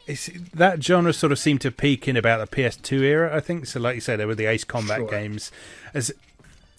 it's 0.06 0.30
that 0.54 0.82
genre 0.84 1.12
sort 1.12 1.32
of 1.32 1.38
seemed 1.38 1.60
to 1.62 1.70
peak 1.72 2.06
in 2.06 2.16
about 2.16 2.48
the 2.48 2.56
PS2 2.56 3.00
era, 3.02 3.36
I 3.36 3.40
think. 3.40 3.66
So, 3.66 3.80
like 3.80 3.96
you 3.96 4.00
said, 4.00 4.20
there 4.20 4.26
were 4.28 4.36
the 4.36 4.46
Ace 4.46 4.62
Combat 4.64 4.98
Sure. 4.98 5.08
games. 5.08 5.50
As 5.94 6.12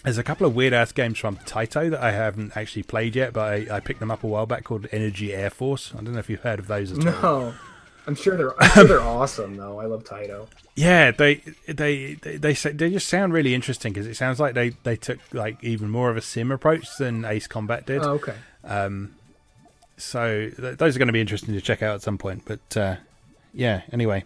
There's 0.04 0.18
a 0.18 0.24
couple 0.24 0.48
of 0.48 0.56
weird 0.56 0.74
ass 0.74 0.92
games 0.92 1.18
from 1.18 1.38
Taito 1.38 1.90
that 1.90 2.02
I 2.02 2.12
haven't 2.12 2.56
actually 2.56 2.84
played 2.84 3.16
yet, 3.16 3.34
but 3.34 3.54
I, 3.54 3.78
I 3.78 3.80
picked 3.80 4.00
them 4.00 4.12
up 4.12 4.24
a 4.24 4.28
while 4.28 4.46
back 4.46 4.64
called 4.64 4.88
Energy 4.92 5.34
Air 5.34 5.50
Force. 5.50 5.92
I 5.94 6.02
don't 6.02 6.14
know 6.14 6.20
if 6.20 6.30
you've 6.30 6.42
heard 6.42 6.60
of 6.60 6.68
those 6.68 6.92
at 6.92 7.00
all. 7.24 7.42
No, 7.42 7.54
I'm 8.06 8.16
sure 8.16 8.38
they're 8.38 8.62
I'm 8.62 8.70
sure 8.72 8.84
they're 8.86 9.02
awesome 9.02 9.58
though. 9.58 9.80
I 9.80 9.86
love 9.86 10.04
Taito. 10.06 10.48
Yeah, 10.76 11.12
they 11.12 11.36
they 11.68 12.14
they 12.14 12.38
they, 12.38 12.54
they 12.54 12.90
just 12.90 13.08
sound 13.10 13.34
really 13.34 13.54
interesting 13.54 13.92
because 13.92 14.08
it 14.08 14.16
sounds 14.16 14.40
like 14.40 14.54
they 14.54 14.70
they 14.84 14.96
took 14.96 15.20
like 15.34 15.62
even 15.64 15.90
more 15.90 16.10
of 16.10 16.16
a 16.16 16.22
sim 16.22 16.52
approach 16.52 16.88
than 16.98 17.26
Ace 17.26 17.48
Combat 17.48 17.86
did. 17.86 18.04
Oh, 18.04 18.12
okay. 18.14 18.36
So 19.98 20.52
th- 20.56 20.78
those 20.78 20.96
are 20.96 21.00
going 21.00 21.08
to 21.08 21.14
be 21.14 21.22
interesting 21.22 21.54
to 21.56 21.62
check 21.62 21.82
out 21.82 21.96
at 21.96 22.02
some 22.04 22.18
point. 22.18 22.44
But 22.46 22.78
uh, 22.78 22.96
yeah, 23.54 23.82
anyway, 23.92 24.26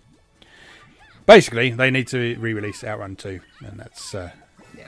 basically 1.26 1.72
they 1.72 1.90
need 1.90 2.08
to 2.10 2.36
re-release 2.38 2.84
Outrun 2.84 3.16
two, 3.16 3.40
and 3.66 3.80
that's 3.80 4.14
uh, 4.14 4.32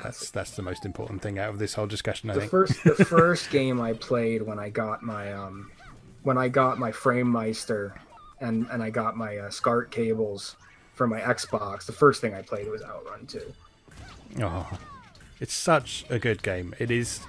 that's 0.03 0.29
that's 0.31 0.51
the 0.51 0.61
most 0.61 0.85
important 0.85 1.21
thing 1.21 1.39
out 1.39 1.49
of 1.49 1.59
this 1.59 1.73
whole 1.73 1.87
discussion. 1.87 2.29
I 2.29 2.33
the 2.33 2.39
think. 2.41 2.51
first 2.51 2.83
the 2.83 2.95
first 3.05 3.49
game 3.49 3.79
I 3.81 3.93
played 3.93 4.41
when 4.41 4.59
I 4.59 4.69
got 4.69 5.01
my 5.01 5.33
um 5.33 5.71
when 6.23 6.37
I 6.37 6.49
got 6.49 6.77
my 6.77 6.91
Framemeister 6.91 7.93
and 8.39 8.67
and 8.71 8.83
I 8.83 8.89
got 8.89 9.15
my 9.15 9.37
uh, 9.37 9.49
SCART 9.49 9.91
cables 9.91 10.55
for 10.93 11.07
my 11.07 11.19
Xbox. 11.19 11.85
The 11.85 11.93
first 11.93 12.21
thing 12.21 12.33
I 12.33 12.41
played 12.41 12.69
was 12.69 12.81
Outrun 12.83 13.25
2. 13.25 13.53
Oh, 14.41 14.77
it's 15.39 15.53
such 15.53 16.05
a 16.09 16.19
good 16.19 16.43
game. 16.43 16.75
It 16.79 16.91
is. 16.91 17.21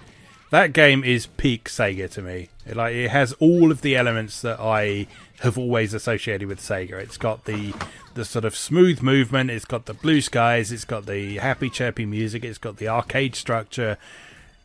That 0.50 0.72
game 0.72 1.02
is 1.02 1.26
peak 1.26 1.68
Sega 1.68 2.08
to 2.12 2.22
me. 2.22 2.48
It, 2.66 2.76
like 2.76 2.94
it 2.94 3.10
has 3.10 3.32
all 3.34 3.72
of 3.72 3.80
the 3.82 3.96
elements 3.96 4.40
that 4.42 4.60
I 4.60 5.06
have 5.44 5.58
always 5.58 5.94
associated 5.94 6.48
with 6.48 6.58
Sega. 6.58 6.94
It's 6.94 7.16
got 7.16 7.44
the 7.44 7.74
the 8.14 8.24
sort 8.24 8.44
of 8.44 8.56
smooth 8.56 9.02
movement. 9.02 9.50
It's 9.50 9.64
got 9.64 9.86
the 9.86 9.94
blue 9.94 10.20
skies. 10.20 10.72
It's 10.72 10.84
got 10.84 11.06
the 11.06 11.36
happy 11.36 11.70
chirpy 11.70 12.06
music. 12.06 12.44
It's 12.44 12.58
got 12.58 12.78
the 12.78 12.88
arcade 12.88 13.36
structure. 13.36 13.98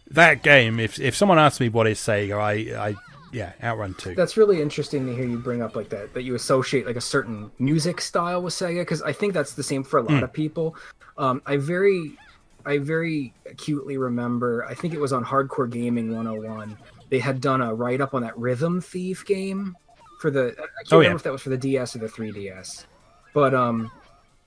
That 0.09 0.41
game. 0.41 0.79
If 0.79 0.99
if 0.99 1.15
someone 1.15 1.37
asks 1.37 1.59
me 1.59 1.69
what 1.69 1.87
is 1.87 1.99
Sega, 1.99 2.39
I 2.39 2.89
I 2.89 2.95
yeah 3.31 3.53
Outrun 3.61 3.93
two. 3.95 4.15
That's 4.15 4.37
really 4.37 4.61
interesting 4.61 5.05
to 5.05 5.15
hear 5.15 5.25
you 5.25 5.37
bring 5.37 5.61
up 5.61 5.75
like 5.75 5.89
that 5.89 6.13
that 6.13 6.23
you 6.23 6.35
associate 6.35 6.87
like 6.87 6.95
a 6.95 7.01
certain 7.01 7.51
music 7.59 8.01
style 8.01 8.41
with 8.41 8.53
Sega 8.53 8.81
because 8.81 9.01
I 9.01 9.13
think 9.13 9.33
that's 9.33 9.53
the 9.53 9.63
same 9.63 9.83
for 9.83 9.99
a 9.99 10.03
lot 10.03 10.23
of 10.23 10.33
people. 10.33 10.75
Um, 11.17 11.41
I 11.45 11.57
very 11.57 12.17
I 12.65 12.77
very 12.77 13.33
acutely 13.45 13.97
remember 13.97 14.65
I 14.65 14.73
think 14.73 14.93
it 14.93 14.99
was 14.99 15.13
on 15.13 15.23
Hardcore 15.23 15.69
Gaming 15.69 16.15
101. 16.15 16.77
They 17.09 17.19
had 17.19 17.41
done 17.41 17.61
a 17.61 17.73
write 17.73 18.01
up 18.01 18.13
on 18.13 18.21
that 18.21 18.37
Rhythm 18.37 18.81
Thief 18.81 19.25
game 19.25 19.75
for 20.19 20.29
the 20.29 20.47
I 20.49 20.53
can't 20.53 20.67
Oh, 20.91 20.97
remember 20.97 21.09
yeah. 21.13 21.15
if 21.15 21.23
that 21.23 21.31
was 21.31 21.41
for 21.41 21.49
the 21.49 21.57
DS 21.57 21.95
or 21.95 21.99
the 21.99 22.07
3DS. 22.07 22.85
But 23.33 23.53
um 23.55 23.89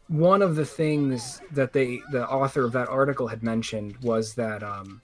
one 0.08 0.42
of 0.42 0.56
the 0.56 0.64
things 0.66 1.40
that 1.52 1.72
they 1.72 2.00
the 2.12 2.28
author 2.28 2.64
of 2.64 2.72
that 2.72 2.88
article 2.88 3.26
had 3.26 3.42
mentioned 3.42 3.96
was 4.02 4.34
that 4.34 4.62
um 4.62 5.00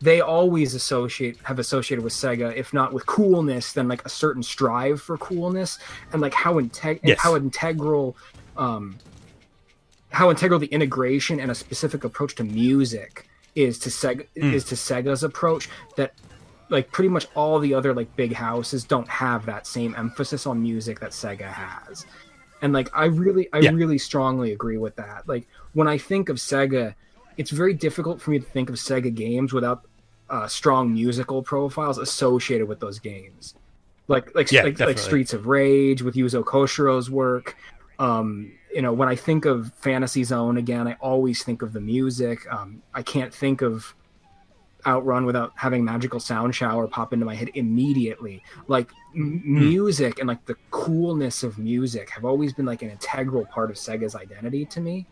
they 0.00 0.20
always 0.20 0.74
associate 0.74 1.38
have 1.42 1.58
associated 1.58 2.02
with 2.04 2.12
Sega, 2.12 2.54
if 2.54 2.72
not 2.74 2.92
with 2.92 3.06
coolness, 3.06 3.72
then 3.72 3.88
like 3.88 4.04
a 4.04 4.08
certain 4.10 4.42
strive 4.42 5.00
for 5.00 5.16
coolness 5.18 5.78
and 6.12 6.20
like 6.20 6.34
how 6.34 6.54
integ- 6.54 7.00
Yes. 7.02 7.18
how 7.20 7.36
integral 7.36 8.16
um 8.56 8.96
how 10.10 10.30
integral 10.30 10.58
the 10.58 10.66
integration 10.68 11.40
and 11.40 11.50
a 11.50 11.54
specific 11.54 12.04
approach 12.04 12.34
to 12.36 12.44
music 12.44 13.28
is 13.54 13.78
to 13.80 13.90
Sega 13.90 14.26
is 14.34 14.64
to 14.64 14.74
Sega's 14.74 15.22
approach 15.24 15.68
that 15.96 16.14
like 16.68 16.90
pretty 16.90 17.08
much 17.08 17.26
all 17.34 17.58
the 17.58 17.72
other 17.74 17.94
like 17.94 18.14
big 18.16 18.32
houses 18.32 18.84
don't 18.84 19.08
have 19.08 19.46
that 19.46 19.66
same 19.66 19.94
emphasis 19.96 20.46
on 20.46 20.60
music 20.60 20.98
that 21.00 21.10
Sega 21.10 21.42
has. 21.42 22.06
And 22.62 22.72
like 22.72 22.88
I 22.94 23.04
really 23.06 23.48
I 23.52 23.58
Yeah. 23.60 23.70
really 23.70 23.98
strongly 23.98 24.52
agree 24.52 24.78
with 24.78 24.96
that. 24.96 25.28
Like 25.28 25.46
when 25.74 25.86
I 25.88 25.98
think 25.98 26.28
of 26.28 26.38
Sega, 26.38 26.94
it's 27.36 27.50
very 27.50 27.74
difficult 27.74 28.20
for 28.20 28.30
me 28.30 28.38
to 28.38 28.44
think 28.44 28.68
of 28.70 28.76
Sega 28.76 29.14
games 29.14 29.52
without 29.52 29.82
uh, 30.28 30.48
strong 30.48 30.92
musical 30.92 31.42
profiles 31.42 31.98
associated 31.98 32.66
with 32.66 32.80
those 32.80 32.98
games. 32.98 33.54
Like 34.08 34.34
like 34.34 34.50
Yeah, 34.50 34.62
like, 34.64 34.80
like. 34.80 34.98
Streets 34.98 35.32
of 35.34 35.46
Rage 35.46 36.02
with 36.02 36.14
Yuzo 36.14 36.42
Koshiro's 36.42 37.10
work. 37.10 37.56
Um, 37.98 38.52
you 38.74 38.82
know, 38.82 38.92
when 38.92 39.08
I 39.08 39.14
think 39.16 39.44
of 39.44 39.72
Fantasy 39.74 40.24
Zone 40.24 40.56
again, 40.56 40.86
I 40.88 40.94
always 41.00 41.42
think 41.44 41.62
of 41.62 41.72
the 41.72 41.80
music. 41.80 42.40
Um, 42.52 42.82
I 42.92 43.02
can't 43.02 43.32
think 43.32 43.62
of 43.62 43.94
Outrun 44.86 45.26
without 45.26 45.52
having 45.56 45.84
Magical 45.84 46.20
Sound 46.20 46.54
Shower 46.54 46.86
pop 46.86 47.12
into 47.12 47.24
my 47.24 47.34
head 47.34 47.50
immediately. 47.54 48.42
Like 48.68 48.90
m- 49.14 49.42
music 49.44 50.18
and 50.18 50.28
like 50.28 50.44
the 50.46 50.56
coolness 50.70 51.42
of 51.42 51.58
music 51.58 52.10
have 52.10 52.24
always 52.24 52.52
been 52.52 52.66
like 52.66 52.82
an 52.82 52.90
integral 52.90 53.46
part 53.46 53.70
of 53.70 53.76
Sega's 53.76 54.14
identity 54.14 54.64
to 54.66 54.80
me. 54.80 55.06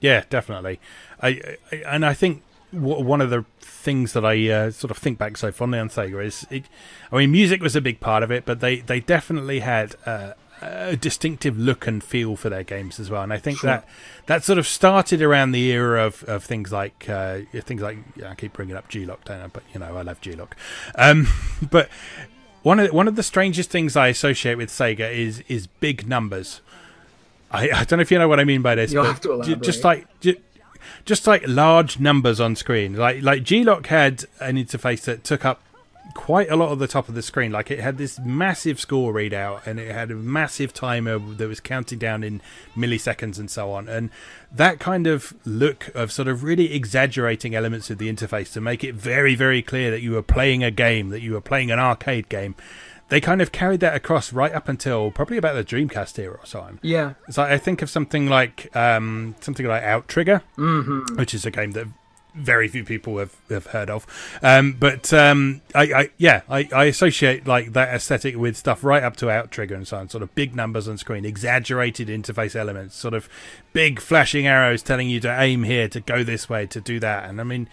Yeah, 0.00 0.24
definitely. 0.28 0.80
I, 1.22 1.56
I 1.72 1.76
and 1.86 2.04
I 2.04 2.14
think 2.14 2.42
w- 2.72 3.02
one 3.02 3.20
of 3.20 3.30
the 3.30 3.44
things 3.60 4.12
that 4.12 4.24
I 4.24 4.48
uh, 4.48 4.70
sort 4.70 4.90
of 4.90 4.98
think 4.98 5.18
back 5.18 5.36
so 5.36 5.52
fondly 5.52 5.78
on 5.78 5.88
Sega 5.88 6.24
is, 6.24 6.46
it, 6.50 6.64
I 7.10 7.18
mean, 7.18 7.32
music 7.32 7.62
was 7.62 7.76
a 7.76 7.80
big 7.80 8.00
part 8.00 8.22
of 8.22 8.30
it, 8.30 8.44
but 8.44 8.60
they 8.60 8.80
they 8.80 9.00
definitely 9.00 9.60
had 9.60 9.96
uh, 10.04 10.32
a 10.66 10.96
distinctive 10.96 11.58
look 11.58 11.86
and 11.86 12.02
feel 12.02 12.36
for 12.36 12.48
their 12.50 12.62
games 12.62 12.98
as 12.98 13.10
well. 13.10 13.22
And 13.22 13.32
I 13.32 13.38
think 13.38 13.60
that 13.62 13.86
that 14.26 14.44
sort 14.44 14.58
of 14.58 14.66
started 14.66 15.22
around 15.22 15.52
the 15.52 15.70
era 15.70 16.04
of, 16.04 16.22
of 16.24 16.44
things 16.44 16.72
like 16.72 17.08
uh, 17.08 17.40
things 17.60 17.82
like 17.82 17.98
I 18.24 18.34
keep 18.34 18.52
bringing 18.52 18.76
up 18.76 18.88
G-LOC, 18.88 19.24
don't 19.24 19.40
I? 19.40 19.46
But 19.46 19.62
you 19.72 19.80
know, 19.80 19.96
I 19.96 20.02
love 20.02 20.20
G-LOC. 20.20 20.56
Um, 20.96 21.28
but 21.70 21.88
one 22.62 22.80
of 22.80 22.92
one 22.92 23.08
of 23.08 23.16
the 23.16 23.22
strangest 23.22 23.70
things 23.70 23.96
I 23.96 24.08
associate 24.08 24.56
with 24.56 24.70
Sega 24.70 25.12
is 25.12 25.42
is 25.48 25.66
big 25.66 26.08
numbers. 26.08 26.60
I, 27.50 27.70
I 27.70 27.84
don't 27.84 27.98
know 27.98 28.02
if 28.02 28.10
you 28.10 28.18
know 28.18 28.28
what 28.28 28.40
I 28.40 28.44
mean 28.44 28.62
by 28.62 28.74
this, 28.74 28.92
You'll 28.92 29.04
but 29.04 29.08
have 29.08 29.20
to 29.20 29.42
ju- 29.44 29.56
just 29.56 29.84
like 29.84 30.06
ju- 30.20 30.40
just 31.04 31.26
like 31.26 31.46
large 31.46 32.00
numbers 32.00 32.40
on 32.40 32.56
screen. 32.56 32.94
Like 32.94 33.22
like 33.22 33.42
G-LOC 33.44 33.86
had 33.86 34.24
an 34.40 34.56
interface 34.56 35.02
that 35.02 35.22
took 35.24 35.44
up 35.44 35.60
quite 36.14 36.50
a 36.50 36.56
lot 36.56 36.70
of 36.70 36.78
the 36.78 36.86
top 36.86 37.08
of 37.08 37.14
the 37.14 37.22
screen. 37.22 37.52
Like 37.52 37.70
it 37.70 37.80
had 37.80 37.98
this 37.98 38.18
massive 38.18 38.80
score 38.80 39.12
readout 39.12 39.66
and 39.66 39.78
it 39.78 39.92
had 39.92 40.10
a 40.10 40.14
massive 40.14 40.72
timer 40.72 41.18
that 41.18 41.48
was 41.48 41.60
counting 41.60 41.98
down 41.98 42.22
in 42.22 42.40
milliseconds 42.76 43.38
and 43.38 43.50
so 43.50 43.72
on. 43.72 43.88
And 43.88 44.10
that 44.50 44.78
kind 44.78 45.06
of 45.06 45.34
look 45.44 45.88
of 45.94 46.10
sort 46.12 46.28
of 46.28 46.42
really 46.42 46.72
exaggerating 46.72 47.54
elements 47.54 47.90
of 47.90 47.98
the 47.98 48.12
interface 48.12 48.52
to 48.54 48.60
make 48.60 48.82
it 48.84 48.94
very, 48.94 49.34
very 49.34 49.62
clear 49.62 49.90
that 49.90 50.00
you 50.00 50.12
were 50.12 50.22
playing 50.22 50.64
a 50.64 50.70
game, 50.70 51.10
that 51.10 51.20
you 51.20 51.32
were 51.32 51.40
playing 51.40 51.70
an 51.70 51.78
arcade 51.78 52.28
game. 52.28 52.54
They 53.08 53.20
kind 53.20 53.40
of 53.40 53.52
carried 53.52 53.80
that 53.80 53.94
across 53.94 54.32
right 54.32 54.52
up 54.52 54.68
until 54.68 55.12
probably 55.12 55.36
about 55.36 55.54
the 55.54 55.62
Dreamcast 55.62 56.18
era 56.18 56.38
or 56.42 56.46
so. 56.46 56.78
Yeah, 56.82 57.14
So 57.30 57.42
I 57.42 57.56
think 57.56 57.80
of 57.80 57.88
something 57.88 58.26
like 58.26 58.74
um, 58.74 59.36
something 59.40 59.64
like 59.64 59.84
Outrigger, 59.84 60.42
which 61.16 61.32
is 61.32 61.46
a 61.46 61.52
game 61.52 61.70
that 61.72 61.86
very 62.36 62.68
few 62.68 62.84
people 62.84 63.18
have, 63.18 63.34
have 63.48 63.66
heard 63.66 63.90
of. 63.90 64.06
Um, 64.42 64.72
but 64.78 65.12
um, 65.12 65.62
I, 65.74 65.82
I 65.82 66.10
yeah, 66.18 66.42
I, 66.48 66.68
I 66.74 66.84
associate 66.84 67.46
like 67.46 67.72
that 67.72 67.94
aesthetic 67.94 68.36
with 68.36 68.56
stuff 68.56 68.84
right 68.84 69.02
up 69.02 69.16
to 69.16 69.30
Outrigger 69.30 69.74
and 69.74 69.86
so 69.88 69.96
on. 69.98 70.08
Sort 70.08 70.22
of 70.22 70.34
big 70.34 70.54
numbers 70.54 70.88
on 70.88 70.98
screen, 70.98 71.24
exaggerated 71.24 72.08
interface 72.08 72.54
elements, 72.54 72.96
sort 72.96 73.14
of 73.14 73.28
big 73.72 74.00
flashing 74.00 74.46
arrows 74.46 74.82
telling 74.82 75.08
you 75.08 75.20
to 75.20 75.40
aim 75.40 75.64
here, 75.64 75.88
to 75.88 76.00
go 76.00 76.22
this 76.22 76.48
way, 76.48 76.66
to 76.66 76.80
do 76.80 77.00
that. 77.00 77.28
And 77.28 77.40
I 77.40 77.44
mean, 77.44 77.68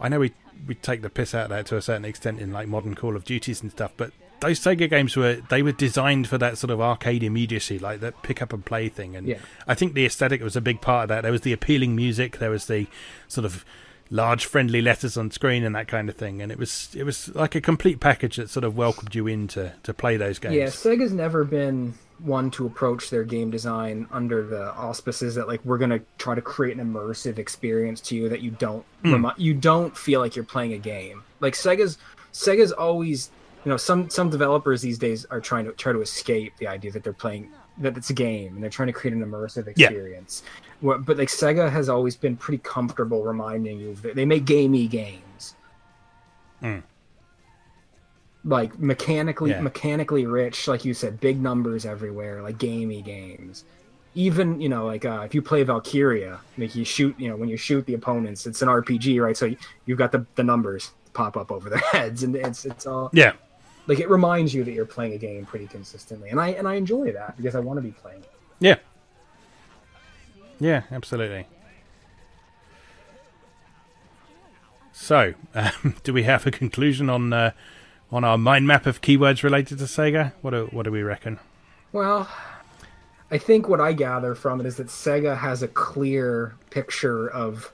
I 0.00 0.08
know 0.08 0.20
we 0.20 0.32
we 0.66 0.74
take 0.74 1.02
the 1.02 1.10
piss 1.10 1.34
out 1.34 1.44
of 1.44 1.50
that 1.50 1.66
to 1.66 1.76
a 1.76 1.82
certain 1.82 2.04
extent 2.04 2.40
in 2.40 2.52
like 2.52 2.68
modern 2.68 2.94
Call 2.94 3.14
of 3.14 3.24
Duties 3.24 3.62
and 3.62 3.70
stuff, 3.70 3.92
but 3.96 4.12
those 4.40 4.60
Sega 4.60 4.88
games 4.88 5.16
were 5.16 5.40
they 5.50 5.62
were 5.62 5.72
designed 5.72 6.28
for 6.28 6.38
that 6.38 6.58
sort 6.58 6.70
of 6.70 6.80
arcade 6.80 7.22
immediacy, 7.22 7.78
like 7.78 8.00
that 8.00 8.22
pick 8.22 8.40
up 8.42 8.52
and 8.52 8.64
play 8.64 8.88
thing. 8.88 9.16
And 9.16 9.26
Yeah. 9.26 9.38
I 9.66 9.74
think 9.74 9.94
the 9.94 10.06
aesthetic 10.06 10.42
was 10.42 10.56
a 10.56 10.60
big 10.60 10.80
part 10.80 11.04
of 11.04 11.08
that. 11.08 11.22
There 11.22 11.32
was 11.32 11.40
the 11.42 11.52
appealing 11.52 11.96
music, 11.96 12.38
there 12.38 12.50
was 12.50 12.66
the 12.66 12.86
sort 13.26 13.44
of 13.44 13.64
large 14.10 14.46
friendly 14.46 14.80
letters 14.80 15.16
on 15.16 15.30
screen 15.30 15.64
and 15.64 15.74
that 15.74 15.88
kind 15.88 16.08
of 16.08 16.16
thing. 16.16 16.40
And 16.40 16.50
it 16.50 16.58
was 16.58 16.90
it 16.94 17.04
was 17.04 17.34
like 17.34 17.54
a 17.54 17.60
complete 17.60 18.00
package 18.00 18.36
that 18.36 18.50
sort 18.50 18.64
of 18.64 18.76
welcomed 18.76 19.14
you 19.14 19.26
in 19.26 19.48
to, 19.48 19.74
to 19.82 19.94
play 19.94 20.16
those 20.16 20.38
games. 20.38 20.54
yeah. 20.54 20.66
Sega's 20.66 21.12
never 21.12 21.44
been 21.44 21.94
one 22.18 22.50
to 22.50 22.66
approach 22.66 23.10
their 23.10 23.22
game 23.22 23.50
design 23.50 24.06
under 24.10 24.44
the 24.44 24.72
auspices 24.74 25.36
that 25.36 25.46
like 25.46 25.64
we're 25.64 25.78
gonna 25.78 26.00
try 26.18 26.34
to 26.34 26.42
create 26.42 26.76
an 26.76 26.84
immersive 26.84 27.38
experience 27.38 28.00
to 28.00 28.16
you 28.16 28.28
that 28.28 28.40
you 28.40 28.50
don't 28.52 28.84
hmm. 29.02 29.12
remi- 29.12 29.34
you 29.36 29.54
don't 29.54 29.96
feel 29.96 30.20
like 30.20 30.34
you're 30.34 30.44
playing 30.44 30.72
a 30.72 30.78
game. 30.78 31.22
Like 31.40 31.54
Sega's 31.54 31.98
Sega's 32.32 32.72
always 32.72 33.30
you 33.64 33.70
know 33.70 33.76
some 33.76 34.10
some 34.10 34.30
developers 34.30 34.82
these 34.82 34.98
days 34.98 35.24
are 35.26 35.40
trying 35.40 35.64
to 35.66 35.72
try 35.72 35.92
to 35.92 36.00
escape 36.00 36.54
the 36.58 36.66
idea 36.66 36.90
that 36.92 37.04
they're 37.04 37.12
playing 37.12 37.50
that 37.80 37.96
it's 37.96 38.10
a 38.10 38.14
game 38.14 38.54
and 38.54 38.62
they're 38.62 38.70
trying 38.70 38.88
to 38.88 38.92
create 38.92 39.14
an 39.16 39.24
immersive 39.24 39.72
Yeah. 39.76 39.86
experience. 39.88 40.42
What- 40.80 41.04
But 41.04 41.18
like 41.18 41.28
Sega 41.28 41.70
has 41.70 41.88
always 41.88 42.16
been 42.16 42.36
pretty 42.36 42.58
comfortable 42.64 43.22
reminding 43.24 43.78
you 43.78 43.94
that 43.96 44.14
they 44.14 44.24
make 44.24 44.44
gamey 44.44 44.86
games. 44.88 45.54
Like 48.44 48.78
mechanically 48.78 49.50
Yeah. 49.50 49.60
mechanically 49.60 50.24
rich, 50.26 50.68
like 50.68 50.84
you 50.84 50.94
said, 50.94 51.20
big 51.20 51.40
numbers 51.42 51.84
everywhere, 51.84 52.40
like 52.42 52.56
gamey 52.58 53.02
games. 53.02 53.64
Even 54.14 54.60
you 54.60 54.68
know, 54.68 54.86
like 54.86 55.04
uh, 55.04 55.22
if 55.24 55.34
you 55.34 55.42
play 55.42 55.62
Valkyria, 55.64 56.38
like 56.56 56.74
you 56.74 56.84
shoot, 56.84 57.14
you 57.18 57.28
know, 57.28 57.36
when 57.36 57.48
you 57.48 57.56
shoot 57.56 57.84
the 57.86 57.94
opponents, 57.94 58.46
it's 58.46 58.62
an 58.62 58.68
RPG, 58.68 59.20
right? 59.22 59.36
So 59.36 59.46
you, 59.46 59.56
you've 59.86 59.98
got 59.98 60.12
the, 60.12 60.24
the 60.36 60.44
numbers 60.44 60.92
pop 61.12 61.36
up 61.36 61.50
over 61.52 61.68
their 61.68 61.78
heads, 61.92 62.22
and 62.22 62.34
it's 62.34 62.64
it's 62.64 62.86
all 62.86 63.10
Yeah. 63.12 63.32
Like 63.88 63.98
it 63.98 64.08
reminds 64.08 64.54
you 64.54 64.62
that 64.64 64.72
you're 64.72 64.84
playing 64.84 65.14
a 65.14 65.18
game 65.18 65.44
pretty 65.46 65.66
consistently, 65.66 66.28
and 66.28 66.38
I 66.38 66.50
and 66.50 66.68
I 66.68 66.74
enjoy 66.74 67.10
that 67.12 67.36
because 67.36 67.56
I 67.56 67.60
want 67.60 67.78
to 67.78 67.82
be 67.82 67.90
playing. 67.90 68.20
it. 68.20 68.30
Yeah. 68.60 68.76
Yeah, 70.60 70.82
absolutely. 70.90 71.46
So, 74.92 75.34
um, 75.54 75.94
do 76.02 76.12
we 76.12 76.24
have 76.24 76.46
a 76.46 76.50
conclusion 76.50 77.08
on 77.08 77.32
uh, 77.32 77.52
on 78.12 78.24
our 78.24 78.36
mind 78.36 78.66
map 78.66 78.86
of 78.86 79.00
keywords 79.00 79.42
related 79.42 79.78
to 79.78 79.84
Sega? 79.84 80.32
What 80.42 80.50
do 80.50 80.68
what 80.70 80.82
do 80.82 80.92
we 80.92 81.02
reckon? 81.02 81.38
Well, 81.92 82.28
I 83.30 83.38
think 83.38 83.68
what 83.68 83.80
I 83.80 83.94
gather 83.94 84.34
from 84.34 84.60
it 84.60 84.66
is 84.66 84.76
that 84.76 84.88
Sega 84.88 85.38
has 85.38 85.62
a 85.62 85.68
clear 85.68 86.56
picture 86.70 87.26
of 87.28 87.72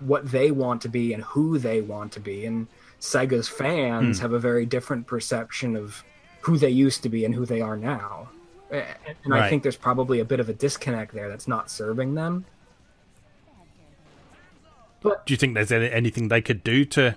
what 0.00 0.32
they 0.32 0.50
want 0.50 0.82
to 0.82 0.88
be 0.88 1.12
and 1.12 1.22
who 1.22 1.58
they 1.58 1.80
want 1.80 2.10
to 2.12 2.20
be, 2.20 2.44
and 2.46 2.66
Sega's 3.02 3.48
fans 3.48 4.18
hmm. 4.18 4.22
have 4.22 4.32
a 4.32 4.38
very 4.38 4.64
different 4.64 5.08
perception 5.08 5.74
of 5.74 6.04
who 6.40 6.56
they 6.56 6.70
used 6.70 7.02
to 7.02 7.08
be 7.08 7.24
and 7.24 7.34
who 7.34 7.44
they 7.44 7.60
are 7.60 7.76
now. 7.76 8.28
And 8.70 9.34
I 9.34 9.50
think 9.50 9.62
there's 9.62 9.76
probably 9.76 10.20
a 10.20 10.24
bit 10.24 10.40
of 10.40 10.48
a 10.48 10.54
disconnect 10.54 11.12
there 11.12 11.28
that's 11.28 11.46
not 11.46 11.70
serving 11.70 12.14
them. 12.14 12.46
Do 15.02 15.12
you 15.26 15.36
think 15.36 15.54
there's 15.54 15.72
any, 15.72 15.90
anything 15.90 16.28
they 16.28 16.40
could 16.40 16.64
do 16.64 16.84
to 16.86 17.16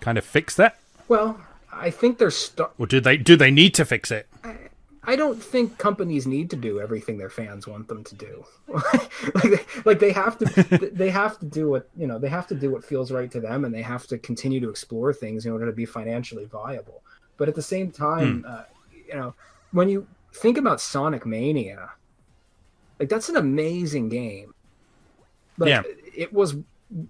kind 0.00 0.18
of 0.18 0.24
fix 0.24 0.56
that, 0.56 0.78
Well, 1.06 1.40
I 1.72 1.90
think 1.90 2.18
they're 2.18 2.30
st- 2.30 2.68
or 2.76 2.86
do 2.86 3.00
they 3.00 3.16
do 3.16 3.36
they 3.36 3.50
need 3.50 3.74
to 3.74 3.84
fix 3.84 4.10
it? 4.10 4.26
I 5.02 5.16
don't 5.16 5.42
think 5.42 5.78
companies 5.78 6.26
need 6.26 6.50
to 6.50 6.56
do 6.56 6.78
everything 6.78 7.16
their 7.16 7.30
fans 7.30 7.66
want 7.66 7.88
them 7.88 8.04
to 8.04 8.14
do. 8.14 8.44
like, 8.68 9.42
they, 9.42 9.58
like 9.84 9.98
they 9.98 10.12
have 10.12 10.36
to, 10.38 10.90
they 10.92 11.08
have 11.10 11.38
to 11.38 11.46
do 11.46 11.70
what 11.70 11.88
you 11.96 12.06
know. 12.06 12.18
They 12.18 12.28
have 12.28 12.46
to 12.48 12.54
do 12.54 12.70
what 12.70 12.84
feels 12.84 13.10
right 13.10 13.30
to 13.30 13.40
them, 13.40 13.64
and 13.64 13.74
they 13.74 13.82
have 13.82 14.06
to 14.08 14.18
continue 14.18 14.60
to 14.60 14.68
explore 14.68 15.12
things 15.14 15.46
in 15.46 15.52
order 15.52 15.64
to 15.66 15.72
be 15.72 15.86
financially 15.86 16.44
viable. 16.44 17.02
But 17.38 17.48
at 17.48 17.54
the 17.54 17.62
same 17.62 17.90
time, 17.90 18.44
uh, 18.46 18.64
you 19.08 19.14
know, 19.14 19.34
when 19.72 19.88
you 19.88 20.06
think 20.34 20.58
about 20.58 20.80
Sonic 20.82 21.24
Mania, 21.24 21.90
like 22.98 23.08
that's 23.08 23.30
an 23.30 23.36
amazing 23.36 24.10
game. 24.10 24.54
Like, 25.56 25.68
Yeah. 25.70 25.82
it 26.14 26.32
was 26.32 26.56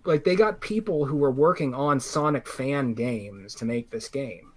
like 0.05 0.23
they 0.25 0.37
got 0.37 0.61
people 0.61 1.07
who 1.07 1.17
were 1.17 1.31
working 1.33 1.75
on 1.75 1.99
Sonic 1.99 2.47
fan 2.47 2.95
games 2.95 3.55
to 3.57 3.65
make 3.65 3.91
this 3.91 4.09
game, 4.09 4.53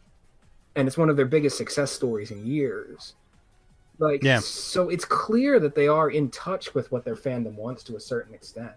and 0.75 0.87
it's 0.87 0.97
one 0.99 1.09
of 1.09 1.15
their 1.17 1.25
biggest 1.25 1.57
success 1.57 1.91
stories 1.91 2.29
in 2.29 2.45
years. 2.45 3.15
Like, 3.99 4.23
Yeah. 4.23 4.39
so 4.39 4.89
it's 4.89 5.05
clear 5.05 5.59
that 5.59 5.75
they 5.75 5.87
are 5.87 6.09
in 6.09 6.29
touch 6.31 6.73
with 6.73 6.91
what 6.91 7.05
their 7.05 7.15
fandom 7.15 7.55
wants 7.55 7.83
to 7.83 7.95
a 7.95 7.99
certain 7.99 8.33
extent, 8.33 8.73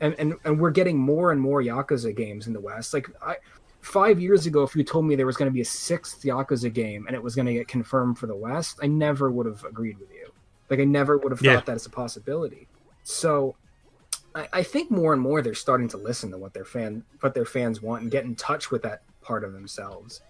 and 0.00 0.14
and 0.18 0.34
and 0.44 0.60
we're 0.60 0.70
getting 0.70 0.98
more 0.98 1.32
and 1.32 1.40
more 1.40 1.62
Yakuza 1.62 2.14
games 2.14 2.46
in 2.46 2.52
the 2.52 2.60
West. 2.60 2.92
Like, 2.94 3.08
I 3.22 3.36
five 3.80 4.20
years 4.20 4.44
ago, 4.44 4.62
if 4.62 4.76
you 4.76 4.84
told 4.84 5.06
me 5.06 5.16
there 5.16 5.24
was 5.24 5.38
going 5.38 5.50
to 5.50 5.54
be 5.54 5.62
a 5.62 5.64
sixth 5.64 6.22
Yakuza 6.22 6.70
game 6.72 7.06
and 7.06 7.16
it 7.16 7.22
was 7.22 7.34
going 7.34 7.46
to 7.46 7.54
get 7.54 7.66
confirmed 7.66 8.18
for 8.18 8.26
the 8.26 8.36
West, 8.36 8.78
I 8.82 8.86
never 8.86 9.30
would 9.30 9.46
have 9.46 9.64
agreed 9.64 9.98
with 9.98 10.10
you. 10.12 10.30
Like, 10.68 10.80
I 10.80 10.84
never 10.84 11.16
would 11.16 11.32
have 11.32 11.40
thought 11.56 11.66
that 11.66 11.76
as 11.76 11.86
a 11.86 11.90
possibility. 11.90 12.68
So, 13.02 13.56
I, 14.34 14.46
I 14.52 14.62
think 14.62 14.90
more 14.90 15.14
and 15.14 15.22
more 15.22 15.40
they're 15.40 15.54
starting 15.54 15.88
to 15.88 15.96
listen 15.96 16.30
to 16.32 16.36
what 16.38 16.52
their 16.52 16.66
fan 16.66 17.02
what 17.20 17.32
their 17.32 17.46
fans 17.46 17.80
want 17.80 18.02
and 18.02 18.10
get 18.10 18.24
in 18.24 18.34
touch 18.36 18.70
with 18.70 18.82
that 18.82 19.02
part 19.22 19.42
of 19.42 19.54
themselves. 19.54 20.20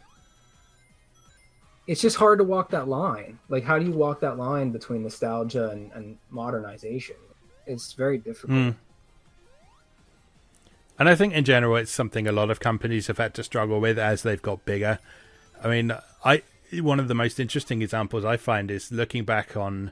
It's 1.90 2.00
just 2.00 2.18
hard 2.18 2.38
to 2.38 2.44
walk 2.44 2.70
that 2.70 2.86
line. 2.86 3.40
Like, 3.48 3.64
how 3.64 3.76
do 3.76 3.84
you 3.84 3.90
walk 3.90 4.20
that 4.20 4.38
line 4.38 4.70
between 4.70 5.02
nostalgia 5.02 5.70
and, 5.70 5.90
and 5.90 6.18
modernization? 6.30 7.16
It's 7.66 7.94
very 7.94 8.16
difficult. 8.16 8.56
Mm. 8.56 8.76
And 11.00 11.08
I 11.08 11.16
think 11.16 11.34
in 11.34 11.44
general, 11.44 11.74
it's 11.74 11.90
something 11.90 12.28
a 12.28 12.32
lot 12.32 12.48
of 12.48 12.60
companies 12.60 13.08
have 13.08 13.18
had 13.18 13.34
to 13.34 13.42
struggle 13.42 13.80
with 13.80 13.98
as 13.98 14.22
they've 14.22 14.40
got 14.40 14.64
bigger. 14.64 15.00
I 15.64 15.68
mean, 15.68 15.92
I 16.24 16.44
one 16.74 17.00
of 17.00 17.08
the 17.08 17.14
most 17.14 17.40
interesting 17.40 17.82
examples 17.82 18.24
I 18.24 18.36
find 18.36 18.70
is 18.70 18.92
looking 18.92 19.24
back 19.24 19.56
on 19.56 19.90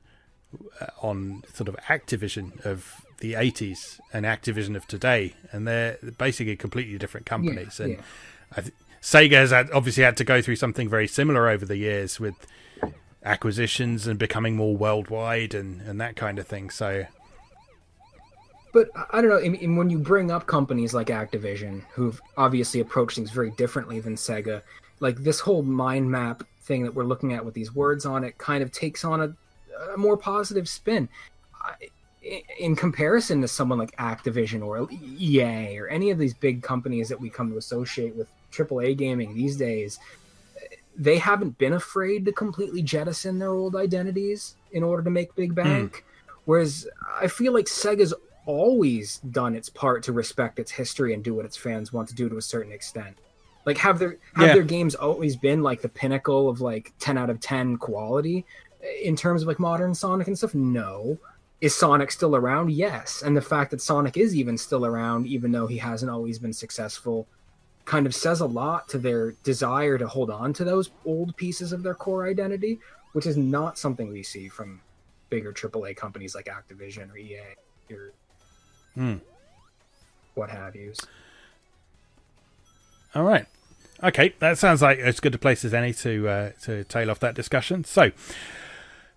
uh, 0.81 0.87
on 1.03 1.43
sort 1.53 1.69
of 1.69 1.75
Activision 1.89 2.65
of 2.65 3.05
the 3.19 3.33
80s 3.33 3.99
and 4.13 4.25
Activision 4.25 4.77
of 4.77 4.87
today, 4.87 5.35
and 5.51 5.67
they're 5.67 5.99
basically 6.17 6.55
completely 6.55 6.97
different 6.97 7.27
companies. 7.27 7.81
and 7.81 7.95
yeah. 7.95 8.01
I 8.57 8.61
th- 8.61 8.75
Sega 9.03 9.33
has 9.33 9.53
obviously 9.53 10.03
had 10.03 10.17
to 10.19 10.25
go 10.25 10.43
through 10.43 10.57
something 10.57 10.89
very 10.89 11.07
similar 11.09 11.49
over 11.49 11.65
the 11.65 11.77
years 11.77 12.19
with 12.19 12.35
acquisitions 13.25 14.07
and 14.07 14.19
becoming 14.19 14.57
more 14.57 14.77
worldwide 14.77 15.55
and, 15.55 15.81
and 15.83 16.01
that 16.01 16.17
kind 16.17 16.39
of 16.39 16.47
thing. 16.47 16.71
So 16.71 17.05
But 18.73 18.89
I- 19.13 19.21
don't 19.21 19.31
know. 19.31 19.41
Mean, 19.51 19.77
when 19.77 19.91
you 19.91 19.99
bring 19.99 20.31
up 20.31 20.47
companies 20.47 20.95
like 20.95 21.09
Activision, 21.09 21.83
who've 21.93 22.21
obviously 22.37 22.81
approached 22.81 23.17
things 23.17 23.31
very 23.31 23.51
differently 23.53 24.01
than 24.01 24.15
Sega, 24.17 24.63
like 25.01 25.17
this 25.19 25.41
whole 25.41 25.63
mind 25.63 26.11
map 26.11 26.43
thing 26.63 26.83
that 26.83 26.95
we're 26.95 27.05
looking 27.05 27.33
at 27.33 27.45
with 27.45 27.55
these 27.55 27.75
words 27.75 28.05
on 28.05 28.25
it 28.25 28.37
kind 28.39 28.63
of 28.63 28.71
takes 28.73 29.05
on 29.05 29.21
a, 29.23 29.35
a 29.95 29.97
more 29.97 30.17
positive 30.17 30.69
spin. 30.69 31.09
I- 31.63 31.91
in 32.59 32.77
comparison 32.77 33.41
to 33.41 33.49
someone 33.49 33.79
like 33.79 33.97
Activision 33.97 34.63
or 34.63 34.87
EA 34.91 35.79
or 35.79 35.87
any 35.89 36.11
of 36.11 36.19
these 36.19 36.35
big 36.35 36.63
companies 36.63 37.09
that 37.09 37.19
we 37.19 37.31
come 37.31 37.51
to 37.51 37.57
associate 37.57 38.15
with 38.17 38.29
AAA 38.53 38.97
gaming 38.97 39.35
these 39.35 39.57
days, 39.57 39.99
they 40.97 41.19
haven't 41.19 41.57
been 41.59 41.75
afraid 41.75 42.25
to 42.25 42.33
completely 42.33 42.83
jettison 42.83 43.39
their 43.39 43.51
old 43.51 43.77
identities 43.77 44.57
in 44.73 44.83
order 44.83 45.03
to 45.03 45.11
make 45.11 45.35
big 45.35 45.51
hmm. 45.51 45.63
bank. 45.63 46.05
Whereas 46.45 46.89
I 47.21 47.29
feel 47.29 47.53
like 47.53 47.67
Sega's 47.67 48.15
always 48.47 49.19
done 49.31 49.55
its 49.55 49.69
part 49.69 50.03
to 50.05 50.13
respect 50.13 50.59
its 50.59 50.71
history 50.71 51.13
and 51.13 51.23
do 51.23 51.35
what 51.35 51.45
its 51.45 51.57
fans 51.57 51.93
want 51.93 52.09
to 52.09 52.15
do 52.15 52.29
to 52.31 52.39
a 52.39 52.43
certain 52.43 52.73
extent. 52.73 53.19
Like 53.67 53.77
have 53.77 53.99
their 53.99 54.17
have 54.35 54.49
Yeah. 54.49 54.55
their 54.55 54.63
games 54.63 54.95
always 54.95 55.37
been 55.37 55.63
like 55.63 55.83
the 55.83 55.91
pinnacle 55.91 56.49
of 56.49 56.63
like 56.63 56.95
10 56.99 57.19
out 57.19 57.29
of 57.29 57.39
10 57.41 57.77
quality 57.77 58.47
in 59.03 59.15
terms 59.15 59.43
of 59.43 59.49
like 59.49 59.59
modern 59.59 59.95
Sonic 59.95 60.27
and 60.27 60.39
stuff? 60.39 60.55
No. 60.55 61.19
Is 61.61 61.75
Sonic 61.75 62.11
still 62.11 62.35
around? 62.35 62.71
Yes. 62.71 63.23
And 63.23 63.37
the 63.37 63.43
fact 63.43 63.71
that 63.73 63.83
Sonic 63.83 64.17
is 64.17 64.35
even 64.35 64.57
still 64.57 64.87
around 64.87 65.27
even 65.27 65.53
though 65.53 65.67
he 65.67 65.77
hasn't 65.77 66.11
always 66.11 66.39
been 66.39 66.55
successful 66.55 67.29
kind 67.89 68.07
of 68.07 68.15
says 68.15 68.41
a 68.41 68.47
lot 68.47 68.87
to 68.87 68.99
their 68.99 69.33
desire 69.45 69.97
to 69.97 70.07
hold 70.07 70.31
on 70.31 70.53
to 70.53 70.63
those 70.63 70.91
old 71.07 71.35
pieces 71.39 71.73
of 71.73 71.83
their 71.83 71.95
core 71.95 72.27
identity, 72.29 72.79
which 73.15 73.25
is 73.25 73.39
not 73.39 73.79
something 73.79 74.13
we 74.13 74.23
see 74.23 74.47
from 74.47 74.83
bigger 75.31 75.55
AAA 75.55 75.97
companies 75.97 76.35
like 76.35 76.47
Activision 76.47 77.11
or 77.11 77.17
EA 77.17 77.41
or 77.91 78.13
Hmm. 78.95 79.17
what 80.35 80.51
have 80.51 80.77
yous. 80.77 80.99
All 83.15 83.25
right. 83.25 83.47
Okay, 84.05 84.35
that 84.39 84.59
sounds 84.59 84.83
like 84.83 84.99
as 84.99 85.19
good 85.19 85.35
a 85.35 85.39
place 85.39 85.65
as 85.65 85.73
any 85.73 85.95
to 85.95 86.29
uh, 86.29 86.51
to 86.65 86.85
tail 86.85 87.11
off 87.11 87.21
that 87.21 87.35
discussion. 87.35 87.85
So, 87.85 88.11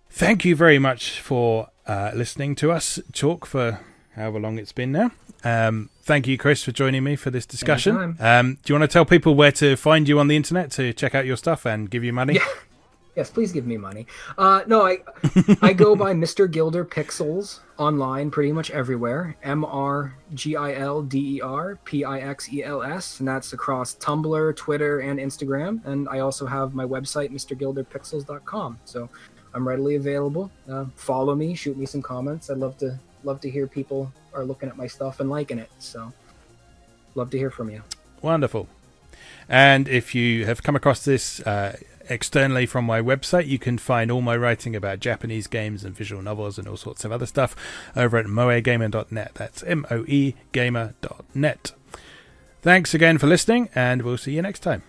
thank 0.08 0.46
you 0.46 0.56
very 0.56 0.78
much 0.78 1.20
for 1.20 1.68
uh, 1.86 2.12
listening 2.14 2.54
to 2.56 2.72
us 2.72 2.98
talk 3.12 3.44
for 3.44 3.80
however 4.16 4.40
long 4.40 4.58
it's 4.58 4.72
been 4.72 4.92
now. 4.92 5.10
Um, 5.44 5.90
thank 6.02 6.26
you, 6.26 6.38
Chris, 6.38 6.62
for 6.62 6.72
joining 6.72 7.04
me 7.04 7.16
for 7.16 7.30
this 7.30 7.46
discussion. 7.46 8.16
Um, 8.20 8.58
do 8.62 8.72
you 8.72 8.78
want 8.78 8.88
to 8.90 8.92
tell 8.92 9.04
people 9.04 9.34
where 9.34 9.52
to 9.52 9.76
find 9.76 10.08
you 10.08 10.18
on 10.18 10.28
the 10.28 10.36
internet 10.36 10.70
to 10.72 10.92
check 10.92 11.14
out 11.14 11.26
your 11.26 11.36
stuff 11.36 11.66
and 11.66 11.90
give 11.90 12.04
you 12.04 12.12
money? 12.12 12.34
Yeah. 12.34 12.44
Yes, 13.14 13.28
please 13.28 13.52
give 13.52 13.66
me 13.66 13.76
money. 13.76 14.06
Uh, 14.38 14.62
no, 14.66 14.86
I 14.86 15.00
I 15.60 15.74
go 15.74 15.94
by 15.94 16.14
Mr. 16.14 16.50
Gilder 16.50 16.82
Pixels 16.82 17.60
online 17.76 18.30
pretty 18.30 18.52
much 18.52 18.70
everywhere. 18.70 19.36
M 19.42 19.66
R 19.66 20.14
G 20.32 20.56
I 20.56 20.74
L 20.76 21.02
D 21.02 21.36
E 21.36 21.40
R 21.42 21.76
P 21.84 22.04
I 22.04 22.20
X 22.20 22.50
E 22.50 22.64
L 22.64 22.82
S, 22.82 23.18
and 23.18 23.28
that's 23.28 23.52
across 23.52 23.96
Tumblr, 23.96 24.56
Twitter, 24.56 25.00
and 25.00 25.20
Instagram. 25.20 25.84
And 25.84 26.08
I 26.08 26.20
also 26.20 26.46
have 26.46 26.74
my 26.74 26.86
website, 26.86 27.30
MrGilderPixels.com. 27.30 28.78
So 28.86 29.10
I'm 29.52 29.68
readily 29.68 29.96
available. 29.96 30.50
Uh, 30.70 30.86
follow 30.96 31.34
me, 31.34 31.54
shoot 31.54 31.76
me 31.76 31.84
some 31.84 32.00
comments. 32.00 32.48
I'd 32.48 32.56
love 32.56 32.78
to 32.78 32.98
love 33.24 33.40
to 33.40 33.50
hear 33.50 33.66
people 33.66 34.12
are 34.34 34.44
looking 34.44 34.68
at 34.68 34.76
my 34.76 34.86
stuff 34.86 35.20
and 35.20 35.30
liking 35.30 35.58
it. 35.58 35.70
So 35.78 36.12
love 37.14 37.30
to 37.30 37.38
hear 37.38 37.50
from 37.50 37.70
you. 37.70 37.82
Wonderful. 38.20 38.68
And 39.48 39.88
if 39.88 40.14
you 40.14 40.46
have 40.46 40.62
come 40.62 40.76
across 40.76 41.04
this 41.04 41.40
uh, 41.40 41.76
externally 42.08 42.66
from 42.66 42.84
my 42.84 43.00
website, 43.00 43.46
you 43.46 43.58
can 43.58 43.78
find 43.78 44.10
all 44.10 44.20
my 44.20 44.36
writing 44.36 44.76
about 44.76 45.00
Japanese 45.00 45.46
games 45.46 45.84
and 45.84 45.96
visual 45.96 46.22
novels 46.22 46.58
and 46.58 46.68
all 46.68 46.76
sorts 46.76 47.04
of 47.04 47.12
other 47.12 47.26
stuff 47.26 47.54
over 47.96 48.16
at 48.16 48.26
moegamer.net. 48.26 49.32
That's 49.34 49.62
M 49.64 49.86
O 49.90 50.04
E 50.06 50.34
gamer.net. 50.52 51.72
Thanks 52.62 52.94
again 52.94 53.18
for 53.18 53.26
listening, 53.26 53.68
and 53.74 54.02
we'll 54.02 54.18
see 54.18 54.34
you 54.34 54.42
next 54.42 54.60
time. 54.60 54.82